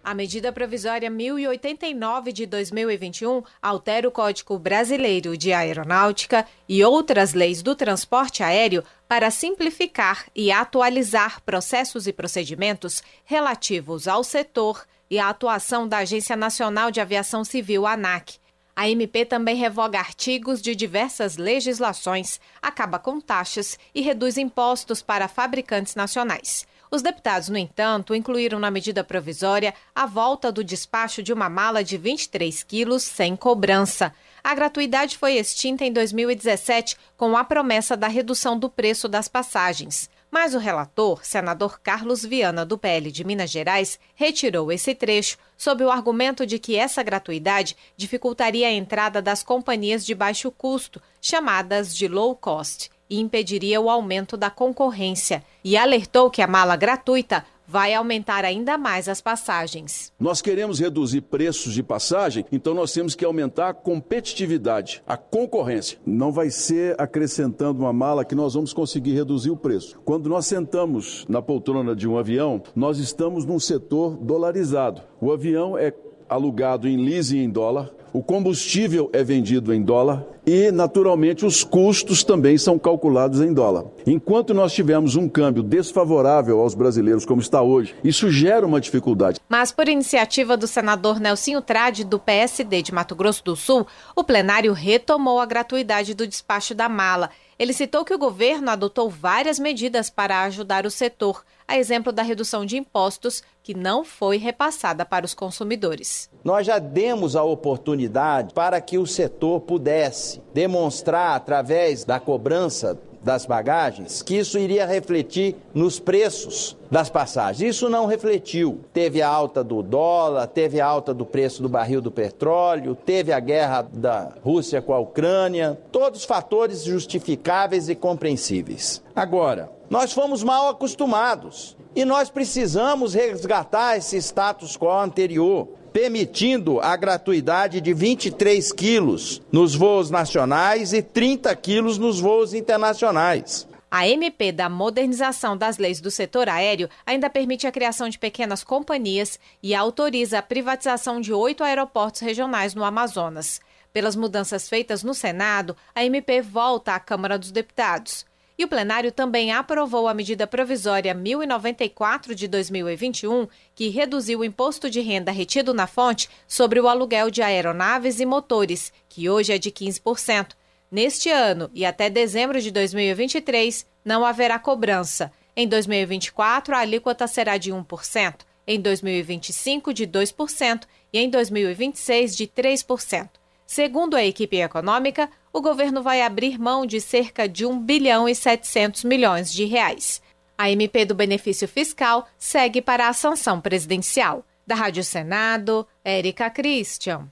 A 0.04 0.16
medida 0.16 0.52
provisória 0.52 1.12
1089 1.12 2.34
de 2.34 2.48
2021 2.48 3.44
altera 3.62 4.08
o 4.08 4.12
Código 4.12 4.58
Brasileiro 4.58 5.38
de 5.38 5.54
Aeronáutica 5.54 6.48
e 6.68 6.84
outras 6.84 7.34
leis 7.34 7.62
do 7.62 7.76
transporte 7.76 8.42
aéreo 8.42 8.84
para 9.08 9.30
simplificar 9.30 10.26
e 10.36 10.52
atualizar 10.52 11.40
processos 11.44 12.08
e 12.08 12.14
procedimentos 12.14 13.04
relativos 13.24 14.08
ao 14.08 14.24
setor 14.24 14.88
e 15.08 15.20
à 15.20 15.30
atuação 15.30 15.88
da 15.88 16.00
Agência 16.00 16.36
Nacional 16.36 16.90
de 16.90 17.00
Aviação 17.00 17.44
Civil, 17.44 17.86
ANAC. 17.86 18.40
A 18.76 18.90
MP 18.90 19.26
também 19.26 19.56
revoga 19.56 20.00
artigos 20.00 20.62
de 20.64 20.74
diversas 20.74 21.38
legislações, 21.38 22.40
acaba 22.60 22.98
com 22.98 23.22
taxas 23.22 23.78
e 23.94 24.02
reduz 24.02 24.36
impostos 24.38 25.04
para 25.04 25.28
fabricantes 25.28 25.94
nacionais. 25.94 26.66
Os 26.94 27.02
deputados, 27.02 27.48
no 27.48 27.58
entanto, 27.58 28.14
incluíram 28.14 28.60
na 28.60 28.70
medida 28.70 29.02
provisória 29.02 29.74
a 29.96 30.06
volta 30.06 30.52
do 30.52 30.62
despacho 30.62 31.24
de 31.24 31.32
uma 31.32 31.48
mala 31.48 31.86
de 31.86 31.98
23 31.98 32.64
quilos 32.64 33.04
sem 33.04 33.34
cobrança. 33.34 34.14
A 34.44 34.54
gratuidade 34.54 35.18
foi 35.18 35.38
extinta 35.38 35.86
em 35.86 35.94
2017 35.94 36.98
com 37.16 37.38
a 37.38 37.46
promessa 37.46 37.96
da 37.96 38.10
redução 38.10 38.60
do 38.60 38.70
preço 38.70 39.08
das 39.08 39.30
passagens. 39.30 40.10
Mas 40.30 40.54
o 40.54 40.60
relator, 40.60 41.24
senador 41.24 41.80
Carlos 41.80 42.26
Viana, 42.26 42.66
do 42.66 42.78
PL 42.78 43.10
de 43.10 43.24
Minas 43.24 43.50
Gerais, 43.50 43.98
retirou 44.14 44.70
esse 44.70 44.94
trecho 44.94 45.38
sob 45.58 45.86
o 45.86 45.92
argumento 45.92 46.46
de 46.46 46.60
que 46.60 46.76
essa 46.76 47.02
gratuidade 47.02 47.78
dificultaria 47.96 48.68
a 48.68 48.72
entrada 48.72 49.22
das 49.22 49.44
companhias 49.44 50.06
de 50.06 50.14
baixo 50.14 50.52
custo, 50.52 51.02
chamadas 51.22 51.96
de 51.96 52.10
low 52.10 52.36
cost 52.36 52.90
e 53.12 53.20
impediria 53.20 53.82
o 53.82 53.90
aumento 53.90 54.38
da 54.38 54.50
concorrência, 54.50 55.44
e 55.64 55.76
alertou 55.76 56.32
que 56.32 56.42
a 56.42 56.48
mala 56.48 56.78
gratuita 56.78 57.46
vai 57.68 57.94
aumentar 57.94 58.44
ainda 58.44 58.78
mais 58.78 59.08
as 59.08 59.22
passagens. 59.22 60.12
Nós 60.20 60.42
queremos 60.42 60.80
reduzir 60.80 61.22
preços 61.22 61.74
de 61.74 61.82
passagem, 61.82 62.46
então 62.52 62.74
nós 62.74 62.92
temos 62.92 63.16
que 63.16 63.24
aumentar 63.24 63.70
a 63.70 63.74
competitividade, 63.74 65.02
a 65.08 65.16
concorrência. 65.16 65.98
Não 66.06 66.32
vai 66.34 66.50
ser 66.50 67.00
acrescentando 67.00 67.80
uma 67.80 67.94
mala 67.94 68.26
que 68.26 68.36
nós 68.36 68.54
vamos 68.54 68.74
conseguir 68.74 69.14
reduzir 69.14 69.52
o 69.52 69.58
preço. 69.58 70.00
Quando 70.04 70.28
nós 70.28 70.46
sentamos 70.46 71.26
na 71.30 71.42
poltrona 71.42 71.96
de 71.96 72.08
um 72.08 72.18
avião, 72.18 72.62
nós 72.76 72.98
estamos 72.98 73.46
num 73.46 73.60
setor 73.60 74.18
dolarizado. 74.18 75.02
O 75.22 75.32
avião 75.32 75.78
é 75.78 75.94
alugado 76.32 76.88
em 76.88 76.96
leasing 76.96 77.40
em 77.40 77.50
dólar, 77.50 77.92
o 78.14 78.24
combustível 78.24 79.10
é 79.12 79.22
vendido 79.22 79.74
em 79.74 79.82
dólar 79.82 80.26
e, 80.46 80.72
naturalmente, 80.72 81.46
os 81.46 81.64
custos 81.64 82.24
também 82.24 82.58
são 82.58 82.80
calculados 82.80 83.42
em 83.42 83.54
dólar. 83.54 83.86
Enquanto 84.08 84.54
nós 84.54 84.74
tivermos 84.74 85.16
um 85.16 85.28
câmbio 85.30 85.62
desfavorável 85.62 86.60
aos 86.60 86.74
brasileiros, 86.74 87.26
como 87.26 87.42
está 87.42 87.62
hoje, 87.62 87.96
isso 88.04 88.30
gera 88.32 88.66
uma 88.66 88.82
dificuldade. 88.82 89.40
Mas, 89.48 89.72
por 89.72 89.88
iniciativa 89.88 90.56
do 90.56 90.68
senador 90.68 91.20
Nelsinho 91.20 91.62
Trade, 91.62 92.06
do 92.06 92.18
PSD 92.18 92.82
de 92.82 92.94
Mato 92.94 93.16
Grosso 93.16 93.44
do 93.44 93.56
Sul, 93.56 93.86
o 94.16 94.24
plenário 94.24 94.74
retomou 94.74 95.40
a 95.40 95.46
gratuidade 95.46 96.14
do 96.14 96.28
despacho 96.28 96.74
da 96.74 96.90
mala. 96.90 97.30
Ele 97.60 97.74
citou 97.74 98.04
que 98.04 98.14
o 98.14 98.20
governo 98.20 98.72
adotou 98.72 99.10
várias 99.10 99.60
medidas 99.60 100.10
para 100.10 100.44
ajudar 100.44 100.86
o 100.86 100.92
setor 100.92 101.44
a 101.68 101.78
exemplo 101.78 102.12
da 102.12 102.22
redução 102.22 102.66
de 102.66 102.78
impostos, 102.78 103.44
que 103.64 103.74
não 103.74 104.04
foi 104.04 104.38
repassada 104.38 105.06
para 105.06 105.26
os 105.26 105.34
consumidores. 105.34 106.30
Nós 106.44 106.66
já 106.66 106.80
demos 106.80 107.36
a 107.36 107.44
oportunidade 107.44 108.54
para 108.54 108.82
que 108.82 108.98
o 108.98 109.06
setor 109.06 109.62
pudesse 109.62 110.42
demonstrar, 110.54 111.36
através 111.36 112.04
da 112.04 112.20
cobrança 112.20 112.98
das 113.24 113.46
bagagens, 113.46 114.22
que 114.22 114.36
isso 114.36 114.58
iria 114.58 114.86
refletir 114.86 115.56
nos 115.74 116.00
preços 116.00 116.76
das 116.90 117.10
passagens. 117.10 117.76
Isso 117.76 117.88
não 117.88 118.08
refletiu. 118.08 118.82
Teve 118.92 119.22
a 119.22 119.28
alta 119.30 119.64
do 119.64 119.84
dólar, 119.84 120.48
teve 120.48 120.82
a 120.82 120.86
alta 120.86 121.14
do 121.14 121.26
preço 121.26 121.62
do 121.62 121.70
barril 121.70 122.02
do 122.02 122.12
petróleo, 122.12 122.96
teve 122.96 123.32
a 123.32 123.40
guerra 123.40 123.88
da 123.94 124.34
Rússia 124.44 124.82
com 124.82 124.94
a 124.94 125.00
Ucrânia, 125.00 125.80
todos 125.92 126.26
fatores 126.26 126.84
justificáveis 126.84 127.90
e 127.90 127.96
compreensíveis. 127.96 129.04
Agora, 129.16 129.70
nós 129.92 130.14
fomos 130.14 130.42
mal 130.42 130.70
acostumados 130.70 131.76
e 131.94 132.06
nós 132.06 132.30
precisamos 132.30 133.14
resgatar 133.14 133.98
esse 133.98 134.16
status 134.22 134.78
quo 134.78 134.90
anterior, 134.90 135.68
permitindo 135.92 136.80
a 136.80 136.96
gratuidade 136.96 137.82
de 137.82 137.94
23 137.94 138.72
quilos 138.72 139.42
nos 139.52 139.76
voos 139.76 140.10
nacionais 140.10 140.94
e 140.94 141.02
30 141.02 141.54
quilos 141.58 141.98
nos 141.98 142.22
voos 142.22 142.54
internacionais. 142.54 143.68
A 143.92 144.08
MP 144.08 144.54
da 144.54 144.70
modernização 144.70 145.58
das 145.58 145.78
leis 145.78 146.00
do 146.00 146.10
setor 146.10 146.48
aéreo 146.48 146.88
ainda 147.06 147.30
permite 147.30 147.68
a 147.68 147.72
criação 147.74 148.08
de 148.08 148.18
pequenas 148.18 148.64
companhias 148.64 149.38
e 149.62 149.76
autoriza 149.76 150.40
a 150.40 150.42
privatização 150.42 151.20
de 151.20 151.34
oito 151.34 151.66
aeroportos 151.66 152.22
regionais 152.22 152.74
no 152.74 152.86
Amazonas. 152.86 153.60
Pelas 153.92 154.16
mudanças 154.16 154.70
feitas 154.70 155.04
no 155.04 155.14
Senado, 155.14 155.76
a 155.94 156.06
MP 156.06 156.42
volta 156.42 156.96
à 156.96 157.00
Câmara 157.02 157.38
dos 157.38 157.52
Deputados. 157.52 158.31
E 158.62 158.64
o 158.64 158.68
plenário 158.68 159.12
também 159.12 159.52
aprovou 159.52 160.08
a 160.08 160.14
medida 160.14 160.46
provisória 160.46 161.16
1094 161.16 162.36
de 162.36 162.48
2021, 162.48 163.48
que 163.74 163.90
reduziu 163.90 164.42
o 164.42 164.46
imposto 164.46 164.88
de 164.88 165.02
renda 165.02 165.32
retido 165.32 165.74
na 165.74 165.88
fonte 165.88 166.30
sobre 166.48 166.80
o 166.80 166.88
aluguel 166.88 167.32
de 167.32 167.42
aeronaves 167.42 168.20
e 168.20 168.26
motores, 168.26 168.94
que 169.10 169.28
hoje 169.28 169.52
é 169.52 169.58
de 169.58 169.72
15%. 169.72 170.50
Neste 170.92 171.28
ano 171.32 171.72
e 171.74 171.84
até 171.84 172.08
dezembro 172.08 172.62
de 172.62 172.70
2023, 172.70 173.84
não 174.06 174.24
haverá 174.24 174.60
cobrança. 174.60 175.32
Em 175.56 175.68
2024, 175.68 176.76
a 176.76 176.82
alíquota 176.82 177.26
será 177.26 177.58
de 177.58 177.72
1%, 177.72 178.42
em 178.68 178.80
2025, 178.80 179.92
de 179.92 180.06
2% 180.06 180.84
e 181.12 181.18
em 181.18 181.32
2026, 181.32 182.38
de 182.38 182.46
3%. 182.46 183.28
Segundo 183.66 184.16
a 184.16 184.24
equipe 184.24 184.58
econômica, 184.58 185.32
o 185.54 185.62
governo 185.62 186.02
vai 186.02 186.22
abrir 186.22 186.58
mão 186.58 186.86
de 186.86 187.02
cerca 187.02 187.48
de 187.48 187.66
1 187.66 187.80
bilhão 187.82 188.28
e 188.28 188.34
700 188.34 189.04
milhões 189.04 189.52
de 189.52 189.66
reais. 189.66 190.22
A 190.58 190.70
MP 190.70 191.06
do 191.06 191.16
benefício 191.16 191.68
fiscal 191.68 192.28
segue 192.38 192.82
para 192.82 193.08
a 193.08 193.14
sanção 193.14 193.60
presidencial. 193.60 194.46
Da 194.66 194.76
Rádio 194.76 195.04
Senado, 195.04 195.86
Érica 196.06 196.50
Christian. 196.50 197.28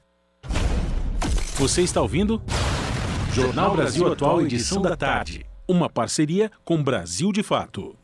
Você 1.56 1.84
está 1.84 2.02
ouvindo? 2.02 2.42
Jornal 3.34 3.76
Brasil 3.76 4.12
Atual, 4.12 4.42
edição 4.42 4.82
da 4.82 4.98
tarde. 4.98 5.46
Uma 5.68 5.88
parceria 5.90 6.52
com 6.66 6.84
Brasil 6.84 7.32
de 7.32 7.44
Fato. 7.44 7.96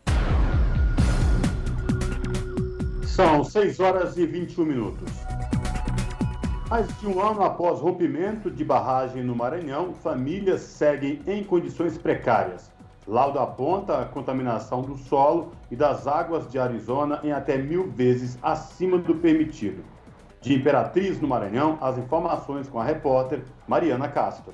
São 3.04 3.44
6 3.44 3.80
horas 3.80 4.18
e 4.18 4.26
21 4.26 4.66
minutos. 4.66 5.24
Mais 6.68 6.88
de 7.00 7.08
um 7.08 7.22
ano 7.22 7.44
após 7.44 7.80
rompimento 7.80 8.50
de 8.50 8.66
barragem 8.66 9.22
no 9.22 9.36
Maranhão, 9.36 9.94
famílias 9.94 10.62
seguem 10.62 11.20
em 11.28 11.44
condições 11.44 11.96
precárias. 11.96 12.72
Laudo 13.08 13.38
aponta 13.38 14.02
a 14.02 14.06
contaminação 14.06 14.82
do 14.82 14.98
solo 14.98 15.52
e 15.70 15.76
das 15.76 16.08
águas 16.08 16.50
de 16.50 16.58
Arizona 16.58 17.20
em 17.24 17.32
até 17.32 17.56
mil 17.56 17.92
vezes 17.92 18.40
acima 18.42 18.98
do 18.98 19.14
permitido. 19.14 19.84
De 20.42 20.56
Imperatriz, 20.56 21.22
no 21.22 21.28
Maranhão, 21.28 21.78
as 21.80 22.00
informações 22.00 22.68
com 22.68 22.80
a 22.80 22.84
repórter 22.84 23.44
Mariana 23.68 24.08
Castro. 24.08 24.52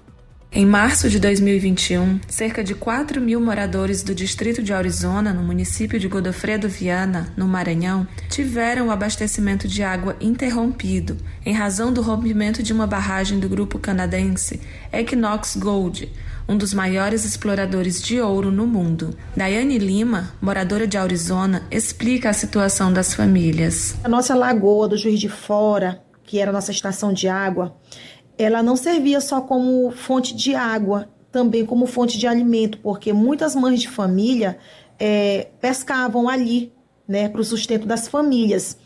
Em 0.53 0.65
março 0.65 1.09
de 1.09 1.17
2021, 1.17 2.19
cerca 2.27 2.61
de 2.61 2.75
4 2.75 3.21
mil 3.21 3.39
moradores 3.39 4.03
do 4.03 4.13
distrito 4.13 4.61
de 4.61 4.73
Arizona, 4.73 5.31
no 5.31 5.41
município 5.41 5.97
de 5.97 6.09
Godofredo 6.09 6.67
Viana, 6.67 7.31
no 7.37 7.47
Maranhão, 7.47 8.05
tiveram 8.29 8.87
o 8.87 8.91
abastecimento 8.91 9.65
de 9.65 9.81
água 9.81 10.17
interrompido 10.19 11.15
em 11.45 11.53
razão 11.53 11.93
do 11.93 12.01
rompimento 12.01 12.61
de 12.61 12.73
uma 12.73 12.85
barragem 12.85 13.39
do 13.39 13.47
grupo 13.47 13.79
canadense 13.79 14.59
Equinox 14.91 15.55
Gold, 15.55 16.11
um 16.49 16.57
dos 16.57 16.73
maiores 16.73 17.23
exploradores 17.23 18.01
de 18.01 18.19
ouro 18.19 18.51
no 18.51 18.67
mundo. 18.67 19.17
Daiane 19.33 19.77
Lima, 19.77 20.33
moradora 20.41 20.85
de 20.85 20.97
Arizona, 20.97 21.65
explica 21.71 22.29
a 22.29 22.33
situação 22.33 22.91
das 22.91 23.13
famílias. 23.13 23.95
A 24.03 24.09
nossa 24.09 24.35
lagoa 24.35 24.89
do 24.89 24.97
Juiz 24.97 25.17
de 25.17 25.29
Fora, 25.29 26.01
que 26.25 26.39
era 26.39 26.49
a 26.49 26.53
nossa 26.53 26.71
estação 26.71 27.13
de 27.13 27.29
água, 27.29 27.73
ela 28.43 28.63
não 28.63 28.75
servia 28.75 29.21
só 29.21 29.41
como 29.41 29.91
fonte 29.91 30.35
de 30.35 30.55
água, 30.55 31.09
também 31.31 31.65
como 31.65 31.85
fonte 31.85 32.17
de 32.17 32.27
alimento, 32.27 32.77
porque 32.79 33.13
muitas 33.13 33.55
mães 33.55 33.79
de 33.79 33.87
família 33.87 34.57
é, 34.99 35.47
pescavam 35.59 36.27
ali, 36.27 36.71
né, 37.07 37.29
para 37.29 37.41
o 37.41 37.43
sustento 37.43 37.85
das 37.85 38.07
famílias. 38.07 38.77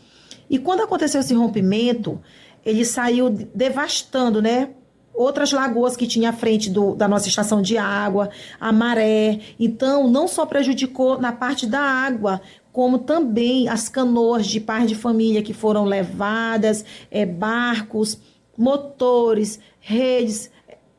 E 0.48 0.58
quando 0.58 0.82
aconteceu 0.82 1.20
esse 1.20 1.34
rompimento, 1.34 2.20
ele 2.64 2.84
saiu 2.84 3.30
devastando, 3.30 4.40
né, 4.40 4.70
outras 5.12 5.50
lagoas 5.50 5.96
que 5.96 6.06
tinha 6.06 6.30
à 6.30 6.32
frente 6.32 6.68
do, 6.68 6.94
da 6.94 7.08
nossa 7.08 7.28
estação 7.28 7.62
de 7.62 7.78
água, 7.78 8.28
a 8.60 8.70
maré. 8.70 9.40
Então, 9.58 10.08
não 10.08 10.28
só 10.28 10.44
prejudicou 10.44 11.18
na 11.18 11.32
parte 11.32 11.66
da 11.66 11.80
água, 11.80 12.40
como 12.72 12.98
também 12.98 13.68
as 13.68 13.88
canoas 13.88 14.46
de 14.46 14.60
pais 14.60 14.88
de 14.88 14.94
família 14.94 15.42
que 15.42 15.54
foram 15.54 15.84
levadas, 15.84 16.84
é, 17.10 17.24
barcos 17.24 18.18
motores, 18.56 19.58
redes, 19.80 20.50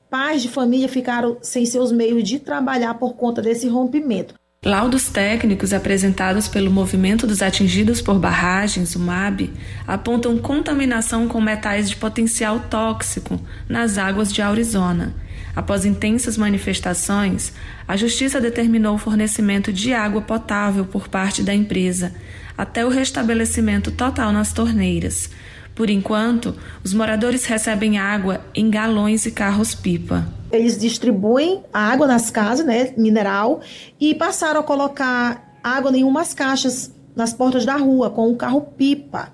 pais 0.09 0.41
de 0.41 0.49
família 0.49 0.88
ficaram 0.88 1.38
sem 1.41 1.65
seus 1.65 1.91
meios 1.91 2.23
de 2.23 2.39
trabalhar 2.39 2.93
por 2.95 3.15
conta 3.15 3.41
desse 3.41 3.67
rompimento. 3.67 4.35
Laudos 4.65 5.09
técnicos 5.09 5.71
apresentados 5.71 6.47
pelo 6.47 6.71
Movimento 6.71 7.27
dos 7.27 7.41
Atingidos 7.41 8.01
por 8.01 8.17
Barragens, 8.17 8.95
o 8.95 8.99
MAB, 8.99 9.51
apontam 9.85 10.38
contaminação 10.39 11.27
com 11.27 11.39
metais 11.39 11.89
de 11.89 11.95
potencial 11.95 12.59
tóxico 12.69 13.39
nas 13.69 13.97
águas 13.97 14.34
de 14.34 14.41
Arizona. 14.41 15.15
Após 15.55 15.85
intensas 15.85 16.38
manifestações, 16.38 17.53
a 17.88 17.95
Justiça 17.95 18.41
determinou 18.41 18.95
o 18.95 18.99
fornecimento 18.99 19.71
de 19.71 19.93
água 19.93 20.21
potável 20.21 20.85
por 20.85 21.07
parte 21.07 21.43
da 21.43 21.53
empresa, 21.53 22.13
até 22.57 22.85
o 22.85 22.89
restabelecimento 22.89 23.91
total 23.91 24.31
nas 24.31 24.51
torneiras. 24.51 25.29
Por 25.78 25.91
enquanto, 25.91 26.56
os 26.84 26.91
moradores 26.91 27.45
recebem 27.45 27.99
água 27.99 28.41
em 28.56 28.68
galões 28.68 29.28
e 29.28 29.32
carros-pipa. 29.32 30.28
Eles 30.52 30.76
distribuem 30.76 31.62
água 31.72 32.08
nas 32.08 32.32
casas, 32.32 32.66
né, 32.66 32.95
mineral, 32.98 33.62
e 33.99 34.16
passaram 34.16 34.60
a 34.60 34.64
colocar 34.64 35.60
água 35.64 35.95
em 35.95 36.04
umas 36.04 36.34
caixas 36.34 36.91
nas 37.16 37.32
portas 37.32 37.64
da 37.64 37.76
rua 37.76 38.10
com 38.10 38.32
o 38.32 38.36
carro-pipa. 38.36 39.32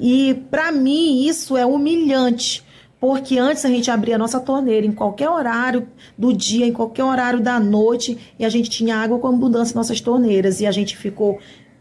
E 0.00 0.42
para 0.50 0.72
mim 0.72 1.24
isso 1.24 1.56
é 1.56 1.64
humilhante, 1.64 2.64
porque 2.98 3.38
antes 3.38 3.64
a 3.64 3.68
gente 3.68 3.92
abria 3.92 4.16
a 4.16 4.18
nossa 4.18 4.40
torneira 4.40 4.84
em 4.84 4.92
qualquer 4.92 5.28
horário 5.30 5.86
do 6.18 6.32
dia, 6.32 6.66
em 6.66 6.72
qualquer 6.72 7.04
horário 7.04 7.40
da 7.40 7.60
noite, 7.60 8.18
e 8.36 8.44
a 8.44 8.48
gente 8.48 8.68
tinha 8.68 8.96
água 8.96 9.20
com 9.20 9.28
abundância 9.28 9.72
em 9.72 9.76
nossas 9.76 10.00
torneiras, 10.00 10.60
e 10.60 10.66
a 10.66 10.72
gente 10.72 10.96
ficou 10.96 11.38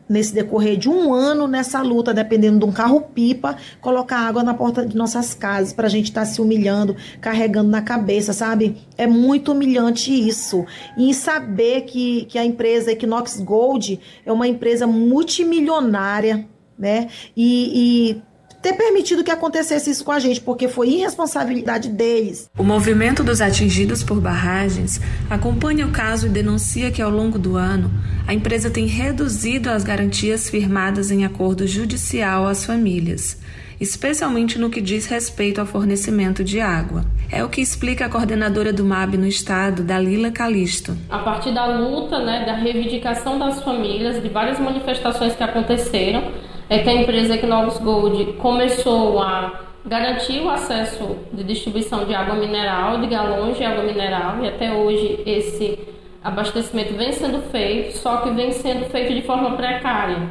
nesse 0.09 0.33
decorrer 0.33 0.75
de 0.75 0.89
um 0.89 1.13
ano 1.13 1.47
nessa 1.47 1.81
luta, 1.83 2.13
dependendo 2.13 2.59
de 2.59 2.65
um 2.65 2.71
carro-pipa, 2.71 3.55
colocar 3.79 4.17
água 4.17 4.43
na 4.43 4.55
porta 4.55 4.85
de 4.85 4.97
nossas 4.97 5.35
casas 5.35 5.71
para 5.71 5.85
a 5.85 5.89
gente 5.89 6.05
estar 6.05 6.21
tá 6.21 6.25
se 6.25 6.41
humilhando, 6.41 6.95
carregando 7.21 7.69
na 7.69 7.83
cabeça, 7.83 8.33
sabe? 8.33 8.77
É 8.97 9.05
muito 9.05 9.51
humilhante 9.51 10.11
isso. 10.11 10.65
E 10.97 11.13
saber 11.13 11.81
que, 11.81 12.25
que 12.25 12.39
a 12.39 12.43
empresa 12.43 12.91
Equinox 12.91 13.39
Gold 13.39 13.99
é 14.25 14.31
uma 14.31 14.47
empresa 14.47 14.87
multimilionária, 14.87 16.47
né? 16.77 17.07
E, 17.37 18.15
e 18.15 18.28
ter 18.61 18.73
permitido 18.73 19.23
que 19.23 19.31
acontecesse 19.31 19.89
isso 19.89 20.03
com 20.03 20.11
a 20.11 20.19
gente, 20.19 20.41
porque 20.41 20.67
foi 20.67 20.89
irresponsabilidade 20.89 21.89
deles. 21.89 22.49
O 22.57 22.63
movimento 22.63 23.23
dos 23.23 23.41
atingidos 23.41 24.03
por 24.03 24.19
barragens 24.19 24.99
acompanha 25.29 25.85
o 25.85 25.91
caso 25.91 26.27
e 26.27 26.29
denuncia 26.29 26.91
que 26.91 27.01
ao 27.01 27.09
longo 27.09 27.39
do 27.39 27.55
ano 27.55 27.89
a 28.27 28.33
empresa 28.33 28.69
tem 28.69 28.85
reduzido 28.85 29.69
as 29.69 29.83
garantias 29.83 30.49
firmadas 30.49 31.09
em 31.09 31.25
acordo 31.25 31.65
judicial 31.65 32.47
às 32.47 32.65
famílias, 32.65 33.39
especialmente 33.79 34.59
no 34.59 34.69
que 34.69 34.81
diz 34.81 35.05
respeito 35.05 35.61
ao 35.61 35.65
fornecimento 35.65 36.43
de 36.43 36.59
água. 36.59 37.05
É 37.31 37.43
o 37.43 37.49
que 37.49 37.61
explica 37.61 38.05
a 38.05 38.09
coordenadora 38.09 38.73
do 38.73 38.83
MAB 38.83 39.15
no 39.15 39.25
estado, 39.25 39.83
Dalila 39.83 40.31
Calisto. 40.31 40.97
A 41.09 41.19
partir 41.19 41.53
da 41.53 41.65
luta, 41.65 42.19
né, 42.19 42.45
da 42.45 42.55
reivindicação 42.55 43.39
das 43.39 43.63
famílias, 43.63 44.21
de 44.21 44.27
várias 44.29 44.59
manifestações 44.59 45.35
que 45.35 45.43
aconteceram, 45.43 46.48
é 46.69 46.79
que 46.79 46.89
a 46.89 46.93
empresa 46.93 47.35
Equinox 47.35 47.79
Gold 47.79 48.33
começou 48.33 49.19
a 49.19 49.61
garantir 49.85 50.39
o 50.41 50.49
acesso 50.49 51.17
de 51.33 51.43
distribuição 51.43 52.05
de 52.05 52.13
água 52.13 52.35
mineral, 52.35 52.99
de 52.99 53.07
galões 53.07 53.57
de 53.57 53.63
água 53.63 53.83
mineral, 53.83 54.43
e 54.43 54.47
até 54.47 54.71
hoje 54.71 55.23
esse 55.25 55.79
abastecimento 56.23 56.93
vem 56.93 57.11
sendo 57.11 57.41
feito, 57.49 57.97
só 57.97 58.17
que 58.17 58.29
vem 58.31 58.51
sendo 58.51 58.85
feito 58.85 59.13
de 59.13 59.23
forma 59.23 59.55
precária. 59.55 60.29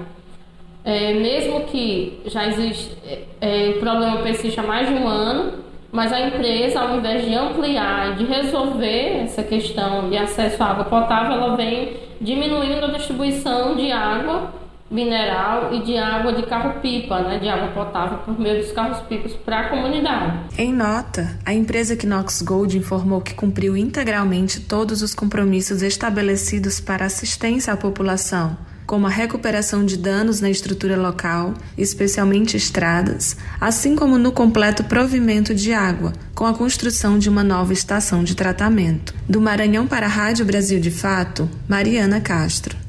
É, 0.84 1.12
mesmo 1.14 1.64
que 1.64 2.20
já 2.26 2.46
existe, 2.46 2.96
é, 3.04 3.24
é, 3.40 3.70
o 3.70 3.80
problema 3.80 4.18
persiste 4.18 4.60
há 4.60 4.62
mais 4.62 4.88
de 4.88 4.94
um 4.94 5.08
ano, 5.08 5.54
mas 5.90 6.12
a 6.12 6.20
empresa, 6.20 6.80
ao 6.80 6.96
invés 6.98 7.24
de 7.24 7.34
ampliar 7.34 8.12
e 8.12 8.14
de 8.16 8.24
resolver 8.24 9.22
essa 9.22 9.42
questão 9.42 10.08
de 10.08 10.16
acesso 10.16 10.62
à 10.62 10.66
água 10.66 10.84
potável, 10.84 11.32
ela 11.32 11.56
vem 11.56 11.94
diminuindo 12.20 12.84
a 12.84 12.88
distribuição 12.88 13.74
de 13.74 13.90
água 13.90 14.52
mineral 14.90 15.74
e 15.74 15.82
de 15.82 15.96
água 15.96 16.32
de 16.32 16.42
carro-pipa, 16.46 17.20
né, 17.22 17.38
de 17.38 17.48
água 17.48 17.68
potável 17.68 18.18
por 18.18 18.38
meio 18.38 18.62
dos 18.62 18.72
carros-pipas 18.72 19.32
para 19.34 19.60
a 19.60 19.68
comunidade. 19.68 20.38
Em 20.56 20.72
nota, 20.72 21.38
a 21.44 21.52
empresa 21.52 21.96
Knox 21.96 22.42
Gold 22.42 22.76
informou 22.76 23.20
que 23.20 23.34
cumpriu 23.34 23.76
integralmente 23.76 24.60
todos 24.60 25.02
os 25.02 25.14
compromissos 25.14 25.82
estabelecidos 25.82 26.80
para 26.80 27.04
assistência 27.04 27.72
à 27.72 27.76
população, 27.76 28.56
como 28.86 29.06
a 29.06 29.10
recuperação 29.10 29.84
de 29.84 29.98
danos 29.98 30.40
na 30.40 30.48
estrutura 30.48 30.96
local, 30.96 31.52
especialmente 31.76 32.56
estradas, 32.56 33.36
assim 33.60 33.94
como 33.94 34.16
no 34.16 34.32
completo 34.32 34.82
provimento 34.84 35.54
de 35.54 35.74
água, 35.74 36.12
com 36.34 36.46
a 36.46 36.54
construção 36.54 37.18
de 37.18 37.28
uma 37.28 37.44
nova 37.44 37.74
estação 37.74 38.24
de 38.24 38.34
tratamento. 38.34 39.14
Do 39.28 39.42
Maranhão 39.42 39.86
para 39.86 40.06
a 40.06 40.08
Rádio 40.08 40.46
Brasil 40.46 40.80
de 40.80 40.90
Fato, 40.90 41.48
Mariana 41.68 42.20
Castro. 42.20 42.87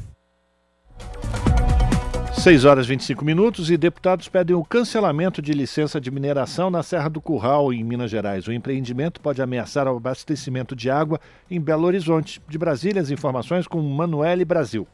6 2.39 2.63
horas 2.63 2.85
e 2.85 2.89
25 2.89 3.25
minutos 3.25 3.69
e 3.69 3.75
deputados 3.75 4.29
pedem 4.29 4.55
o 4.55 4.63
cancelamento 4.63 5.41
de 5.41 5.51
licença 5.51 5.99
de 5.99 6.09
mineração 6.09 6.69
na 6.69 6.81
Serra 6.81 7.09
do 7.09 7.19
Curral, 7.19 7.73
em 7.73 7.83
Minas 7.83 8.09
Gerais. 8.09 8.47
O 8.47 8.53
empreendimento 8.53 9.19
pode 9.19 9.41
ameaçar 9.41 9.89
o 9.89 9.97
abastecimento 9.97 10.73
de 10.73 10.89
água 10.89 11.19
em 11.51 11.59
Belo 11.59 11.85
Horizonte. 11.85 12.41
De 12.47 12.57
Brasília, 12.57 13.01
as 13.01 13.11
informações 13.11 13.67
com 13.67 13.81
Manuele 13.81 14.45
Brasil. 14.45 14.87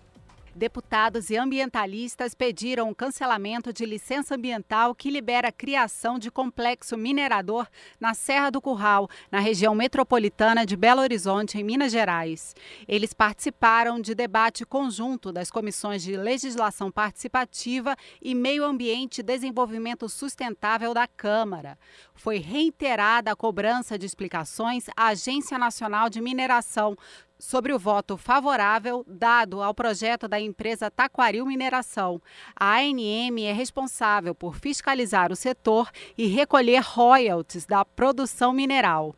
Deputados 0.57 1.29
e 1.29 1.35
ambientalistas 1.35 2.33
pediram 2.33 2.89
o 2.89 2.95
cancelamento 2.95 3.73
de 3.73 3.85
licença 3.85 4.35
ambiental 4.35 4.95
que 4.95 5.11
libera 5.11 5.49
a 5.49 5.51
criação 5.51 6.17
de 6.17 6.31
complexo 6.31 6.95
minerador 6.95 7.67
na 7.99 8.13
Serra 8.13 8.49
do 8.49 8.61
Curral, 8.61 9.09
na 9.29 9.41
região 9.41 9.75
metropolitana 9.75 10.65
de 10.65 10.77
Belo 10.77 11.01
Horizonte, 11.01 11.57
em 11.57 11.63
Minas 11.63 11.91
Gerais. 11.91 12.55
Eles 12.87 13.13
participaram 13.13 13.99
de 13.99 14.15
debate 14.15 14.65
conjunto 14.65 15.29
das 15.29 15.51
comissões 15.51 16.01
de 16.01 16.15
Legislação 16.15 16.89
Participativa 16.89 17.93
e 18.21 18.33
Meio 18.33 18.63
Ambiente 18.63 19.19
e 19.19 19.23
Desenvolvimento 19.23 20.07
Sustentável 20.07 20.93
da 20.93 21.05
Câmara. 21.05 21.77
Foi 22.13 22.37
reiterada 22.37 23.29
a 23.29 23.35
cobrança 23.35 23.99
de 23.99 24.05
explicações 24.05 24.85
à 24.95 25.07
Agência 25.07 25.57
Nacional 25.57 26.09
de 26.09 26.21
Mineração 26.21 26.95
sobre 27.37 27.73
o 27.73 27.79
voto 27.79 28.17
favorável 28.17 29.03
dado 29.07 29.61
ao 29.61 29.73
projeto 29.73 30.27
da 30.27 30.39
empresa 30.39 30.91
Taquaril 30.91 31.45
Mineração. 31.45 32.21
A 32.55 32.77
ANM 32.77 33.45
é 33.45 33.53
responsável 33.53 34.33
por 34.33 34.55
fiscalizar 34.55 35.31
o 35.31 35.35
setor 35.35 35.89
e 36.17 36.27
recolher 36.27 36.81
royalties 36.81 37.65
da 37.65 37.83
produção 37.83 38.53
mineral. 38.53 39.15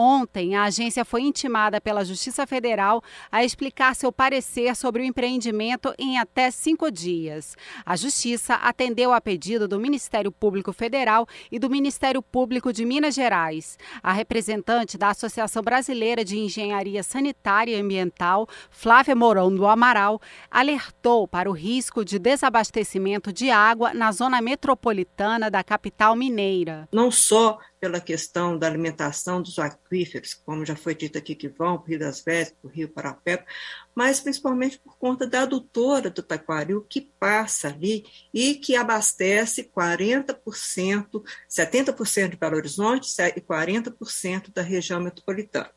Ontem, 0.00 0.54
a 0.54 0.62
agência 0.62 1.04
foi 1.04 1.22
intimada 1.22 1.80
pela 1.80 2.04
Justiça 2.04 2.46
Federal 2.46 3.02
a 3.32 3.42
explicar 3.42 3.96
seu 3.96 4.12
parecer 4.12 4.76
sobre 4.76 5.02
o 5.02 5.04
empreendimento 5.04 5.92
em 5.98 6.20
até 6.20 6.52
cinco 6.52 6.88
dias. 6.88 7.56
A 7.84 7.96
Justiça 7.96 8.54
atendeu 8.54 9.12
a 9.12 9.20
pedido 9.20 9.66
do 9.66 9.80
Ministério 9.80 10.30
Público 10.30 10.72
Federal 10.72 11.26
e 11.50 11.58
do 11.58 11.68
Ministério 11.68 12.22
Público 12.22 12.72
de 12.72 12.84
Minas 12.84 13.16
Gerais. 13.16 13.76
A 14.00 14.12
representante 14.12 14.96
da 14.96 15.08
Associação 15.08 15.64
Brasileira 15.64 16.24
de 16.24 16.38
Engenharia 16.38 17.02
Sanitária 17.02 17.76
e 17.76 17.80
Ambiental, 17.80 18.46
Flávia 18.70 19.16
Mourão 19.16 19.52
do 19.52 19.66
Amaral, 19.66 20.20
alertou 20.48 21.26
para 21.26 21.50
o 21.50 21.52
risco 21.52 22.04
de 22.04 22.20
desabastecimento 22.20 23.32
de 23.32 23.50
água 23.50 23.92
na 23.92 24.12
zona 24.12 24.40
metropolitana 24.40 25.50
da 25.50 25.64
capital 25.64 26.14
mineira. 26.14 26.88
Não 26.92 27.10
só 27.10 27.58
pela 27.80 28.00
questão 28.00 28.58
da 28.58 28.66
alimentação 28.66 29.40
dos 29.40 29.58
aquíferos, 29.58 30.34
como 30.34 30.64
já 30.64 30.76
foi 30.76 30.94
dito 30.94 31.18
aqui 31.18 31.34
que 31.34 31.48
vão 31.48 31.78
para 31.78 31.84
o 31.84 31.88
Rio 31.88 31.98
das 31.98 32.20
Velhas, 32.20 32.50
para 32.50 32.68
o 32.68 32.72
Rio 32.72 32.88
Parapepa, 32.88 33.44
mas 33.94 34.20
principalmente 34.20 34.78
por 34.78 34.96
conta 34.98 35.26
da 35.26 35.42
adutora 35.42 36.10
do 36.10 36.22
Taquaril 36.22 36.82
que 36.82 37.00
passa 37.18 37.68
ali 37.68 38.04
e 38.32 38.54
que 38.54 38.76
abastece 38.76 39.64
40%, 39.64 41.22
70% 41.48 42.30
de 42.30 42.36
Belo 42.36 42.56
Horizonte 42.56 43.08
e 43.36 43.40
40% 43.40 44.52
da 44.52 44.62
região 44.62 45.00
metropolitana. 45.00 45.70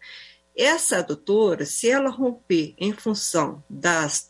Essa 0.56 0.98
adutora, 0.98 1.66
se 1.66 1.90
ela 1.90 2.10
romper 2.10 2.74
em 2.78 2.92
função 2.92 3.64
das 3.70 4.30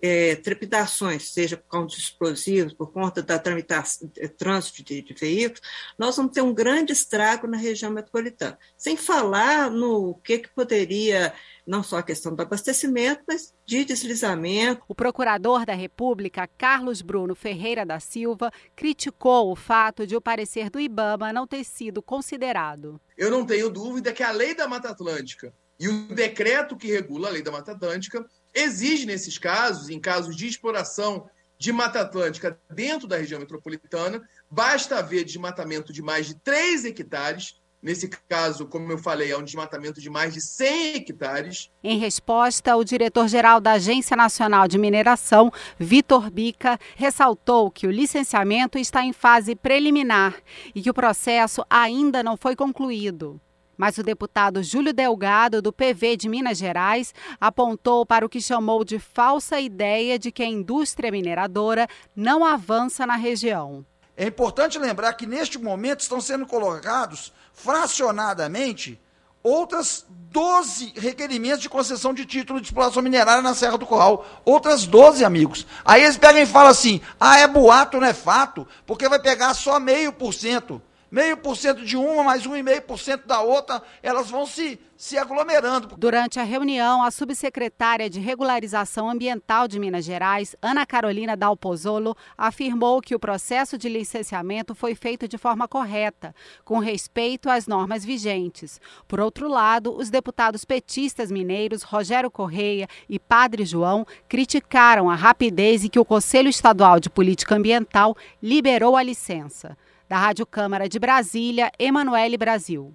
é, 0.00 0.36
trepidações, 0.36 1.32
seja 1.32 1.56
por 1.56 1.68
conta 1.68 1.94
de 1.94 2.00
explosivos, 2.00 2.72
por 2.72 2.90
conta 2.90 3.22
da 3.22 3.34
é, 3.34 4.28
trânsito 4.28 4.82
de, 4.82 5.02
de, 5.02 5.12
veículos, 5.14 5.60
nós 5.98 6.16
vamos 6.16 6.32
ter 6.32 6.40
um 6.40 6.54
grande 6.54 6.92
estrago 6.92 7.46
na 7.46 7.58
região 7.58 7.90
metropolitana. 7.90 8.58
Sem 8.76 8.96
falar 8.96 9.70
no 9.70 10.14
que, 10.24 10.38
que 10.38 10.48
poderia 10.48 11.34
não 11.66 11.82
só 11.82 11.98
a 11.98 12.02
questão 12.02 12.34
do 12.34 12.42
abastecimento, 12.42 13.22
mas 13.26 13.54
de 13.64 13.84
deslizamento. 13.84 14.82
O 14.88 14.94
procurador 14.94 15.64
da 15.64 15.74
República, 15.74 16.46
Carlos 16.46 17.00
Bruno 17.00 17.34
Ferreira 17.34 17.86
da 17.86 17.98
Silva, 18.00 18.50
criticou 18.76 19.50
o 19.50 19.56
fato 19.56 20.06
de 20.06 20.16
o 20.16 20.20
parecer 20.20 20.70
do 20.70 20.78
IBAMA 20.80 21.32
não 21.32 21.46
ter 21.46 21.64
sido 21.64 22.02
considerado. 22.02 23.00
Eu 23.16 23.30
não 23.30 23.44
tenho 23.46 23.70
dúvida 23.70 24.12
que 24.12 24.22
a 24.22 24.30
lei 24.30 24.54
da 24.54 24.68
Mata 24.68 24.90
Atlântica 24.90 25.52
e 25.78 25.88
o 25.88 26.14
decreto 26.14 26.76
que 26.76 26.92
regula 26.92 27.28
a 27.28 27.32
lei 27.32 27.42
da 27.42 27.50
Mata 27.50 27.72
Atlântica 27.72 28.24
exige, 28.52 29.06
nesses 29.06 29.38
casos, 29.38 29.88
em 29.88 29.98
casos 29.98 30.36
de 30.36 30.46
exploração 30.46 31.28
de 31.58 31.72
Mata 31.72 32.00
Atlântica 32.00 32.58
dentro 32.70 33.08
da 33.08 33.16
região 33.16 33.40
metropolitana, 33.40 34.22
basta 34.50 34.98
haver 34.98 35.24
desmatamento 35.24 35.92
de 35.92 36.02
mais 36.02 36.26
de 36.26 36.34
3 36.36 36.84
hectares 36.84 37.60
Nesse 37.84 38.08
caso, 38.08 38.64
como 38.64 38.90
eu 38.90 38.96
falei, 38.96 39.30
é 39.30 39.36
um 39.36 39.44
desmatamento 39.44 40.00
de 40.00 40.08
mais 40.08 40.32
de 40.32 40.40
100 40.40 40.96
hectares. 40.96 41.70
Em 41.82 41.98
resposta, 41.98 42.74
o 42.74 42.82
diretor-geral 42.82 43.60
da 43.60 43.72
Agência 43.72 44.16
Nacional 44.16 44.66
de 44.66 44.78
Mineração, 44.78 45.52
Vitor 45.78 46.30
Bica, 46.30 46.78
ressaltou 46.96 47.70
que 47.70 47.86
o 47.86 47.90
licenciamento 47.90 48.78
está 48.78 49.04
em 49.04 49.12
fase 49.12 49.54
preliminar 49.54 50.34
e 50.74 50.80
que 50.80 50.88
o 50.88 50.94
processo 50.94 51.62
ainda 51.68 52.22
não 52.22 52.38
foi 52.38 52.56
concluído. 52.56 53.38
Mas 53.76 53.98
o 53.98 54.02
deputado 54.02 54.62
Júlio 54.62 54.94
Delgado, 54.94 55.60
do 55.60 55.70
PV 55.70 56.16
de 56.16 56.26
Minas 56.26 56.56
Gerais, 56.56 57.12
apontou 57.38 58.06
para 58.06 58.24
o 58.24 58.30
que 58.30 58.40
chamou 58.40 58.82
de 58.82 58.98
falsa 58.98 59.60
ideia 59.60 60.18
de 60.18 60.32
que 60.32 60.42
a 60.42 60.48
indústria 60.48 61.12
mineradora 61.12 61.86
não 62.16 62.46
avança 62.46 63.06
na 63.06 63.16
região. 63.16 63.84
É 64.16 64.26
importante 64.26 64.78
lembrar 64.78 65.12
que 65.14 65.26
neste 65.26 65.58
momento 65.58 66.00
estão 66.00 66.20
sendo 66.20 66.46
colocados 66.46 67.32
fracionadamente 67.52 69.00
outras 69.42 70.06
12 70.08 70.94
requerimentos 70.96 71.60
de 71.60 71.68
concessão 71.68 72.14
de 72.14 72.24
título 72.24 72.60
de 72.60 72.66
exploração 72.66 73.02
minerária 73.02 73.42
na 73.42 73.54
Serra 73.54 73.76
do 73.76 73.86
Curral. 73.86 74.24
Outras 74.44 74.86
12, 74.86 75.24
amigos. 75.24 75.66
Aí 75.84 76.02
eles 76.02 76.16
pegam 76.16 76.42
e 76.42 76.46
falam 76.46 76.70
assim: 76.70 77.00
ah, 77.20 77.38
é 77.38 77.46
boato, 77.46 78.00
não 78.00 78.06
é 78.06 78.14
fato, 78.14 78.66
porque 78.86 79.08
vai 79.08 79.18
pegar 79.18 79.54
só 79.54 79.78
meio 79.78 80.12
por 80.12 80.32
cento. 80.32 80.80
Meio 81.14 81.36
por 81.36 81.56
cento 81.56 81.84
de 81.84 81.96
uma, 81.96 82.24
mais 82.24 82.44
um 82.44 82.56
e 82.56 82.62
meio 82.64 82.82
por 82.82 82.98
cento 82.98 83.24
da 83.24 83.40
outra, 83.40 83.80
elas 84.02 84.28
vão 84.28 84.44
se 84.44 84.80
se 84.96 85.18
aglomerando. 85.18 85.94
Durante 85.96 86.40
a 86.40 86.42
reunião, 86.42 87.02
a 87.02 87.10
subsecretária 87.10 88.08
de 88.08 88.18
Regularização 88.18 89.10
Ambiental 89.10 89.68
de 89.68 89.78
Minas 89.78 90.04
Gerais, 90.04 90.56
Ana 90.62 90.86
Carolina 90.86 91.36
Dalpozolo, 91.36 92.16
afirmou 92.36 93.00
que 93.00 93.14
o 93.14 93.18
processo 93.18 93.76
de 93.76 93.88
licenciamento 93.88 94.74
foi 94.74 94.94
feito 94.94 95.28
de 95.28 95.38
forma 95.38 95.68
correta, 95.68 96.34
com 96.64 96.78
respeito 96.78 97.48
às 97.50 97.66
normas 97.66 98.04
vigentes. 98.04 98.80
Por 99.06 99.20
outro 99.20 99.48
lado, 99.48 99.94
os 99.96 100.10
deputados 100.10 100.64
petistas 100.64 101.30
mineiros 101.30 101.82
Rogério 101.82 102.30
Correia 102.30 102.88
e 103.08 103.18
Padre 103.18 103.64
João 103.64 104.06
criticaram 104.28 105.10
a 105.10 105.14
rapidez 105.14 105.84
em 105.84 105.88
que 105.88 105.98
o 105.98 106.04
Conselho 106.04 106.48
Estadual 106.48 106.98
de 106.98 107.10
Política 107.10 107.54
Ambiental 107.54 108.16
liberou 108.42 108.96
a 108.96 109.02
licença. 109.02 109.76
Da 110.08 110.18
Rádio 110.18 110.46
Câmara 110.46 110.88
de 110.88 110.98
Brasília, 110.98 111.70
Emanuele 111.78 112.36
Brasil. 112.36 112.94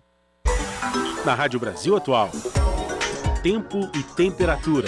Na 1.26 1.34
Rádio 1.34 1.60
Brasil 1.60 1.96
Atual, 1.96 2.30
tempo 3.42 3.90
e 3.96 4.04
temperatura. 4.16 4.88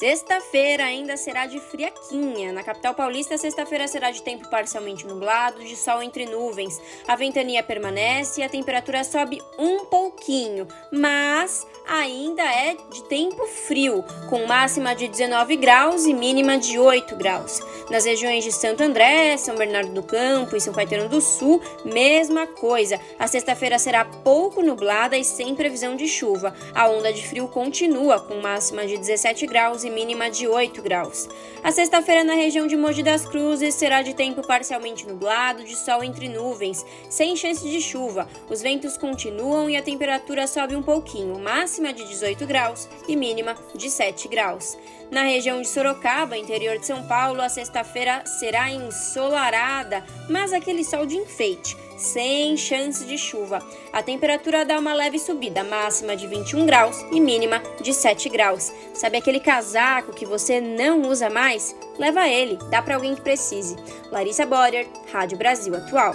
Sexta-feira 0.00 0.84
ainda 0.84 1.14
será 1.14 1.44
de 1.44 1.60
friaquinha. 1.60 2.54
Na 2.54 2.62
capital 2.62 2.94
paulista, 2.94 3.36
sexta-feira 3.36 3.86
será 3.86 4.10
de 4.10 4.22
tempo 4.22 4.48
parcialmente 4.48 5.06
nublado, 5.06 5.62
de 5.62 5.76
sol 5.76 6.02
entre 6.02 6.24
nuvens. 6.24 6.80
A 7.06 7.14
ventania 7.16 7.62
permanece 7.62 8.40
e 8.40 8.42
a 8.42 8.48
temperatura 8.48 9.04
sobe 9.04 9.42
um 9.58 9.84
pouquinho, 9.84 10.66
mas 10.90 11.66
ainda 11.86 12.42
é 12.42 12.76
de 12.90 13.04
tempo 13.10 13.46
frio, 13.46 14.02
com 14.30 14.46
máxima 14.46 14.94
de 14.94 15.06
19 15.06 15.56
graus 15.56 16.06
e 16.06 16.14
mínima 16.14 16.56
de 16.56 16.78
8 16.78 17.14
graus. 17.16 17.60
Nas 17.90 18.06
regiões 18.06 18.42
de 18.42 18.52
Santo 18.52 18.82
André, 18.82 19.36
São 19.36 19.54
Bernardo 19.54 19.92
do 19.92 20.02
Campo 20.02 20.56
e 20.56 20.60
São 20.62 20.72
Caetano 20.72 21.10
do 21.10 21.20
Sul, 21.20 21.60
mesma 21.84 22.46
coisa. 22.46 22.98
A 23.18 23.26
sexta-feira 23.26 23.78
será 23.78 24.06
pouco 24.06 24.62
nublada 24.62 25.18
e 25.18 25.24
sem 25.24 25.54
previsão 25.54 25.94
de 25.94 26.08
chuva. 26.08 26.54
A 26.74 26.88
onda 26.88 27.12
de 27.12 27.26
frio 27.28 27.48
continua, 27.48 28.18
com 28.18 28.36
máxima 28.36 28.86
de 28.86 28.96
17 28.96 29.46
graus 29.46 29.84
mínima 29.90 30.30
de 30.30 30.46
8 30.46 30.80
graus. 30.80 31.28
A 31.62 31.70
sexta-feira 31.70 32.24
na 32.24 32.34
região 32.34 32.66
de 32.66 32.76
Mogi 32.76 33.02
das 33.02 33.26
Cruzes 33.26 33.74
será 33.74 34.02
de 34.02 34.14
tempo 34.14 34.46
parcialmente 34.46 35.06
nublado, 35.06 35.64
de 35.64 35.76
sol 35.76 36.02
entre 36.02 36.28
nuvens, 36.28 36.84
sem 37.08 37.36
chance 37.36 37.68
de 37.68 37.80
chuva. 37.80 38.28
Os 38.48 38.62
ventos 38.62 38.96
continuam 38.96 39.68
e 39.68 39.76
a 39.76 39.82
temperatura 39.82 40.46
sobe 40.46 40.74
um 40.74 40.82
pouquinho, 40.82 41.38
máxima 41.38 41.92
de 41.92 42.04
18 42.04 42.46
graus 42.46 42.88
e 43.06 43.16
mínima 43.16 43.56
de 43.74 43.90
7 43.90 44.28
graus. 44.28 44.78
Na 45.10 45.22
região 45.22 45.60
de 45.60 45.68
Sorocaba, 45.68 46.38
interior 46.38 46.78
de 46.78 46.86
São 46.86 47.02
Paulo, 47.06 47.42
a 47.42 47.48
sexta-feira 47.48 48.24
será 48.24 48.70
ensolarada, 48.70 50.04
mas 50.28 50.52
aquele 50.52 50.84
sol 50.84 51.04
de 51.04 51.16
enfeite, 51.16 51.76
sem 52.00 52.56
chance 52.56 53.04
de 53.04 53.16
chuva. 53.16 53.62
A 53.92 54.02
temperatura 54.02 54.64
dá 54.64 54.78
uma 54.78 54.94
leve 54.94 55.18
subida, 55.18 55.62
máxima 55.62 56.16
de 56.16 56.26
21 56.26 56.66
graus 56.66 57.04
e 57.12 57.20
mínima 57.20 57.62
de 57.80 57.92
7 57.92 58.28
graus. 58.28 58.72
Sabe 58.94 59.18
aquele 59.18 59.38
casaco 59.38 60.12
que 60.12 60.26
você 60.26 60.60
não 60.60 61.02
usa 61.02 61.30
mais? 61.30 61.76
Leva 61.98 62.26
ele, 62.28 62.58
dá 62.70 62.82
para 62.82 62.94
alguém 62.96 63.14
que 63.14 63.20
precise. 63.20 63.76
Larissa 64.10 64.46
Borer, 64.46 64.88
Rádio 65.12 65.38
Brasil 65.38 65.74
Atual. 65.76 66.14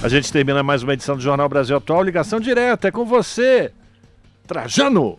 A 0.00 0.08
gente 0.08 0.32
termina 0.32 0.62
mais 0.62 0.84
uma 0.84 0.94
edição 0.94 1.16
do 1.16 1.22
Jornal 1.22 1.48
Brasil 1.48 1.76
Atual. 1.76 2.04
Ligação 2.04 2.38
direta 2.38 2.86
é 2.86 2.90
com 2.92 3.04
você, 3.04 3.72
Trajano. 4.46 5.18